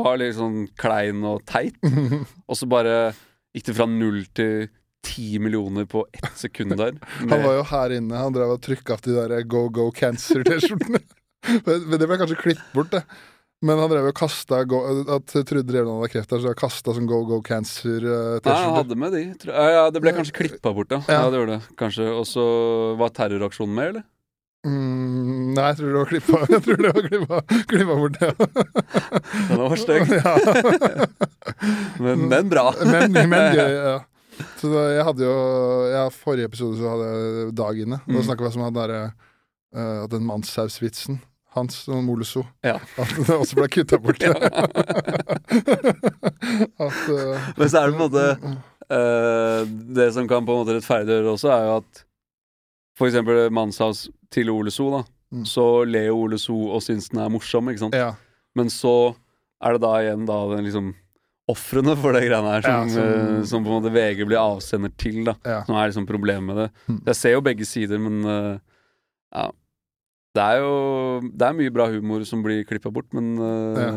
var 0.00 0.20
litt 0.20 0.38
sånn 0.38 0.62
klein 0.80 1.24
og 1.26 1.42
teit. 1.50 1.78
Og 2.48 2.58
så 2.58 2.70
bare 2.70 3.10
gikk 3.54 3.70
det 3.70 3.74
fra 3.80 3.88
null 3.90 4.22
til 4.36 4.68
ti 5.06 5.38
millioner 5.42 5.86
på 5.90 6.06
ett 6.12 6.38
sekund 6.38 6.76
der. 6.76 6.94
Han 7.20 7.42
var 7.42 7.58
jo 7.58 7.66
her 7.72 7.96
inne, 7.96 8.20
han 8.20 8.34
drev 8.36 8.54
og 8.56 8.62
trykka 8.64 8.96
opp 8.96 9.04
de 9.06 9.16
der 9.16 9.42
Go 9.48 9.66
Go 9.72 9.90
Cancer-T-skjortene. 9.96 11.02
Men 11.88 11.96
det 11.96 12.06
ble 12.06 12.18
kanskje 12.20 12.40
klippet 12.40 12.72
bort, 12.76 12.92
det. 12.92 13.04
Men 13.64 13.76
han 13.76 13.90
drev 13.92 14.06
og 14.08 14.16
kasta 14.16 14.62
go, 14.64 14.78
At 15.12 15.32
Trude 15.34 15.66
Drevland 15.68 16.00
hadde 16.00 16.12
kreft, 16.14 16.30
der, 16.32 16.40
så 16.40 16.52
han 16.52 16.56
kasta 16.56 16.94
sånn 16.96 17.08
Go 17.08 17.18
Go 17.28 17.40
Cancer-T-skjorter. 17.44 18.76
hadde 18.78 18.96
med 18.96 19.12
de. 19.12 19.24
Ja, 19.50 19.66
ja, 19.74 19.82
det 19.92 20.00
ble 20.04 20.14
kanskje 20.16 20.36
klippa 20.38 20.72
bort, 20.76 20.92
ja. 20.94 21.02
ja. 21.08 21.18
Ja. 21.18 21.28
det 21.32 21.42
gjorde 21.42 21.58
det, 21.58 21.74
kanskje. 21.80 22.08
Og 22.16 22.24
så 22.28 22.46
var 23.00 23.12
terroraksjonen 23.16 23.76
med, 23.76 23.92
eller? 23.92 24.08
Mm, 24.60 25.54
nei, 25.56 25.66
jeg 25.70 25.76
tror 25.78 25.86
det 25.88 26.00
var 26.02 26.08
klippa 26.10 26.38
Jeg 26.52 26.62
tror 26.66 26.80
det 26.84 26.88
var 26.92 27.06
klippa, 27.06 27.38
klippa 27.70 27.94
bort, 27.96 28.18
ja. 28.20 28.32
Den 29.48 29.62
var 29.62 29.80
stygg, 29.80 30.10
ja. 30.16 30.34
men, 32.00 32.26
men 32.32 32.50
bra. 32.52 32.66
Men, 32.84 33.16
men 33.16 33.56
gøy, 33.56 33.76
ja. 33.76 33.98
Så 34.60 34.70
da, 34.72 34.84
jeg 34.94 35.04
hadde 35.08 35.24
jo 35.26 35.34
ja, 35.92 36.04
Forrige 36.14 36.48
episode 36.50 36.78
så 36.78 36.92
hadde 36.94 37.08
jeg 37.10 37.54
Dag 37.58 37.80
inne. 37.84 37.98
Da 38.06 38.12
Mm. 38.18 38.22
snakka 38.28 38.46
vi 38.46 38.56
om 38.60 38.66
han 38.68 38.76
derre 38.78 39.00
uh, 39.76 40.06
Den 40.12 40.24
mannssausvitsen 40.28 41.20
hans, 41.56 41.80
Moloso. 41.88 42.44
Ja. 42.62 42.76
At 43.00 43.10
det 43.26 43.34
også 43.34 43.56
ble 43.58 43.66
kutta 43.74 43.98
bort. 43.98 44.22
at 46.86 47.00
uh, 47.10 47.48
Men 47.56 47.68
så 47.70 47.80
er 47.80 47.90
det 47.90 47.96
på 47.96 47.96
en 47.96 48.04
måte 48.04 48.26
uh, 48.90 49.62
Det 49.96 50.08
som 50.14 50.28
kan 50.30 50.46
på 50.46 50.54
en 50.54 50.60
måte 50.62 50.76
rettferdiggjøre 50.78 51.34
også, 51.34 51.50
er 51.54 51.66
jo 51.68 51.76
at 51.80 52.04
for 53.00 53.08
eksempel 53.08 53.48
Manshaus 53.54 54.08
til 54.30 54.50
Ole 54.52 54.70
So, 54.70 54.90
da. 54.92 55.02
Mm. 55.32 55.44
Så 55.48 55.64
ler 55.88 56.10
jo 56.10 56.18
Ole 56.26 56.38
So 56.38 56.56
og 56.74 56.82
syns 56.84 57.08
den 57.10 57.20
er 57.22 57.30
morsom, 57.32 57.70
ikke 57.72 57.86
sant. 57.86 57.96
Ja. 57.96 58.10
Men 58.58 58.68
så 58.70 59.14
er 59.64 59.76
det 59.76 59.82
da 59.84 59.92
igjen 60.02 60.26
da 60.28 60.36
den 60.54 60.66
liksom 60.66 60.90
ofrene 61.50 61.94
for 62.00 62.14
det 62.16 62.22
greiene 62.28 62.52
her, 62.54 62.62
som, 62.62 62.72
Ja, 62.72 62.94
som- 62.94 63.36
eh, 63.40 63.44
som 63.50 63.64
på 63.64 63.70
en 63.72 63.82
måte 63.82 63.92
VG 63.94 64.24
blir 64.26 64.38
avsender 64.40 64.92
til, 64.96 65.24
da. 65.24 65.34
Ja. 65.44 65.60
Som 65.66 65.74
er 65.76 65.90
liksom 65.90 66.06
problemet 66.08 66.46
med 66.46 66.56
det. 66.56 66.68
Mm. 66.88 67.00
Jeg 67.06 67.16
ser 67.16 67.32
jo 67.36 67.40
begge 67.42 67.66
sider, 67.68 67.98
men 67.98 68.24
uh, 68.24 68.58
ja. 69.34 69.50
Det 70.34 70.42
er 70.46 70.60
jo 70.62 71.20
Det 71.26 71.42
er 71.42 71.54
mye 71.58 71.72
bra 71.74 71.88
humor 71.90 72.22
som 72.24 72.42
blir 72.44 72.62
klippa 72.64 72.92
bort, 72.94 73.08
men 73.12 73.32
uh, 73.38 73.80
Ja. 73.80 73.90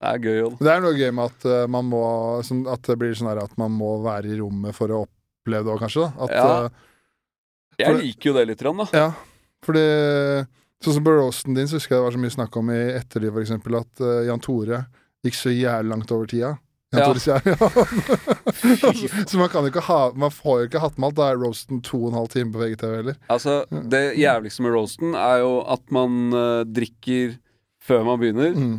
det 0.00 0.10
er 0.12 0.18
gøy 0.22 0.40
Også. 0.48 0.58
Det 0.62 0.70
er 0.74 0.80
noe 0.84 0.94
gøy 0.98 1.10
med 1.14 1.24
at 1.32 1.46
uh, 1.50 1.66
man 1.66 1.84
må 1.90 2.02
sånn, 2.46 2.64
At 2.70 2.82
det 2.82 2.98
blir 3.00 3.14
sånn 3.14 3.28
her 3.32 3.42
at 3.42 3.56
man 3.58 3.72
må 3.74 3.96
være 4.04 4.30
i 4.30 4.38
rommet 4.38 4.74
for 4.76 4.88
å 4.94 5.04
oppleve 5.08 5.64
det 5.66 5.72
òg, 5.74 5.80
kanskje. 5.82 6.06
da 6.08 6.24
At, 6.24 6.30
Ja. 6.30 6.68
Jeg 7.88 7.96
liker 7.98 8.30
jo 8.30 8.34
det 8.38 8.46
litt, 8.46 8.60
da. 8.62 8.86
Ja, 8.94 9.08
fordi 9.66 10.46
Sånn 10.84 10.94
som 10.98 11.04
på 11.06 11.14
roasten 11.16 11.54
din, 11.56 11.66
så 11.66 11.78
husker 11.78 11.94
jeg 11.94 12.02
det 12.02 12.04
var 12.04 12.12
så 12.12 12.20
mye 12.20 12.34
snakk 12.36 12.56
om 12.60 12.68
i 12.70 12.76
etterliv, 12.98 13.32
for 13.32 13.40
eksempel, 13.40 13.76
at 13.80 14.02
Jan 14.28 14.38
Tore 14.44 14.82
gikk 15.24 15.34
så 15.38 15.50
jævlig 15.54 15.90
langt 15.94 16.12
over 16.14 16.26
tida. 16.30 16.54
Ja. 16.94 17.08
Så 19.26 19.38
man 19.40 19.48
kan 19.50 19.64
jo 19.64 19.70
ikke 19.72 19.82
ha 19.88 19.98
Man 20.14 20.30
får 20.30 20.60
jo 20.60 20.66
ikke 20.68 20.82
hatt 20.84 20.98
med 21.00 21.08
alt. 21.08 21.16
Da 21.18 21.28
er 21.32 21.40
roasten 21.42 21.80
to 21.82 21.98
og 22.04 22.12
en 22.12 22.18
halv 22.20 22.30
time 22.30 22.52
på 22.54 22.60
VGTV 22.62 22.92
heller. 23.00 23.16
Altså, 23.32 23.54
det 23.90 24.02
jævligste 24.20 24.62
med 24.62 24.74
roasten 24.76 25.14
er 25.18 25.40
jo 25.42 25.56
at 25.74 25.82
man 25.94 26.20
uh, 26.34 26.62
drikker 26.68 27.34
før 27.84 28.04
man 28.06 28.20
begynner, 28.22 28.54
Mm. 28.56 28.76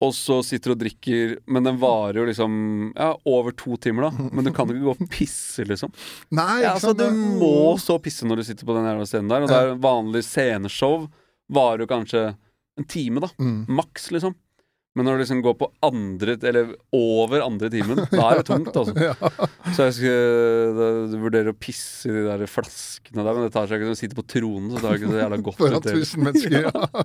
og 0.00 0.12
så 0.16 0.38
sitter 0.46 0.72
og 0.72 0.78
drikker, 0.80 1.34
men 1.52 1.64
den 1.66 1.76
varer 1.80 2.16
jo 2.22 2.24
liksom 2.28 2.54
ja, 2.96 3.10
over 3.28 3.52
to 3.52 3.76
timer, 3.76 4.06
da. 4.06 4.28
Men 4.32 4.44
du 4.46 4.50
kan 4.56 4.68
jo 4.70 4.74
ikke 4.78 4.86
gå 4.86 4.94
og 4.94 5.10
pisse, 5.12 5.64
liksom. 5.68 5.92
Nei, 6.32 6.62
Ja, 6.62 6.70
altså, 6.72 6.94
du 6.96 7.04
må 7.12 7.74
så 7.82 7.98
pisse 8.00 8.24
når 8.24 8.40
du 8.40 8.44
sitter 8.48 8.64
på 8.68 8.76
den 8.78 8.88
jævla 8.88 9.04
scenen 9.10 9.28
der, 9.28 9.44
og 9.44 9.52
det 9.52 9.58
er 9.60 9.74
vanlig 9.84 10.22
sceneshow 10.24 11.04
varer 11.52 11.84
jo 11.84 11.90
kanskje 11.92 12.22
en 12.80 12.88
time, 12.88 13.20
da. 13.26 13.28
mm. 13.38 13.66
Maks, 13.76 14.08
liksom. 14.14 14.32
Men 14.94 15.08
når 15.08 15.16
du 15.16 15.22
liksom 15.24 15.40
går 15.42 15.54
på 15.58 15.66
andre, 15.82 16.36
eller 16.46 16.68
over 16.94 17.42
andre 17.42 17.66
timen, 17.72 17.98
da 18.12 18.28
er 18.28 18.40
det 18.40 18.46
tungt, 18.46 18.76
altså. 18.78 18.94
Ja. 19.08 19.14
Så 19.74 19.88
jeg 19.88 19.96
skulle 19.96 20.74
da, 20.76 20.90
vurderer 21.18 21.50
å 21.50 21.56
pisse 21.58 22.10
i 22.10 22.14
de 22.14 22.22
der 22.28 22.44
flaskene 22.50 23.24
der, 23.26 23.34
men 23.34 23.48
det 23.48 23.54
tar 23.56 23.66
seg 23.66 23.80
ikke 23.82 23.88
som 23.90 23.96
å 23.96 23.98
sitte 23.98 24.18
på 24.18 24.26
tronen, 24.36 24.70
så 24.70 24.78
tar 24.78 24.94
det 24.94 25.00
ikke 25.02 25.10
så 25.10 25.18
jævla 25.18 25.40
godt 25.48 25.58
Foran 25.58 25.84
tusen 25.88 26.28
mennesker. 26.28 26.58
Ja. 26.64 27.04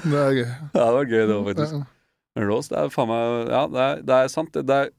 Det 0.00 0.18
er 0.18 0.34
gøy. 0.34 0.46
Ja, 0.48 0.82
det 0.82 0.94
var 0.96 1.06
gøy, 1.06 1.20
det 1.22 1.36
òg, 1.36 1.46
faktisk. 1.52 1.86
Men 2.34 2.48
Rose, 2.50 2.72
det 2.72 2.80
er 2.80 2.92
faen 2.94 3.10
meg 3.10 3.52
Ja, 3.52 3.62
det 3.70 3.84
er, 3.86 4.02
det 4.10 4.18
er 4.18 4.32
sant. 4.34 4.52
Det, 4.54 4.66
det, 4.66 4.80
er, 4.82 4.92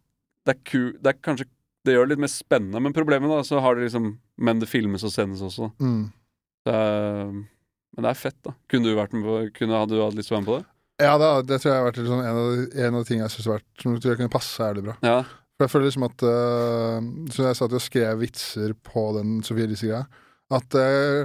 det 0.48 0.56
er 0.56 0.64
ku... 0.72 0.80
Det 1.04 1.12
er 1.12 1.22
kanskje 1.28 1.48
Det 1.88 1.96
gjør 1.96 2.08
det 2.08 2.16
litt 2.16 2.24
mer 2.24 2.32
spennende, 2.32 2.82
men 2.88 2.96
problemet, 2.96 3.32
da, 3.32 3.44
så 3.48 3.60
har 3.64 3.76
det 3.76 3.90
liksom 3.90 4.14
Men 4.40 4.64
det 4.64 4.72
filmes 4.72 5.04
og 5.08 5.12
sendes 5.14 5.44
også. 5.44 5.72
Mm. 5.84 6.04
Men 7.92 8.06
det 8.06 8.12
er 8.12 8.20
fett, 8.20 8.40
da. 8.46 8.56
Kunne 8.72 8.88
du 8.88 8.96
vært 8.96 9.16
med 9.16 9.28
på 9.28 9.40
kunne, 9.58 9.80
Hadde 9.84 9.98
du 9.98 10.04
hatt 10.04 10.16
lyst 10.16 10.32
til 10.32 10.38
å 10.38 10.40
være 10.40 10.46
med 10.46 10.52
på 10.54 10.60
det? 10.62 10.68
Ja, 11.02 11.14
det, 11.18 11.30
det 11.50 11.60
tror 11.62 11.72
jeg 11.72 11.80
har 11.80 11.88
vært 11.88 12.02
sånn 12.06 12.24
en, 12.24 12.40
av, 12.40 12.66
en 12.86 12.96
av 12.96 13.04
de 13.04 13.08
tingene 13.10 13.28
jeg 13.28 13.36
synes 13.36 13.48
har 13.50 13.60
vært 13.60 13.84
Som 13.84 13.96
jeg 13.96 14.04
tror 14.04 14.14
jeg 14.14 14.20
kunne 14.22 14.34
passe 14.34 14.68
jævlig 14.68 14.84
bra. 14.88 14.96
Ja. 15.06 15.20
For 15.56 15.66
jeg 15.66 15.74
føler 15.74 15.88
liksom 15.90 16.08
at 16.08 16.26
uh, 16.26 16.98
Som 17.36 17.48
jeg 17.48 17.60
satt 17.60 17.78
og 17.78 17.84
skrev 17.84 18.22
vitser 18.24 18.76
på 18.88 19.06
den 19.18 19.40
Sofie 19.46 19.68
Elise-greia. 19.70 20.04
At, 20.52 20.76
uh, 20.76 21.24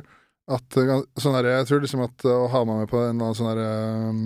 at 0.57 0.79
eh, 0.79 0.93
sånn 1.19 1.35
her, 1.35 1.49
Jeg 1.57 1.69
tror 1.71 1.83
liksom 1.83 2.05
at 2.05 2.27
å 2.31 2.45
ha 2.53 2.63
meg 2.69 2.85
med 2.85 2.91
på 2.93 3.01
en 3.01 3.09
eller 3.11 3.31
annen 3.31 3.39
sånn 3.39 3.51
herre 3.51 3.71
um, 4.13 4.21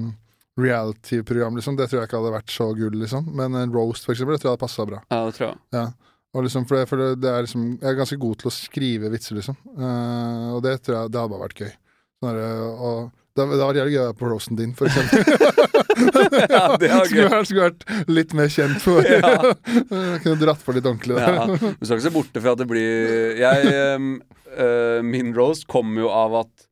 reality-program, 0.61 1.57
liksom, 1.57 1.79
det 1.79 1.87
tror 1.89 2.03
jeg 2.03 2.11
ikke 2.11 2.19
hadde 2.19 2.33
vært 2.35 2.53
så 2.53 2.67
gull, 2.77 2.99
liksom. 3.01 3.31
Men 3.39 3.55
en 3.57 3.71
roast, 3.73 4.05
for 4.05 4.13
eksempel, 4.13 4.37
det 4.37 4.43
tror 4.43 4.51
jeg 4.51 4.57
hadde 4.59 4.65
passa 4.67 4.85
bra. 4.91 4.99
ja, 5.09 5.21
det 5.25 5.37
tror 5.39 5.55
jeg. 5.55 5.93
Og 6.37 6.45
liksom, 6.45 6.67
for, 6.69 6.77
det, 6.77 6.89
for 6.91 7.01
det, 7.01 7.07
det 7.23 7.31
er 7.31 7.47
liksom, 7.47 7.63
jeg 7.79 7.89
er 7.89 7.97
ganske 7.97 8.19
god 8.21 8.43
til 8.43 8.51
å 8.51 8.53
skrive 8.53 9.13
vitser, 9.15 9.39
liksom. 9.39 9.57
Uh, 9.73 10.51
og 10.59 10.61
det 10.67 10.75
tror 10.83 10.99
jeg 10.99 11.15
det 11.15 11.23
hadde 11.23 11.33
bare 11.33 11.47
vært 11.47 11.65
gøy. 11.65 11.73
Sånn 12.21 12.37
der, 12.37 12.61
og 12.91 13.01
det, 13.37 13.47
hadde 13.47 13.67
vært 13.69 13.93
gøy 13.93 14.01
å 14.01 14.07
være 14.09 14.19
på 14.19 14.31
roasten 14.31 14.59
din, 14.59 14.75
for 14.77 14.91
eksempel. 14.91 15.69
Ja, 16.01 16.77
det 16.81 16.89
var 16.91 17.07
skulle, 17.11 17.29
vært, 17.29 17.49
skulle 17.49 17.67
vært 17.69 18.09
litt 18.11 18.33
mer 18.37 18.51
kjent 18.53 18.81
for 18.83 19.05
Ja. 19.05 19.53
Kunne 20.23 20.39
dratt 20.41 20.65
på 20.65 20.75
litt 20.77 20.87
ordentlig 20.89 21.19
der. 21.19 21.37
Ja, 21.37 21.47
du 21.51 21.85
skal 21.85 21.99
ikke 21.99 22.07
se 22.07 22.15
borte 22.15 22.43
fra 22.43 22.55
at 22.55 22.63
det 22.63 22.69
blir 22.71 23.37
Jeg 23.41 23.75
eh, 23.75 25.01
Min 25.07 25.35
roast 25.37 25.67
kom 25.71 25.93
jo 26.01 26.11
av 26.15 26.39
at 26.43 26.67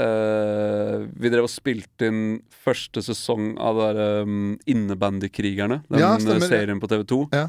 eh, 0.00 1.04
vi 1.12 1.32
drev 1.32 1.48
og 1.48 1.52
spilte 1.52 2.08
inn 2.10 2.24
første 2.64 3.04
sesong 3.04 3.54
av 3.60 3.80
der 3.82 4.24
um, 4.24 4.54
Innebandykrigerne, 4.70 5.82
den 5.90 6.00
ja. 6.00 6.14
serien 6.42 6.80
på 6.80 6.88
TV2. 6.90 7.20
Ja. 7.34 7.48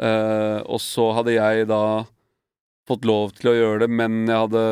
Uh, 0.00 0.60
og 0.64 0.80
så 0.80 1.10
hadde 1.16 1.34
jeg 1.34 1.66
da 1.68 2.04
fått 2.88 3.06
lov 3.08 3.34
til 3.36 3.52
å 3.52 3.56
gjøre 3.56 3.84
det, 3.84 3.90
men 3.92 4.22
jeg 4.24 4.44
hadde 4.46 4.64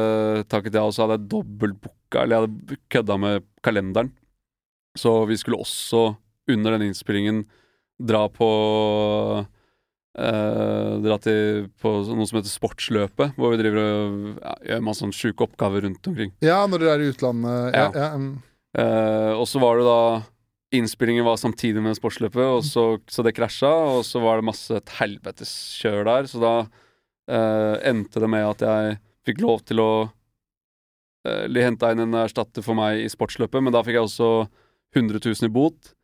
takket 0.51 0.79
ja, 0.79 0.85
og 0.89 0.95
så 0.97 1.05
hadde 1.05 1.19
jeg 1.19 1.31
dobbeltbooka, 1.35 1.98
eller 2.15 2.35
jeg 2.35 2.47
hadde 2.47 2.81
kødda 2.95 3.19
med 3.21 3.47
kalenderen. 3.65 4.13
Så 4.99 5.13
vi 5.29 5.37
skulle 5.39 5.61
også, 5.61 6.17
under 6.51 6.75
den 6.75 6.89
innspillingen, 6.89 7.45
dra 7.99 8.25
på 8.31 8.49
eh, 10.19 10.93
Dra 11.05 11.19
til 11.23 11.69
på 11.83 11.93
noe 12.07 12.27
som 12.29 12.39
heter 12.39 12.51
Sportsløpet, 12.51 13.37
hvor 13.39 13.53
vi 13.53 13.61
driver 13.61 13.79
og 13.83 14.41
ja, 14.41 14.55
gjør 14.71 14.85
masse 14.87 15.05
sånne 15.05 15.19
sjuke 15.19 15.47
oppgaver 15.47 15.87
rundt 15.87 16.11
omkring. 16.11 16.33
Ja, 16.45 16.65
når 16.67 16.83
dere 16.85 16.97
er 16.97 17.05
i 17.05 17.13
utlandet. 17.13 17.77
Ja. 17.77 17.87
Ja. 17.95 18.09
Ja. 18.09 18.83
Eh, 18.83 19.33
og 19.35 19.47
så 19.51 19.63
var 19.63 19.81
det 19.81 19.87
da 19.89 20.03
Innspillingen 20.69 21.25
var 21.25 21.39
samtidig 21.41 21.81
med 21.81 21.97
sportsløpet, 21.97 22.45
og 22.45 22.59
så, 22.61 22.83
så 23.09 23.23
det 23.25 23.33
krasja. 23.39 23.71
Og 23.97 24.03
så 24.05 24.21
var 24.21 24.37
det 24.37 24.49
masse 24.51 24.75
et 24.77 24.91
helvetes 24.99 25.53
kjør 25.81 26.03
der, 26.05 26.29
så 26.29 26.43
da 26.43 26.51
eh, 27.33 27.89
endte 27.89 28.21
det 28.21 28.29
med 28.29 28.45
at 28.45 28.65
jeg 28.67 28.99
fikk 29.25 29.41
lov 29.47 29.63
til 29.65 29.81
å 29.81 29.91
uh, 31.29 31.63
henta 31.63 31.93
inn 31.93 32.03
en 32.07 32.19
erstatter 32.25 32.65
for 32.65 32.79
meg 32.79 33.05
i 33.05 33.13
sportsløpet, 33.13 33.63
men 33.63 33.75
da 33.75 33.85
fikk 33.85 33.99
jeg 33.99 34.09
også 34.09 34.31
100 34.97 35.21
000 35.21 35.49
i 35.49 35.53
bot. 35.53 35.95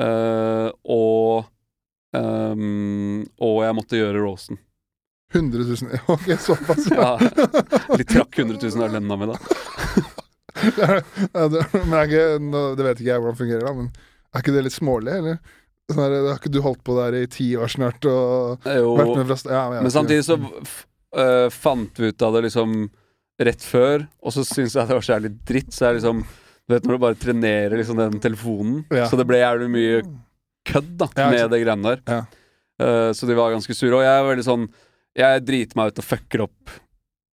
Uh, 0.00 0.72
og 0.88 1.44
um, 2.16 3.26
Og 3.44 3.58
jeg 3.60 3.76
måtte 3.76 3.98
gjøre 3.98 4.22
Rosen. 4.24 4.56
100 5.34 5.66
000 5.68 6.00
Ok, 6.14 6.30
såpass. 6.40 6.88
Ja, 6.92 7.16
Litt 7.98 8.08
trakk 8.08 8.38
100 8.38 8.56
000 8.60 8.86
av 8.86 8.96
lønna 8.96 9.18
mi, 9.20 9.28
da. 9.32 9.36
ja, 11.34 11.48
det, 11.48 11.66
men 11.72 11.98
ikke, 12.04 12.24
det 12.76 12.86
vet 12.86 13.00
ikke 13.00 13.10
jeg 13.10 13.20
hvordan 13.22 13.36
det 13.36 13.40
fungerer, 13.40 13.66
da, 13.66 13.74
men 13.76 13.92
er 14.32 14.44
ikke 14.44 14.54
det 14.54 14.64
litt 14.66 14.76
smålig, 14.76 15.12
eller? 15.20 15.38
Sånn 15.90 16.02
her, 16.04 16.16
har 16.30 16.40
ikke 16.40 16.52
du 16.52 16.60
holdt 16.64 16.82
på 16.86 16.96
der 16.96 17.16
i 17.18 17.28
ti 17.30 17.50
år 17.58 17.72
snart 17.72 18.06
og 18.08 18.66
Jo, 18.68 18.92
ja, 18.96 19.06
men, 19.18 19.82
men 19.82 19.92
samtidig 19.92 20.24
så 20.24 20.38
øh, 20.38 21.48
fant 21.52 21.98
vi 22.00 22.12
ut 22.12 22.24
av 22.24 22.36
det 22.36 22.46
liksom 22.46 22.84
rett 23.48 23.64
før, 23.66 24.06
og 24.22 24.32
så 24.34 24.44
syns 24.46 24.74
jeg 24.76 24.88
det 24.88 24.94
var 24.96 25.04
så 25.06 25.14
jævlig 25.16 25.32
dritt, 25.48 25.72
så 25.74 25.88
jeg 25.90 26.00
liksom 26.00 26.22
Du 26.68 26.74
vet 26.76 26.84
når 26.86 26.94
du 26.94 27.02
bare 27.02 27.18
trenerer 27.18 27.74
liksom 27.80 27.98
den 27.98 28.20
telefonen, 28.22 28.84
Ja. 28.94 29.08
så 29.10 29.16
det 29.18 29.26
ble 29.26 29.40
jævlig 29.42 29.68
mye 29.72 30.02
kødd 30.68 30.92
da 31.00 31.08
Ja, 31.18 31.30
med 31.30 31.50
det 31.50 31.58
greiene 31.64 31.82
der. 31.96 32.02
Ja. 32.06 32.20
Uh, 32.82 33.10
så 33.12 33.26
de 33.26 33.34
var 33.34 33.50
ganske 33.52 33.74
sure. 33.74 33.96
Og 33.98 34.02
jeg 34.06 34.14
er 34.14 34.28
veldig 34.28 34.44
sånn 34.46 34.68
Jeg 35.18 35.42
driter 35.44 35.76
meg 35.76 35.90
ut 35.92 35.98
og 35.98 36.04
fucker 36.06 36.44
opp. 36.46 36.70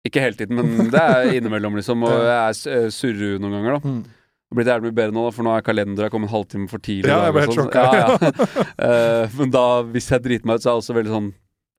Ikke 0.07 0.23
hele 0.23 0.39
tiden, 0.39 0.57
men 0.57 0.91
det 0.95 1.01
er 1.03 1.33
innimellom, 1.37 1.75
liksom. 1.77 2.03
Og 2.07 2.15
jeg 2.15 2.39
er 2.39 2.55
s- 2.55 3.03
eh, 3.03 3.39
noen 3.43 3.53
ganger, 3.59 3.77
da. 3.77 3.81
Mm. 3.91 4.03
Det 4.07 4.55
har 4.55 4.57
blitt 4.61 4.71
jævlig 4.71 4.87
mye 4.87 4.97
bedre 5.01 5.13
nå, 5.17 5.25
da, 5.27 5.31
for 5.35 5.43
nå 5.43 5.57
er 5.59 5.65
kalenderen 5.67 6.11
kommet 6.15 6.31
en 6.31 6.35
halvtime 6.37 6.69
for 6.71 6.79
tidlig. 6.79 7.11
Ja, 7.11 7.25
jeg 7.27 7.35
ble 7.35 7.43
helt 7.43 7.57
sånn. 7.59 7.67
sjokka. 7.67 7.83
Ja, 7.83 8.19
ja. 8.23 9.27
uh, 9.27 9.35
men 9.43 9.51
da, 9.51 9.65
hvis 9.91 10.07
jeg 10.15 10.23
driter 10.23 10.47
meg 10.47 10.57
ut, 10.57 10.63
så 10.63 10.71
er 10.71 10.77
jeg 10.77 10.85
også 10.85 10.97
veldig 11.01 11.13
sånn 11.17 11.29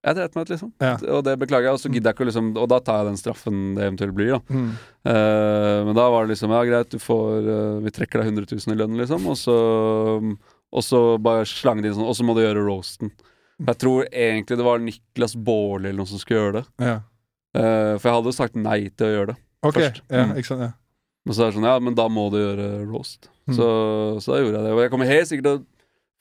Jeg 0.06 0.14
dreit 0.14 0.34
meg 0.36 0.44
ut, 0.46 0.50
liksom. 0.52 0.68
Ja. 0.78 0.92
Og 1.16 1.24
det 1.26 1.32
beklager 1.40 1.66
jeg. 1.68 1.74
Og 1.74 1.80
så 1.82 1.90
gidder 1.90 2.12
jeg 2.12 2.16
ikke 2.18 2.26
liksom 2.28 2.52
Og 2.56 2.68
da 2.70 2.78
tar 2.86 3.00
jeg 3.00 3.08
den 3.08 3.16
straffen 3.18 3.56
det 3.74 3.82
eventuelt 3.88 4.14
blir, 4.14 4.36
da. 4.36 4.54
Mm. 4.54 4.68
Uh, 5.02 5.78
men 5.88 5.96
da 5.98 6.04
var 6.14 6.22
det 6.26 6.34
liksom 6.36 6.52
Ja, 6.54 6.60
greit, 6.68 6.90
du 6.94 6.98
får 7.02 7.48
uh, 7.48 7.80
Vi 7.82 7.90
trekker 7.96 8.22
deg 8.22 8.30
100 8.30 8.46
000 8.54 8.74
i 8.74 8.78
lønn, 8.78 8.94
liksom. 9.00 9.26
Og 9.26 9.36
så 9.40 9.56
Og 10.70 10.84
så 10.84 11.00
bare 11.22 11.46
slange 11.48 11.82
det 11.82 11.90
inn 11.90 11.98
sånn 11.98 12.08
Og 12.08 12.14
så 12.18 12.26
må 12.28 12.36
du 12.36 12.42
gjøre 12.44 12.62
roasten. 12.66 13.10
Jeg 13.58 13.78
tror 13.82 14.04
egentlig 14.12 14.58
det 14.60 14.66
var 14.68 14.78
Niklas 14.78 15.34
Baarli 15.34 15.88
eller 15.90 15.98
noen 16.04 16.10
som 16.12 16.20
skulle 16.22 16.44
gjøre 16.44 16.60
det. 16.60 16.66
Ja. 16.92 16.98
Uh, 17.58 17.94
for 17.98 18.06
jeg 18.06 18.14
hadde 18.20 18.30
jo 18.30 18.36
sagt 18.36 18.58
nei 18.60 18.80
til 18.92 19.08
å 19.08 19.14
gjøre 19.16 19.32
det. 19.32 19.38
okay. 19.66 19.88
Først. 19.88 20.02
ja, 20.14 20.26
Mm. 20.28 20.36
ikke 20.38 20.50
sant, 20.52 20.62
ja. 20.62 20.70
Men 21.26 21.34
så 21.34 21.42
er 21.42 21.50
det 21.50 21.56
sånn, 21.58 21.66
ja, 21.66 21.78
men 21.82 21.96
da 21.98 22.04
må 22.08 22.28
du 22.30 22.36
gjøre 22.38 22.68
roast. 22.86 23.26
Mm. 23.50 23.56
Så, 23.58 23.66
så 24.22 24.30
da 24.30 24.38
gjorde 24.44 24.60
jeg 24.60 24.64
det. 24.68 24.74
Og 24.76 24.82
jeg 24.84 24.92
kommer 24.94 25.10
helt 25.10 25.28
sikkert 25.32 25.48
til 25.48 25.58
å 25.58 25.64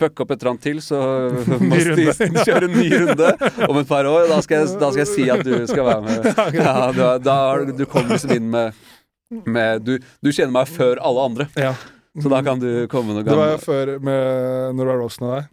fucke 0.01 0.23
opp 0.23 0.31
et 0.33 0.41
eller 0.41 0.53
annet 0.53 0.65
til, 0.67 0.81
så 0.83 1.01
må. 1.69 1.79
Stisen 1.81 2.37
kjøre 2.47 2.69
en 2.69 2.77
ny 2.77 2.87
runde 2.93 3.33
om 3.67 3.81
et 3.81 3.89
par 3.89 4.09
år. 4.09 4.27
Da 4.31 4.39
skal 4.45 4.63
jeg, 4.63 4.77
da 4.81 4.91
skal 4.93 5.03
jeg 5.03 5.11
si 5.13 5.27
at 5.33 5.43
du 5.45 5.55
skal 5.69 5.89
være 5.89 6.05
med. 6.05 6.31
Ja, 6.57 7.17
da 7.21 7.35
har 7.41 7.67
du, 7.67 7.85
kommer 7.89 8.15
liksom 8.15 8.33
inn 8.35 8.49
med, 8.53 8.77
med 9.45 9.85
du, 9.85 9.97
du 10.23 10.31
kjenner 10.31 10.53
meg 10.59 10.71
før 10.71 11.01
alle 11.03 11.27
andre, 11.29 11.47
ja. 11.59 11.73
så 12.21 12.31
da 12.31 12.41
kan 12.45 12.61
du 12.61 12.87
komme 12.91 13.15
noe 13.15 13.25
Det 13.27 13.35
var 13.37 13.53
jo 13.55 13.59
før, 13.61 13.93
med, 13.99 14.75
når 14.77 14.81
det 14.81 14.91
var 14.91 15.01
roasten 15.01 15.27
av 15.27 15.35
deg, 15.35 15.49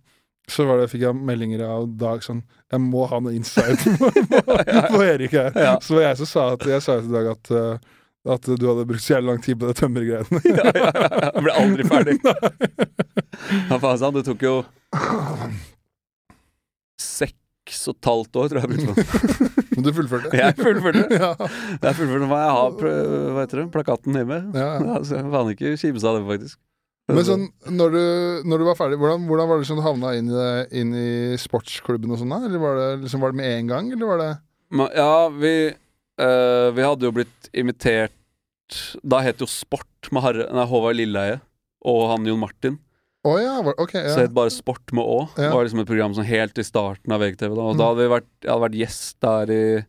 så 0.51 0.66
var 0.68 0.80
det, 0.80 0.90
fikk 0.92 1.07
jeg 1.07 1.16
meldinger 1.16 1.64
av 1.64 1.86
Dag 1.97 2.20
sånn 2.24 2.42
Jeg 2.72 2.82
må 2.84 3.07
ha 3.09 3.20
noe 3.24 3.32
insight 3.32 3.80
på, 3.97 4.11
på 4.12 4.99
Erik 5.01 5.32
her. 5.32 5.55
Ja. 5.57 5.76
Så 5.80 5.97
var 5.97 6.11
jeg 6.11 6.18
som 6.20 6.28
sa 6.28 6.45
at 6.53 6.66
Jeg 6.68 6.84
sa 6.84 6.99
til 7.01 7.14
Dag 7.16 7.30
at 7.32 7.53
uh, 7.55 7.95
at 8.24 8.46
du 8.48 8.64
hadde 8.64 8.86
brukt 8.88 9.04
så 9.04 9.16
jævlig 9.16 9.30
lang 9.30 9.40
tid 9.44 9.58
på 9.60 9.68
det 9.68 9.76
tømmergreiene. 9.80 10.40
Ja, 10.48 10.64
ja, 10.72 10.90
ja. 10.96 11.30
Jeg 11.34 11.44
ble 11.44 11.54
aldri 11.60 11.88
ferdig. 11.88 12.18
Ja, 13.68 13.76
faen 13.82 13.98
sant, 14.00 14.16
det 14.16 14.24
tok 14.24 14.42
jo 14.46 14.52
seks 17.00 17.80
og 17.90 17.96
et 17.96 18.08
halvt 18.08 18.38
år, 18.40 18.50
tror 18.50 18.60
jeg 18.60 18.64
jeg 18.64 18.70
brukte 18.72 18.94
på. 18.94 19.48
Men 19.74 19.86
du 19.86 19.90
fullførte. 19.96 20.30
Jeg 20.38 20.56
fullførte. 20.58 21.02
ja. 21.18 21.32
Jeg 21.82 21.96
fullførte 21.98 22.28
hva 22.30 22.38
jeg 22.44 22.54
har 22.56 22.76
hva 22.78 23.42
heter 23.42 23.60
det, 23.60 23.66
plakaten 23.74 24.16
hjemme. 24.20 24.38
Ja. 24.54 24.70
Ja, 24.80 25.00
så 25.04 25.18
jeg 25.18 25.32
faen 25.34 25.52
ikke 25.52 25.74
kimse 25.82 26.08
av 26.08 26.20
det, 26.20 26.24
faktisk. 26.30 26.60
Men 27.12 27.26
sånn, 27.28 27.42
når 27.68 27.92
du, 27.92 28.02
når 28.48 28.62
du 28.62 28.66
var 28.70 28.78
ferdig, 28.78 28.96
hvordan, 29.02 29.26
hvordan 29.28 29.48
var 29.50 29.60
det 29.60 29.68
sånn 29.68 29.82
du 29.82 29.84
havna 29.84 30.14
inn 30.16 30.30
i, 30.30 30.36
det, 30.38 30.52
inn 30.80 30.94
i 30.96 31.08
sportsklubben 31.42 32.14
og 32.14 32.22
sånn? 32.22 32.32
da? 32.32 32.40
Eller 32.48 32.62
var 32.62 32.80
det, 32.80 32.86
liksom, 33.02 33.20
var 33.20 33.34
det 33.34 33.40
med 33.42 33.56
en 33.58 33.72
gang, 33.74 33.90
eller 33.92 34.12
var 34.14 34.22
det 34.22 34.32
ja, 34.96 35.28
vi 35.28 35.54
eh, 36.18 36.70
Vi 36.76 36.82
hadde 36.86 37.06
jo 37.08 37.12
blitt 37.12 37.48
invitert 37.54 38.12
Da 39.04 39.20
het 39.24 39.38
jo 39.42 39.46
Sport 39.50 40.10
med 40.12 40.22
Harre, 40.24 40.46
nei, 40.52 40.64
Håvard 40.66 40.96
Lilleheie 40.96 41.40
og 41.84 42.06
han 42.08 42.24
Jon 42.24 42.40
Martin. 42.40 42.78
Oh, 43.28 43.36
ja, 43.40 43.58
Okay, 43.60 43.74
ok. 43.84 43.90
Så 44.08 44.16
Ja. 44.18 44.22
het 44.24 44.32
bare 44.34 44.50
Sport 44.50 44.90
med 44.96 45.04
Å. 45.04 45.28
Det 45.36 45.50
var 45.52 45.64
liksom 45.64 45.80
et 45.80 45.86
program 45.86 46.14
som 46.14 46.24
helt 46.24 46.56
i 46.58 46.62
starten 46.64 47.12
av 47.12 47.20
VGTV. 47.20 47.54
Da. 47.54 47.60
Og 47.60 47.74
Mm. 47.74 47.78
da 47.78 47.84
hadde 47.90 47.98
vi 48.00 48.14
vært, 48.14 48.30
jeg 48.40 48.50
hadde 48.50 48.64
vært 48.64 48.78
gjest 48.80 49.20
der 49.20 49.52
i 49.52 49.86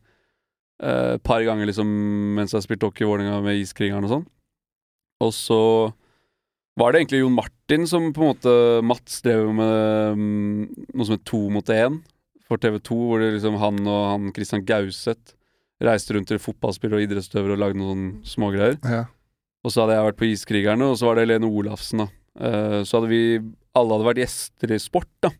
eh, 0.83 1.13
et 1.15 1.23
par 1.23 1.39
ganger 1.39 1.65
liksom 1.67 1.87
mens 2.35 2.51
jeg 2.51 2.63
spilte 2.63 2.83
hockey 2.83 3.05
i 3.05 3.07
Vålerenga 3.07 3.41
med 3.41 3.55
Iskrigeren 3.61 4.03
og 4.03 4.09
sånn. 4.11 4.25
Og 5.23 5.31
så 5.31 5.93
var 6.77 6.91
det 6.91 6.99
egentlig 7.07 7.21
Jon 7.23 7.35
Martin 7.35 7.87
som 7.87 8.11
på 8.11 8.19
en 8.21 8.35
måte 8.35 8.83
Mats 8.83 9.21
drev 9.23 9.53
med 9.55 10.11
um, 10.11 10.67
noe 10.93 11.05
som 11.07 11.15
het 11.15 11.23
To 11.31 11.49
mot 11.49 11.65
én 11.71 12.01
for 12.45 12.57
TV2, 12.57 12.91
hvor 12.91 13.19
det 13.23 13.33
liksom 13.39 13.55
han 13.57 13.79
og 13.87 14.03
han 14.11 14.33
Christian 14.35 14.65
Gauseth 14.67 15.31
reiste 15.83 16.15
rundt 16.15 16.29
til 16.31 16.39
fotballspillere 16.39 17.01
og 17.01 17.05
idrettsutøvere 17.07 17.55
og 17.57 17.61
lagde 17.63 17.79
noen 17.81 18.03
smågreier. 18.27 18.77
Ja. 18.83 19.03
Og 19.65 19.73
så 19.73 19.81
hadde 19.83 19.97
jeg 19.97 20.07
vært 20.07 20.19
på 20.21 20.27
Iskrigerne, 20.29 20.87
og 20.91 20.99
så 20.99 21.09
var 21.09 21.17
det 21.17 21.25
Helene 21.25 21.49
Olafsen, 21.49 22.05
da. 22.05 22.09
Uh, 22.35 22.81
så 22.83 22.99
hadde 22.99 23.09
vi 23.13 23.21
Alle 23.75 23.95
hadde 23.95 24.07
vært 24.09 24.19
gjester 24.21 24.73
i 24.75 24.79
sport, 24.79 25.09
da. 25.23 25.31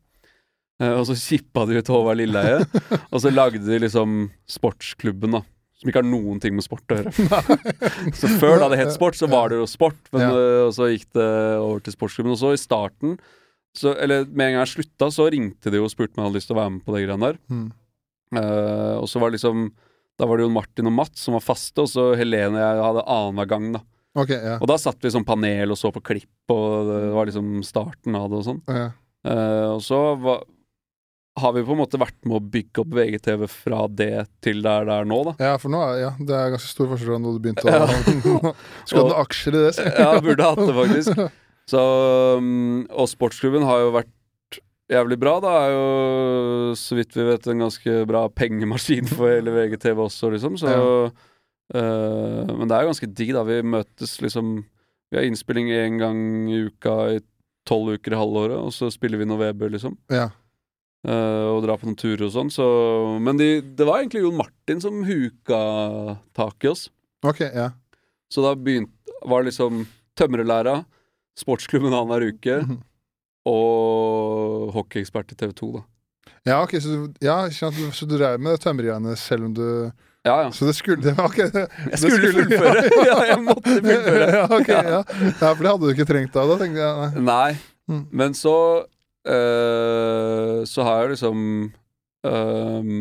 Uh, 0.82 0.94
og 1.00 1.06
så 1.08 1.16
kippa 1.20 1.64
de 1.70 1.78
ut 1.80 1.92
Håvard 1.92 2.20
Lilleheie, 2.20 2.66
og 3.14 3.22
så 3.24 3.32
lagde 3.32 3.62
de 3.64 3.80
liksom 3.86 4.26
sportsklubben, 4.50 5.38
da. 5.38 5.44
Som 5.76 5.92
ikke 5.92 6.00
har 6.02 6.08
noen 6.08 6.40
ting 6.40 6.56
med 6.56 6.64
sport 6.64 6.88
å 6.92 6.98
gjøre. 7.02 7.12
så 8.20 8.30
før 8.40 8.62
da 8.64 8.70
det 8.72 8.80
het 8.80 8.94
sport, 8.96 9.18
så 9.20 9.28
var 9.32 9.52
det 9.52 9.60
jo 9.60 9.66
sport, 9.68 10.00
men 10.16 10.24
Ja. 10.24 10.30
eh, 10.32 10.62
og 10.66 10.72
så 10.76 10.88
gikk 10.88 11.10
det 11.18 11.26
over 11.60 11.82
til 11.84 11.96
sportsklubben. 11.98 12.32
Og 12.32 12.40
så 12.40 12.54
i 12.56 12.62
starten, 12.62 13.18
så, 13.76 13.92
eller 14.00 14.24
med 14.24 14.48
en 14.48 14.54
gang 14.56 14.62
jeg 14.64 14.72
slutta, 14.72 15.10
så 15.12 15.28
ringte 15.32 15.74
de 15.74 15.82
og 15.84 15.92
spurte 15.92 16.16
om 16.16 16.24
jeg 16.24 16.30
hadde 16.30 16.40
lyst 16.40 16.48
til 16.48 16.56
å 16.56 16.62
være 16.62 16.74
med 16.78 16.86
på 16.88 16.96
det 16.96 17.02
greiene 17.04 17.28
der. 17.28 17.42
Mm. 17.52 17.66
Og 19.04 19.10
så 19.12 19.20
var 19.20 19.30
det 19.30 19.36
liksom 19.36 19.66
Da 20.20 20.28
var 20.30 20.40
det 20.40 20.46
Jon 20.46 20.56
Martin 20.56 20.88
og 20.90 20.96
Mats 20.96 21.26
som 21.28 21.36
var 21.36 21.44
faste, 21.44 21.84
og 21.84 21.92
så 21.92 22.14
Helene 22.16 22.56
og 22.56 22.64
jeg 22.64 22.84
hadde 22.88 23.06
annenhver 23.18 23.52
gang, 23.52 23.70
da. 23.76 23.84
Okay, 24.16 24.40
ja. 24.40 24.58
Og 24.64 24.70
da 24.72 24.78
satt 24.80 25.04
vi 25.04 25.12
som 25.12 25.26
panel 25.28 25.74
og 25.74 25.80
så 25.80 25.92
på 25.92 26.04
klipp, 26.14 26.52
og 26.54 26.88
det 26.88 27.00
var 27.18 27.28
liksom 27.28 27.58
starten 27.68 28.16
av 28.16 28.30
det 28.32 28.44
og 28.44 28.48
sånn. 28.52 28.62
ja. 28.72 28.92
Uh, 29.26 29.74
og 29.74 29.80
så 29.82 29.98
var, 30.22 30.44
har 31.42 31.54
vi 31.56 31.64
på 31.66 31.74
en 31.74 31.80
måte 31.80 31.98
vært 31.98 32.18
med 32.30 32.38
å 32.38 32.44
bygge 32.54 32.84
opp 32.84 32.92
VGTV 32.94 33.48
fra 33.50 33.80
det 33.90 34.28
til 34.46 34.62
der 34.62 34.86
det 34.86 34.98
er 35.02 35.08
nå, 35.10 35.18
da. 35.26 35.34
Ja, 35.42 35.56
for 35.58 35.74
nå 35.74 35.80
er 35.82 35.98
ja, 36.04 36.12
det 36.20 36.36
er 36.38 36.54
ganske 36.54 36.70
stor 36.70 36.92
forskjell 36.92 37.10
fra 37.10 37.18
når 37.24 37.40
du 37.40 37.42
begynte 37.42 37.66
å 37.66 37.72
Skulle 38.86 39.02
hatt 39.02 39.10
noen 39.10 39.24
aksjer 39.24 39.58
i 39.58 39.64
det, 39.64 39.72
si. 39.80 39.88
Ja, 40.04 40.12
burde 40.22 40.52
hatt 40.52 40.62
det, 40.62 40.76
faktisk. 40.78 41.24
Så, 41.74 41.82
um, 42.38 42.84
og 42.94 43.10
sportsklubben 43.10 43.66
har 43.66 43.82
jo 43.82 43.96
vært 43.98 44.14
jævlig 44.92 45.18
bra. 45.22 45.36
Da 45.44 45.52
er 45.66 45.72
jo, 45.74 45.86
så 46.78 46.98
vidt 47.00 47.16
vi 47.18 47.26
vet, 47.28 47.48
en 47.52 47.64
ganske 47.66 47.96
bra 48.10 48.26
pengemaskin 48.30 49.08
for 49.10 49.30
hele 49.32 49.54
VGTV 49.56 50.04
også, 50.08 50.32
liksom. 50.36 50.58
Så, 50.62 50.72
eh, 51.74 52.54
men 52.54 52.68
det 52.70 52.76
er 52.78 52.86
jo 52.86 52.92
ganske 52.94 53.12
digg, 53.18 53.34
da. 53.36 53.44
Vi 53.48 53.62
møtes 53.66 54.18
liksom 54.24 54.64
Vi 55.14 55.20
har 55.20 55.28
innspilling 55.28 55.68
én 55.70 56.00
gang 56.02 56.18
i 56.50 56.64
uka 56.66 56.94
i 57.14 57.20
tolv 57.70 57.94
uker 57.96 58.16
i 58.16 58.18
halvåret, 58.18 58.58
og 58.58 58.72
så 58.74 58.90
spiller 58.92 59.22
vi 59.22 59.28
noe 59.30 59.38
Weber, 59.40 59.70
liksom. 59.70 59.94
Ja. 60.12 60.32
eh, 61.06 61.46
og 61.54 61.62
drar 61.64 61.78
på 61.78 61.86
noen 61.86 61.96
turer 61.98 62.26
og 62.26 62.32
sånn. 62.34 62.50
Så, 62.52 62.66
men 63.22 63.38
de, 63.38 63.62
det 63.62 63.86
var 63.86 64.02
egentlig 64.02 64.24
Jon 64.26 64.36
Martin 64.40 64.82
som 64.82 65.04
huka 65.06 65.60
tak 66.34 66.66
i 66.66 66.72
oss. 66.74 66.88
Ok, 67.24 67.44
ja. 67.54 67.70
Så 68.34 68.42
da 68.44 68.56
begynte, 68.58 68.92
var 69.24 69.44
det 69.46 69.52
liksom 69.54 69.86
tømrerlæra, 70.18 70.80
sportsklubben 71.38 71.94
annenhver 71.94 72.30
uke 72.34 72.58
Mhm. 72.66 72.82
Og 73.46 74.72
hockeyekspert 74.76 75.32
i 75.32 75.38
TV 75.40 75.54
2, 75.54 75.72
da. 75.78 75.84
Ja, 76.46 76.60
ok, 76.62 76.76
så 76.82 76.98
ja, 77.26 77.38
så 77.50 78.06
du 78.06 78.18
dreiv 78.18 78.42
med 78.42 78.60
tømmergreiene 78.62 79.16
selv 79.18 79.48
om 79.48 79.54
du 79.56 79.66
Ja, 80.26 80.40
ja. 80.42 80.50
Så 80.54 80.66
det 80.66 80.76
skulle 80.78 81.02
det, 81.02 81.14
var 81.18 81.30
det, 81.38 81.52
Jeg 81.54 81.92
det 81.92 82.00
skulle 82.02 82.34
fullføre! 82.34 82.84
ja, 83.10 83.18
jeg 83.32 83.40
måtte 83.46 83.78
fullføre. 83.80 84.28
ja, 84.34 84.44
okay, 84.50 84.84
ja. 84.90 85.02
ja, 85.06 85.50
for 85.54 85.62
det 85.62 85.72
hadde 85.72 85.86
du 85.86 85.94
ikke 85.94 86.08
trengt 86.10 86.34
da. 86.34 86.46
Da 86.50 86.58
tenkte 86.62 86.82
jeg 86.82 87.02
nei. 87.02 87.26
Nei. 87.30 87.56
Mm. 87.90 88.04
Men 88.10 88.34
så 88.34 88.56
øh, 89.30 90.66
Så 90.66 90.86
har 90.88 91.04
jeg 91.04 91.12
liksom 91.14 91.38
øh, 92.26 92.94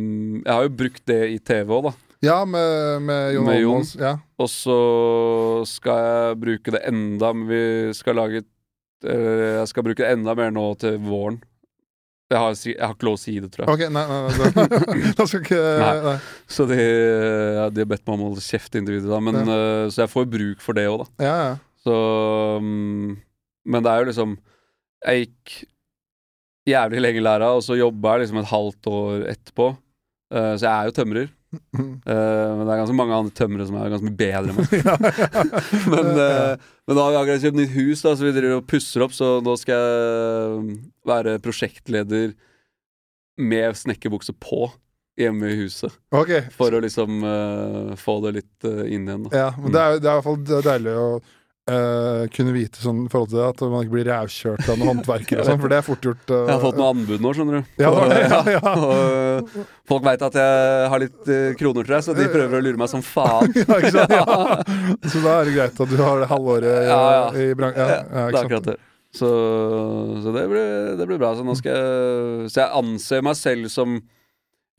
Jeg 0.45 0.53
har 0.53 0.67
jo 0.67 0.75
brukt 0.77 1.07
det 1.09 1.21
i 1.33 1.39
TV 1.41 1.73
òg, 1.79 1.89
da. 1.89 1.95
Ja, 2.25 2.39
med, 2.49 3.01
med 3.05 3.35
Jon 3.37 3.49
Med 3.49 3.61
Jon. 3.61 3.87
Ja. 4.01 4.15
Og 4.41 4.49
så 4.49 4.79
skal 5.69 6.05
jeg 6.09 6.41
bruke 6.45 6.77
det 6.77 6.85
enda 6.89 7.33
men 7.33 7.49
Vi 7.49 7.65
skal 7.97 8.17
lage 8.21 8.45
eh, 8.45 8.49
Jeg 9.05 9.69
skal 9.71 9.85
bruke 9.87 10.03
det 10.03 10.15
enda 10.15 10.35
mer 10.39 10.55
nå 10.55 10.69
til 10.81 10.97
våren. 11.03 11.43
Jeg 12.33 12.41
har, 12.41 12.55
jeg 12.57 12.81
har 12.81 12.95
ikke 12.97 13.07
lov 13.07 13.19
å 13.19 13.21
si 13.21 13.35
det, 13.37 13.51
tror 13.53 13.67
jeg. 13.67 13.75
Ok, 13.75 13.83
nei, 13.93 14.05
nei, 14.09 14.21
nei 14.25 15.11
da, 15.13 15.27
skal 15.29 15.43
ikke 15.43 15.59
Nei. 16.09 16.15
Så 16.51 16.65
de, 16.71 16.79
ja, 16.81 17.67
de 17.69 17.85
har 17.85 17.91
bedt 17.91 18.07
meg 18.07 18.15
om 18.17 18.25
å 18.25 18.31
holde 18.31 18.45
kjeft 18.45 18.79
inntil 18.79 18.97
videre, 18.97 19.13
da. 19.13 19.21
Men, 19.23 19.41
eh, 19.45 19.85
så 19.93 20.05
jeg 20.05 20.13
får 20.15 20.31
bruk 20.33 20.65
for 20.65 20.79
det 20.79 20.87
òg, 20.89 21.05
da. 21.05 21.27
Ja, 21.27 21.37
ja. 21.51 21.55
Så 21.85 21.95
mm, 22.65 23.11
Men 23.69 23.85
det 23.85 23.91
er 23.93 24.01
jo 24.01 24.07
liksom 24.09 24.31
Jeg 25.05 25.27
gikk 25.27 25.51
jævlig 26.73 27.03
lenge 27.05 27.21
i 27.21 27.25
læra, 27.27 27.51
og 27.53 27.61
så 27.67 27.77
jobba 27.77 28.15
jeg 28.15 28.25
liksom 28.25 28.39
et 28.41 28.49
halvt 28.49 28.89
år 28.89 29.27
etterpå. 29.35 29.67
Eh, 30.33 30.53
så 30.57 30.65
jeg 30.65 30.73
er 30.73 30.89
jo 30.89 30.95
tømrer. 30.97 31.27
Mm. 31.77 31.91
Eh, 32.05 32.51
men 32.59 32.63
det 32.63 32.73
er 32.75 32.81
ganske 32.81 32.97
mange 32.99 33.19
andre 33.19 33.35
tømmere 33.39 33.67
som 33.69 33.79
er 33.81 33.93
ganske 33.93 34.09
mye 34.09 34.19
bedre 34.21 34.53
enn 34.53 34.59
meg. 34.59 34.73
Men, 35.95 36.11
eh, 36.15 36.71
men 36.85 36.99
da 36.99 37.05
har 37.05 37.15
vi 37.15 37.19
akkurat 37.21 37.45
kjøpt 37.45 37.59
nytt 37.59 37.75
hus, 37.79 38.03
da, 38.05 38.13
så 38.13 38.27
vi 38.27 38.33
driver 38.37 38.59
og 38.59 38.67
pusser 38.69 39.05
opp. 39.07 39.15
Så 39.17 39.29
nå 39.45 39.55
skal 39.57 39.79
jeg 39.81 40.79
være 41.09 41.39
prosjektleder 41.45 42.35
med 43.41 43.79
snekkerbukse 43.79 44.35
på 44.37 44.67
hjemme 45.21 45.49
i 45.49 45.57
huset. 45.63 45.95
Okay. 46.15 46.45
For 46.55 46.75
å 46.75 46.83
liksom 46.83 47.23
uh, 47.25 47.95
få 47.99 48.19
det 48.27 48.35
litt 48.41 48.67
eh, 48.69 48.85
inn 48.95 49.09
igjen. 49.09 49.27
Da. 49.29 49.45
Ja, 49.45 49.49
men 49.57 49.75
det 49.75 49.81
er, 49.81 49.99
det 50.03 50.11
er 50.11 50.19
i 50.19 50.21
hvert 50.21 50.29
fall 50.29 50.69
deilig 50.69 50.95
å 50.99 51.09
eh, 51.71 52.25
kunne 52.35 52.53
vite 52.55 52.81
sånn 52.83 53.05
i 53.07 53.11
forhold 53.13 53.31
til 53.33 53.41
det, 53.41 53.47
at 53.53 53.63
man 53.73 53.85
ikke 53.85 53.95
blir 53.97 54.09
rævkjørt 54.11 54.69
av 54.69 54.79
noen 54.79 54.91
håndverkere 54.93 55.43
og 55.43 55.49
sånn, 55.49 55.61
for 55.63 55.73
det 55.73 55.79
er 55.79 55.87
fort 55.87 56.09
gjort. 56.09 56.25
Uh, 56.29 56.37
Jeg 56.37 56.53
har 56.53 56.63
fått 56.65 56.81
noen 56.81 56.99
anbud 56.99 57.25
nå, 57.25 57.33
skjønner 57.37 57.61
du. 57.61 57.75
Ja, 57.81 57.93
Og, 57.93 58.15
ja, 58.35 58.41
ja. 58.55 58.73
og, 58.75 58.95
uh, 58.95 59.69
folk 59.89 60.07
veit 60.07 60.25
at 60.29 60.39
jeg 60.41 60.89
har 60.95 61.05
litt 61.05 61.31
eh, 61.33 61.51
kroner 61.61 61.87
til 61.87 61.97
deg, 61.97 62.07
så 62.07 62.17
de 62.17 62.27
prøver 62.33 62.59
å 62.59 62.65
lure 62.65 62.81
meg 62.81 62.91
som 62.93 63.05
faen. 63.05 63.55
ja, 63.61 63.79
ikke 63.79 63.95
sant? 63.97 64.17
Ja. 64.21 64.59
Så 65.11 65.21
da 65.25 65.39
er 65.39 65.49
det 65.49 65.55
greit 65.57 65.81
at 65.87 65.95
du 65.95 66.01
har 66.01 66.21
det 66.23 66.29
halvåret 66.31 67.39
i, 67.41 67.47
bransjen. 67.59 67.89
Ja, 67.89 68.03
det 68.09 68.27
er 68.29 68.41
akkurat 68.45 68.69
det. 68.73 68.77
Så, 69.15 69.29
så 70.25 70.33
det, 70.35 70.45
blir, 70.51 70.95
det 70.99 71.07
blir 71.07 71.21
bra. 71.23 71.33
Så 71.39 71.45
jeg 71.47 72.51
Så 72.51 72.61
jeg 72.61 72.71
anser 72.81 73.23
meg 73.23 73.39
selv 73.39 73.71
som 73.71 74.01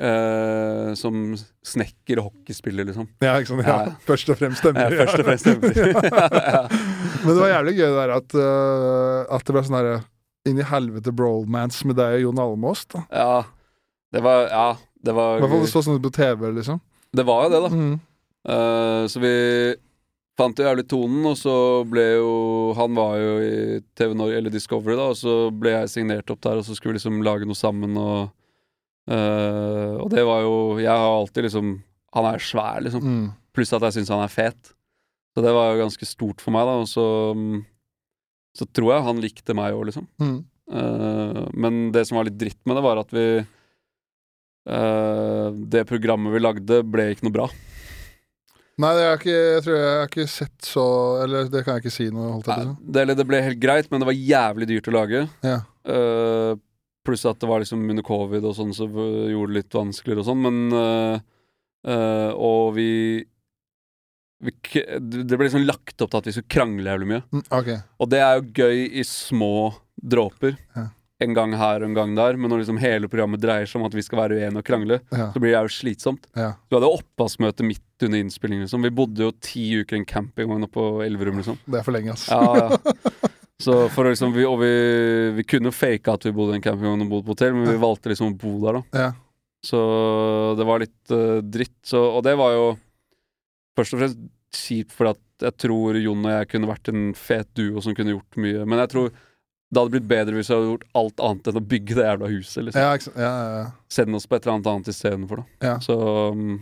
eh, 0.02 0.94
Som 1.00 1.36
snekker 1.66 2.20
og 2.22 2.32
hockeyspiller, 2.32 2.88
liksom. 2.90 3.08
Ja, 3.24 3.38
ikke 3.40 3.54
sant? 3.54 3.68
Ja, 3.68 3.78
Ja. 3.86 3.94
Først 4.08 4.30
og 4.34 4.40
fremst 4.40 4.64
stemmer. 4.64 4.90
Er 4.90 5.06
først 5.06 5.22
og 5.22 5.30
fremst 5.30 5.48
stemmer. 5.48 5.80
ja. 6.56 6.66
Men 7.26 7.32
det 7.32 7.40
var 7.42 7.54
jævlig 7.54 7.78
gøy 7.80 7.96
der 8.00 8.16
at, 8.18 8.36
uh, 8.38 9.36
at 9.36 9.46
det 9.46 9.56
ble 9.56 9.64
sånn 9.66 9.80
herre 9.80 9.96
inn 10.46 10.60
i 10.62 10.68
helvete 10.70 11.14
bromance 11.16 11.88
med 11.90 11.98
deg 11.98 12.20
og 12.20 12.28
Jon 12.28 12.42
Almaas, 12.44 12.84
da 12.92 13.06
ja. 13.10 13.40
Det 14.14 14.22
var 14.24 14.46
Ja, 14.52 14.68
det 15.02 15.12
I 15.12 15.16
hvert 15.16 15.50
fall 15.50 15.64
det 15.64 15.72
så 15.72 15.82
sånn 15.84 15.98
ut 15.98 16.06
på 16.06 16.14
TV, 16.14 16.52
liksom. 16.60 16.78
Det 17.16 17.26
var 17.26 17.48
jo 17.48 17.50
det, 17.54 17.64
da. 17.66 17.72
Mm. 17.74 17.96
Uh, 18.46 19.04
så 19.10 19.22
vi 19.24 19.34
fant 20.38 20.60
jo 20.60 20.68
jævlig 20.68 20.86
tonen, 20.92 21.26
og 21.32 21.38
så 21.40 21.56
ble 21.90 22.04
jo 22.20 22.32
Han 22.78 22.96
var 22.98 23.18
jo 23.18 23.36
i 23.42 23.82
TV 23.98 24.14
Norge, 24.18 24.38
eller 24.38 24.54
Discovery, 24.54 24.98
da, 25.00 25.10
og 25.14 25.20
så 25.20 25.36
ble 25.56 25.74
jeg 25.80 25.94
signert 25.96 26.30
opp 26.32 26.44
der, 26.46 26.62
og 26.62 26.68
så 26.68 26.76
skulle 26.78 26.94
vi 26.94 27.00
liksom 27.00 27.24
lage 27.26 27.48
noe 27.50 27.58
sammen, 27.58 27.98
og 27.98 28.30
eh, 29.12 29.94
Og 30.02 30.10
det 30.14 30.24
var 30.26 30.46
jo 30.46 30.56
Jeg 30.82 30.92
har 30.92 31.12
alltid 31.12 31.48
liksom 31.48 31.76
Han 32.16 32.32
er 32.32 32.44
svær, 32.44 32.82
liksom. 32.86 33.04
Mm. 33.04 33.30
Pluss 33.56 33.76
at 33.76 33.86
jeg 33.88 34.00
syns 34.00 34.12
han 34.12 34.24
er 34.24 34.32
fet. 34.32 34.74
Så 35.36 35.44
det 35.44 35.52
var 35.56 35.72
jo 35.72 35.84
ganske 35.84 36.08
stort 36.08 36.44
for 36.44 36.56
meg, 36.56 36.68
da, 36.68 36.78
og 36.80 36.88
så 36.88 37.06
mm, 37.36 37.58
Så 38.56 38.68
tror 38.72 38.94
jeg 38.94 39.08
han 39.10 39.24
likte 39.24 39.56
meg 39.58 39.76
òg, 39.76 39.90
liksom. 39.92 40.08
Mm. 40.22 40.38
Uh, 40.66 41.44
men 41.54 41.92
det 41.94 42.08
som 42.08 42.18
var 42.18 42.26
litt 42.26 42.40
dritt 42.40 42.62
med 42.66 42.80
det, 42.80 42.82
var 42.82 42.98
at 42.98 43.12
vi 43.14 43.26
uh, 43.44 45.50
Det 45.54 45.84
programmet 45.86 46.34
vi 46.34 46.42
lagde, 46.42 46.80
ble 46.88 47.12
ikke 47.14 47.28
noe 47.28 47.36
bra. 47.36 47.46
Nei, 48.76 48.92
det 48.98 49.04
ikke, 49.22 49.34
jeg 49.34 49.64
tror 49.64 49.78
jeg 49.78 49.92
har 49.96 50.10
ikke 50.10 50.28
sett 50.28 50.68
så 50.68 50.86
Eller 51.24 51.48
det 51.52 51.62
kan 51.64 51.78
jeg 51.78 51.86
ikke 51.86 51.96
si 51.96 52.10
noe. 52.12 52.34
Holdt 52.34 52.50
jeg 52.52 52.68
Nei, 52.68 52.76
det, 52.84 53.04
eller 53.06 53.20
det 53.20 53.28
ble 53.30 53.42
helt 53.46 53.62
greit, 53.62 53.92
men 53.92 54.04
det 54.04 54.10
var 54.10 54.18
jævlig 54.18 54.68
dyrt 54.72 54.90
å 54.92 54.96
lage. 54.96 55.22
Ja. 55.46 55.60
Eh, 55.96 56.52
pluss 57.06 57.26
at 57.30 57.40
det 57.42 57.48
var 57.50 57.62
liksom 57.64 57.86
under 57.90 58.04
covid 58.06 58.44
og 58.50 58.56
sånn, 58.58 58.74
så 58.76 58.88
gjorde 58.90 59.54
det 59.54 59.60
litt 59.62 59.78
vanskeligere 59.78 60.24
og 60.24 60.30
sånn. 60.32 60.44
Men 60.46 60.80
eh, 60.82 61.24
eh, 61.94 62.32
Og 62.36 62.74
vi, 62.76 62.90
vi 64.44 64.52
Det 65.00 65.38
ble 65.38 65.48
liksom 65.48 65.66
lagt 65.68 66.02
opp 66.04 66.12
til 66.12 66.22
at 66.24 66.28
vi 66.30 66.36
skulle 66.36 66.52
krangle 66.58 66.92
jævlig 66.92 67.10
mye. 67.14 67.24
Mm, 67.32 67.46
ok. 67.62 67.72
Og 68.04 68.12
det 68.12 68.20
er 68.26 68.36
jo 68.42 68.52
gøy 68.64 68.84
i 69.02 69.06
små 69.08 69.54
dråper. 70.02 70.58
Ja. 70.76 70.90
En 71.24 71.32
gang 71.32 71.54
her 71.56 71.80
og 71.80 71.86
en 71.88 71.94
gang 71.96 72.12
der. 72.18 72.36
Men 72.36 72.52
når 72.52 72.66
liksom 72.66 72.78
hele 72.82 73.08
programmet 73.08 73.40
dreier 73.40 73.70
seg 73.72 73.80
om 73.80 73.86
at 73.88 73.94
vi 73.96 74.04
skal 74.04 74.20
være 74.20 74.36
uenige 74.42 74.60
og 74.60 74.66
krangle, 74.68 74.98
Ja. 75.16 75.30
så 75.32 75.40
blir 75.40 75.54
det 75.56 75.62
jo 75.64 75.72
slitsomt. 75.78 76.26
ja. 76.36 76.50
Du 76.70 76.76
hadde 76.76 76.90
oppvaskmøte 76.92 77.64
midt 77.64 77.82
under 78.04 78.20
innspillingen. 78.20 78.66
Liksom. 78.68 78.84
Vi 78.84 78.92
bodde 78.92 79.24
jo 79.24 79.32
ti 79.40 79.64
uker 79.80 79.96
i 79.96 80.00
en 80.02 80.06
campingvogn 80.10 80.68
oppe 80.68 80.76
på 80.76 81.06
Elverum, 81.06 81.38
liksom. 81.40 81.58
Det 81.66 81.80
er 81.80 81.84
for 81.88 81.96
lenge, 81.96 82.12
ass. 82.18 82.28
Ja, 82.28 82.68
ja. 82.68 82.78
Så 83.64 83.76
for 83.94 84.10
liksom, 84.10 84.34
vi, 84.36 84.44
og 84.48 84.58
vi, 84.60 84.72
vi 85.38 85.46
kunne 85.48 85.72
fake 85.72 86.12
at 86.12 86.26
vi 86.28 86.34
bodde 86.36 86.56
i 86.56 86.60
en 86.60 86.64
campingvogn 86.66 87.06
og 87.06 87.12
bodde 87.14 87.28
på 87.28 87.36
hotell, 87.38 87.54
men 87.56 87.70
vi 87.70 87.80
valgte 87.80 88.12
liksom 88.12 88.34
å 88.34 88.40
bo 88.40 88.56
der, 88.66 88.80
da. 88.80 89.06
Ja. 89.06 89.12
Så 89.66 89.80
det 90.60 90.66
var 90.68 90.84
litt 90.84 91.14
uh, 91.14 91.40
dritt. 91.42 91.78
Så, 91.88 92.02
og 92.18 92.26
det 92.28 92.36
var 92.38 92.52
jo 92.54 92.66
først 93.78 93.96
og 93.96 94.02
fremst 94.02 94.20
kjipt, 94.56 94.94
for 94.96 95.14
at 95.14 95.22
jeg 95.44 95.58
tror 95.66 95.98
Jon 96.00 96.24
og 96.24 96.32
jeg 96.32 96.50
kunne 96.52 96.70
vært 96.70 96.92
en 96.92 97.08
fet 97.18 97.50
duo 97.58 97.82
som 97.84 97.96
kunne 97.96 98.14
gjort 98.14 98.38
mye. 98.40 98.68
Men 98.68 98.84
jeg 98.84 98.92
tror 98.94 99.10
det 99.16 99.82
hadde 99.82 99.96
blitt 99.96 100.08
bedre 100.08 100.38
hvis 100.38 100.52
vi 100.52 100.56
hadde 100.56 100.70
gjort 100.70 100.86
alt 101.00 101.22
annet 101.28 101.50
enn 101.50 101.60
å 101.60 101.66
bygge 101.74 101.98
det 101.98 102.06
jævla 102.06 102.32
huset. 102.32 102.62
Liksom. 102.68 103.20
Ja. 103.20 103.34
Ja. 103.58 103.66
Sende 103.92 104.20
oss 104.20 104.28
på 104.30 104.38
et 104.38 104.46
eller 104.46 104.60
annet 104.60 104.72
annet 104.72 104.92
istedenfor, 104.94 105.42
da. 105.42 105.72
Ja. 105.72 105.76
Så 105.84 105.98
um, 106.32 106.60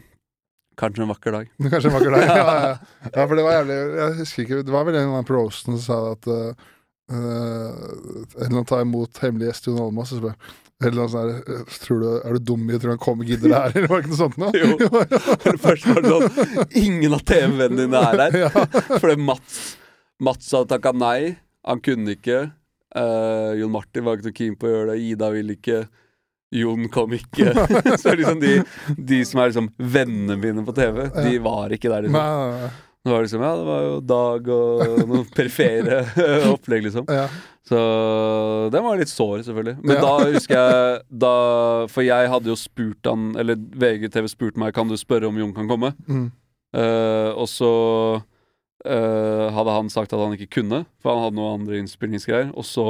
kanskje 0.80 1.04
en 1.06 1.12
vakker 1.12 1.38
dag. 1.38 1.52
Kanskje 1.60 1.92
en 1.92 1.98
vakker 1.98 2.16
dag. 2.16 2.24
Ja, 2.34 2.56
ja. 2.70 3.10
ja, 3.10 3.26
for 3.28 3.36
det 3.38 3.46
var 3.46 3.60
jævlig 3.60 3.76
Jeg 4.00 4.16
husker 4.22 4.46
ikke 4.46 4.62
Det 4.66 4.74
var 4.74 4.88
vel 4.88 4.98
en 4.98 5.12
av 5.12 5.20
annen 5.20 5.58
som 5.60 5.78
sa 5.84 6.00
at 6.14 6.30
uh, 6.32 6.72
uh, 7.12 8.46
En 8.46 8.64
tar 8.70 8.86
imot 8.86 9.20
hemmelig 9.24 9.50
gjest 9.50 9.68
Jon 9.68 9.82
Almas 9.84 10.14
og 10.16 10.22
spør 10.24 10.36
noe 10.92 11.08
sånn 11.12 11.38
tror 11.84 12.02
du, 12.02 12.08
Er 12.20 12.36
du 12.36 12.50
dum 12.52 12.66
i 12.68 12.76
tror 12.76 12.92
du 12.92 12.96
han 12.96 13.04
kommer 13.04 13.28
gidder 13.28 13.52
det 13.52 13.62
her, 13.62 13.76
eller 13.78 13.92
var 13.92 14.02
det 14.02 14.04
ikke 14.04 14.14
noe 14.14 14.24
sånt 14.24 14.40
noe? 14.42 14.52
Jo. 14.58 15.56
Først 15.64 15.88
var 15.90 16.04
det 16.04 16.12
sånn 16.12 16.76
Ingen 16.84 17.16
av 17.16 17.24
TV-vennene 17.28 17.86
dine 17.86 18.04
er 18.10 18.24
her. 18.26 18.38
ja. 18.46 18.68
Fordi 18.98 19.18
Mats 19.22 19.62
Mats 20.24 20.52
hadde 20.56 20.72
takka 20.72 20.94
nei. 20.96 21.34
Han 21.68 21.82
kunne 21.84 22.14
ikke. 22.16 22.46
Uh, 22.96 23.52
Jon 23.58 23.74
Martin 23.74 24.06
var 24.06 24.16
ikke 24.16 24.30
noe 24.30 24.38
keen 24.38 24.56
på 24.60 24.70
å 24.70 24.72
gjøre 24.72 24.94
det. 24.94 24.98
Ida 25.10 25.30
ville 25.34 25.58
ikke. 25.58 25.80
Jon 26.54 26.88
kom 26.94 27.16
ikke. 27.18 27.52
Så 28.02 28.14
liksom 28.16 28.40
de, 28.40 28.54
de 28.96 29.20
som 29.28 29.42
er 29.42 29.52
liksom 29.52 29.72
vennene 29.78 30.38
mine 30.40 30.64
på 30.68 30.76
TV, 30.78 31.08
de 31.18 31.38
var 31.44 31.74
ikke 31.76 31.92
der. 31.92 32.08
Nei, 32.08 32.12
liksom 32.14 32.54
nei, 32.54 32.60
nei. 32.62 32.72
Det 33.04 33.12
var 33.12 33.26
liksom, 33.26 33.42
ja, 33.44 33.56
det 33.60 33.66
var 33.68 33.82
jo 33.84 33.96
Dag 34.08 34.46
og 34.56 34.84
noen 35.10 35.26
perifere 35.38 35.98
opplegg, 36.54 36.86
liksom. 36.86 37.04
Ja. 37.12 37.26
Så 37.68 37.80
den 38.72 38.84
var 38.84 39.00
litt 39.00 39.12
sår, 39.12 39.42
selvfølgelig. 39.48 39.76
Men 39.84 39.96
Ja. 39.98 40.02
da 40.04 40.32
husker 40.34 40.56
jeg 40.56 41.02
da, 41.24 41.34
For 41.92 42.04
jeg 42.04 42.30
hadde 42.32 42.52
jo 42.52 42.56
spurt 42.60 43.08
han 43.08 43.30
Eller 43.40 43.56
VGTV 43.56 44.28
spurte 44.32 44.60
meg 44.60 44.74
Kan 44.76 44.90
du 44.92 44.98
spørre 45.00 45.28
om 45.32 45.38
Jon 45.40 45.54
kan 45.56 45.68
komme. 45.72 45.94
Mm. 46.08 46.26
Uh, 46.76 47.32
og 47.38 47.48
så 47.52 47.70
uh, 48.20 49.48
hadde 49.54 49.76
han 49.78 49.92
sagt 49.94 50.14
at 50.16 50.20
han 50.20 50.34
ikke 50.36 50.50
kunne, 50.62 50.80
for 51.04 51.14
han 51.14 51.24
hadde 51.28 51.38
noen 51.38 51.60
andre 51.62 51.78
innspillingsgreier. 51.84 52.50
Og 52.58 52.66
så 52.68 52.88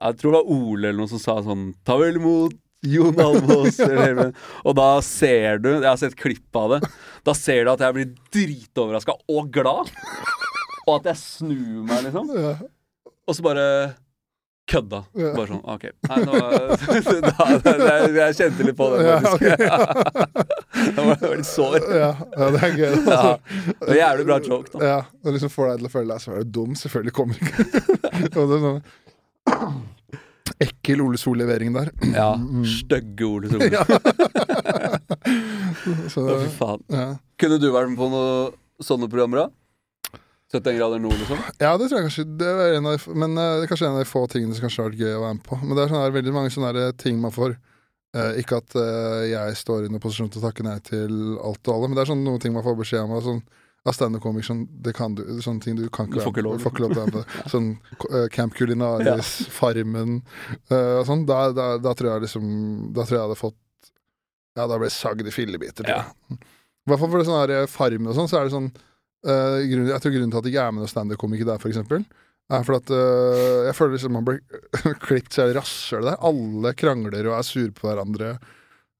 Jeg 0.00 0.18
tror 0.20 0.32
det 0.34 0.40
var 0.40 0.54
Ole 0.54 0.88
eller 0.90 1.02
noe 1.02 1.10
som 1.12 1.20
sa 1.22 1.38
sånn 1.44 1.70
Ta 1.86 1.98
vel 2.00 2.18
imot 2.20 2.56
Jon 2.84 3.16
Almaas. 3.20 3.78
eller- 3.80 4.32
og 4.64 4.74
da 4.76 5.00
ser 5.00 5.58
du 5.58 5.68
Jeg 5.80 5.88
har 5.88 5.96
sett 5.96 6.16
klipp 6.16 6.54
av 6.56 6.70
det. 6.80 6.88
Da 7.24 7.32
ser 7.32 7.64
du 7.64 7.70
at 7.72 7.80
jeg 7.80 7.94
blir 7.94 8.14
dritoverraska 8.30 9.14
og 9.28 9.50
glad. 9.50 9.90
Og 10.86 11.00
at 11.00 11.04
jeg 11.14 11.16
snur 11.16 11.84
meg, 11.88 12.04
liksom. 12.04 12.28
Ja. 12.36 12.56
Og 13.26 13.34
så 13.34 13.42
bare 13.42 13.94
kødda. 14.70 15.04
Ja. 15.14 15.32
Bare 15.34 15.46
sånn, 15.46 15.62
OK. 15.66 15.84
Nei, 16.08 16.16
nå, 16.26 16.32
var, 16.32 17.60
da, 17.62 17.72
da, 17.78 17.96
jeg 18.16 18.36
kjente 18.38 18.66
litt 18.66 18.76
på 18.78 18.88
det, 18.92 19.04
Ja, 19.06 19.18
faktisk. 19.22 19.58
ja. 19.62 19.76
det 20.96 21.04
var, 21.06 21.14
det 21.14 21.28
var 21.30 21.36
litt 21.36 21.46
sår. 21.50 21.76
Ja, 21.94 22.12
ja, 22.36 22.50
det 22.54 22.62
er 22.62 22.74
gøy. 22.76 22.94
Ja. 23.06 23.18
Altså. 23.18 23.82
Det 23.86 23.90
er 23.96 24.00
jævlig 24.02 24.26
bra 24.30 24.38
joke, 24.42 24.70
da. 24.74 24.84
Ja, 24.90 24.96
og 25.24 25.34
liksom 25.36 25.52
får 25.54 25.70
deg 25.72 25.78
til 25.84 25.90
å 25.90 25.94
føle 25.96 26.10
deg 26.14 26.22
så 26.26 26.34
er 26.34 26.42
du 26.46 26.50
dum. 26.60 26.74
Selvfølgelig 26.78 27.14
kommer 27.14 27.34
ikke 27.40 27.66
Og 28.36 28.50
det 28.50 28.58
er 28.58 28.66
sånn 28.66 28.82
Ekkel 30.62 31.02
Ole 31.04 31.18
Sol-levering 31.20 31.74
der. 31.76 31.90
Ja, 32.14 32.30
Mm. 32.56 32.64
Stygge 32.64 33.26
Ole 33.28 33.48
Sol. 33.52 33.60
Ja. 33.72 33.84
Så, 36.12 36.22
Å, 36.24 36.38
fy 36.42 36.50
faen. 36.56 36.82
ja. 36.92 37.06
Kunne 37.40 37.58
du 37.60 37.68
vært 37.74 37.90
med 37.92 37.98
på 38.00 38.08
noen 38.12 38.54
sånne 38.82 39.08
programmer, 39.12 39.46
da? 39.46 40.18
71 40.54 40.76
grader 40.78 41.00
nord, 41.02 41.16
liksom? 41.18 41.40
ja, 41.58 41.72
det 41.76 41.88
tror 41.90 41.98
jeg 41.98 42.04
kanskje 42.06 42.22
Det 42.38 42.46
er 42.46 42.76
en 42.76 42.86
av 42.86 42.92
de, 42.94 43.14
Men 43.18 43.32
eh, 43.34 43.56
det 43.58 43.64
er 43.66 43.70
kanskje 43.72 43.88
en 43.88 43.96
av 43.96 44.02
de 44.04 44.08
få 44.08 44.20
tingene 44.30 44.54
som 44.54 44.62
kanskje 44.62 44.84
har 44.84 44.92
vært 44.92 45.00
gøy 45.02 45.14
å 45.16 45.22
være 45.24 45.36
med 45.40 45.44
på. 45.48 45.54
Men 45.62 45.72
det 45.74 45.82
er 45.82 45.90
sånne, 45.90 46.12
veldig 46.14 46.34
mange 46.36 46.52
sånne 46.54 46.84
ting 47.02 47.18
man 47.22 47.34
får. 47.34 47.56
Eh, 48.16 48.38
ikke 48.44 48.60
at 48.62 48.76
eh, 48.80 49.24
jeg 49.32 49.58
står 49.60 49.88
i 49.88 49.90
noen 49.90 50.02
posisjon 50.04 50.30
til 50.32 50.40
å 50.40 50.46
takke 50.46 50.64
nei 50.66 50.76
til 50.86 51.12
alt 51.42 51.66
og 51.66 51.72
alle, 51.74 51.90
men 51.90 51.98
det 51.98 52.04
er 52.06 52.12
sånn 52.12 52.22
noen 52.24 52.40
ting 52.44 52.54
man 52.54 52.64
får 52.64 52.78
beskjed 52.78 53.02
om. 53.04 53.16
Sånn, 53.26 53.42
av 53.86 53.94
standup-komikere, 53.94 54.48
sånn, 54.48 54.62
det 54.82 54.92
kan 54.96 55.14
du, 55.14 55.22
sånne 55.44 55.62
ting 55.62 55.76
du 55.78 55.84
kan 55.94 56.08
Du 56.10 56.16
ikke 56.16 56.24
får 56.26 56.32
ikke 56.34 56.42
lov. 56.46 56.56
Du 56.58 56.64
får 56.64 56.72
ikke 56.74 56.84
lov 56.86 56.94
til. 56.96 57.36
Sånn 57.52 57.68
eh, 58.10 58.24
Camp 58.34 58.56
Culinaris, 58.58 59.30
Farmen 59.54 60.16
uh, 60.72 60.98
og 60.98 61.04
sånn. 61.06 61.22
Da, 61.28 61.38
da, 61.54 61.66
da 61.78 61.92
tror 61.94 62.10
jeg 62.16 62.24
liksom 62.26 62.48
Da 62.96 63.04
tror 63.06 63.14
jeg 63.14 63.20
jeg 63.20 63.26
hadde 63.28 63.38
fått 63.38 63.90
Ja, 64.58 64.66
da 64.66 64.74
ble 64.80 64.88
jeg 64.90 64.96
sagd 64.96 65.22
i 65.30 65.34
fillebiter. 65.34 65.86
tror 65.86 65.92
Ja. 65.94 66.02
jeg. 66.32 66.40
I 66.40 66.90
hvert 66.90 67.02
fall 67.02 67.10
for 67.12 67.18
det 67.22 67.28
sånn 67.28 67.40
her 67.44 67.54
eh, 67.60 67.70
Farmen 67.70 68.10
og 68.10 68.18
sånn, 68.18 68.28
så 68.30 68.40
er 68.40 68.48
det 68.48 68.54
sånn 68.56 68.68
uh, 68.74 69.58
grunnen, 69.62 69.92
Jeg 69.94 70.02
tror 70.02 70.16
grunnen 70.16 70.34
til 70.34 70.40
at 70.42 70.46
det 70.48 70.52
ikke 70.54 70.66
er 70.66 70.74
med 70.74 70.82
noen 70.84 70.92
standup-komikere 70.96 71.50
der, 71.52 71.62
for 71.62 71.70
eksempel, 71.72 72.04
er 72.46 72.62
for 72.66 72.76
at 72.78 72.90
jeg 73.66 73.74
føler 73.74 73.96
liksom 73.96 74.12
man 74.14 74.26
blir 74.26 74.38
klippet 75.06 75.34
så 75.34 75.48
rasser 75.56 75.98
det 76.02 76.12
der. 76.12 76.20
Alle 76.28 76.70
krangler 76.78 77.26
og 77.26 77.34
er 77.40 77.46
sure 77.46 77.72
på 77.74 77.88
hverandre. 77.88 78.36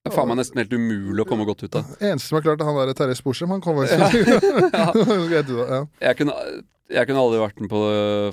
Det 0.07 0.13
er 0.13 0.17
faen 0.17 0.31
meg 0.31 0.39
nesten 0.41 0.61
helt 0.63 0.73
umulig 0.77 1.25
å 1.25 1.29
komme 1.29 1.47
godt 1.49 1.65
ut 1.67 1.77
av. 1.81 1.91
Eneste 1.99 2.29
som 2.31 2.39
har 2.39 2.45
klart 2.47 2.61
det, 2.63 2.67
han 2.69 2.79
der 2.79 2.95
Terje 2.97 3.19
Sporsem. 3.19 3.51
Han 3.53 3.63
kommer 3.65 3.87
ikke 3.91 5.27
Greit 5.33 5.51
ut 5.51 5.61
av- 5.67 5.89
Jeg 6.01 6.19
kunne, 6.21 7.21
aldri 7.27 7.43
vært 7.43 7.61
med 7.65 7.73
på 7.73 7.83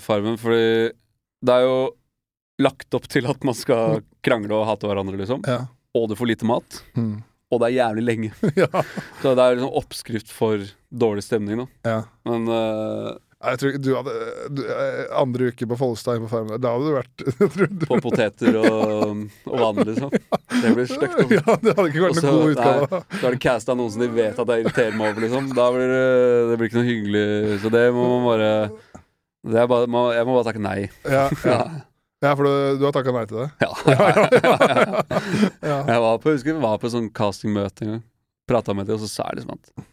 Farmen, 0.05 0.37
fordi 0.41 0.93
det 1.43 1.57
er 1.57 1.65
jo 1.65 1.77
lagt 2.61 2.93
opp 2.95 3.07
til 3.09 3.25
at 3.27 3.41
man 3.43 3.57
skal 3.57 4.03
krangle 4.23 4.55
og 4.61 4.67
hate 4.69 4.87
hverandre, 4.87 5.17
liksom. 5.19 5.41
Ja. 5.49 5.63
Og 5.97 6.07
du 6.11 6.15
får 6.15 6.29
lite 6.35 6.47
mat. 6.47 6.83
Mm. 6.95 7.23
og 7.53 7.59
det 7.61 7.67
er 7.69 7.75
jævlig 7.83 8.03
lenge. 8.07 8.29
ja. 8.63 8.69
Så 9.21 9.33
det 9.37 9.43
er 9.43 9.57
liksom 9.59 9.75
oppskrift 9.81 10.31
for 10.33 10.61
dårlig 10.93 11.25
stemning, 11.25 11.65
da. 11.65 11.67
ja. 11.89 11.99
Men 12.29 12.47
eh, 12.49 13.09
Jeg 13.43 13.59
tror 13.59 13.77
du 13.83 13.89
hadde 13.97 14.13
du, 14.55 14.61
eh, 14.71 14.99
Andre 15.19 15.49
uke 15.51 15.67
på 15.67 15.77
Follestad 15.79 16.21
på 16.23 16.29
Farmen, 16.31 16.61
da 16.63 16.71
hadde 16.71 16.87
du 16.87 16.93
vært 16.95 17.23
jeg 17.59 17.87
på 17.89 17.97
poteter 18.05 18.55
og, 18.61 19.25
og 19.49 19.57
vann, 19.59 19.81
liksom. 19.89 20.13
Det 20.13 20.71
blir 20.77 20.87
stygt. 20.87 21.17
altså. 21.17 21.39
Ja, 21.39 21.57
det 21.59 21.73
hadde 21.75 21.89
ikke 21.91 22.05
vært 22.05 22.21
noen 22.21 22.37
god 22.39 22.53
utgave. 22.53 22.87
da. 22.93 23.01
er 23.17 23.25
har 23.27 23.35
de 23.35 23.41
casta 23.47 23.75
noen 23.75 23.91
som 23.91 24.03
de 24.05 24.09
vet 24.15 24.39
at 24.45 24.53
jeg 24.55 24.63
irriterer 24.63 24.95
meg 24.99 25.11
over, 25.11 25.25
liksom. 25.27 25.51
Da 25.57 25.67
blir 25.75 25.91
det, 25.91 26.05
det 26.51 26.59
blir 26.61 26.71
ikke 26.71 26.79
noe 26.79 26.89
hyggelig. 26.91 27.25
Så 27.65 27.73
det 27.73 27.83
må 27.97 28.07
man 28.13 28.29
bare 28.31 28.51
det 29.43 29.65
bare, 29.67 29.89
må, 29.91 30.05
Jeg 30.15 30.23
må 30.27 30.37
bare 30.37 30.47
takke 30.47 30.63
nei. 30.63 30.77
Ja, 31.03 31.25
ja. 31.43 31.63
Ja. 32.23 32.37
for 32.39 32.47
du, 32.47 32.77
du 32.79 32.85
har 32.87 32.93
takka 32.95 33.11
nei 33.11 33.25
til 33.27 33.41
det? 33.41 33.49
Ja. 35.67 35.79
Jeg 35.89 35.99
var 36.05 36.21
på, 36.23 36.29
jeg 36.31 36.37
husker 36.37 36.55
vi 36.55 36.61
var 36.63 36.77
på 36.79 36.91
sånn 36.93 37.09
castingmøte 37.11 37.83
en 37.83 37.91
gang. 37.97 38.03
Prata 38.47 38.75
med 38.75 38.87
dem, 38.87 38.95
og 38.95 39.03
så 39.03 39.09
sa 39.11 39.25
jeg 39.31 39.41
liksom 39.41 39.57
at 39.57 39.67
jeg, 39.67 39.83
jeg, 39.83 39.92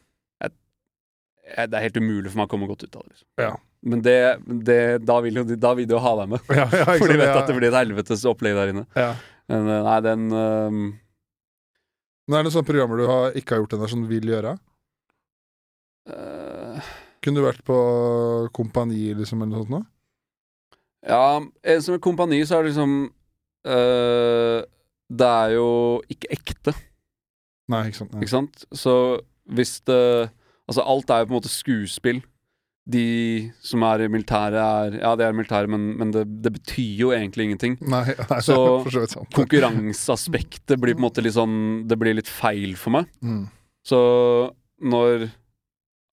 det 1.50 1.76
er 1.76 1.84
helt 1.86 1.98
umulig 2.00 2.30
for 2.30 2.40
meg 2.40 2.48
å 2.48 2.52
komme 2.52 2.68
godt 2.70 2.86
ut 2.86 2.96
av 2.96 3.04
det. 3.04 3.14
Liksom. 3.14 3.28
Ja. 3.42 3.50
Men 3.90 4.02
det, 4.04 4.16
det, 4.68 4.80
da, 5.08 5.18
vil 5.24 5.40
jo, 5.40 5.44
da 5.56 5.74
vil 5.76 5.88
de 5.88 5.96
jo 5.96 6.02
ha 6.04 6.14
deg 6.22 6.32
med. 6.34 6.48
Ja, 6.60 6.66
ja, 6.68 6.88
For 7.00 7.10
de 7.10 7.20
vet 7.20 7.34
at 7.34 7.48
det 7.48 7.56
blir 7.56 7.70
et 7.70 7.78
helvetes 7.78 8.26
opplegg 8.28 8.58
der 8.58 8.74
inne. 8.74 8.88
ja. 8.98 9.12
Men 9.50 9.66
eh, 9.66 9.82
nei, 9.82 10.00
den 10.06 10.26
um... 10.30 10.82
Men 12.30 12.36
er 12.38 12.44
det 12.46 12.52
sånne 12.54 12.68
programmer 12.68 13.00
du 13.00 13.08
har, 13.08 13.32
ikke 13.34 13.56
har 13.56 13.64
gjort 13.64 13.72
ennå, 13.74 13.88
som 13.90 14.04
du 14.04 14.10
vil 14.12 14.28
gjøre? 14.30 14.52
Uh... 16.06 16.92
Kunne 17.20 17.40
du 17.40 17.44
vært 17.44 17.64
på 17.66 17.78
Kompani, 18.54 19.08
liksom, 19.18 19.42
eller 19.42 19.50
noe 19.56 19.64
sånt? 19.64 19.74
Nå? 19.74 19.80
Ja, 21.08 21.40
eh, 21.64 21.80
som 21.82 21.96
et 21.96 22.04
kompani 22.04 22.42
så 22.44 22.58
er 22.58 22.66
det 22.66 22.74
liksom 22.74 22.94
uh, 23.64 24.60
Det 25.08 25.28
er 25.28 25.54
jo 25.54 25.68
ikke 26.12 26.28
ekte, 26.36 26.74
Nei, 27.70 27.86
ikke 27.88 28.00
sant. 28.00 28.12
Nei. 28.12 28.24
ikke 28.24 28.34
sant? 28.34 28.64
Så 28.74 28.94
hvis 29.54 29.78
det 29.86 30.30
Altså, 30.70 30.84
alt 30.86 31.10
er 31.10 31.24
jo 31.24 31.30
på 31.30 31.34
en 31.34 31.40
måte 31.40 31.50
skuespill. 31.52 32.20
De 32.90 33.50
som 33.62 33.82
er 33.86 34.06
i 34.06 34.10
militæret, 34.10 34.56
er 34.56 34.96
Ja, 35.02 35.10
de 35.18 35.26
er 35.26 35.34
militæret, 35.36 35.70
men, 35.70 35.90
men 35.98 36.14
det, 36.14 36.24
det 36.42 36.54
betyr 36.56 37.02
jo 37.02 37.10
egentlig 37.14 37.48
ingenting. 37.48 37.76
Nei, 37.82 38.06
nei 38.30 38.38
Så-. 38.46 38.86
Konkurranseaspektet 39.36 40.80
blir 40.80 40.96
på 40.96 41.02
en 41.02 41.06
måte 41.08 41.22
litt 41.24 41.36
sånn 41.36 41.58
Det 41.90 41.98
blir 42.00 42.16
litt 42.16 42.30
feil 42.30 42.72
for 42.80 42.96
meg. 42.96 43.10
Mm. 43.20 43.44
Så 43.86 44.00
når 44.80 45.28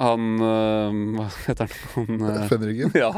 han 0.03 0.25
øh, 0.43 0.97
Hva 1.17 1.25
heter 1.47 1.71
han? 1.71 1.87
han 1.95 2.27
øh, 2.29 2.43
Fenriken? 2.51 2.93
ja, 3.03 3.09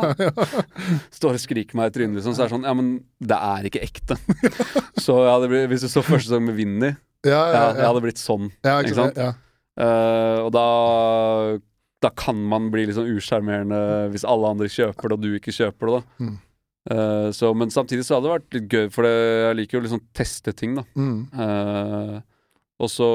står 1.11 1.35
og 1.35 1.43
skriker 1.43 1.75
meg 1.79 1.91
i 1.91 1.95
trynet, 1.97 2.19
liksom, 2.19 2.37
så 2.37 2.45
er 2.45 2.47
det 2.47 2.55
sånn 2.55 2.67
Ja, 2.69 2.75
men 2.77 2.93
det 3.19 3.39
er 3.49 3.67
ikke 3.67 3.83
ekte. 3.83 4.15
Så 5.05 5.17
ja, 5.25 5.35
det 5.43 5.49
blir, 5.51 5.67
hvis 5.71 5.83
du 5.83 5.89
så 5.91 6.03
første 6.05 6.29
sesong 6.29 6.47
med 6.47 6.55
Vinni, 6.59 6.93
Ja, 7.27 7.31
ja, 7.33 7.43
ja, 7.51 7.59
ja, 7.59 7.75
det 7.75 7.87
hadde 7.89 8.03
blitt 8.05 8.21
sånn. 8.21 8.47
ja, 8.63 8.77
ikke 8.79 8.93
ikke 8.93 8.99
sant? 9.01 9.19
Ja. 9.19 9.33
Eh, 9.80 10.39
og 10.43 10.51
da 10.51 10.68
Da 12.03 12.11
kan 12.15 12.38
man 12.51 12.69
bli 12.72 12.85
litt 12.88 12.95
sånn 12.95 13.11
usjarmerende 13.11 13.80
hvis 14.14 14.23
alle 14.27 14.53
andre 14.53 14.69
kjøper 14.72 15.11
det, 15.11 15.18
og 15.18 15.23
du 15.23 15.34
ikke 15.35 15.56
kjøper 15.56 15.89
det, 15.89 15.97
da. 15.97 16.26
Mm. 16.26 16.38
Uh, 16.89 17.27
så, 17.35 17.49
men 17.53 17.69
samtidig 17.69 18.06
så 18.07 18.15
hadde 18.15 18.30
det 18.30 18.35
vært 18.38 18.56
litt 18.56 18.69
gøy, 18.72 18.85
for 18.95 19.06
det, 19.06 19.11
jeg 19.11 19.57
liker 19.60 19.77
jo 19.77 19.81
liksom 19.84 19.99
teste 20.15 20.53
ting, 20.56 20.77
da. 20.80 20.85
Mm. 20.95 21.18
Uh, 21.35 22.15
og 22.80 22.89
så 22.89 23.10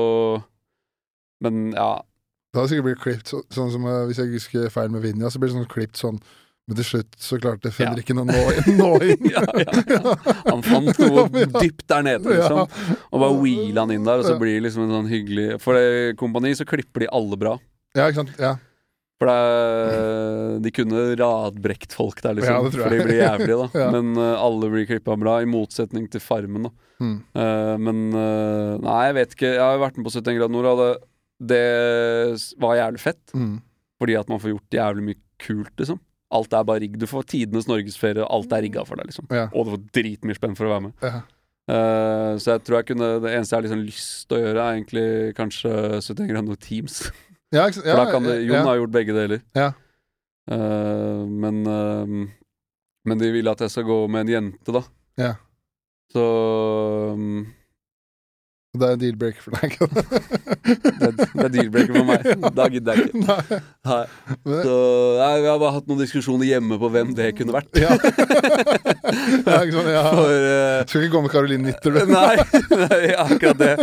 Men 1.41 1.73
ja. 1.73 2.05
Det 2.53 2.61
hadde 2.61 2.71
sikkert 2.75 2.87
blitt 2.91 3.01
klipt 3.03 3.33
så, 3.33 3.41
sånn 3.51 3.73
som 3.73 3.89
Hvis 4.07 4.21
jeg 4.21 4.35
husker 4.37 4.69
feil 4.71 4.93
med 4.93 5.03
Vinja, 5.03 5.33
så 5.33 5.41
blir 5.41 5.51
det 5.51 5.57
sånn 5.57 5.73
klipt 5.73 5.99
sånn 5.99 6.21
Men 6.65 6.79
til 6.79 6.87
slutt 6.89 7.17
så 7.21 7.37
klarte 7.37 7.69
Fenriken 7.75 8.23
å 8.23 8.25
nå, 8.25 8.43
nå 8.79 8.91
inn. 9.05 9.27
ja, 9.35 9.43
ja, 9.61 9.81
ja. 9.85 10.15
Han 10.47 10.63
fant 10.65 11.01
noe 11.03 11.27
dypt 11.61 11.85
der 11.93 12.07
nede, 12.07 12.25
liksom. 12.25 12.63
Og 13.11 13.21
bare 13.21 13.35
wheela 13.37 13.85
han 13.85 13.93
inn 13.93 14.07
der, 14.07 14.23
og 14.23 14.29
så 14.29 14.39
blir 14.41 14.57
det 14.57 14.71
liksom 14.71 14.87
en 14.87 14.95
sånn 14.97 15.11
hyggelig 15.11 15.59
For 15.61 15.77
det 15.77 16.15
kompani 16.21 16.55
så 16.57 16.65
klipper 16.69 17.05
de 17.05 17.11
alle 17.13 17.41
bra. 17.41 17.59
ja, 17.97 18.09
ikke 18.09 18.23
sant. 18.23 18.33
Ja. 18.41 18.55
For 19.21 19.31
det 19.31 20.63
de 20.65 20.73
kunne 20.75 21.03
radbrekt 21.21 21.95
folk 21.97 22.23
der, 22.25 22.39
liksom. 22.39 22.67
Ja. 22.67 22.73
For 22.73 22.95
de 22.97 23.05
blir 23.05 23.21
jævlige, 23.21 23.59
da. 23.61 23.69
Ja. 23.85 23.91
Men 23.95 24.17
uh, 24.19 24.33
alle 24.41 24.71
blir 24.73 24.89
klippa 24.89 25.19
bra, 25.21 25.37
i 25.43 25.49
motsetning 25.49 26.09
til 26.11 26.23
Farmen, 26.25 26.69
da. 26.69 26.73
Mm. 27.03 27.15
Uh, 27.37 27.75
men 27.83 28.03
uh, 28.15 28.81
Nei, 28.81 28.99
jeg 29.11 29.19
vet 29.19 29.37
ikke. 29.37 29.53
Jeg 29.53 29.63
har 29.63 29.83
vært 29.83 30.01
med 30.01 30.09
på 30.09 30.15
71 30.15 30.41
grader 30.41 30.55
nord, 30.55 30.71
og 30.73 30.81
det, 30.81 30.91
det 31.53 31.63
var 32.63 32.81
jævlig 32.81 33.05
fett. 33.05 33.23
Mm. 33.37 33.55
Fordi 34.03 34.19
at 34.19 34.33
man 34.33 34.43
får 34.43 34.55
gjort 34.55 34.81
jævlig 34.81 35.09
mye 35.11 35.21
kult, 35.45 35.75
liksom. 35.81 36.01
Alt 36.35 36.57
er 36.57 36.67
bare 36.67 36.83
rigg. 36.83 36.99
Du 36.99 37.07
får 37.11 37.29
tidenes 37.31 37.69
norgesferie, 37.71 38.27
alt 38.27 38.53
er 38.57 38.65
rigga 38.67 38.85
for 38.89 39.01
deg, 39.01 39.13
liksom. 39.13 39.29
Ja. 39.35 39.47
Og 39.53 39.69
du 39.69 39.75
får 39.77 39.85
dritmye 40.01 40.39
spenn 40.39 40.57
for 40.59 40.69
å 40.69 40.75
være 40.75 40.87
med. 40.89 41.07
Ja. 41.07 41.23
Uh, 41.65 42.35
så 42.37 42.59
jeg 42.59 42.61
tror 42.67 42.75
jeg 42.77 42.87
kunne 42.91 43.07
Det 43.25 43.31
eneste 43.33 43.55
jeg 43.55 43.57
har 43.57 43.65
liksom 43.65 43.85
lyst 43.87 44.27
til 44.29 44.37
å 44.37 44.41
gjøre, 44.43 44.65
er 44.65 44.75
egentlig 44.75 45.07
kanskje 45.39 45.71
71 46.05 46.29
grader 46.29 46.61
Teams. 46.61 46.99
Ja. 47.55 47.65
For 47.79 48.01
da 48.03 48.05
kan 48.11 48.27
det, 48.27 48.35
Jon 48.45 48.67
har 48.67 48.81
gjort 48.83 48.93
begge 48.93 49.17
deler. 49.17 49.41
Ja. 49.57 49.71
Eh, 50.51 51.23
men 51.25 51.63
uh, 51.65 52.29
Men 53.05 53.21
de 53.21 53.31
vil 53.33 53.49
at 53.49 53.61
jeg 53.61 53.73
skal 53.73 53.87
gå 53.89 53.99
med 54.09 54.27
en 54.27 54.33
jente, 54.33 54.73
da. 54.73 54.83
Ja. 55.21 55.33
Så 56.13 56.25
um, 57.13 57.45
Det 58.75 58.87
er 58.91 58.97
deal-breaker 58.99 59.45
for 59.45 59.55
deg. 59.55 59.75
det, 60.99 61.11
det 61.15 61.45
er 61.45 61.51
deal-breaker 61.55 61.95
for 61.95 62.07
meg. 62.09 62.25
Da 62.57 62.65
gidder 62.73 62.99
jeg 62.99 63.05
ikke. 63.07 63.21
Nei. 63.23 63.59
Nei. 63.87 64.01
Så 64.65 64.79
nei, 65.21 65.29
Vi 65.45 65.47
har 65.47 65.61
bare 65.63 65.75
hatt 65.77 65.87
noen 65.91 66.01
diskusjoner 66.01 66.49
hjemme 66.49 66.79
på 66.83 66.89
hvem 66.91 67.13
det 67.15 67.29
kunne 67.39 67.55
vært. 67.55 67.79
ja. 67.79 67.93
ja, 69.47 69.61
ikke 69.61 69.77
sånn, 69.77 69.91
Ja. 69.95 70.03
For 70.19 70.49
uh, 70.49 70.81
Skal 70.91 71.05
ikke 71.07 71.13
gå 71.15 71.21
med 71.27 71.33
Caroline 71.35 71.69
Nitter, 71.69 71.95
du. 71.95 72.01
Nei, 72.11 72.35
nei, 72.83 72.99
akkurat 73.23 73.61
det. 73.61 73.75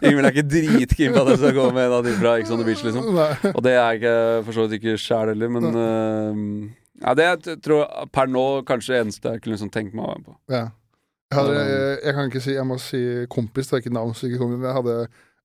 Ingvild 0.00 0.24
er 0.24 0.32
ikke 0.32 0.46
dritkeen 0.50 1.14
på 1.14 1.22
at 1.22 1.30
jeg 1.34 1.40
skal 1.44 1.54
gå 1.60 1.66
med 1.76 1.86
en 1.86 1.94
av 2.00 2.08
de 2.08 2.14
fra 2.18 2.32
Ex 2.40 2.50
on 2.54 2.62
the 2.62 2.66
Beach, 2.66 2.82
liksom. 2.86 3.12
Nei. 3.16 3.28
Og 3.52 3.60
det 3.66 3.76
er 3.76 3.78
jeg 3.84 4.00
ikke 4.00 4.16
for 4.48 4.56
så 4.58 4.66
vidt 4.66 4.80
ikke 4.80 4.96
sjæl 5.02 5.30
heller, 5.30 5.52
men 5.58 5.70
uh, 5.78 6.74
Ja, 7.04 7.14
det 7.18 7.28
jeg 7.28 7.60
tror 7.62 7.84
jeg 7.84 8.10
per 8.16 8.30
nå 8.32 8.44
kanskje 8.66 8.96
det 8.96 9.00
eneste 9.04 9.34
jeg 9.36 9.44
kunne 9.44 9.54
liksom 9.58 9.70
tenkt 9.74 9.94
meg 9.94 10.06
å 10.06 10.10
være 10.10 10.22
med 10.24 10.28
på. 10.32 10.36
Ja. 10.56 10.64
Jeg, 11.26 11.38
hadde, 11.40 11.54
jeg, 12.04 12.14
kan 12.14 12.28
ikke 12.30 12.40
si 12.44 12.52
Jeg 12.54 12.66
må 12.68 12.76
si 12.78 12.98
kompis, 13.32 13.66
det 13.68 13.74
er 13.76 13.82
ikke 13.82 13.94
navn. 13.96 14.14
så 14.14 14.28
ikke 14.28 14.38
kompis, 14.44 14.60
men 14.60 14.68
Jeg 14.70 14.76
hadde 14.78 14.96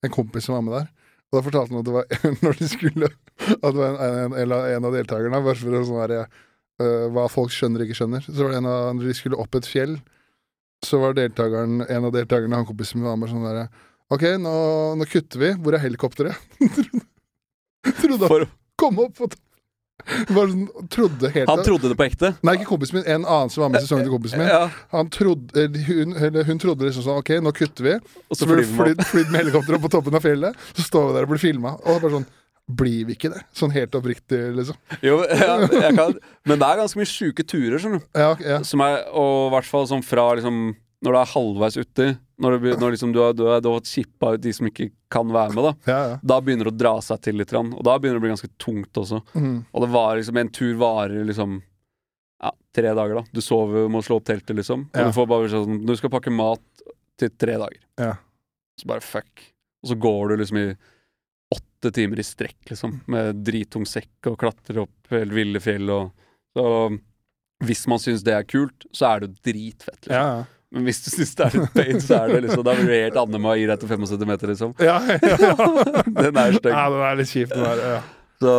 en 0.05 0.13
kompis 0.13 0.45
som 0.45 0.55
var 0.57 0.65
med 0.65 0.75
der. 0.77 0.87
Og 1.31 1.37
da 1.37 1.43
fortalte 1.47 1.73
han 1.73 1.81
at 1.81 1.87
det 1.87 1.95
var 1.95 2.05
når 2.43 2.57
de 2.59 2.67
skulle 2.69 3.09
At 3.09 3.67
det 3.71 3.79
var 3.79 3.97
en, 3.97 4.33
en, 4.35 4.53
en, 4.53 4.87
av- 4.87 4.95
deltakerne 4.97 5.41
Bare 5.41 5.57
for 5.57 5.85
sånn 5.89 6.01
der, 6.11 6.25
uh, 6.81 7.05
hva 7.15 7.27
folk 7.31 7.53
skjønner 7.55 7.81
og 7.83 7.89
ikke 7.89 7.99
skjønner. 8.01 8.25
Så 8.27 8.37
var 8.43 8.53
det 8.53 8.59
en 8.61 8.69
av 8.71 8.89
Når 8.97 9.09
de 9.09 9.17
skulle 9.17 9.39
opp 9.41 9.57
et 9.57 9.69
fjell, 9.69 9.95
så 10.85 10.97
var 11.01 11.13
deltakeren 11.17 11.83
en 11.85 12.07
av 12.09 12.13
deltakerne, 12.13 12.57
han 12.57 12.65
kompisen 12.65 12.97
min, 13.01 13.09
var 13.09 13.19
med 13.21 13.29
sånn 13.29 13.45
derre 13.45 13.67
OK, 14.11 14.23
nå, 14.43 14.53
nå 14.99 15.05
kutter 15.07 15.39
vi. 15.39 15.49
Hvor 15.63 15.77
er 15.77 15.83
helikopteret? 15.85 16.35
Trodde 18.01 18.17
han 18.17 18.27
For, 18.27 18.43
kom 18.81 18.99
opp 19.05 19.21
og 19.23 19.31
Bare 19.31 19.50
sånn, 20.27 20.65
trodde 20.93 21.31
helt 21.35 21.49
han 21.49 21.63
trodde 21.65 21.91
det 21.91 21.97
på 21.99 22.05
ekte. 22.07 22.33
Nei, 22.45 22.57
ikke 22.59 22.69
kompisen 22.73 22.99
min. 22.99 23.07
En 23.07 23.25
annen 23.25 23.53
som 23.53 23.65
var 23.65 23.73
med 23.73 23.81
i 23.81 23.85
sesongen 23.87 24.07
til 24.07 24.13
kompisen 24.15 24.41
min. 24.41 24.49
Ja, 24.51 24.67
Han 24.95 25.09
trodde, 25.13 25.67
hun, 25.87 26.15
eller 26.17 26.47
hun 26.47 26.61
trodde 26.61 26.87
liksom 26.87 27.05
sånn 27.07 27.21
OK, 27.21 27.33
nå 27.43 27.53
kutter 27.55 27.87
vi. 27.87 27.95
og 28.27 28.35
Så 28.35 28.43
så 28.43 28.49
flyr 28.51 28.61
det 28.63 28.67
man 28.69 28.77
flydd, 28.81 29.05
flydd 29.13 29.31
med 29.33 29.43
helikopter 29.45 29.77
opp 29.77 29.87
på 29.87 29.93
toppen 29.97 30.19
av 30.19 30.25
fjellet. 30.25 30.67
Så 30.75 30.85
står 30.87 31.09
vi 31.09 31.17
der 31.17 31.27
og 31.27 31.33
blir 31.33 31.43
filma. 31.43 31.75
Og 31.85 31.99
bare 32.03 32.15
sånn 32.19 32.29
Blir 32.71 33.07
vi 33.09 33.15
ikke 33.17 33.31
det? 33.33 33.41
Sånn 33.57 33.71
helt 33.73 33.95
oppriktig, 33.97 34.37
liksom. 34.55 34.77
Jo, 35.03 35.17
ja, 35.27 35.57
kan, 35.97 36.13
men 36.47 36.59
det 36.61 36.67
er 36.69 36.79
ganske 36.79 36.99
mye 37.01 37.09
sjuke 37.09 37.43
turer, 37.43 37.75
skjønner 37.81 37.99
du. 37.99 38.05
Ja, 38.15 38.29
ja. 38.39 38.59
Som 38.63 38.83
er, 38.85 39.01
og 39.11 39.49
i 39.49 39.51
hvert 39.57 39.67
fall 39.67 39.89
sånn 39.89 40.05
fra 40.05 40.29
liksom 40.37 40.61
Når 41.01 41.15
du 41.15 41.17
er 41.17 41.31
halvveis 41.31 41.77
uti, 41.81 42.07
når, 42.41 42.57
du, 42.57 42.67
når 42.77 42.93
liksom 42.93 43.13
du 43.13 43.19
har, 43.23 43.33
du 43.33 43.43
har, 43.47 43.61
du 43.63 43.71
har 43.71 43.81
chippa 43.85 44.35
ut 44.35 44.41
de 44.43 44.53
som 44.53 44.67
ikke 44.69 44.91
kan 45.11 45.29
være 45.33 45.55
med, 45.55 45.65
da. 45.65 45.71
ja, 45.89 45.99
ja. 46.11 46.19
Da 46.21 46.37
begynner 46.41 46.69
det 46.69 46.73
å 46.75 46.81
dra 46.83 46.93
seg 47.01 47.23
til 47.25 47.39
litt, 47.41 47.53
og 47.57 47.81
da 47.85 47.95
begynner 47.97 48.19
det 48.19 48.21
å 48.21 48.25
bli 48.27 48.33
ganske 48.35 48.51
tungt 48.61 49.01
også. 49.01 49.21
Mm. 49.33 49.57
Og 49.65 49.85
det 49.85 49.89
var 49.95 50.15
liksom 50.19 50.39
En 50.41 50.51
tur 50.53 50.75
varer 50.81 51.25
liksom 51.25 51.59
ja, 52.41 52.53
tre 52.75 52.93
dager, 52.97 53.19
da. 53.21 53.25
Du 53.33 53.41
sover, 53.45 53.89
må 53.91 54.01
slå 54.05 54.19
opp 54.21 54.29
teltet, 54.29 54.55
liksom. 54.57 54.87
Og 54.93 55.09
du 55.09 55.17
får 55.17 55.29
bare 55.29 55.51
sånn 55.51 55.83
Du 55.85 55.93
skal 55.97 56.13
pakke 56.13 56.33
mat 56.33 56.85
til 57.21 57.33
tre 57.37 57.57
dager. 57.61 57.83
Ja. 58.01 58.15
Så 58.79 58.89
bare 58.89 59.05
fuck. 59.05 59.45
Og 59.81 59.91
så 59.91 59.97
går 60.01 60.31
du 60.31 60.41
liksom 60.41 60.61
i 60.61 60.67
åtte 61.51 61.91
timer 61.93 62.21
i 62.21 62.25
strekk, 62.25 62.61
liksom, 62.71 62.99
med 63.11 63.41
drittung 63.45 63.85
sekk 63.89 64.31
og 64.31 64.39
klatrer 64.41 64.83
opp 64.85 65.13
helt 65.13 65.33
ville 65.35 65.61
fjell 65.61 65.89
og 65.91 66.11
Så 66.57 66.65
hvis 67.61 67.85
man 67.87 68.01
syns 68.01 68.23
det 68.25 68.33
er 68.35 68.47
kult, 68.49 68.87
så 68.91 69.11
er 69.11 69.21
det 69.21 69.29
jo 69.29 69.51
dritfett, 69.51 70.07
liksom. 70.07 70.17
ja, 70.17 70.41
ja. 70.41 70.49
Men 70.71 70.87
hvis 70.87 71.01
du 71.03 71.09
syns 71.11 71.33
det 71.35 71.45
er 71.47 71.55
litt 71.57 71.73
pain, 71.75 71.99
så 71.99 72.21
er 72.21 72.31
det 72.31 72.45
liksom 72.45 72.63
Da 72.63 72.73
blir 72.77 72.87
det 72.93 72.99
helt 73.03 73.19
Annema 73.19 73.57
gir 73.59 73.71
deg 73.73 73.81
til 73.81 73.91
75 73.91 74.29
meter, 74.29 74.51
liksom. 74.53 74.73
Ja, 74.79 74.97
ja, 75.03 75.35
ja. 75.43 75.55
Den 76.21 76.39
er 76.39 76.55
stygg. 76.55 76.71
ja, 76.71 76.85
den 76.87 77.03
er 77.09 77.19
litt 77.19 77.31
kjip, 77.31 77.51
den 77.51 77.65
der. 77.65 77.81
Ja. 77.97 77.97
Så, 78.41 78.53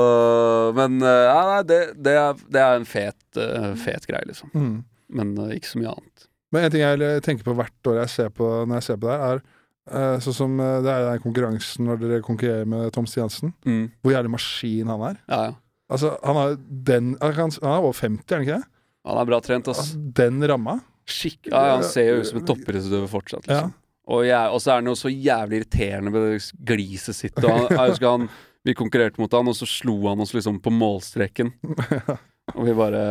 men 0.76 1.00
eh, 1.02 1.22
ja, 1.26 1.38
nei, 1.48 1.62
det, 1.66 1.78
det, 1.98 2.12
er, 2.14 2.44
det 2.54 2.60
er 2.62 2.76
en 2.78 2.86
fet, 2.86 3.18
uh, 3.34 3.72
fet 3.80 4.04
greie, 4.06 4.28
liksom. 4.28 4.52
Mm. 4.54 4.76
Men 5.16 5.32
uh, 5.40 5.48
ikke 5.56 5.72
så 5.72 5.80
mye 5.80 5.94
annet. 5.96 6.28
Men 6.54 6.68
en 6.68 6.74
ting 6.74 6.84
jeg 6.84 7.24
tenker 7.26 7.48
på 7.48 7.56
hvert 7.58 7.90
år 7.90 7.98
jeg 8.04 8.12
ser 8.12 8.30
på 8.36 8.46
når 8.68 8.78
jeg 8.78 8.86
ser 8.90 9.00
på 9.00 9.08
det 9.08 9.18
her, 9.24 9.42
er 9.90 10.20
sånn 10.22 10.36
som 10.36 10.60
det 10.60 10.92
er 10.92 11.08
den 11.08 11.22
konkurransen 11.24 11.88
når 11.88 11.98
dere 12.04 12.22
konkurrerer 12.22 12.68
med 12.68 12.92
Tom 12.94 13.08
Stiansen. 13.08 13.50
Mm. 13.66 13.88
Hvor 14.04 14.14
jævlig 14.14 14.30
maskin 14.36 14.92
han 14.92 15.06
er. 15.08 15.18
Ja, 15.32 15.40
ja. 15.48 15.58
Altså, 15.92 16.14
han 16.22 16.38
har 16.38 16.54
den 16.88 17.16
Han 17.20 17.34
han 17.36 17.50
er 17.58 17.82
over 17.82 17.96
50, 17.96 18.22
er 18.28 18.36
han 18.36 18.46
ikke 18.46 18.60
det? 18.60 18.68
Han 19.08 19.18
er 19.18 19.28
bra 19.32 19.40
trent, 19.42 19.68
ass. 19.72 19.80
Altså, 19.82 20.02
den 20.20 20.44
ramma. 20.46 20.78
Skikk, 21.08 21.48
ja, 21.50 21.62
ja, 21.66 21.74
han 21.76 21.84
ser 21.86 22.08
jo 22.12 22.20
ut 22.22 22.28
som 22.30 22.38
en 22.40 22.46
toppidrettsutøver 22.48 23.08
fortsatt, 23.10 23.46
Ja. 23.48 23.60
liksom. 23.64 23.74
Og, 24.12 24.24
jeg, 24.26 24.50
og 24.50 24.58
så 24.60 24.72
er 24.72 24.80
han 24.80 24.88
jo 24.90 24.96
så 24.98 25.10
jævlig 25.12 25.60
irriterende 25.60 26.10
med 26.10 26.24
det 26.26 26.38
gliset 26.66 27.14
sitt. 27.14 27.36
Og 27.38 27.50
han, 27.50 27.68
jeg 27.70 27.92
husker 27.92 28.10
han, 28.16 28.24
vi 28.66 28.74
konkurrerte 28.74 29.22
mot 29.22 29.32
han, 29.38 29.48
og 29.48 29.54
så 29.56 29.66
slo 29.70 29.94
han 30.08 30.20
oss 30.24 30.34
liksom 30.34 30.58
på 30.62 30.72
målstreken. 30.74 31.52
Og 32.56 32.66
vi 32.66 32.74
bare 32.74 33.04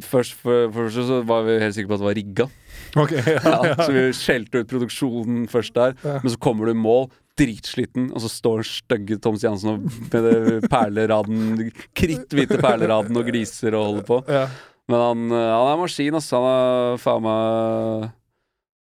Først 0.00 0.32
for, 0.40 0.70
for 0.72 0.86
først 0.88 1.08
så 1.10 1.18
var 1.28 1.42
vi 1.44 1.58
helt 1.60 1.74
sikre 1.76 1.90
på 1.90 1.96
at 1.98 2.00
det 2.00 2.06
var 2.06 2.16
rigga. 2.16 2.44
Ok, 2.96 3.10
ja, 3.26 3.40
Ja, 3.68 3.74
så 3.84 3.90
vi 3.92 4.04
skjelte 4.16 4.62
ut 4.62 4.70
produksjonen 4.70 5.42
først 5.52 5.74
der. 5.76 5.92
Ja. 6.00 6.14
Men 6.22 6.32
så 6.32 6.38
kommer 6.40 6.64
du 6.64 6.72
i 6.72 6.78
mål, 6.78 7.10
dritsliten, 7.36 8.06
og 8.14 8.22
så 8.24 8.30
står 8.32 8.62
den 8.62 8.68
stygge 8.70 9.18
Tom 9.20 9.36
Jansen 9.42 9.82
med 9.84 10.24
det 10.24 10.70
perleraden, 10.72 11.66
kritthvite 11.92 12.56
perleraden 12.62 13.18
og 13.20 13.28
gliser 13.28 13.76
og 13.76 13.84
holder 13.90 14.08
på. 14.08 14.20
Ja. 14.88 14.92
Men 14.92 15.00
han, 15.00 15.24
eh, 15.32 15.50
han 15.56 15.70
er 15.72 15.78
maskin, 15.80 16.14
ass. 16.18 16.30
Han 16.36 16.44
er 16.44 16.98
faen 17.00 17.22
meg 17.24 18.10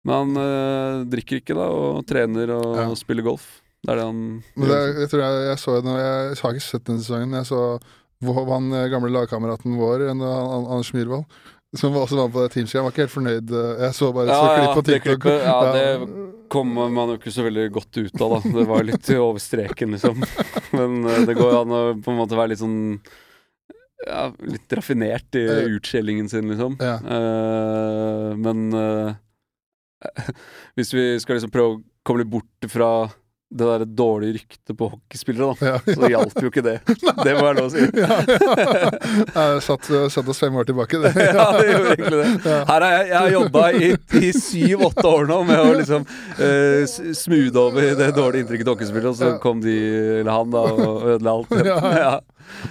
Men 0.07 0.15
han 0.15 0.37
øh, 0.41 1.05
drikker 1.11 1.41
ikke, 1.41 1.53
da, 1.57 1.67
og 1.69 2.05
trener 2.09 2.49
og 2.55 2.75
Ja. 2.79 2.87
spiller 2.95 3.21
golf. 3.27 3.59
Det 3.83 3.91
er 3.93 3.95
det 3.99 4.05
han 4.05 4.21
Men 4.55 4.67
det, 4.69 4.79
jeg 5.01 5.09
tror 5.11 5.21
jeg, 5.25 5.47
jeg 5.49 5.57
så 5.61 5.75
det, 5.81 5.93
jeg 5.97 6.37
har 6.41 6.53
ikke 6.55 6.63
sett 6.69 6.85
den 6.85 6.99
sesongen. 7.01 7.33
Jeg 7.37 7.45
så 7.49 7.79
hvor 8.21 8.45
han 8.53 8.71
eh, 8.73 8.87
gamle 8.89 9.09
lagkameraten 9.13 9.77
vår, 9.77 10.03
Anders 10.13 10.91
Myhrvold, 10.93 11.25
som 11.75 11.93
også 11.97 12.17
var 12.19 12.29
på 12.33 12.43
det 12.43 12.51
teamskrivet. 12.53 12.81
Han 12.81 12.85
var 12.85 12.93
ikke 12.93 13.05
helt 13.07 13.15
fornøyd. 13.15 13.53
Jeg 13.81 13.93
så 13.97 14.11
bare 14.13 14.27
Ja, 14.29 14.41
så 14.41 14.51
klipp 14.57 14.75
på 14.77 14.83
det 14.85 14.97
TikTok. 15.01 15.21
klippet, 15.21 15.41
ja, 15.45 15.73
det 15.73 16.47
kommer 16.51 16.89
man 16.93 17.09
jo 17.09 17.17
ikke 17.17 17.31
så 17.33 17.45
veldig 17.47 17.71
godt 17.73 17.97
ut 17.97 18.21
av, 18.21 18.35
da. 18.35 18.51
Det 18.59 18.65
var 18.69 18.83
litt 18.85 19.09
over 19.17 19.39
streken, 19.41 19.91
liksom. 19.97 20.21
Men 20.77 21.01
det 21.25 21.33
går 21.37 21.49
jo 21.53 21.61
an 21.61 21.73
å 21.77 21.81
på 22.03 22.11
en 22.13 22.19
måte 22.21 22.37
være 22.37 22.53
litt 22.53 22.61
sånn 22.61 22.99
ja, 24.07 24.23
litt 24.47 24.73
raffinert 24.77 25.37
i 25.37 25.45
uh, 25.47 25.75
utskjellingen 25.77 26.29
sin, 26.31 26.49
liksom. 26.51 26.77
Ja. 26.81 26.97
Uh, 27.01 28.31
men 28.39 28.69
uh, 28.73 29.13
hvis 30.79 30.93
vi 30.95 31.05
skal 31.21 31.37
liksom 31.37 31.53
prøve 31.53 31.75
å 31.75 31.81
komme 32.07 32.23
litt 32.23 32.31
bort 32.33 32.69
fra 32.71 32.91
det 33.51 33.65
der 33.67 33.81
dårlige 33.99 34.37
ryktet 34.37 34.77
på 34.79 34.87
hockeyspillere, 34.93 35.55
da, 35.59 35.71
Ja. 35.73 35.95
så 35.97 36.07
hjalp 36.13 36.37
jo 36.39 36.49
ikke 36.51 36.61
det. 36.63 36.75
Det 37.25 37.33
må 37.35 37.41
være 37.43 37.57
lov 37.57 37.65
å 37.65 37.71
si. 37.73 37.81
ja, 37.99 38.19
ja. 38.85 38.91
Jeg 39.35 39.63
satt, 39.65 39.89
satt 40.13 40.29
oss 40.31 40.39
fem 40.39 40.55
år 40.55 40.69
tilbake. 40.69 41.01
Det. 41.03 41.11
ja, 41.35 41.47
det 41.57 41.65
gjorde 41.67 41.89
egentlig 41.97 42.21
det. 42.21 42.53
Her 42.69 42.85
har 42.85 42.95
jeg, 42.95 43.09
jeg 43.09 43.17
har 43.17 43.33
jobba 43.35 43.65
i, 43.75 43.89
i 44.21 44.31
syv-åtte 44.37 45.03
år 45.11 45.27
nå 45.33 45.41
med 45.49 45.59
å 45.59 45.73
liksom 45.81 46.07
uh, 46.07 46.95
smoothe 47.19 47.59
over 47.65 47.91
det 47.99 48.09
dårlige 48.15 48.45
inntrykket 48.45 48.69
til 48.69 48.73
hockeyspillere, 48.77 49.11
og 49.11 49.19
så 49.19 49.33
kom 49.43 49.59
de, 49.63 49.75
eller 50.21 50.31
han, 50.31 50.55
da, 50.55 50.63
og 50.71 51.07
ødela 51.17 51.35
alt. 51.35 51.55
Ja. 51.67 51.79
Ja. 52.01 52.13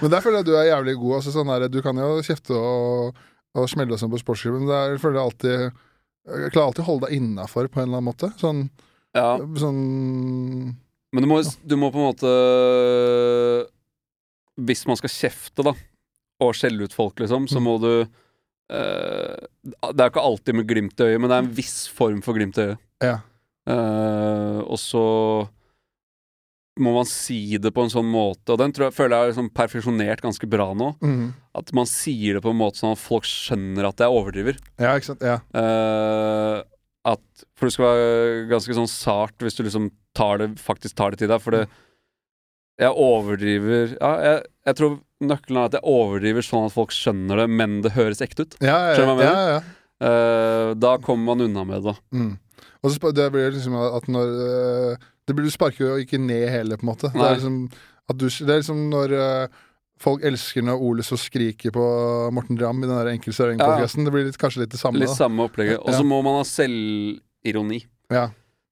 Men 0.01 0.11
der 0.13 0.21
føler 0.25 0.41
jeg 0.41 0.49
du 0.49 0.55
er 0.57 0.71
jævlig 0.71 0.97
god. 0.97 1.19
Altså, 1.21 1.35
sånn 1.37 1.53
der, 1.53 1.69
du 1.71 1.79
kan 1.85 1.97
jo 2.01 2.09
kjefte 2.25 2.57
og, 2.57 3.21
og 3.57 3.69
smelle 3.69 3.93
og 3.95 4.01
sånn 4.01 4.11
på 4.13 4.19
sportsklubben, 4.21 4.65
men 4.65 4.73
der 4.73 4.97
føler 5.01 5.21
jeg 5.21 5.29
alltid 5.29 5.57
Jeg 5.61 6.51
klarer 6.53 6.67
alltid 6.71 6.83
å 6.83 6.89
holde 6.89 7.07
deg 7.09 7.17
innafor 7.21 7.69
på 7.69 7.81
en 7.81 7.87
eller 7.91 8.01
annen 8.01 8.09
måte. 8.11 8.33
Sånn, 8.41 8.65
Ja. 9.17 9.37
sånn 9.59 10.75
Men 11.11 11.23
du 11.23 11.27
må, 11.27 11.41
du 11.67 11.75
må 11.75 11.89
på 11.91 11.99
en 11.99 12.05
måte 12.13 12.29
Hvis 14.61 14.85
man 14.87 14.95
skal 14.99 15.11
kjefte, 15.11 15.65
da, 15.67 15.73
og 16.41 16.53
skjelle 16.55 16.87
ut 16.87 16.95
folk, 16.95 17.19
liksom, 17.19 17.47
så 17.51 17.59
Mm. 17.59 17.65
må 17.69 17.77
du 17.81 17.93
Uh, 18.71 19.35
Det 19.91 19.99
er 19.99 20.05
jo 20.07 20.11
ikke 20.13 20.21
alltid 20.23 20.55
med 20.55 20.65
glimt 20.69 21.01
i 21.03 21.03
øyet, 21.03 21.19
men 21.19 21.27
det 21.27 21.35
er 21.35 21.41
en 21.43 21.55
viss 21.57 21.89
form 21.91 22.21
for 22.23 22.31
glimt 22.37 22.55
i 22.55 22.69
øyet. 22.69 22.77
Ja. 23.03 23.17
Uh, 23.67 24.61
og 24.63 24.79
så 24.79 25.01
må 26.79 26.93
man 26.95 27.03
si 27.09 27.57
det 27.59 27.73
på 27.75 27.83
en 27.83 27.91
sånn 27.91 28.07
måte, 28.07 28.47
og 28.53 28.61
den 28.61 28.71
tror 28.71 28.87
jeg, 28.87 28.95
føler 28.95 29.17
jeg 29.17 29.25
er 29.25 29.31
liksom 29.33 29.49
perfeksjonert 29.59 30.23
ganske 30.23 30.47
bra 30.47 30.69
nå. 30.73 30.93
mm. 31.03 31.33
At 31.59 31.73
man 31.75 31.85
sier 31.85 32.37
det 32.39 32.43
på 32.45 32.53
en 32.55 32.61
måte 32.61 32.79
sånn 32.79 32.95
at 32.95 33.03
folk 33.03 33.27
skjønner 33.27 33.89
at 33.89 33.99
jeg 33.99 34.07
overdriver. 34.07 34.55
Ja, 34.79 34.95
ikke 34.95 35.09
sant. 35.11 35.19
Ja. 35.27 35.41
Eh, 35.51 36.63
at, 37.07 37.45
for 37.57 37.67
det 37.67 37.75
skal 37.75 37.87
være 37.87 38.41
ganske 38.51 38.75
sånn 38.77 38.89
sart 38.89 39.41
hvis 39.41 39.57
du 39.57 39.63
liksom 39.65 39.89
tar 40.17 40.41
det, 40.41 40.51
faktisk 40.61 40.97
tar 40.99 41.13
det 41.13 41.21
til 41.21 41.31
deg. 41.31 41.41
For 41.41 41.55
det 41.55 41.65
Jeg 42.81 42.93
overdriver 42.97 43.95
Ja, 43.97 44.11
jeg, 44.25 44.43
jeg 44.69 44.77
tror 44.79 44.99
nøkkelen 45.21 45.61
er 45.61 45.69
at 45.69 45.77
jeg 45.77 45.85
overdriver 45.85 46.45
sånn 46.45 46.67
at 46.69 46.73
folk 46.73 46.93
skjønner 46.95 47.43
det, 47.43 47.47
men 47.49 47.81
det 47.85 47.93
høres 47.97 48.23
ekte 48.25 48.47
ut. 48.47 48.57
Ja, 48.61 48.91
ja, 48.91 48.95
du 48.97 49.21
jeg 49.21 49.27
ja, 49.27 49.43
ja. 49.55 49.61
Uh, 50.01 50.71
da 50.81 50.95
kommer 50.97 51.35
man 51.35 51.45
unna 51.45 51.65
med 51.67 51.83
det. 51.85 51.93
Mm. 52.09 52.31
Og 52.81 52.89
så 52.89 53.11
det 53.13 53.27
blir 53.33 53.51
liksom 53.53 53.75
at 53.77 54.07
når 54.09 54.31
uh, 54.33 55.09
det 55.27 55.35
blir, 55.37 55.45
Du 55.45 55.53
sparker 55.53 55.85
jo 55.85 55.97
ikke 56.01 56.17
ned 56.17 56.49
hele, 56.49 56.77
på 56.77 56.87
en 56.87 56.91
måte. 56.91 57.11
Det 57.13 57.21
er 57.21 57.37
liksom, 57.37 57.59
du, 58.17 58.25
det 58.25 58.49
er 58.49 58.63
liksom 58.63 58.79
når 58.91 59.13
øh, 59.15 59.59
folk 60.01 60.23
elsker 60.27 60.65
når 60.65 60.81
Ole 60.81 61.03
så 61.05 61.17
skriker 61.19 61.73
på 61.75 61.85
Morten 62.35 62.57
Ramm 62.59 62.81
i 62.83 62.87
den 62.89 62.97
der 62.97 63.11
Enkel 63.13 63.33
servering-podkasten. 63.37 64.05
Det 64.07 64.13
blir 64.13 64.25
litt, 64.27 64.37
kanskje 64.41 64.63
litt 64.65 64.73
det 64.73 64.79
samme. 64.81 64.99
Litt 65.01 65.11
da. 65.13 65.17
samme 65.23 65.45
opplegget. 65.47 65.79
Og 65.81 65.93
så 65.93 66.01
Ja. 66.01 66.07
må 66.11 66.21
man 66.25 66.39
ha 66.41 66.45
selvironi. 66.47 67.83
Ja. 68.11 68.29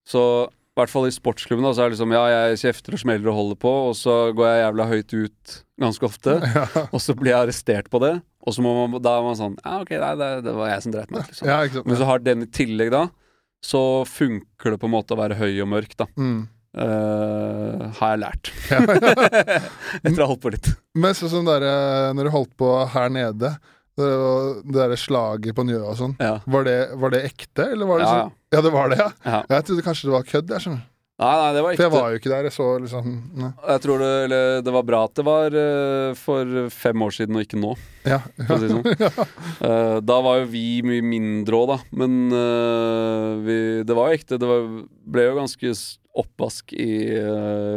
Så 0.10 0.24
i 0.50 0.80
hvert 0.80 0.90
fall 0.94 1.08
i 1.10 1.12
sportsklubben 1.14 1.66
da, 1.66 1.74
så 1.76 1.84
er 1.84 1.90
det 1.90 1.98
liksom 1.98 2.14
Ja, 2.16 2.24
jeg 2.48 2.60
kjefter 2.62 2.94
og 2.96 3.00
smeller 3.02 3.30
og 3.32 3.36
holder 3.40 3.58
på, 3.60 3.72
og 3.90 3.96
så 4.00 4.14
går 4.34 4.48
jeg 4.48 4.62
jævla 4.64 4.86
høyt 4.90 5.14
ut 5.18 5.56
ganske 5.82 6.08
ofte. 6.08 6.36
Ja. 6.56 6.66
Og 6.94 7.02
så 7.04 7.16
blir 7.18 7.34
jeg 7.34 7.42
arrestert 7.48 7.90
på 7.92 8.00
det, 8.04 8.14
og 8.46 8.54
så 8.56 8.64
må 8.64 8.72
man, 8.88 9.02
da 9.02 9.18
er 9.20 9.24
man 9.28 9.36
sånn 9.36 9.58
Ja, 9.66 9.82
ok, 9.84 9.92
nei, 10.00 10.14
det, 10.22 10.30
det 10.46 10.54
var 10.56 10.70
jeg 10.72 10.86
som 10.86 10.92
dreit 10.96 11.12
meg 11.12 11.22
ut, 11.26 11.34
liksom. 11.34 11.48
ja. 11.52 11.84
Men 11.86 12.00
så 12.00 12.06
har 12.10 12.20
den 12.24 12.46
i 12.46 12.50
tillegg 12.56 12.92
da, 12.96 13.04
så 13.62 13.82
funker 14.08 14.72
det 14.72 14.80
på 14.80 14.88
en 14.88 14.96
måte 14.96 15.12
å 15.16 15.20
være 15.20 15.36
høy 15.36 15.60
og 15.62 15.68
mørk, 15.68 15.98
da. 16.00 16.08
Mm. 16.16 16.48
Eh, 16.78 17.86
har 17.98 18.12
jeg 18.14 18.22
lært. 18.22 18.52
Etter 20.04 20.22
å 20.22 20.26
ha 20.26 20.30
holdt 20.34 20.44
på 20.44 20.52
litt. 20.54 20.70
Men 21.00 21.16
sånn 21.18 21.32
sånn 21.34 21.50
der, 21.50 21.66
Når 22.18 22.30
du 22.30 22.34
holdt 22.36 22.54
på 22.60 22.70
her 22.94 23.10
nede, 23.14 23.56
det, 24.00 24.10
det 24.70 24.76
derre 24.78 24.98
slaget 25.00 25.56
på 25.58 25.66
Njøa 25.68 25.90
og 25.92 25.98
sånn, 26.00 26.14
Ja. 26.22 26.38
var 26.48 26.64
det, 26.68 26.78
var 27.02 27.12
det 27.16 27.24
ekte, 27.32 27.66
eller 27.74 27.90
var 27.90 28.00
det 28.00 28.06
Ja, 28.08 28.14
sånn 28.14 28.36
Ja, 28.56 28.62
det 28.66 28.72
var 28.74 28.90
det, 28.94 29.00
ja. 29.02 29.10
ja. 29.26 29.42
Jeg 29.50 29.66
trodde 29.68 29.86
kanskje 29.90 30.08
det 30.10 30.16
var 30.16 30.30
kødd, 30.30 30.54
jeg 30.56 30.66
skjønner. 30.66 30.86
Nei, 31.20 31.32
nei, 31.36 31.48
det 31.52 31.62
var 31.66 31.74
For 31.76 31.84
jeg 31.84 31.92
var 31.92 32.12
jo 32.14 32.20
ikke 32.22 32.32
der. 32.32 32.46
Jeg 32.48 32.56
så 32.56 32.66
liksom 32.80 33.08
nei. 33.36 33.50
Jeg 33.74 33.84
tror 33.84 34.00
det, 34.00 34.12
eller, 34.24 34.62
det 34.64 34.74
var 34.76 34.86
bra 34.88 35.00
at 35.10 35.16
det 35.20 35.26
var 35.28 35.56
uh, 35.60 36.12
for 36.16 36.60
fem 36.72 37.04
år 37.04 37.16
siden 37.18 37.36
og 37.36 37.44
ikke 37.44 37.60
nå. 37.60 37.74
Ja. 38.08 38.22
For 38.38 38.54
å 38.56 38.60
si 38.62 38.70
det 38.70 38.78
sånn. 38.78 39.10
uh, 39.68 39.98
da 40.00 40.20
var 40.24 40.40
jo 40.40 40.46
vi 40.54 40.64
mye 40.88 41.04
mindre 41.04 41.60
òg, 41.60 41.74
da. 41.74 41.78
Men 42.00 42.20
uh, 42.32 43.34
vi, 43.44 43.58
det 43.84 43.98
var 43.98 44.08
jo 44.08 44.20
ekte. 44.22 44.40
Det 44.40 44.48
var, 44.48 44.70
ble 45.12 45.26
jo 45.28 45.34
ganske 45.42 45.74
oppvask 46.20 46.72
i 46.74 46.88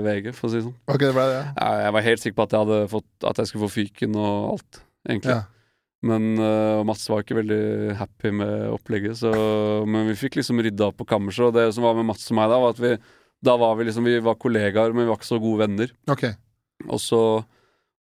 VG, 0.07 0.31
for 0.37 0.47
å 0.47 0.53
si 0.53 0.61
det 0.61 0.67
sånn. 0.69 0.77
Ok, 0.87 1.03
det 1.03 1.15
ble 1.17 1.25
det, 1.33 1.41
ja. 1.41 1.73
Jeg 1.83 1.97
var 1.97 2.07
helt 2.07 2.23
sikker 2.23 2.37
på 2.39 2.47
at 2.47 2.55
jeg, 2.55 2.63
hadde 2.63 2.93
fått, 2.95 3.11
at 3.27 3.43
jeg 3.43 3.51
skulle 3.51 3.67
få 3.67 3.75
fyken 3.81 4.15
og 4.23 4.53
alt, 4.53 4.85
egentlig. 5.09 5.41
ja. 5.41 5.43
Men 6.03 6.33
uh, 6.35 6.83
Mats 6.87 7.05
var 7.07 7.23
ikke 7.23 7.37
veldig 7.39 7.95
happy 7.95 8.33
med 8.35 8.55
opplegget. 8.75 9.21
Så, 9.21 9.31
men 9.87 10.09
vi 10.11 10.17
fikk 10.19 10.41
liksom 10.41 10.59
rydda 10.63 10.89
opp 10.91 10.99
på 10.99 11.07
kammerset. 11.07 11.45
Og 11.47 11.55
det 11.55 11.69
som 11.77 11.87
var 11.87 11.95
med 11.99 12.09
Mats 12.09 12.27
og 12.31 12.39
meg 12.39 12.51
da, 12.51 12.59
var 12.59 12.75
at 12.75 12.83
vi 12.83 12.97
da 13.43 13.57
var 13.59 13.75
vi 13.77 13.85
liksom 13.89 14.05
Vi 14.07 14.19
var 14.23 14.35
kollegaer, 14.39 14.93
men 14.95 15.05
vi 15.05 15.09
var 15.11 15.17
ikke 15.19 15.29
så 15.33 15.41
gode 15.43 15.65
venner. 15.67 15.91
Ok. 16.11 16.25
Og 16.89 17.01
så 17.03 17.21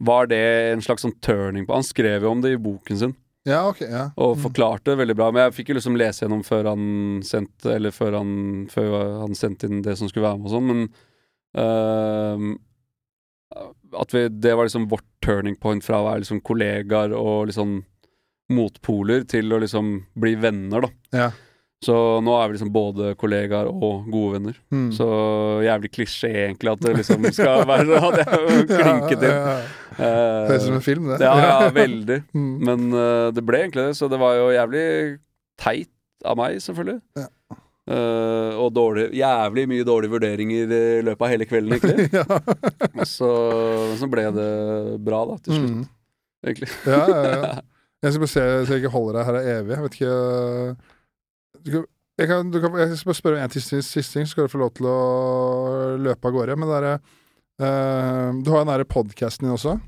var 0.01 0.27
det 0.31 0.39
en 0.73 0.81
slags 0.85 1.03
sånn 1.05 1.17
turning 1.21 1.67
på 1.69 1.75
Han 1.77 1.85
skrev 1.85 2.23
jo 2.25 2.31
om 2.33 2.41
det 2.41 2.55
i 2.55 2.61
boken 2.61 2.97
sin 3.01 3.15
Ja, 3.49 3.63
ok. 3.69 3.81
Ja. 3.89 4.11
og 4.17 4.37
Mm. 4.37 4.43
forklarte 4.45 4.85
det 4.93 4.99
veldig 5.01 5.17
bra. 5.17 5.31
Men 5.33 5.47
jeg 5.47 5.55
fikk 5.59 5.69
jo 5.73 5.75
liksom 5.79 5.97
lese 5.97 6.25
gjennom 6.27 6.43
før 6.45 6.69
han 6.75 7.21
sendte 7.25 7.75
Eller 7.75 7.91
før 7.91 8.19
han, 8.19 8.67
før 8.73 9.21
han 9.23 9.35
sendte 9.35 9.65
inn 9.69 9.83
det 9.83 9.97
som 9.99 10.09
skulle 10.09 10.29
være 10.29 10.39
med 10.39 10.49
og 10.49 10.55
sånn, 10.57 10.69
men 10.69 10.83
uh, 11.57 12.57
At 14.01 14.13
vi, 14.15 14.29
det 14.29 14.55
var 14.57 14.65
liksom 14.69 14.89
vårt 14.93 15.07
turning 15.25 15.57
point 15.59 15.83
fra 15.85 15.99
å 16.01 16.07
være 16.07 16.23
liksom 16.23 16.41
kollegaer 16.47 17.13
og 17.17 17.49
liksom 17.51 17.81
motpoler 18.51 19.25
til 19.31 19.53
å 19.55 19.59
liksom 19.63 19.89
bli 20.19 20.35
venner, 20.43 20.81
da. 20.87 20.91
Ja. 21.15 21.31
Så 21.81 21.95
nå 22.21 22.33
er 22.37 22.49
vi 22.51 22.59
liksom 22.59 22.71
både 22.75 23.15
kollegaer 23.17 23.71
og 23.73 24.05
gode 24.13 24.35
venner. 24.35 24.57
Mm. 24.69 24.91
Så 24.93 25.07
jævlig 25.65 25.89
klisjé 25.95 26.29
egentlig 26.43 26.75
at 26.75 26.83
det 26.85 26.93
liksom 26.99 27.25
skal 27.33 27.63
være 27.71 27.97
at 28.05 28.19
jeg 28.21 28.67
klinket 28.75 29.25
inn. 29.25 29.31
Ja, 29.31 29.55
ja, 29.55 29.55
ja. 29.97 30.43
Høres 30.51 30.61
ut 30.61 30.67
som 30.67 30.77
en 30.77 30.85
film, 30.85 31.09
det. 31.09 31.21
ja, 31.25 31.33
ja, 31.41 31.71
veldig. 31.81 32.19
Mm. 32.37 32.51
Men 32.69 32.85
uh, 32.93 33.31
det 33.33 33.45
ble 33.49 33.63
egentlig 33.65 33.87
det, 33.89 33.97
så 33.97 34.11
det 34.13 34.21
var 34.21 34.37
jo 34.37 34.51
jævlig 34.53 34.85
teit 35.61 35.91
av 36.29 36.37
meg, 36.37 36.59
selvfølgelig. 36.61 37.01
Ja. 37.17 37.27
Uh, 37.91 38.53
og 38.61 38.69
dårlig, 38.77 39.09
jævlig 39.17 39.65
mye 39.73 39.89
dårlige 39.89 40.13
vurderinger 40.13 40.77
i 40.77 40.85
løpet 41.09 41.25
av 41.27 41.33
hele 41.33 41.49
kvelden, 41.49 41.79
egentlig. 41.81 42.11
ja. 42.13 43.05
Så, 43.09 43.31
så 43.99 44.09
ble 44.13 44.29
det 44.37 44.51
bra, 45.09 45.25
da, 45.33 45.41
til 45.49 45.57
slutt, 45.57 45.73
Mm. 45.81 45.83
egentlig. 46.45 46.69
ja, 46.85 47.01
ja, 47.09 47.25
ja. 47.41 47.53
Jeg 48.05 48.13
skal 48.15 48.23
bare 48.23 48.33
se 48.37 48.45
så 48.69 48.77
jeg 48.77 48.85
ikke 48.85 48.93
holder 48.95 49.17
deg 49.19 49.27
her 49.31 49.37
er 49.41 49.49
evig. 49.59 49.75
Jeg 49.75 49.83
vet 49.89 49.97
ikke 49.99 50.15
du 51.65 51.81
jeg, 52.21 52.29
kan, 52.29 52.51
du 52.53 52.59
kan, 52.61 52.75
jeg 52.77 52.99
skal 53.01 53.09
bare 53.09 53.17
spørre 53.17 53.39
om 53.39 53.47
en 53.47 53.53
siste 53.55 54.03
ting, 54.13 54.27
så 54.29 54.35
skal 54.35 54.45
du 54.45 54.53
få 54.53 54.59
lov 54.61 54.75
til 54.77 54.89
å 54.91 54.97
løpe 56.05 56.29
av 56.29 56.35
gårde. 56.35 56.57
Men 56.61 56.69
det 56.69 56.81
er, 56.81 56.99
uh, 57.65 58.27
Du 58.45 58.51
har 58.53 58.61
den 58.67 58.73
derre 58.75 58.85
podkasten 58.89 59.47
din 59.47 59.55
også. 59.55 59.79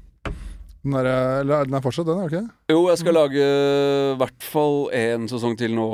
Den 0.82 0.96
er, 0.98 1.10
Eller 1.42 1.60
er 1.60 1.68
den 1.68 1.76
er 1.76 1.84
fortsatt, 1.84 2.08
den? 2.08 2.22
er 2.24 2.30
det 2.32 2.38
ikke? 2.40 2.54
Jo, 2.72 2.78
jeg 2.88 2.98
skal 3.02 3.14
lage 3.18 3.42
i 3.44 4.16
hvert 4.22 4.46
fall 4.48 4.78
én 4.96 5.28
sesong 5.30 5.58
til 5.60 5.76
nå 5.76 5.86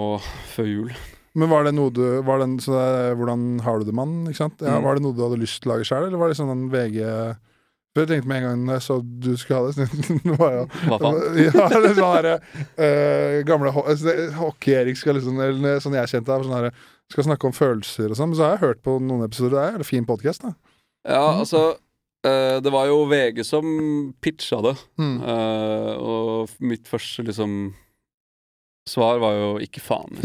før 0.54 0.70
jul. 0.70 0.94
Men 1.38 1.50
var 1.50 1.66
det 1.66 1.74
noe 1.76 1.90
du 1.92 2.04
var 2.26 2.40
det, 2.40 2.48
så 2.64 2.72
det, 2.72 3.18
Hvordan 3.18 3.60
har 3.66 3.78
du 3.82 3.84
det, 3.90 3.94
mann? 3.98 4.14
Ikke 4.30 4.44
sant? 4.44 4.62
Ja, 4.62 4.78
Mm. 4.78 4.86
Var 4.86 4.94
det 4.94 5.04
noe 5.04 5.16
du 5.18 5.24
hadde 5.26 5.42
lyst 5.42 5.60
til 5.62 5.70
å 5.70 5.74
lage 5.74 5.90
sjøl, 5.90 6.06
eller 6.06 6.18
var 6.22 6.30
det 6.30 6.38
sånn 6.38 6.54
en 6.54 6.68
VG 6.70 7.02
For 7.98 8.04
jeg 8.04 8.10
tenkte 8.12 8.30
med 8.30 8.38
en 8.38 8.44
gang 8.46 8.60
når 8.68 8.76
jeg 8.76 8.84
så 8.84 8.96
du 9.02 9.32
skulle 9.34 9.58
ha 9.58 9.72
det, 9.74 9.86
var 10.38 10.52
jo 10.54 10.60
Hva 10.84 10.98
faen? 11.02 11.16
Ja, 11.48 11.64
det 11.74 11.90
sånn 11.96 12.14
derre 12.14 12.36
uh, 12.78 13.40
gamle 13.48 13.72
altså, 13.74 14.14
Hockey-Erik 14.38 15.00
skal 15.00 15.18
liksom 15.18 15.40
Eller 15.42 15.82
sånn 15.82 15.98
jeg 15.98 16.12
kjente 16.12 16.30
deg, 16.30 16.46
sånn 16.46 16.56
herre 16.60 16.70
skal 17.08 17.24
snakke 17.24 17.48
om 17.48 17.54
følelser 17.56 18.12
og 18.12 18.18
sånn. 18.18 18.34
Så 18.36 18.44
har 18.44 18.50
jeg 18.58 18.64
hørt 18.66 18.80
på 18.84 18.98
noen 19.00 19.24
episoder. 19.24 19.54
Det 19.56 19.62
er 19.64 19.76
en 19.80 19.88
fin 19.88 20.04
podkast, 20.04 20.42
da. 20.44 20.50
Ja, 21.08 21.22
altså 21.40 21.62
uh, 21.72 22.56
Det 22.60 22.72
var 22.74 22.84
jo 22.90 22.98
VG 23.08 23.40
som 23.48 23.68
pitcha 24.20 24.60
det. 24.66 24.74
Mm. 25.00 25.14
Uh, 25.24 25.92
og 25.96 26.56
mitt 26.60 26.84
første 26.90 27.24
liksom 27.24 27.72
svar 28.88 29.20
var 29.20 29.36
jo 29.36 29.48
'ikke 29.60 29.84
faen'. 29.84 30.20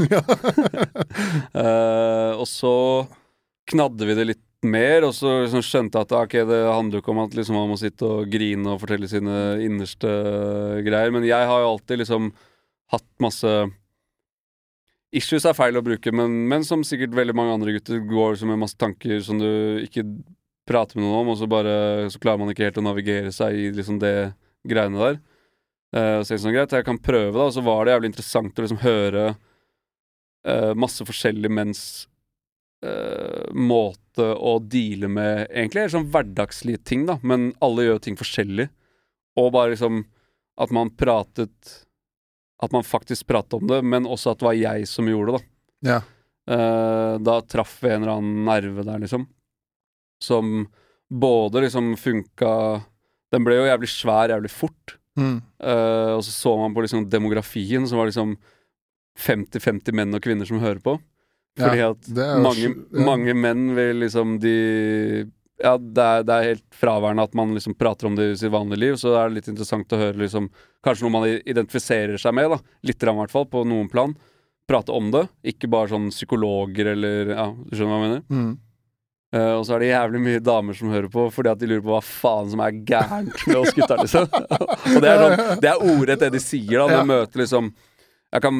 Eh, 1.53 2.31
og 2.33 2.47
så 2.49 3.05
knadde 3.69 4.07
vi 4.07 4.15
det 4.17 4.25
litt 4.25 4.41
mer, 4.65 5.05
og 5.07 5.13
så 5.17 5.43
liksom 5.43 5.63
skjønte 5.65 5.99
jeg 5.99 6.07
at 6.07 6.15
okay, 6.17 6.47
det 6.47 6.59
handler 6.65 6.99
jo 6.99 7.03
ikke 7.03 7.13
om 7.13 7.21
at 7.23 7.37
liksom 7.37 7.57
man 7.57 7.71
må 7.71 7.77
sitte 7.79 8.07
og 8.07 8.31
grine 8.31 8.73
og 8.73 8.81
fortelle 8.81 9.09
sine 9.11 9.37
innerste 9.63 10.11
greier, 10.85 11.13
men 11.13 11.27
jeg 11.27 11.49
har 11.49 11.63
jo 11.63 11.71
alltid 11.73 12.03
liksom 12.03 12.29
hatt 12.93 13.09
masse 13.23 13.53
Issues 15.13 15.45
er 15.45 15.53
feil 15.53 15.77
å 15.77 15.83
bruke, 15.85 16.09
men, 16.15 16.39
men 16.49 16.63
som 16.65 16.81
sikkert 16.81 17.13
veldig 17.13 17.35
mange 17.37 17.53
andre 17.53 17.75
gutter 17.75 17.99
går 18.09 18.39
med 18.49 18.63
masse 18.63 18.79
tanker 18.81 19.19
som 19.21 19.37
du 19.37 19.83
ikke 19.83 20.01
prater 20.65 20.97
med 20.97 21.05
noen 21.05 21.19
om, 21.19 21.33
og 21.33 21.37
så 21.37 21.49
bare 21.49 21.75
så 22.09 22.21
klarer 22.21 22.41
man 22.41 22.49
ikke 22.53 22.65
helt 22.65 22.79
å 22.81 22.85
navigere 22.85 23.33
seg 23.35 23.59
i 23.59 23.67
liksom 23.75 23.99
det 24.01 24.33
greiene 24.65 24.97
der. 24.97 25.19
Uh, 25.93 26.19
så 26.25 26.33
jeg 26.33 26.41
sånn, 26.41 26.55
greit, 26.55 26.73
jeg 26.73 26.87
kan 26.87 26.97
prøve, 26.97 27.35
da. 27.35 27.45
Og 27.45 27.53
så 27.53 27.61
var 27.61 27.85
det 27.85 27.93
jævlig 27.93 28.09
interessant 28.09 28.57
å 28.57 28.65
liksom 28.65 28.81
høre 28.81 29.25
uh, 29.35 30.71
masse 30.79 31.05
forskjellige 31.05 31.53
menns 31.53 31.83
eh, 32.83 33.51
måte 33.53 34.27
å 34.37 34.57
deale 34.59 35.09
med 35.09 35.47
egentlig 35.47 35.81
Eller 35.81 35.93
sånn 35.95 36.11
hverdagslige 36.13 36.83
ting, 36.85 37.05
da, 37.09 37.17
men 37.25 37.51
alle 37.63 37.87
gjør 37.87 38.03
ting 38.03 38.17
forskjellig. 38.19 38.67
Og 39.39 39.53
bare 39.55 39.73
liksom 39.73 40.03
at 40.61 40.73
man 40.75 40.91
pratet 40.93 41.71
At 42.61 42.71
man 42.75 42.85
faktisk 42.85 43.25
pratet 43.27 43.57
om 43.57 43.65
det, 43.67 43.81
men 43.81 44.05
også 44.05 44.33
at 44.33 44.41
det 44.41 44.47
var 44.47 44.59
jeg 44.59 44.87
som 44.87 45.09
gjorde 45.09 45.33
det, 45.33 45.39
da. 45.39 45.49
Ja. 45.83 46.01
Uh, 46.43 47.15
da 47.23 47.37
traff 47.47 47.77
vi 47.79 47.89
en 47.91 48.03
eller 48.03 48.17
annen 48.17 48.43
nerve 48.47 48.85
der, 48.87 49.01
liksom. 49.03 49.25
Som 50.23 50.67
både 51.11 51.65
liksom 51.65 51.93
funka 51.99 52.51
Den 53.33 53.45
ble 53.45 53.57
jo 53.57 53.67
jævlig 53.67 53.89
svær 53.91 54.31
jævlig 54.31 54.51
fort. 54.53 54.97
Mm. 55.19 55.41
Uh, 55.61 56.15
og 56.17 56.23
så 56.25 56.31
så 56.31 56.53
man 56.57 56.73
på 56.75 56.85
liksom 56.85 57.07
demografien, 57.09 57.87
som 57.89 57.99
var 57.99 58.09
liksom 58.09 58.37
50-50 59.19 59.93
menn 59.93 60.15
og 60.15 60.23
kvinner 60.25 60.47
som 60.47 60.61
hører 60.61 60.81
på. 60.83 60.95
Fordi 61.59 61.77
Ja, 61.83 61.91
at 61.93 62.07
mange, 62.41 62.69
ja. 62.71 63.05
mange 63.05 63.33
menn 63.37 63.67
vil 63.77 63.99
liksom 64.01 64.39
de 64.41 64.53
Ja, 65.63 65.75
det 65.77 66.03
er, 66.03 66.23
det 66.27 66.33
er 66.33 66.47
helt 66.49 66.63
fraværende 66.75 67.23
at 67.27 67.35
man 67.37 67.53
liksom 67.55 67.75
prater 67.77 68.07
om 68.09 68.15
det 68.17 68.31
i 68.31 68.35
sitt 68.41 68.51
vanlige 68.51 68.81
liv, 68.81 68.95
så 68.99 69.13
det 69.13 69.19
er 69.21 69.35
litt 69.37 69.47
interessant 69.51 69.93
å 69.93 69.99
høre 70.01 70.17
liksom 70.25 70.49
Kanskje 70.83 71.05
noe 71.05 71.13
man 71.13 71.27
identifiserer 71.29 72.17
seg 72.19 72.33
med, 72.35 72.49
da. 72.51 72.57
Litt 72.83 73.03
i 73.05 73.13
hvert 73.15 73.31
fall, 73.31 73.45
på 73.47 73.61
noen 73.63 73.87
plan. 73.87 74.11
Prate 74.67 74.91
om 74.91 75.11
det. 75.13 75.21
Ikke 75.47 75.69
bare 75.71 75.87
sånn 75.93 76.09
psykologer 76.11 76.89
eller 76.95 77.31
Ja, 77.35 77.45
du 77.53 77.71
skjønner 77.77 77.93
hva 77.93 77.99
jeg 78.01 78.07
mener? 78.09 78.23
Mm. 78.33 78.53
Uh, 79.33 79.53
og 79.57 79.63
så 79.65 79.73
er 79.77 79.79
det 79.81 79.87
jævlig 79.93 80.19
mye 80.21 80.41
damer 80.45 80.75
som 80.77 80.91
hører 80.93 81.07
på 81.09 81.23
fordi 81.33 81.49
at 81.49 81.57
de 81.61 81.65
lurer 81.71 81.81
på 81.81 81.89
hva 81.95 82.01
faen 82.05 82.51
som 82.51 82.59
er 82.61 82.75
gærent 82.85 83.31
med 83.49 83.55
oss 83.63 83.71
gutta, 83.73 83.95
liksom. 83.97 84.27
og 84.93 84.99
det 85.01 85.09
er 85.09 85.23
sånn 85.23 85.63
Det 85.63 85.71
er 85.71 85.85
ordrett 85.89 86.21
det 86.21 86.29
de 86.35 86.41
sier, 86.43 86.75
da. 86.83 86.85
De 86.91 86.99
Ja. 86.99 87.07
møter 87.07 87.41
liksom 87.41 87.71
Jeg 88.33 88.41
kan 88.45 88.59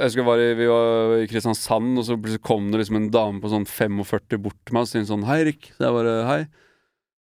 Jeg 0.00 0.08
husker 0.08 0.24
var 0.24 0.40
i, 0.40 0.52
vi 0.56 0.66
var 0.70 1.10
i 1.20 1.26
Kristiansand, 1.28 1.98
og 2.00 2.06
så 2.06 2.14
kom 2.40 2.70
det 2.72 2.78
liksom 2.80 2.96
en 2.96 3.10
dame 3.12 3.42
på 3.42 3.50
sånn 3.52 3.66
45 3.68 4.38
bort 4.40 4.56
til 4.64 4.76
meg 4.76 4.86
og 4.86 4.88
sa 4.88 5.02
sånn 5.04 5.26
Hei, 5.28 5.42
Rik. 5.50 5.66
Så 5.74 5.84
jeg 5.84 5.96
bare 5.98 6.14
Hei. 6.24 6.38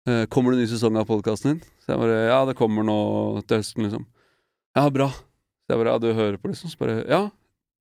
Eh, 0.06 0.26
kommer 0.28 0.52
det 0.52 0.58
en 0.58 0.66
ny 0.66 0.68
sesong 0.74 0.98
av 1.00 1.08
podkasten 1.08 1.54
din? 1.54 1.62
Så 1.80 1.94
jeg 1.94 2.02
bare 2.02 2.18
Ja, 2.28 2.42
det 2.44 2.58
kommer 2.58 2.84
nå 2.84 2.98
til 3.48 3.62
høsten, 3.62 3.86
liksom. 3.86 4.04
Ja, 4.76 4.84
bra. 4.92 5.08
Så 5.08 5.72
jeg 5.72 5.80
bare 5.80 5.94
Ja, 5.94 6.02
du 6.04 6.12
hører 6.12 6.36
på, 6.36 6.52
liksom? 6.52 6.68
Så 6.68 6.82
bare 6.82 6.98
Ja. 7.08 7.22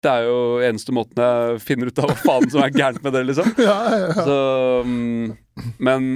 Det 0.05 0.13
er 0.13 0.29
jo 0.29 0.39
eneste 0.61 0.93
måten 0.95 1.19
jeg 1.19 1.61
finner 1.65 1.89
ut 1.89 1.99
av 1.99 2.11
hva 2.11 2.15
faen 2.21 2.49
som 2.53 2.63
er 2.63 2.71
gærent 2.71 3.03
med 3.03 3.17
det, 3.17 3.25
liksom. 3.27 3.51
Ja, 3.67 3.77
ja, 3.91 3.99
ja. 4.07 4.25
Så 4.29 4.39
um, 4.87 5.35
Men 5.75 6.09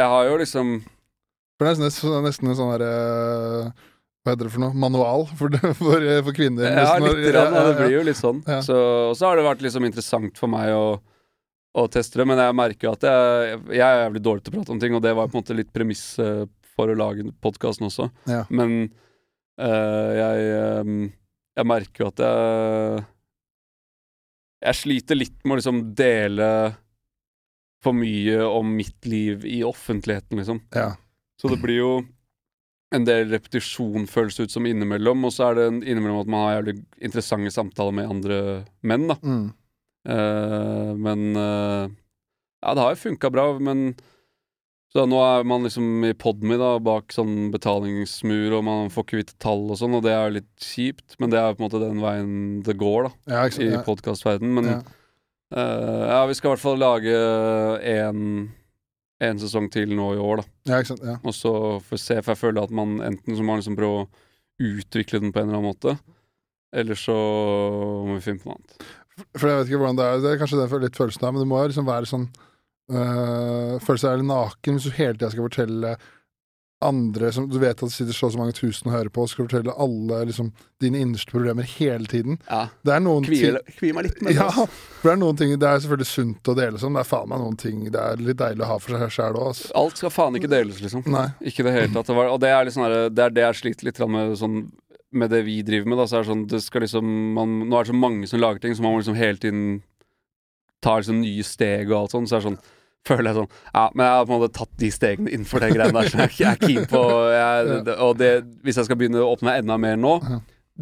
jeg 0.00 0.08
har 0.08 0.30
jo 0.30 0.40
liksom 0.40 0.76
For 1.58 1.68
det 1.68 1.76
er 1.76 1.84
nesten, 1.84 2.48
en 2.48 2.56
sånn 2.56 2.72
derre 2.78 3.74
Hva 4.22 4.36
heter 4.36 4.46
det 4.46 4.52
for 4.54 4.62
noe? 4.62 4.74
Manual 4.78 5.24
for, 5.34 5.54
for, 5.80 6.04
for 6.28 6.36
kvinner. 6.36 6.68
Ja, 6.70 6.94
litt. 7.02 7.24
Rann, 7.34 7.56
ja, 7.56 7.62
det 7.66 7.72
ja, 7.72 7.78
blir 7.80 7.94
jo 7.96 8.02
litt 8.06 8.18
sånn. 8.20 8.42
Ja. 8.46 8.60
Så, 8.62 8.76
og 9.10 9.16
så 9.18 9.26
har 9.28 9.38
det 9.38 9.46
vært 9.48 9.64
liksom 9.66 9.86
interessant 9.88 10.38
for 10.38 10.52
meg 10.52 10.70
å, 10.76 11.00
å 11.74 11.86
teste 11.90 12.20
det, 12.20 12.28
men 12.30 12.38
jeg 12.38 12.54
merker 12.54 12.88
jo 12.88 12.92
at 12.94 13.06
jeg, 13.08 13.56
jeg 13.74 13.86
er 13.86 14.04
jævlig 14.04 14.22
dårlig 14.22 14.44
til 14.44 14.52
å 14.52 14.56
prate 14.60 14.74
om 14.76 14.82
ting, 14.82 14.94
og 14.94 15.02
det 15.02 15.14
var 15.18 15.30
på 15.30 15.34
en 15.34 15.42
måte 15.42 15.58
litt 15.58 15.72
premiss 15.74 16.04
eh, 16.22 16.44
for 16.76 16.92
å 16.92 16.98
lage 16.98 17.26
podkasten 17.42 17.88
også. 17.88 18.08
Men 18.54 18.76
eh, 19.58 20.12
jeg 20.20 20.46
eh, 20.60 20.94
Jeg 21.52 21.68
merker 21.68 22.04
jo 22.04 22.08
at 22.08 22.22
jeg 22.24 23.02
Jeg 24.62 24.78
sliter 24.78 25.18
litt 25.18 25.42
med 25.42 25.56
å 25.56 25.60
liksom 25.60 25.82
dele 25.98 26.48
for 27.82 27.98
mye 27.98 28.38
om 28.46 28.70
mitt 28.78 29.10
liv 29.10 29.42
i 29.50 29.64
offentligheten, 29.66 30.38
liksom. 30.38 30.62
Ja. 30.70 30.92
Så 31.40 31.50
det 31.50 31.58
blir 31.58 31.80
jo 31.80 31.94
en 32.92 33.06
del 33.08 33.30
repetisjon, 33.32 34.06
føles 34.10 34.38
ut 34.40 34.52
som 34.52 34.66
innimellom. 34.68 35.26
Og 35.28 35.34
så 35.34 35.50
er 35.50 35.58
det 35.58 35.66
innimellom 35.82 36.22
at 36.22 36.30
man 36.30 36.46
har 36.46 36.54
jævlig 36.58 36.78
interessante 37.00 37.52
samtaler 37.54 37.96
med 37.96 38.14
andre 38.14 38.38
menn, 38.86 39.08
da. 39.10 39.18
Mm. 39.22 39.50
Uh, 40.02 40.94
men 40.98 41.28
uh, 41.38 41.84
Ja, 42.62 42.72
det 42.74 42.82
har 42.82 42.96
jo 42.96 43.04
funka 43.04 43.30
bra, 43.30 43.44
men 43.62 43.92
Så 44.90 45.04
nå 45.06 45.20
er 45.22 45.44
man 45.46 45.62
liksom 45.62 46.02
i 46.04 46.10
Podme, 46.18 46.58
da, 46.58 46.72
bak 46.82 47.14
sånn 47.14 47.52
betalingsmur, 47.54 48.58
og 48.58 48.64
man 48.66 48.90
får 48.92 49.06
ikke 49.06 49.20
vite 49.20 49.36
tall 49.40 49.62
og 49.70 49.78
sånn, 49.78 49.94
og 49.96 50.02
det 50.04 50.10
er 50.12 50.26
jo 50.26 50.34
litt 50.40 50.50
kjipt, 50.60 51.14
men 51.22 51.30
det 51.32 51.38
er 51.38 51.54
på 51.54 51.62
en 51.62 51.68
måte 51.68 51.80
den 51.80 52.02
veien 52.02 52.34
det 52.66 52.74
går, 52.82 53.06
da, 53.06 53.14
Ja, 53.30 53.46
i 53.46 53.78
podkastverdenen. 53.86 54.58
Men 54.58 54.74
Ja. 54.74 54.82
Uh, 55.52 56.08
ja, 56.08 56.20
vi 56.26 56.34
skal 56.34 56.48
i 56.48 56.52
hvert 56.54 56.62
fall 56.64 56.78
lage 56.80 57.16
én 57.84 58.20
en 59.22 59.40
sesong 59.42 59.68
til 59.72 59.94
nå 59.96 60.12
i 60.16 60.22
år, 60.22 60.42
da. 60.42 60.48
ja, 60.70 60.80
ikke 60.80 60.92
sant. 60.92 61.04
Ja. 61.06 61.18
Og 61.22 61.36
så 61.36 61.52
får 61.84 61.96
vi 61.96 62.00
se, 62.02 62.18
for 62.20 62.34
jeg 62.34 62.42
føler 62.42 62.66
at 62.66 62.74
man 62.74 62.96
enten 63.04 63.38
så 63.38 63.46
må 63.46 63.58
liksom 63.58 63.78
prøve 63.78 64.02
å 64.02 64.08
utvikle 64.62 65.22
den 65.22 65.32
på 65.34 65.42
en 65.42 65.48
eller 65.48 65.60
annen 65.60 65.72
måte, 65.72 65.96
eller 66.72 66.98
så 66.98 67.14
må 68.08 68.16
vi 68.16 68.24
finne 68.24 68.42
på 68.42 68.50
noe 68.50 68.58
annet. 68.58 68.88
For 69.36 69.48
jeg 69.48 69.58
vet 69.58 69.68
ikke 69.68 69.82
hvordan 69.82 69.98
det 69.98 70.08
er. 70.08 70.22
Det 70.24 70.30
er 70.32 70.40
kanskje 70.40 70.58
den 70.62 70.84
litt 70.86 70.98
følelsen 70.98 71.26
av, 71.28 71.34
men 71.34 71.44
det 71.44 71.50
må 71.50 71.60
jo 71.60 71.70
liksom 71.70 71.88
være 71.88 72.08
sånn 72.08 72.24
øh, 72.96 73.74
Føle 73.84 74.00
seg 74.00 74.18
litt 74.18 74.28
naken 74.30 74.78
hvis 74.78 74.86
du 74.88 74.96
hele 74.96 75.16
tida 75.18 75.28
skal 75.34 75.46
fortelle 75.46 75.92
andre 76.84 77.30
som 77.34 77.48
Du 77.50 77.58
vet 77.62 77.74
at 77.76 77.82
det 77.86 77.94
sitter 77.94 78.16
så 78.16 78.28
og 78.28 78.34
så 78.34 78.40
mange 78.40 78.54
tusen 78.56 78.90
og 78.90 78.96
hører 78.96 79.10
på, 79.12 79.24
og 79.24 79.30
skal 79.32 79.46
fortelle 79.48 79.74
alle 79.80 80.20
liksom 80.28 80.52
dine 80.82 81.00
innerste 81.02 81.30
problemer 81.30 81.66
hele 81.78 82.08
tiden. 82.10 82.38
Ja, 82.48 82.66
Det 82.82 82.94
er 82.94 83.02
noen 83.04 83.26
ting 83.26 83.38
kvier, 83.38 83.58
kvier 83.78 83.96
meg 83.96 84.08
litt 84.08 84.22
med. 84.22 84.34
Ja, 84.36 84.48
altså. 84.50 84.68
det 85.02 85.12
er 85.14 85.18
noen 85.20 85.38
ting 85.38 85.54
Det 85.56 85.68
er 85.68 85.82
selvfølgelig 85.84 86.10
sunt 86.10 86.52
å 86.52 86.56
dele 86.58 86.82
sånn. 86.82 86.98
Det 86.98 87.04
er 87.04 87.10
faen 87.10 87.32
meg 87.32 87.42
noen 87.44 87.58
ting 87.60 87.84
det 87.86 88.02
er 88.02 88.22
litt 88.22 88.40
deilig 88.42 88.66
å 88.66 88.70
ha 88.74 88.78
for 88.82 88.98
seg 88.98 89.16
sjæl 89.16 89.38
òg, 89.38 89.50
altså. 89.52 89.72
Alt 89.82 90.02
skal 90.02 90.14
faen 90.14 90.38
ikke 90.40 90.52
deles, 90.52 90.82
liksom. 90.84 91.06
Nei. 91.12 91.28
Ikke 91.52 91.66
det 91.66 91.74
hele 91.76 91.92
tatt. 91.94 92.12
Og 92.12 92.40
det 92.42 92.52
er, 92.52 92.72
sånn 92.74 92.88
det 93.14 93.26
er 93.26 93.36
det 93.36 93.46
jeg 93.46 93.60
sliter 93.62 93.90
litt 93.90 94.02
med 94.12 94.36
sånn 94.40 94.62
med 95.12 95.28
det 95.30 95.42
vi 95.44 95.60
driver 95.62 95.90
med. 95.92 95.98
Da, 96.00 96.06
så 96.08 96.18
er 96.18 96.24
det 96.24 96.30
sånn, 96.32 96.44
det 96.48 96.60
skal 96.64 96.86
liksom 96.86 97.08
man, 97.36 97.58
Nå 97.68 97.76
er 97.76 97.84
det 97.84 97.92
så 97.92 97.96
mange 97.98 98.28
som 98.30 98.40
lager 98.40 98.62
ting, 98.62 98.76
så 98.76 98.84
man 98.84 98.94
må 98.94 99.02
liksom 99.02 99.18
hele 99.18 99.40
tiden 99.40 99.82
ta 100.82 100.96
liksom 100.98 101.20
nye 101.22 101.44
steg 101.46 101.90
og 101.92 101.98
alt 101.98 102.16
sånn. 102.16 102.28
Så 102.28 102.38
er 102.38 102.42
det 102.42 102.48
sånn 102.50 102.62
føler 103.08 103.30
jeg 103.32 103.38
sånn 103.40 103.48
Ja, 103.74 103.84
men 103.94 104.04
jeg 104.06 104.14
har 104.18 104.26
på 104.28 104.34
en 104.36 104.40
måte 104.44 104.54
tatt 104.60 104.72
de 104.78 104.90
stegene 104.94 105.32
innenfor 105.34 105.64
de 105.64 105.70
greiene 105.74 105.96
der, 106.00 106.10
så 106.12 106.20
jeg, 106.22 106.34
jeg 106.38 106.50
er 106.52 106.60
keen 106.62 106.86
på 106.90 107.02
jeg, 107.34 107.96
Og 107.98 108.12
det, 108.20 108.30
hvis 108.62 108.78
jeg 108.78 108.86
skal 108.90 109.00
begynne 109.00 109.22
å 109.24 109.32
åpne 109.34 109.56
enda 109.62 109.78
mer 109.82 109.96
nå, 109.98 110.14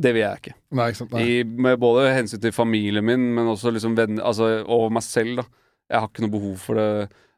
det 0.01 0.13
vil 0.15 0.23
jeg 0.23 0.39
ikke. 0.43 0.53
Nei, 0.79 0.91
ikke 0.93 1.01
sant. 1.03 1.17
I, 1.19 1.41
med 1.45 1.81
både 1.83 2.13
hensyn 2.15 2.41
til 2.45 2.53
familien 2.55 3.05
min, 3.05 3.25
men 3.35 3.49
også 3.51 3.73
liksom 3.75 3.97
venner 3.99 4.23
altså, 4.29 4.51
og 4.71 4.93
meg 4.95 5.03
selv. 5.03 5.41
da 5.41 5.47
Jeg 5.91 5.99
har 6.05 6.07
ikke 6.13 6.23
noe 6.27 6.35
behov 6.37 6.61
for 6.63 6.79
det. 6.79 6.87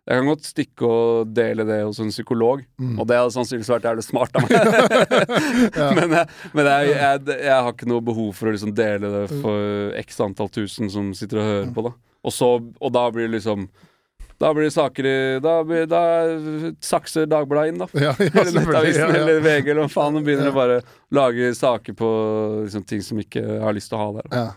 Jeg 0.03 0.19
kan 0.19 0.29
godt 0.33 0.45
stikke 0.51 0.89
og 0.91 1.31
dele 1.33 1.63
det 1.65 1.79
hos 1.87 2.01
en 2.03 2.11
psykolog, 2.11 2.65
Mm. 2.83 2.97
og 2.99 3.07
det 3.07 3.17
hadde 3.21 3.33
sannsynligvis 3.37 3.71
vært 3.71 3.85
jævlig 3.87 4.03
smart 4.05 4.35
av 4.37 4.43
meg. 4.43 4.51
Ja. 5.79 5.87
Men, 5.95 6.11
jeg, 6.19 6.27
men 6.59 6.67
jeg, 6.69 6.89
jeg, 6.97 7.23
jeg 7.47 7.55
har 7.55 7.71
ikke 7.73 7.89
noe 7.89 8.03
behov 8.05 8.33
for 8.37 8.51
å 8.51 8.55
liksom 8.57 8.75
dele 8.77 9.11
det 9.15 9.23
for 9.39 9.95
x 10.03 10.19
antall 10.27 10.51
tusen 10.53 10.91
som 10.93 11.13
sitter 11.17 11.39
og 11.41 11.47
hører 11.49 11.71
på. 11.77 11.85
da 11.87 11.93
Og, 12.27 12.35
så, 12.35 12.49
og 12.59 12.93
da 12.99 13.07
blir 13.15 13.29
det 13.31 13.39
liksom 13.39 13.69
Da 14.43 14.51
blir 14.55 14.67
det 14.67 14.75
saker 14.75 15.07
i 15.07 15.17
Da, 15.43 15.53
blir, 15.67 15.85
da 15.87 16.03
sakser 16.83 17.29
Dagbladet 17.31 17.73
inn, 17.73 17.83
da. 17.83 17.89
Ja, 17.95 18.15
ja, 18.19 18.31
Eller. 18.43 18.59
Nettavisen 18.59 19.05
Ja, 19.05 19.11
eller 19.21 19.43
VG 19.45 19.71
eller 19.71 19.85
hva 19.85 19.93
faen. 19.93 20.19
Og 20.19 20.27
begynner 20.27 20.51
å 20.51 20.57
bare 20.57 20.81
lage 21.15 21.53
saker 21.59 21.95
på 21.99 22.09
liksom, 22.65 22.87
ting 22.89 23.05
som 23.07 23.21
ikke 23.23 23.45
har 23.63 23.77
lyst 23.77 23.93
til 23.93 24.01
å 24.01 24.03
ha 24.03 24.09
der. 24.19 24.33
Ja. 24.35 24.49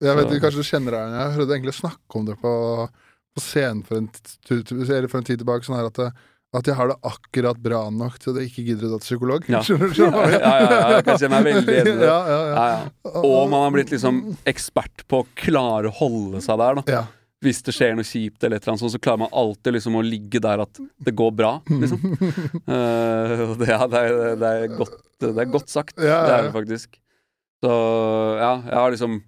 Jeg 0.00 0.16
vet 0.16 0.30
ikke, 0.32 0.42
kanskje 0.46 0.64
du 0.64 0.68
kjenner 0.68 0.96
deg 0.96 1.00
igjen. 1.06 1.16
Jeg 1.20 1.36
hørte 1.36 1.56
egentlig 1.56 1.76
snakke 1.76 2.20
om 2.20 2.26
det 2.28 2.36
på, 2.40 2.52
på 3.36 3.42
scenen 3.44 3.82
for 3.84 4.00
en, 4.00 4.10
for 4.48 5.18
en 5.20 5.28
tid 5.28 5.40
tilbake. 5.42 5.66
Sånn 5.66 5.76
her 5.76 5.88
at, 5.90 6.00
det, 6.00 6.08
at 6.56 6.70
jeg 6.72 6.76
har 6.78 6.88
det 6.92 6.96
akkurat 7.10 7.60
bra 7.60 7.82
nok 7.92 8.16
til 8.20 8.32
at 8.32 8.40
jeg 8.40 8.48
ikke 8.50 8.64
gidder 8.70 8.88
å 8.88 8.92
dra 8.94 9.00
til 9.02 9.10
psykolog. 9.10 9.48
Ja. 9.52 9.60
Skjønner 9.66 9.92
du? 9.92 10.02
Ja, 10.08 10.26
ja, 10.32 10.52
ja, 10.64 10.80
jeg 10.96 11.06
kan 11.08 11.20
kjenne 11.20 11.40
meg 11.40 11.56
veldig 11.60 11.76
enig 11.82 11.94
i 11.94 12.00
det. 12.00 12.08
Ja, 12.08 12.18
ja, 12.32 12.40
ja. 12.40 12.52
Ja, 12.56 12.68
ja. 12.76 13.14
Og 13.24 13.40
man 13.52 13.66
har 13.66 13.74
blitt 13.76 13.92
liksom 13.96 14.22
ekspert 14.48 15.04
på 15.08 15.24
å 15.24 15.28
klare 15.40 15.92
å 15.92 15.96
holde 16.00 16.44
seg 16.44 16.60
der, 16.64 16.80
da. 16.80 17.00
Hvis 17.40 17.62
det 17.64 17.72
skjer 17.72 17.94
noe 17.96 18.04
kjipt, 18.04 18.42
eller 18.44 18.58
et 18.58 18.64
eller 18.66 18.74
annet 18.74 18.82
sånt, 18.82 18.92
så 18.92 19.00
klarer 19.00 19.22
man 19.22 19.30
alltid 19.32 19.78
liksom 19.78 19.94
å 19.96 20.04
ligge 20.04 20.42
der 20.44 20.60
at 20.60 20.80
det 21.00 21.14
går 21.16 21.30
bra, 21.32 21.54
liksom. 21.66 22.02
Uh, 22.70 23.56
det, 23.58 23.66
er, 23.72 23.86
det, 23.90 24.00
er, 24.00 24.36
det, 24.38 24.50
er 24.50 24.74
godt, 24.76 24.98
det 25.22 25.30
er 25.32 25.48
godt 25.50 25.72
sagt. 25.72 25.96
Ja, 25.98 26.10
ja, 26.10 26.20
Det 26.26 26.34
er 26.34 26.44
det 26.46 26.52
faktisk. 26.54 27.00
Så 27.64 27.72
ja, 28.40 28.52
jeg 28.68 28.76
har 28.76 28.92
liksom 28.94 29.18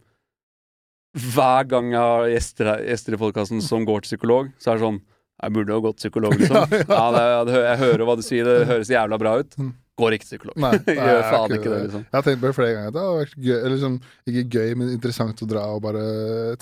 hver 1.13 1.67
gang 1.69 1.91
jeg 1.93 2.01
har 2.01 2.29
gjester, 2.33 2.71
gjester 2.89 3.17
i 3.17 3.21
podkasten 3.21 3.61
som 3.65 3.85
går 3.85 4.05
til 4.05 4.15
psykolog, 4.15 4.53
så 4.57 4.73
er 4.73 4.79
det 4.79 4.87
sånn 4.87 5.01
Jeg 5.43 5.55
burde 5.57 5.75
jo 5.75 5.83
gått 5.85 5.99
psykolog, 6.01 6.35
liksom. 6.39 6.77
Ja, 6.89 7.07
jeg 7.43 7.79
hører 7.81 8.05
hva 8.09 8.15
du 8.17 8.23
sier, 8.25 8.47
det 8.47 8.69
høres 8.69 8.93
jævla 8.93 9.19
bra 9.21 9.35
ut. 9.43 9.57
Mm. 9.59 9.73
Går 9.99 10.17
ikke 10.17 10.25
til 10.29 10.37
psykolog. 10.37 10.61
Nei, 10.63 10.71
nei, 10.87 10.95
Gjør 10.97 11.25
faen 11.27 11.57
ikke 11.57 11.73
det, 11.73 11.81
liksom. 11.89 12.05
Jeg 12.07 12.17
har 12.17 12.27
tenkt 12.29 12.41
på 12.45 12.49
det 12.49 12.57
flere 12.57 12.77
ganger. 12.77 12.95
Det 12.95 13.03
har 13.03 13.19
vært 13.19 13.35
gøy, 13.37 13.57
eller 13.59 13.75
liksom, 13.75 13.99
ikke 14.33 14.45
gøy, 14.57 14.71
men 14.79 14.95
interessant 14.95 15.43
å 15.45 15.51
dra 15.51 15.67
og 15.75 15.83
bare 15.85 16.05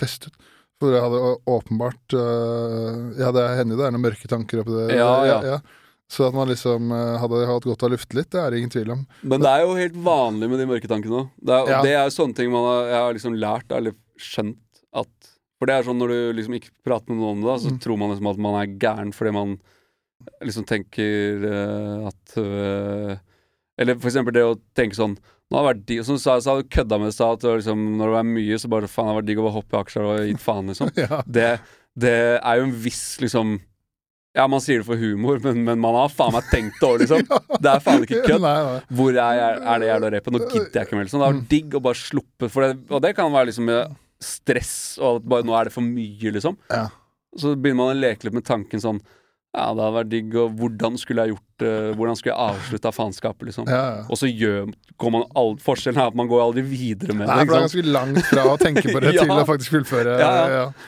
teste 0.01 0.32
ut. 0.32 0.48
For 0.81 0.94
jeg 0.97 1.02
hadde 1.05 1.20
åpenbart 1.52 2.15
øh, 2.16 3.19
Ja, 3.20 3.31
det 3.36 3.44
hender 3.59 3.77
jo 3.77 3.81
det 3.82 3.86
er 3.89 3.94
noen 3.97 4.05
mørke 4.07 4.31
tanker 4.32 4.62
oppi 4.62 4.73
det. 4.78 4.97
Ja, 4.97 5.11
ja. 5.44 5.59
Så 6.11 6.24
at 6.27 6.35
man 6.35 6.48
liksom 6.51 6.89
øh, 6.90 7.19
hadde 7.23 7.43
hatt 7.47 7.66
godt 7.69 7.85
av 7.85 7.90
å 7.90 7.93
lufte 7.93 8.16
litt, 8.19 8.31
det 8.32 8.40
er 8.43 8.51
det 8.51 8.59
ingen 8.62 8.73
tvil 8.73 8.89
om. 8.97 9.02
Men 9.23 9.44
det 9.44 9.51
er 9.52 9.61
jo 9.62 9.77
helt 9.78 9.98
vanlig 10.02 10.48
med 10.51 10.59
de 10.59 10.66
mørke 10.66 10.89
tankene 10.90 11.20
òg. 11.20 11.28
Det, 11.39 11.55
er- 11.55 11.69
Ja. 11.70 11.82
det 11.86 11.93
er 12.01 12.11
sånne 12.11 12.35
ting 12.35 12.51
man 12.51 12.65
har, 12.66 12.81
jeg 12.89 13.02
har 13.05 13.15
liksom 13.15 13.36
lært, 13.39 13.70
eller 13.77 13.94
skjønt, 14.19 14.59
at 14.93 15.12
For 15.61 15.69
det 15.69 15.74
er 15.77 15.85
sånn 15.85 15.98
når 16.01 16.09
du 16.09 16.19
liksom 16.40 16.55
ikke 16.57 16.70
prater 16.89 17.12
med 17.12 17.20
noen 17.20 17.36
om 17.36 17.43
det, 17.44 17.59
så 17.62 17.70
Mm. 17.70 17.78
tror 17.85 17.98
man 18.01 18.11
liksom 18.11 18.31
at 18.32 18.39
man 18.40 18.55
er 18.62 18.73
gæren 18.81 19.12
fordi 19.12 19.32
man 19.36 19.51
liksom 20.43 20.65
tenker 20.65 21.44
uh, 21.44 22.09
at 22.09 22.36
uh, 22.40 23.16
Eller 23.78 23.94
for 24.01 24.09
eksempel 24.11 24.32
det 24.32 24.43
å 24.44 24.57
tenke 24.74 24.97
sånn 24.97 25.19
nå 25.51 25.59
har 25.59 25.64
det 25.64 25.70
vært 25.72 25.86
digg, 25.89 26.05
Som 26.06 26.18
du 26.18 26.22
sa, 26.22 26.36
så 26.39 26.52
hadde 26.52 26.66
du 26.66 26.70
kødda 26.77 26.98
med 27.01 27.10
det 27.10 27.27
at 27.27 27.48
liksom, 27.48 27.81
når 27.98 28.06
det 28.06 28.16
var 28.18 28.28
mye, 28.28 28.59
så 28.62 28.70
bare 28.70 28.90
faen, 28.90 29.09
det 29.09 29.12
har 29.12 29.18
vært 29.18 29.31
digg 29.31 29.40
å 29.40 29.47
bare 29.48 29.56
hoppe 29.56 29.74
i 29.74 29.81
aksjer 29.81 30.06
og 30.06 30.20
gitt 30.28 30.44
faen, 30.44 30.70
liksom. 30.70 30.93
Ja. 31.01 31.18
Det, 31.27 31.48
det 31.98 32.14
er 32.39 32.60
jo 32.60 32.68
en 32.68 32.77
viss 32.85 33.02
liksom 33.22 33.56
Ja, 34.39 34.44
man 34.47 34.62
sier 34.62 34.85
det 34.85 34.86
for 34.86 35.01
humor, 35.01 35.40
men, 35.43 35.64
men 35.66 35.82
man 35.82 35.98
har 35.98 36.12
faen 36.14 36.36
meg 36.36 36.47
tenkt 36.52 36.78
det 36.78 36.86
òg, 36.86 37.02
liksom. 37.02 37.24
Det 37.66 37.72
er 37.72 37.82
faen 37.82 38.06
ikke 38.06 38.22
kødd. 38.28 38.47
Hvor 38.94 39.18
er, 39.18 39.59
er 39.59 39.82
det 39.82 39.90
jævla 39.90 40.12
repet? 40.14 40.36
Nå 40.36 40.44
gidder 40.47 40.78
jeg 40.78 40.86
ikke 40.86 41.01
mer. 41.01 41.09
Liksom. 41.09 41.18
Det 41.18 41.27
har 41.27 41.35
vært 41.35 41.51
digg 41.51 41.74
å 41.74 41.82
bare 41.89 41.98
sluppe 41.98 42.51
for 42.55 42.66
det. 42.66 42.72
Og 42.94 43.02
det 43.02 43.16
kan 43.18 43.35
være 43.35 43.51
liksom 43.51 43.74
stress, 44.22 44.74
og 45.01 45.18
at 45.18 45.31
bare 45.35 45.48
nå 45.48 45.56
er 45.59 45.66
det 45.66 45.74
for 45.74 45.82
mye, 45.82 46.31
liksom. 46.36 46.60
Ja. 46.70 46.86
Så 47.39 47.56
begynner 47.56 47.82
man 47.82 47.97
å 47.97 47.98
leke 47.98 48.28
litt 48.28 48.39
med 48.39 48.47
tanken 48.47 48.82
sånn 48.82 49.02
Ja, 49.51 49.72
det 49.74 49.82
hadde 49.82 49.94
vært 49.97 50.10
digg, 50.12 50.35
og 50.39 50.52
hvordan 50.60 50.94
skulle 51.01 51.24
jeg 51.27 51.32
gjort 51.32 51.62
uh, 51.66 51.89
Hvordan 51.98 52.14
skulle 52.14 52.31
jeg 52.36 52.52
avslutta 52.55 52.93
faenskapet, 52.94 53.48
liksom? 53.48 53.64
Ja, 53.66 53.81
ja. 53.97 54.05
Og 54.06 54.20
så 54.20 54.28
gjør 54.31 54.68
går 55.01 55.10
man 55.10 55.24
all, 55.35 55.56
Forskjellen 55.64 55.98
er 55.98 56.12
at 56.12 56.18
man 56.20 56.28
går 56.31 56.43
aldri 56.44 56.62
videre 56.70 57.16
med 57.18 57.27
Nei, 57.27 57.40
det. 57.40 57.48
for 57.48 57.51
det 57.51 57.59
er 57.59 57.64
ganske 57.66 57.85
langt 57.97 58.20
fra 58.28 58.44
å 58.47 58.55
tenke 58.60 58.85
på 58.86 59.01
det 59.02 59.14
Ja. 59.16 59.24
til 59.27 59.35
å 59.35 59.47
faktisk 59.48 59.74
fullføre. 59.74 60.14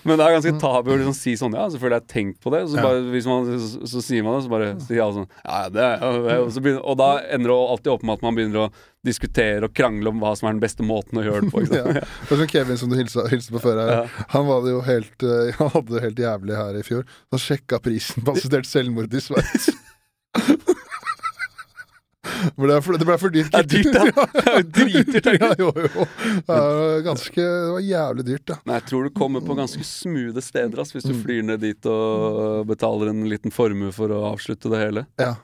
Men 0.06 0.14
det 0.20 0.28
er 0.28 0.36
ganske 0.36 0.54
tabu 0.62 0.92
å 0.94 1.00
liksom 1.00 1.16
si 1.18 1.34
sånn 1.40 1.56
Ja, 1.58 1.66
selvfølgelig 1.72 1.98
har 1.98 2.04
jeg 2.04 2.12
tenkt 2.14 2.38
på 2.44 2.54
det. 2.54 2.62
Og 2.68 2.70
så, 2.70 2.84
bare, 2.86 3.02
hvis 3.16 3.26
man, 3.26 3.50
så, 3.66 3.82
så 3.96 4.04
sier 4.06 4.22
man 4.28 4.38
det, 4.38 4.44
så 4.46 4.54
bare 4.54 4.70
sier 4.86 5.02
alle 5.08 5.18
sånn 5.18 5.28
Ja, 5.42 5.60
det 5.74 5.88
er. 5.88 6.06
Og, 6.38 6.54
begynner, 6.62 6.84
og 6.86 7.00
da 7.02 7.10
ender 7.34 7.50
det 7.56 7.58
alltid 7.74 7.92
opp 7.96 8.06
med 8.06 8.20
at 8.20 8.26
man 8.28 8.38
begynner 8.38 8.68
å 8.68 8.70
diskutere 9.04 9.66
og 9.66 9.72
krangle 9.74 10.08
om 10.12 10.20
hva 10.22 10.30
som 10.38 10.46
er 10.48 10.54
den 10.56 10.62
beste 10.62 10.84
måten 10.86 11.18
å 11.18 11.24
gjøre 11.26 11.46
det 11.46 11.52
på. 11.54 11.62
Ja. 11.74 11.84
Det 11.90 12.36
er 12.36 12.42
som 12.42 12.50
Kevin 12.52 12.78
som 12.78 12.90
du 12.92 12.96
hilste, 12.98 13.24
hilste 13.32 13.52
på 13.56 13.62
før 13.64 13.80
her. 13.82 13.92
Ja. 13.96 14.26
Han, 14.36 14.46
var 14.46 14.62
det 14.66 14.74
jo 14.76 14.82
helt, 14.86 15.22
eh, 15.26 15.54
han 15.58 15.72
hadde 15.74 15.96
det 15.96 16.04
helt 16.06 16.22
jævlig 16.26 16.58
her 16.60 16.78
i 16.78 16.84
fjor. 16.86 17.02
Han 17.34 17.42
sjekka 17.42 17.80
prisen 17.82 18.22
på 18.26 18.36
assistert 18.36 18.68
selvmord 18.70 19.12
i 19.14 19.22
Sveits. 19.24 19.70
Det, 22.42 22.76
for- 22.82 22.98
det 22.98 23.06
ble 23.06 23.14
for 23.18 23.30
dyrt. 23.34 23.50
Det 23.52 23.60
er 23.60 23.68
dyrt, 23.70 23.94
da. 23.94 24.24
Det 24.34 24.52
er 24.52 24.64
dritdyrt. 24.76 25.28
Ja, 25.40 25.48
jo, 25.58 25.68
jo. 25.78 26.04
Det, 26.46 26.56
ganske, 27.06 27.38
det 27.44 27.70
var 27.74 27.82
jævlig 27.86 28.24
dyrt, 28.26 28.44
da. 28.50 28.56
Nei, 28.66 28.76
jeg 28.80 28.86
tror 28.88 29.06
du 29.06 29.12
kommer 29.14 29.44
på 29.46 29.56
ganske 29.58 29.84
smoothe 29.86 30.42
steder 30.42 30.82
ass, 30.82 30.90
hvis 30.94 31.06
du 31.06 31.12
Mm. 31.12 31.20
flyr 31.22 31.42
ned 31.50 31.60
dit 31.62 31.86
og 31.90 32.66
betaler 32.70 33.10
en 33.12 33.22
liten 33.30 33.54
formue 33.54 33.92
for 33.94 34.10
å 34.14 34.22
avslutte 34.32 34.70
det 34.72 34.80
hele. 34.82 35.04
Ja. 35.22 35.34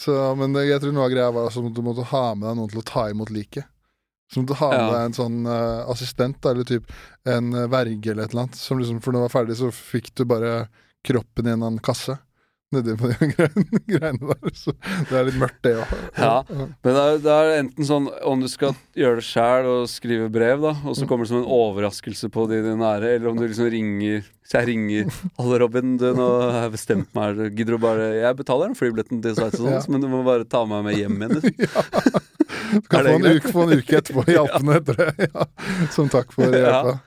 Så, 0.00 0.14
men 0.40 0.54
jeg 0.64 0.80
tror 0.80 0.94
noe 0.96 1.04
av 1.08 1.12
greia 1.12 1.32
var 1.34 1.48
altså 1.50 1.60
at 1.66 1.74
du 1.76 1.82
måtte 1.84 2.06
ha 2.08 2.22
med 2.34 2.46
deg 2.48 2.56
noen 2.56 2.70
til 2.72 2.80
å 2.80 2.86
ta 2.88 3.02
imot 3.12 3.32
liket. 3.34 3.66
Så 4.32 4.40
måtte 4.40 4.54
du 4.54 4.60
ha 4.62 4.70
med 4.70 4.80
Ja. 4.80 4.90
deg 4.94 5.08
en 5.10 5.16
sånn 5.18 5.38
uh, 5.44 5.82
assistent, 5.92 6.46
eller 6.46 6.64
typ 6.64 6.88
en 7.28 7.50
eh, 7.52 7.66
verge 7.68 8.12
eller 8.14 8.24
et 8.24 8.32
eller 8.32 8.46
annet. 8.46 8.56
Som 8.56 8.78
liksom, 8.80 9.00
for 9.04 9.12
når 9.12 9.24
du 9.24 9.26
var 9.26 9.34
ferdig, 9.34 9.56
så 9.58 9.68
fikk 9.74 10.12
du 10.16 10.24
bare 10.30 10.52
kroppen 11.04 11.48
i 11.50 11.52
en 11.52 11.64
annen 11.66 11.82
kasse. 11.84 12.16
Nedi 12.70 12.92
på 12.94 13.08
de 13.10 13.14
greiene, 13.34 13.80
greiene 13.90 14.28
der. 14.30 14.50
Så 14.54 14.70
det 15.08 15.16
er 15.18 15.24
litt 15.26 15.38
mørkt, 15.42 15.56
det 15.66 15.72
òg. 15.82 15.94
Ja. 16.14 16.34
Men 16.54 16.94
det 16.94 17.00
er, 17.02 17.16
det 17.24 17.32
er 17.34 17.48
enten 17.64 17.86
sånn 17.88 18.04
om 18.30 18.44
du 18.44 18.46
skal 18.52 18.76
gjøre 18.94 19.18
det 19.18 19.24
sjæl 19.26 19.66
og 19.66 19.88
skrive 19.90 20.28
brev, 20.30 20.62
da, 20.62 20.72
og 20.86 20.94
så 20.94 21.08
kommer 21.10 21.26
det 21.26 21.32
som 21.32 21.40
en 21.40 21.48
overraskelse 21.50 22.30
på 22.30 22.44
de, 22.52 22.60
nære, 22.78 23.10
eller 23.16 23.32
om 23.32 23.40
du 23.40 23.48
liksom 23.48 23.66
ringer 23.74 24.22
Så 24.46 24.60
jeg 24.60 24.68
ringer 24.70 25.10
'Hallo, 25.38 25.58
Robin, 25.64 25.96
du, 25.98 26.06
nå 26.14 26.28
har 26.46 26.68
jeg 26.68 26.72
bestemt 26.76 27.10
meg. 27.18 27.42
Gidder 27.58 27.74
du 27.74 27.82
bare 27.82 28.06
Jeg 28.20 28.38
betaler 28.38 28.70
den 28.70 28.78
flybilletten 28.78 29.22
til 29.22 29.34
Sveits 29.34 29.58
og 29.58 29.66
sånn, 29.66 29.74
Ja. 29.74 29.82
men 29.90 30.00
du 30.00 30.08
må 30.10 30.22
bare 30.26 30.46
ta 30.46 30.62
meg 30.66 30.84
med 30.86 30.94
hjem 30.98 31.18
igjen. 31.18 31.36
liksom. 31.40 32.22
Du 32.70 32.80
kan 32.86 33.02
få 33.02 33.16
en, 33.18 33.24
uke, 33.34 33.50
få 33.50 33.62
en 33.66 33.78
uke 33.80 33.96
etterpå 33.98 34.22
i 34.30 34.36
Alpene 34.44 34.76
etter 34.78 34.94
det. 34.94 35.26
Ja. 35.34 35.44
Som 35.90 36.06
takk 36.10 36.30
for 36.34 36.46
Ja. 36.54 36.62
hjelpa. 36.62 37.00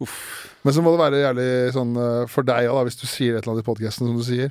Uff. 0.00 0.16
Men 0.64 0.72
så 0.72 0.80
må 0.80 0.94
det 0.94 1.00
være 1.04 1.18
jævlig 1.20 1.48
sånn 1.76 1.90
eh, 2.00 2.26
for 2.32 2.42
deg 2.48 2.70
òg, 2.72 2.86
hvis 2.88 2.96
du 2.96 3.04
sier 3.06 3.36
et 3.36 3.44
eller 3.44 3.52
annet 3.52 3.66
i 3.66 3.68
podkasten 3.68 4.08
som 4.08 4.16
du 4.16 4.24
sier, 4.24 4.48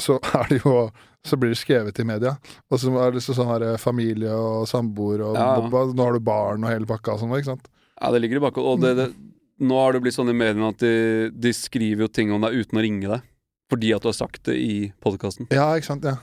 så 0.00 0.18
det 0.50 0.62
jo 0.64 0.90
så 1.24 1.36
blir 1.38 1.52
det 1.52 1.58
skrevet 1.60 1.98
i 2.02 2.04
media. 2.04 2.32
Og 2.72 2.80
så 2.82 2.90
er 2.98 3.12
det 3.14 3.20
så 3.22 3.34
sånn 3.36 3.46
her 3.52 3.62
eh, 3.62 3.76
familie 3.78 4.32
og 4.34 4.64
samboer, 4.66 5.20
og 5.22 5.36
Ja. 5.38 5.52
nå 5.62 6.02
har 6.02 6.12
du 6.16 6.20
barn 6.20 6.64
og 6.64 6.72
hele 6.72 6.88
pakka 6.88 7.14
og 7.14 7.20
sånn, 7.22 7.34
ikke 7.38 7.52
sant? 7.52 7.68
Ja, 8.00 8.10
det 8.10 8.22
ligger 8.24 8.40
i 8.40 8.42
bakhodet. 8.48 8.72
Og 8.72 8.80
det, 8.82 8.94
det, 8.98 9.06
nå 9.62 9.76
har 9.78 9.92
det 9.94 10.00
blitt 10.02 10.16
sånn 10.16 10.32
i 10.32 10.34
mediene 10.34 10.72
at 10.72 10.80
de, 10.82 11.30
de 11.30 11.52
skriver 11.54 12.08
jo 12.08 12.10
ting 12.10 12.32
om 12.34 12.42
deg 12.42 12.56
uten 12.64 12.80
å 12.80 12.82
ringe 12.82 13.06
deg. 13.12 13.28
Fordi 13.72 13.92
at 13.96 14.02
du 14.04 14.08
har 14.10 14.16
sagt 14.18 14.42
det 14.50 14.56
i 14.60 14.74
podkasten. 15.00 15.46
Ja, 15.54 15.70
ikke 15.78 15.86
sant? 15.92 16.04
Ja. 16.04 16.18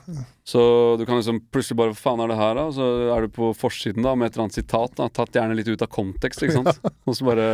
Så 0.45 0.59
du 0.99 1.05
kan 1.07 1.17
liksom 1.17 1.39
plutselig 1.49 1.79
bare 1.79 1.95
Hva 1.95 1.97
faen 1.97 2.21
er 2.21 2.29
det 2.29 2.37
her, 2.37 2.59
da? 2.59 2.65
Og 2.69 2.75
så 2.75 2.89
er 3.15 3.25
du 3.25 3.31
på 3.33 3.53
forsiden 3.57 4.05
da 4.05 4.11
med 4.13 4.27
et 4.29 4.35
eller 4.35 4.49
annet 4.49 4.59
sitat. 4.59 4.93
da 4.99 5.07
Tatt 5.09 5.33
gjerne 5.33 5.55
litt 5.57 5.71
ut 5.71 5.81
av 5.81 5.89
kontekst, 5.89 6.43
ikke 6.45 6.59
sant? 6.59 6.77
Og 7.09 7.15
så 7.17 7.25
bare 7.25 7.47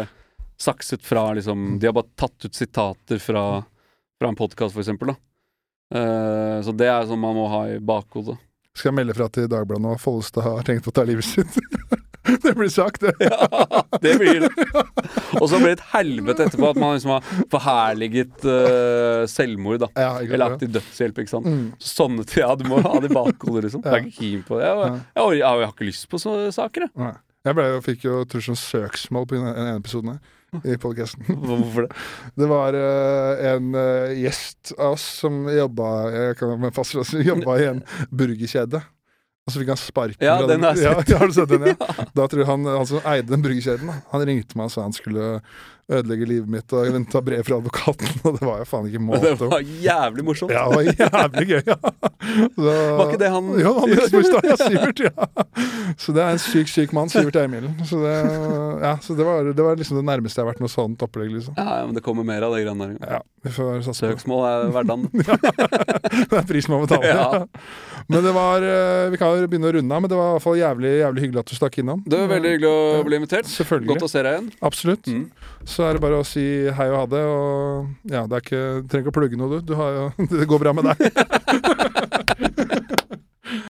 sakset 0.60 1.04
fra 1.06 1.30
liksom 1.38 1.78
De 1.80 1.88
har 1.88 1.96
bare 1.96 2.12
tatt 2.20 2.48
ut 2.48 2.56
sitater 2.56 3.22
fra, 3.24 3.46
fra 4.20 4.34
en 4.34 4.36
podkast, 4.40 4.74
for 4.76 4.84
eksempel, 4.84 5.14
da. 5.14 5.18
Eh, 5.94 6.58
så 6.66 6.74
det 6.74 6.90
er 6.90 7.06
sånn 7.10 7.22
man 7.22 7.38
må 7.38 7.46
ha 7.52 7.66
i 7.76 7.78
bakhodet. 7.84 8.38
Skal 8.76 8.92
jeg 8.92 8.98
melde 8.98 9.16
fra 9.16 9.30
til 9.32 9.48
Dagbladet 9.52 9.84
nå? 9.86 9.94
Follestad 10.02 10.44
har 10.44 10.66
tenkt 10.68 10.84
på 10.84 10.92
å 10.92 10.96
ta 10.98 11.06
livet 11.08 11.28
sitt. 11.28 11.56
det 12.44 12.54
blir 12.58 12.72
sagt, 12.74 13.06
det. 13.06 13.14
Ja, 13.24 13.84
det 14.02 14.18
blir 14.20 14.42
det. 14.44 14.50
Og 15.40 15.48
så 15.48 15.60
blir 15.62 15.72
det 15.72 15.78
et 15.78 15.86
helvete 15.94 16.48
etterpå 16.50 16.72
at 16.74 16.80
man 16.82 16.98
liksom 16.98 17.14
har 17.16 17.30
forherliget 17.54 18.44
uh, 18.44 19.24
selvmord, 19.32 19.86
da. 19.86 19.90
Ja, 19.96 20.10
Eller 20.26 20.58
aktiv 20.58 20.74
dødshjelp, 20.76 21.22
ikke 21.24 21.36
sant. 21.38 21.48
Mm. 21.48 21.70
Sånne 21.80 22.26
ting, 22.28 22.44
ja, 22.44 22.52
du 22.60 22.66
må 22.68 22.82
ha 22.84 22.98
det 23.00 23.14
i 23.14 23.16
bakhodet, 23.16 23.68
liksom. 23.68 23.84
Jeg 23.86 23.94
er 23.94 24.10
ikke 24.10 24.18
keen 24.20 24.44
på 24.48 24.60
det. 24.60 24.68
Jeg, 24.68 24.82
jeg, 24.82 25.06
jeg, 25.22 25.40
jeg, 25.40 25.54
har 25.54 25.72
ikke 25.72 25.90
lyst 25.92 26.10
på 26.12 26.22
sånne 26.26 26.52
saker, 26.56 26.90
jeg. 26.90 27.16
Jeg 27.46 27.58
ble, 27.60 27.70
fikk 27.86 28.08
jo 28.08 28.24
jeg, 28.24 28.44
sånn 28.50 28.58
søksmål 28.60 29.30
på 29.30 29.38
den 29.38 29.52
ene 29.54 29.78
episoden 29.78 30.16
her. 30.16 30.35
I 30.64 30.78
podcasten. 30.82 31.26
Hvorfor 31.48 31.88
det? 31.88 32.02
Det 32.40 32.50
var 32.50 32.78
uh, 32.78 33.46
en 33.52 33.72
uh, 33.76 34.16
gjest 34.16 34.74
av 34.78 34.96
oss 34.96 35.06
som 35.22 35.46
jobba 35.52 35.92
jobba 37.26 37.58
i 37.60 37.70
en 37.74 37.82
burgerkjede. 38.12 38.82
Og 39.46 39.54
så 39.54 39.62
fikk 39.62 39.70
han 39.76 39.78
sparken. 39.78 40.26
Ja, 40.26 40.40
den 40.50 40.64
har 40.66 40.74
jeg 40.74 40.90
sett. 40.90 41.12
ja, 41.14 41.20
har 41.22 41.30
du 41.30 41.36
sett 41.38 41.52
den? 41.52 41.68
Ja. 41.70 41.96
Da 42.18 42.26
tror 42.26 42.42
jeg 42.42 42.50
han, 42.50 42.66
han 42.66 42.88
som 42.90 43.06
eide 43.06 43.30
den 43.30 43.44
burgerkjeden, 43.46 43.92
han 44.12 44.26
ringte 44.26 44.58
meg 44.58 44.72
og 44.72 44.74
sa 44.74 44.86
han 44.88 44.96
skulle 44.96 45.36
ødelegge 45.86 46.26
livet 46.26 46.50
mitt 46.50 46.74
og 46.74 46.88
jeg 46.88 47.02
ta 47.14 47.22
brev 47.22 47.44
fra 47.46 47.60
advokaten, 47.60 48.10
og 48.26 48.40
det 48.40 48.48
var 48.48 48.62
jo 48.64 48.68
faen 48.70 48.88
ikke 48.90 49.02
måte 49.06 49.34
det 49.38 49.50
var 49.52 49.62
jævlig 49.62 50.26
morsomt. 50.26 50.54
Ja, 50.56 50.64
det 50.66 50.76
var 50.76 51.22
jævlig 51.22 51.46
gøy, 51.52 51.62
ja. 51.70 51.78
Så, 52.56 52.72
Var 52.98 53.04
ikke 53.06 53.20
det 53.22 53.30
han 53.30 53.50
Jo, 53.62 53.72
han 53.78 53.92
eksprestad, 53.96 54.48
ja, 54.50 54.56
Sivert, 54.58 55.02
ja. 55.06 55.28
Så 56.02 56.16
det 56.16 56.24
er 56.24 56.34
en 56.34 56.42
syk, 56.42 56.72
syk 56.72 56.96
mann, 56.96 57.12
Sivert 57.14 57.38
Eimilen. 57.38 57.76
Så, 57.86 58.00
det, 58.02 58.14
ja, 58.82 58.96
så 59.04 59.14
det, 59.18 59.28
var, 59.28 59.52
det 59.54 59.68
var 59.68 59.78
liksom 59.78 60.00
det 60.00 60.06
nærmeste 60.08 60.42
jeg 60.42 60.48
har 60.48 60.54
vært 60.56 60.64
noe 60.64 60.74
sånt 60.74 61.06
opplegg, 61.06 61.30
liksom. 61.36 61.54
Ja, 61.60 61.82
ja, 61.82 61.86
men 61.86 61.94
det 61.98 62.02
kommer 62.06 62.26
mer 62.26 62.48
av 62.48 62.56
det 62.56 62.64
greiene 62.66 62.90
der. 62.96 63.18
Ja, 63.18 63.22
vi 63.46 63.54
får 63.54 63.86
satse. 63.86 64.10
Søksmål 64.10 64.48
er 64.50 64.74
hverdagen. 64.74 65.06
ja, 65.22 65.38
Det 66.34 66.40
er 66.42 66.50
prisen 66.50 66.74
man 66.74 66.88
betaler. 66.88 67.14
Ja. 67.14 67.46
Men 68.10 68.26
det 68.26 68.34
var 68.36 68.66
eh, 68.66 69.08
Vi 69.14 69.20
kan 69.22 69.34
jo 69.38 69.48
begynne 69.50 69.70
å 69.70 69.76
runde 69.78 69.96
av, 69.98 70.02
men 70.04 70.12
det 70.12 70.18
var 70.18 70.32
i 70.32 70.36
hvert 70.36 70.46
fall 70.46 70.58
jævlig, 70.60 70.92
jævlig 71.04 71.26
hyggelig 71.28 71.44
at 71.44 71.54
du 71.54 71.56
stakk 71.60 71.80
innom. 71.82 72.02
Det 72.10 72.20
var 72.24 72.34
veldig 72.34 72.56
hyggelig 72.56 72.72
å 72.74 73.06
bli 73.06 73.20
invitert. 73.22 73.50
Selvfølgelig. 73.54 73.92
Godt 73.94 74.08
å 74.08 74.12
se 74.12 74.26
deg 74.26 74.38
igjen. 74.40 74.50
Absolutt. 74.66 75.12
Mm. 75.14 75.26
Så 75.76 75.84
er 75.84 75.98
det 75.98 76.04
bare 76.06 76.22
å 76.22 76.28
si 76.28 76.44
hei 76.72 76.86
og 76.88 77.00
ha 77.02 77.06
det. 77.12 77.24
Og 77.28 78.12
ja, 78.12 78.24
det 78.30 78.38
er 78.38 78.44
ikke, 78.46 78.64
du 78.80 78.92
trenger 78.92 79.04
ikke 79.04 79.12
å 79.12 79.18
plugge 79.18 79.40
noe, 79.40 79.58
du. 79.60 79.74
du 79.74 79.76
har 79.76 80.14
det 80.32 80.48
går 80.48 80.64
bra 80.64 80.76
med 80.78 80.88
deg. 80.88 81.04